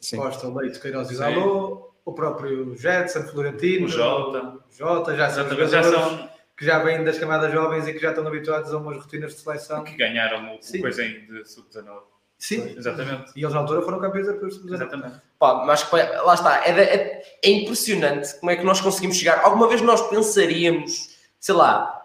Sim. 0.00 0.16
Costa, 0.16 0.48
Leite, 0.48 0.80
Queiroz 0.80 1.10
e 1.10 1.16
Zalô, 1.16 1.92
o 2.04 2.12
próprio 2.12 2.74
Jetson, 2.76 3.22
Florentino, 3.24 3.86
o 3.86 3.88
Jota, 3.88 4.58
Jota 4.70 5.16
já, 5.16 5.30
são 5.30 5.48
já 5.68 5.82
são 5.82 6.28
que 6.62 6.66
já 6.66 6.78
vêm 6.78 7.02
das 7.02 7.18
camadas 7.18 7.52
jovens 7.52 7.88
e 7.88 7.92
que 7.92 7.98
já 7.98 8.10
estão 8.10 8.24
habituados 8.24 8.72
a 8.72 8.78
umas 8.78 8.96
rotinas 8.96 9.34
de 9.34 9.40
seleção. 9.40 9.82
Que 9.82 9.96
ganharam 9.96 10.54
o, 10.54 10.80
coisa 10.80 11.02
de 11.02 11.44
sub-19. 11.44 12.02
Sim, 12.38 12.74
exatamente. 12.76 13.32
E 13.34 13.42
eles 13.42 13.52
na 13.52 13.58
altura 13.58 13.82
foram 13.82 13.98
campeões 13.98 14.28
europeus 14.28 14.54
sub-19. 14.54 14.74
Exatamente. 14.74 15.16
Pá, 15.40 15.64
mas 15.66 15.90
lá 15.90 16.34
está, 16.34 16.64
é, 16.64 16.70
é, 16.70 17.22
é, 17.42 17.50
impressionante 17.50 18.38
como 18.38 18.52
é 18.52 18.56
que 18.56 18.62
nós 18.62 18.80
conseguimos 18.80 19.16
chegar. 19.16 19.40
Alguma 19.42 19.68
vez 19.68 19.80
nós 19.80 20.08
pensaríamos, 20.08 21.16
sei 21.40 21.54
lá, 21.56 22.00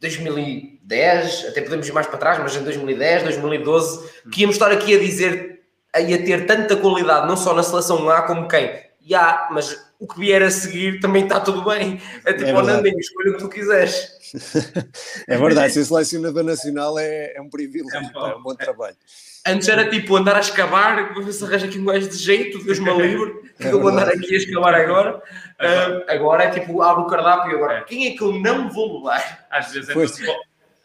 2010, 0.00 1.46
até 1.50 1.62
podemos 1.62 1.86
ir 1.86 1.92
mais 1.92 2.08
para 2.08 2.18
trás, 2.18 2.40
mas 2.40 2.56
em 2.56 2.64
2010, 2.64 3.22
2012, 3.22 4.10
que 4.32 4.40
íamos 4.40 4.56
estar 4.56 4.72
aqui 4.72 4.96
a 4.96 4.98
dizer, 4.98 5.62
a 5.92 6.00
ter 6.00 6.44
tanta 6.44 6.74
qualidade, 6.74 7.28
não 7.28 7.36
só 7.36 7.54
na 7.54 7.62
seleção 7.62 8.10
A 8.10 8.22
como 8.22 8.48
quem? 8.48 8.84
Já, 9.00 9.46
mas 9.52 9.85
o 9.98 10.06
que 10.06 10.18
vier 10.18 10.42
a 10.42 10.50
seguir 10.50 11.00
também 11.00 11.24
está 11.24 11.40
tudo 11.40 11.64
bem. 11.64 12.00
É 12.24 12.32
tipo, 12.32 12.50
é 12.50 12.62
Nandinho, 12.62 12.98
escolha 12.98 13.30
o 13.30 13.34
que 13.34 13.40
tu 13.40 13.48
quiseres. 13.48 14.16
é 15.28 15.36
verdade, 15.36 15.72
ser 15.72 15.84
selecionador 15.84 16.42
nacional 16.42 16.98
é, 16.98 17.34
é 17.34 17.40
um 17.40 17.48
privilégio, 17.48 18.10
é, 18.14 18.30
é 18.30 18.36
um 18.36 18.42
bom 18.42 18.54
trabalho. 18.54 18.96
Antes 19.46 19.68
era 19.68 19.88
tipo 19.88 20.16
andar 20.16 20.36
a 20.36 20.40
escavar, 20.40 21.14
ver 21.14 21.32
se 21.32 21.44
arranja 21.44 21.66
aqui 21.66 21.78
um 21.78 21.84
gajo 21.84 22.08
de 22.08 22.16
jeito, 22.16 22.62
Deus 22.64 22.80
me 22.80 22.92
livre, 23.00 23.52
que 23.56 23.68
é 23.68 23.72
eu 23.72 23.80
vou 23.80 23.90
andar 23.90 24.08
aqui 24.08 24.34
a 24.34 24.38
escavar 24.38 24.74
agora. 24.74 25.16
Uh, 25.16 26.04
agora 26.08 26.44
é 26.44 26.50
tipo, 26.50 26.82
abre 26.82 27.04
o 27.04 27.06
cardápio 27.06 27.52
e 27.52 27.54
agora, 27.54 27.84
quem 27.84 28.08
é 28.08 28.16
que 28.16 28.22
eu 28.22 28.32
não 28.32 28.68
vou 28.68 28.98
levar? 28.98 29.46
Às 29.48 29.72
vezes 29.72 29.88
é, 29.88 29.96
um, 29.96 30.02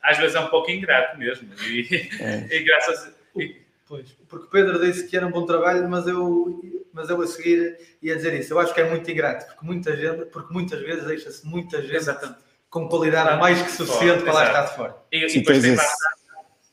às 0.03 0.17
vezes 0.17 0.35
é 0.35 0.39
um 0.39 0.47
pouco 0.47 0.69
ingrato 0.69 1.17
mesmo. 1.17 1.49
E, 1.67 2.07
é. 2.19 2.47
e 2.55 2.63
graças. 2.63 3.11
E... 3.35 3.55
Pois, 3.87 4.05
porque 4.29 4.45
o 4.45 4.49
Pedro 4.49 4.79
disse 4.79 5.07
que 5.07 5.17
era 5.17 5.27
um 5.27 5.31
bom 5.31 5.45
trabalho, 5.45 5.89
mas 5.89 6.07
eu, 6.07 6.61
mas 6.93 7.09
eu 7.09 7.21
a 7.21 7.27
seguir 7.27 7.77
ia 8.01 8.15
dizer 8.15 8.33
isso. 8.33 8.53
Eu 8.53 8.59
acho 8.59 8.73
que 8.73 8.81
é 8.81 8.89
muito 8.89 9.09
ingrato, 9.09 9.45
porque 9.45 9.65
muita 9.65 9.95
gente, 9.95 10.25
porque 10.25 10.53
muitas 10.53 10.79
vezes 10.81 11.05
deixa-se 11.05 11.45
muita 11.45 11.81
gente 11.81 11.95
Exatamente. 11.95 12.39
com 12.69 12.87
qualidade 12.87 13.39
mais 13.39 13.61
que 13.61 13.71
suficiente 13.71 14.23
para 14.23 14.33
lá 14.33 14.45
estar 14.45 14.61
de 14.63 14.75
fora. 14.75 14.95
E, 15.11 15.25
e 15.25 15.39
depois 15.39 15.61
tem 15.61 15.75
lá 15.75 15.83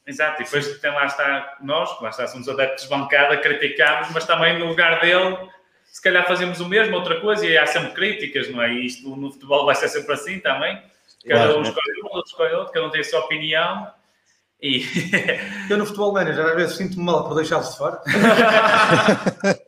Exato, 0.09 0.41
e 0.41 0.45
depois 0.47 0.79
tem 0.79 0.91
lá 0.91 1.05
está 1.05 1.59
nós, 1.61 2.01
lá 2.01 2.09
está, 2.09 2.27
somos 2.27 2.49
adeptos 2.49 2.85
de 2.85 2.89
bancada, 2.89 3.37
criticamos, 3.37 4.09
mas 4.11 4.25
também 4.25 4.59
no 4.59 4.65
lugar 4.65 5.03
dele, 5.03 5.37
se 5.85 6.01
calhar 6.01 6.27
fazemos 6.27 6.61
o 6.61 6.67
mesmo, 6.67 6.97
outra 6.97 7.21
coisa, 7.21 7.45
e 7.45 7.59
há 7.59 7.67
sempre 7.67 7.91
críticas, 7.91 8.51
não 8.51 8.63
é? 8.63 8.73
E 8.73 8.87
isto 8.87 9.15
no 9.15 9.31
futebol 9.31 9.67
vai 9.67 9.75
ser 9.75 9.89
sempre 9.89 10.15
assim 10.15 10.41
também. 10.41 10.83
Cada 11.27 11.45
claro, 11.45 11.59
um 11.59 11.63
escolhe 11.63 12.03
um, 12.03 12.07
outro 12.07 12.31
escolhe 12.31 12.55
outro, 12.55 12.73
cada 12.73 12.87
um 12.87 12.91
tem 12.91 13.03
a 13.03 13.05
sua 13.05 13.21
opinião. 13.21 13.93
E... 14.63 14.83
Eu 15.69 15.77
no 15.77 15.85
futebol 15.85 16.11
manager 16.11 16.47
às 16.47 16.55
vezes 16.55 16.77
sinto-me 16.77 17.05
mal 17.05 17.29
por 17.29 17.35
deixá-los 17.35 17.71
de 17.71 17.77
fora. 17.77 18.01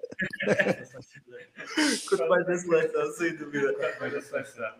Quanto 2.08 2.28
mais 2.28 2.46
da 2.46 2.56
seleção, 2.56 3.12
sem 3.12 3.36
dúvida. 3.36 3.74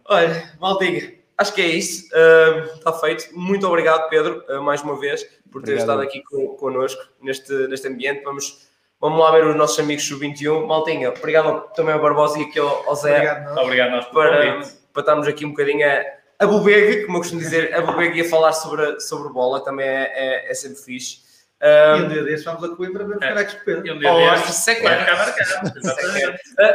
Olha, 0.07 0.53
Maldinha, 0.61 1.15
acho 1.39 1.55
que 1.55 1.63
é 1.63 1.67
isso. 1.67 2.09
Uh, 2.09 2.77
está 2.77 2.93
feito. 2.95 3.29
Muito 3.37 3.67
obrigado, 3.67 4.09
Pedro, 4.09 4.45
uh, 4.49 4.63
mais 4.63 4.83
uma 4.83 4.99
vez, 4.99 5.27
por 5.51 5.63
ter 5.63 5.77
estado 5.77 6.01
aqui 6.03 6.23
con 6.23 6.57
connosco 6.57 7.03
neste, 7.21 7.53
neste 7.69 7.89
ambiente. 7.89 8.23
Vamos, 8.23 8.69
vamos 9.01 9.19
lá 9.19 9.33
ver 9.33 9.47
os 9.47 9.57
nossos 9.57 9.79
amigos 9.79 10.05
sub-21. 10.07 10.67
Maltinha, 10.67 11.11
obrigado 11.11 11.73
também 11.75 11.95
ao 11.95 12.01
Barbosa 12.01 12.39
e 12.39 12.43
aqui 12.43 12.59
ao, 12.59 12.89
ao 12.89 12.95
Zé. 12.95 13.17
Obrigado, 13.17 13.59
obrigado 13.59 13.91
nós 13.91 14.07
para, 14.07 14.61
para 14.93 15.01
estarmos 15.01 15.27
aqui 15.29 15.45
um 15.45 15.51
bocadinho 15.51 15.87
a, 15.87 16.05
a 16.41 16.47
bobegue, 16.47 17.05
como 17.05 17.19
eu 17.19 17.21
costumo 17.21 17.41
dizer, 17.41 17.75
a 17.75 17.81
bobegue 17.83 18.19
e 18.19 18.23
a 18.23 18.29
falar 18.29 18.53
sobre, 18.53 19.01
sobre 19.01 19.33
bola, 19.33 19.63
também 19.63 19.87
é, 19.87 20.13
é, 20.15 20.51
é 20.51 20.55
sempre 20.55 20.79
fixe. 20.79 21.30
Um, 21.63 21.97
e 21.97 22.03
um 22.03 22.09
dia 22.09 22.25
desses 22.25 22.45
vamos 22.45 22.65
a 22.65 22.75
Coimbra 22.75 23.05
ver 23.05 23.17
os 23.17 23.21
canecos 23.21 23.55
de 23.55 23.65
Pedro. 23.65 23.87
E 23.87 23.93
um 23.93 23.99
dia 23.99 24.31
desses 24.31 24.55
sequer. 24.57 25.07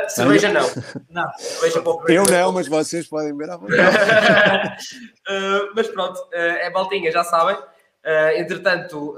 cerveja 0.09 0.49
não. 0.49 0.69
Não, 1.09 1.33
cerveja 1.37 1.81
para 1.81 2.13
Eu 2.13 2.23
não, 2.23 2.51
mas 2.51 2.67
vocês 2.67 3.07
podem 3.07 3.35
ver 3.35 3.49
à 3.49 3.57
vontade. 3.57 4.77
uh, 5.27 5.71
mas 5.75 5.87
pronto, 5.87 6.19
uh, 6.19 6.29
é 6.35 6.69
baltinha, 6.69 7.11
já 7.11 7.23
sabem. 7.23 7.55
Uh, 7.55 8.37
entretanto, 8.37 9.15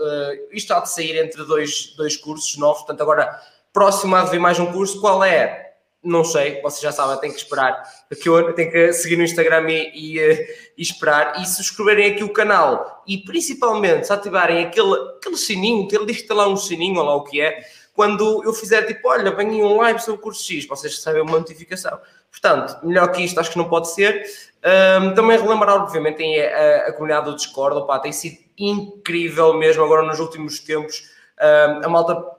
isto 0.51 0.73
há 0.73 0.79
de 0.79 0.89
sair 0.89 1.17
entre 1.17 1.43
dois, 1.43 1.93
dois 1.97 2.15
cursos 2.15 2.57
novos, 2.57 2.83
portanto 2.83 3.01
agora 3.01 3.37
próximo 3.73 4.15
a 4.15 4.23
vir 4.23 4.39
mais 4.39 4.57
um 4.59 4.71
curso. 4.71 5.01
Qual 5.01 5.21
é? 5.21 5.66
Não 6.03 6.23
sei, 6.23 6.61
vocês 6.61 6.81
já 6.81 6.91
sabem, 6.91 7.19
tem 7.19 7.31
que 7.31 7.37
esperar, 7.37 7.83
que 8.21 8.29
eu 8.29 8.53
tenho 8.53 8.71
que 8.71 8.93
seguir 8.93 9.17
no 9.17 9.23
Instagram 9.23 9.69
e, 9.69 9.91
e, 9.93 10.19
eh, 10.19 10.47
e, 10.77 10.81
esperar, 10.81 11.41
e 11.41 11.45
subscreverem 11.45 12.11
aqui 12.11 12.23
o 12.23 12.31
canal, 12.31 13.03
e 13.07 13.17
principalmente 13.17 14.07
se 14.07 14.13
ativarem 14.13 14.65
aquele, 14.65 14.93
aquele 15.17 15.37
sininho, 15.37 15.87
ele 15.91 16.05
diz 16.05 16.27
lá 16.29 16.47
um 16.47 16.55
sininho, 16.55 16.99
ou 16.99 17.05
lá 17.05 17.15
o 17.15 17.23
que 17.23 17.41
é, 17.41 17.61
quando 17.97 18.43
eu 18.43 18.53
fizer 18.53 18.83
tipo, 18.83 19.09
olha, 19.09 19.35
venha 19.35 19.65
um 19.65 19.77
live 19.77 19.99
sobre 19.99 20.19
o 20.19 20.23
curso 20.23 20.45
X, 20.45 20.67
vocês 20.67 20.95
recebem 20.95 21.23
uma 21.23 21.39
notificação. 21.39 21.99
Portanto, 22.29 22.85
melhor 22.85 23.11
que 23.11 23.23
isto 23.23 23.39
acho 23.39 23.49
que 23.49 23.57
não 23.57 23.67
pode 23.67 23.91
ser. 23.91 24.23
Um, 25.01 25.15
também 25.15 25.39
relembrar, 25.39 25.81
obviamente, 25.81 26.17
tem 26.17 26.39
a, 26.39 26.87
a, 26.87 26.93
comunidade 26.93 27.25
do 27.25 27.35
Discord, 27.35 27.75
opa, 27.75 27.97
tem 27.97 28.11
sido 28.11 28.37
incrível 28.55 29.55
mesmo 29.55 29.83
agora 29.83 30.03
nos 30.03 30.19
últimos 30.19 30.59
tempos. 30.59 31.09
Um, 31.41 31.85
a 31.85 31.89
malta 31.89 32.36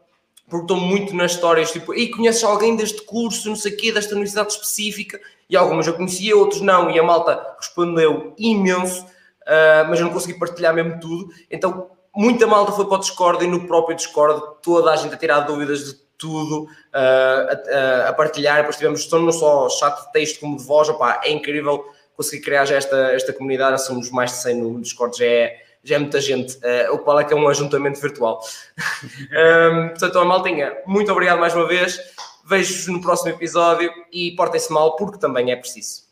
perguntou 0.49 0.77
muito 0.77 1.15
nas 1.15 1.33
histórias, 1.33 1.70
tipo, 1.70 1.95
e 1.95 2.11
conheces 2.11 2.43
alguém 2.43 2.75
deste 2.75 3.03
curso, 3.03 3.49
não 3.49 3.57
sei 3.57 3.73
o 3.73 3.77
quê, 3.77 3.93
desta 3.93 4.15
universidade 4.15 4.53
específica? 4.53 5.20
E 5.49 5.57
algumas 5.57 5.87
eu 5.87 5.95
conhecia, 5.95 6.37
outros 6.37 6.61
não, 6.61 6.91
e 6.91 6.99
a 6.99 7.03
malta 7.03 7.55
respondeu 7.59 8.35
imenso, 8.39 9.03
uh, 9.03 9.89
mas 9.89 9.99
eu 9.99 10.07
não 10.07 10.12
consegui 10.12 10.39
partilhar 10.39 10.75
mesmo 10.75 10.99
tudo. 11.01 11.33
Então, 11.51 11.91
muita 12.15 12.47
malta 12.47 12.73
foi 12.73 12.87
para 12.87 12.97
o 12.97 13.01
Discord 13.01 13.45
e 13.45 13.49
no 13.49 13.66
próprio 13.66 13.97
Discord 13.97 14.43
toda 14.62 14.91
a 14.91 14.97
gente 14.97 15.15
a 15.15 15.19
tirar 15.19 15.41
dúvidas 15.41 15.85
de 15.85 15.95
tudo, 16.19 16.65
uh, 16.65 18.05
a, 18.05 18.09
a, 18.09 18.12
partilhar, 18.12 18.57
depois 18.57 18.77
tivemos 18.77 19.09
não 19.11 19.31
só 19.31 19.69
chat 19.69 20.07
de 20.07 20.12
texto 20.12 20.41
como 20.41 20.57
de 20.57 20.65
voz, 20.65 20.89
opa, 20.89 21.20
é 21.23 21.31
incrível 21.31 21.85
conseguir 22.16 22.43
criar 22.43 22.65
já 22.65 22.75
esta, 22.75 23.12
esta 23.12 23.33
comunidade, 23.33 23.81
somos 23.85 24.11
mais 24.11 24.33
de 24.33 24.39
100 24.39 24.55
no 24.57 24.81
Discord, 24.81 25.16
já 25.16 25.25
é 25.25 25.68
já 25.84 25.96
é 25.96 25.98
muita 25.98 26.20
gente, 26.20 26.56
uh, 26.56 26.94
o 26.94 26.98
qual 26.98 27.20
é 27.20 27.24
que 27.24 27.32
é 27.32 27.36
um 27.36 27.48
ajuntamento 27.48 28.00
virtual. 28.00 28.40
um, 29.76 29.88
portanto, 29.88 30.18
a 30.18 30.24
maltinha, 30.24 30.76
muito 30.86 31.10
obrigado 31.12 31.38
mais 31.38 31.55
uma 31.55 31.66
vez, 31.66 32.00
vejo-vos 32.44 32.86
no 32.88 33.00
próximo 33.00 33.30
episódio 33.30 33.90
e 34.12 34.32
portem-se 34.32 34.72
mal 34.72 34.96
porque 34.96 35.18
também 35.18 35.52
é 35.52 35.56
preciso. 35.56 36.07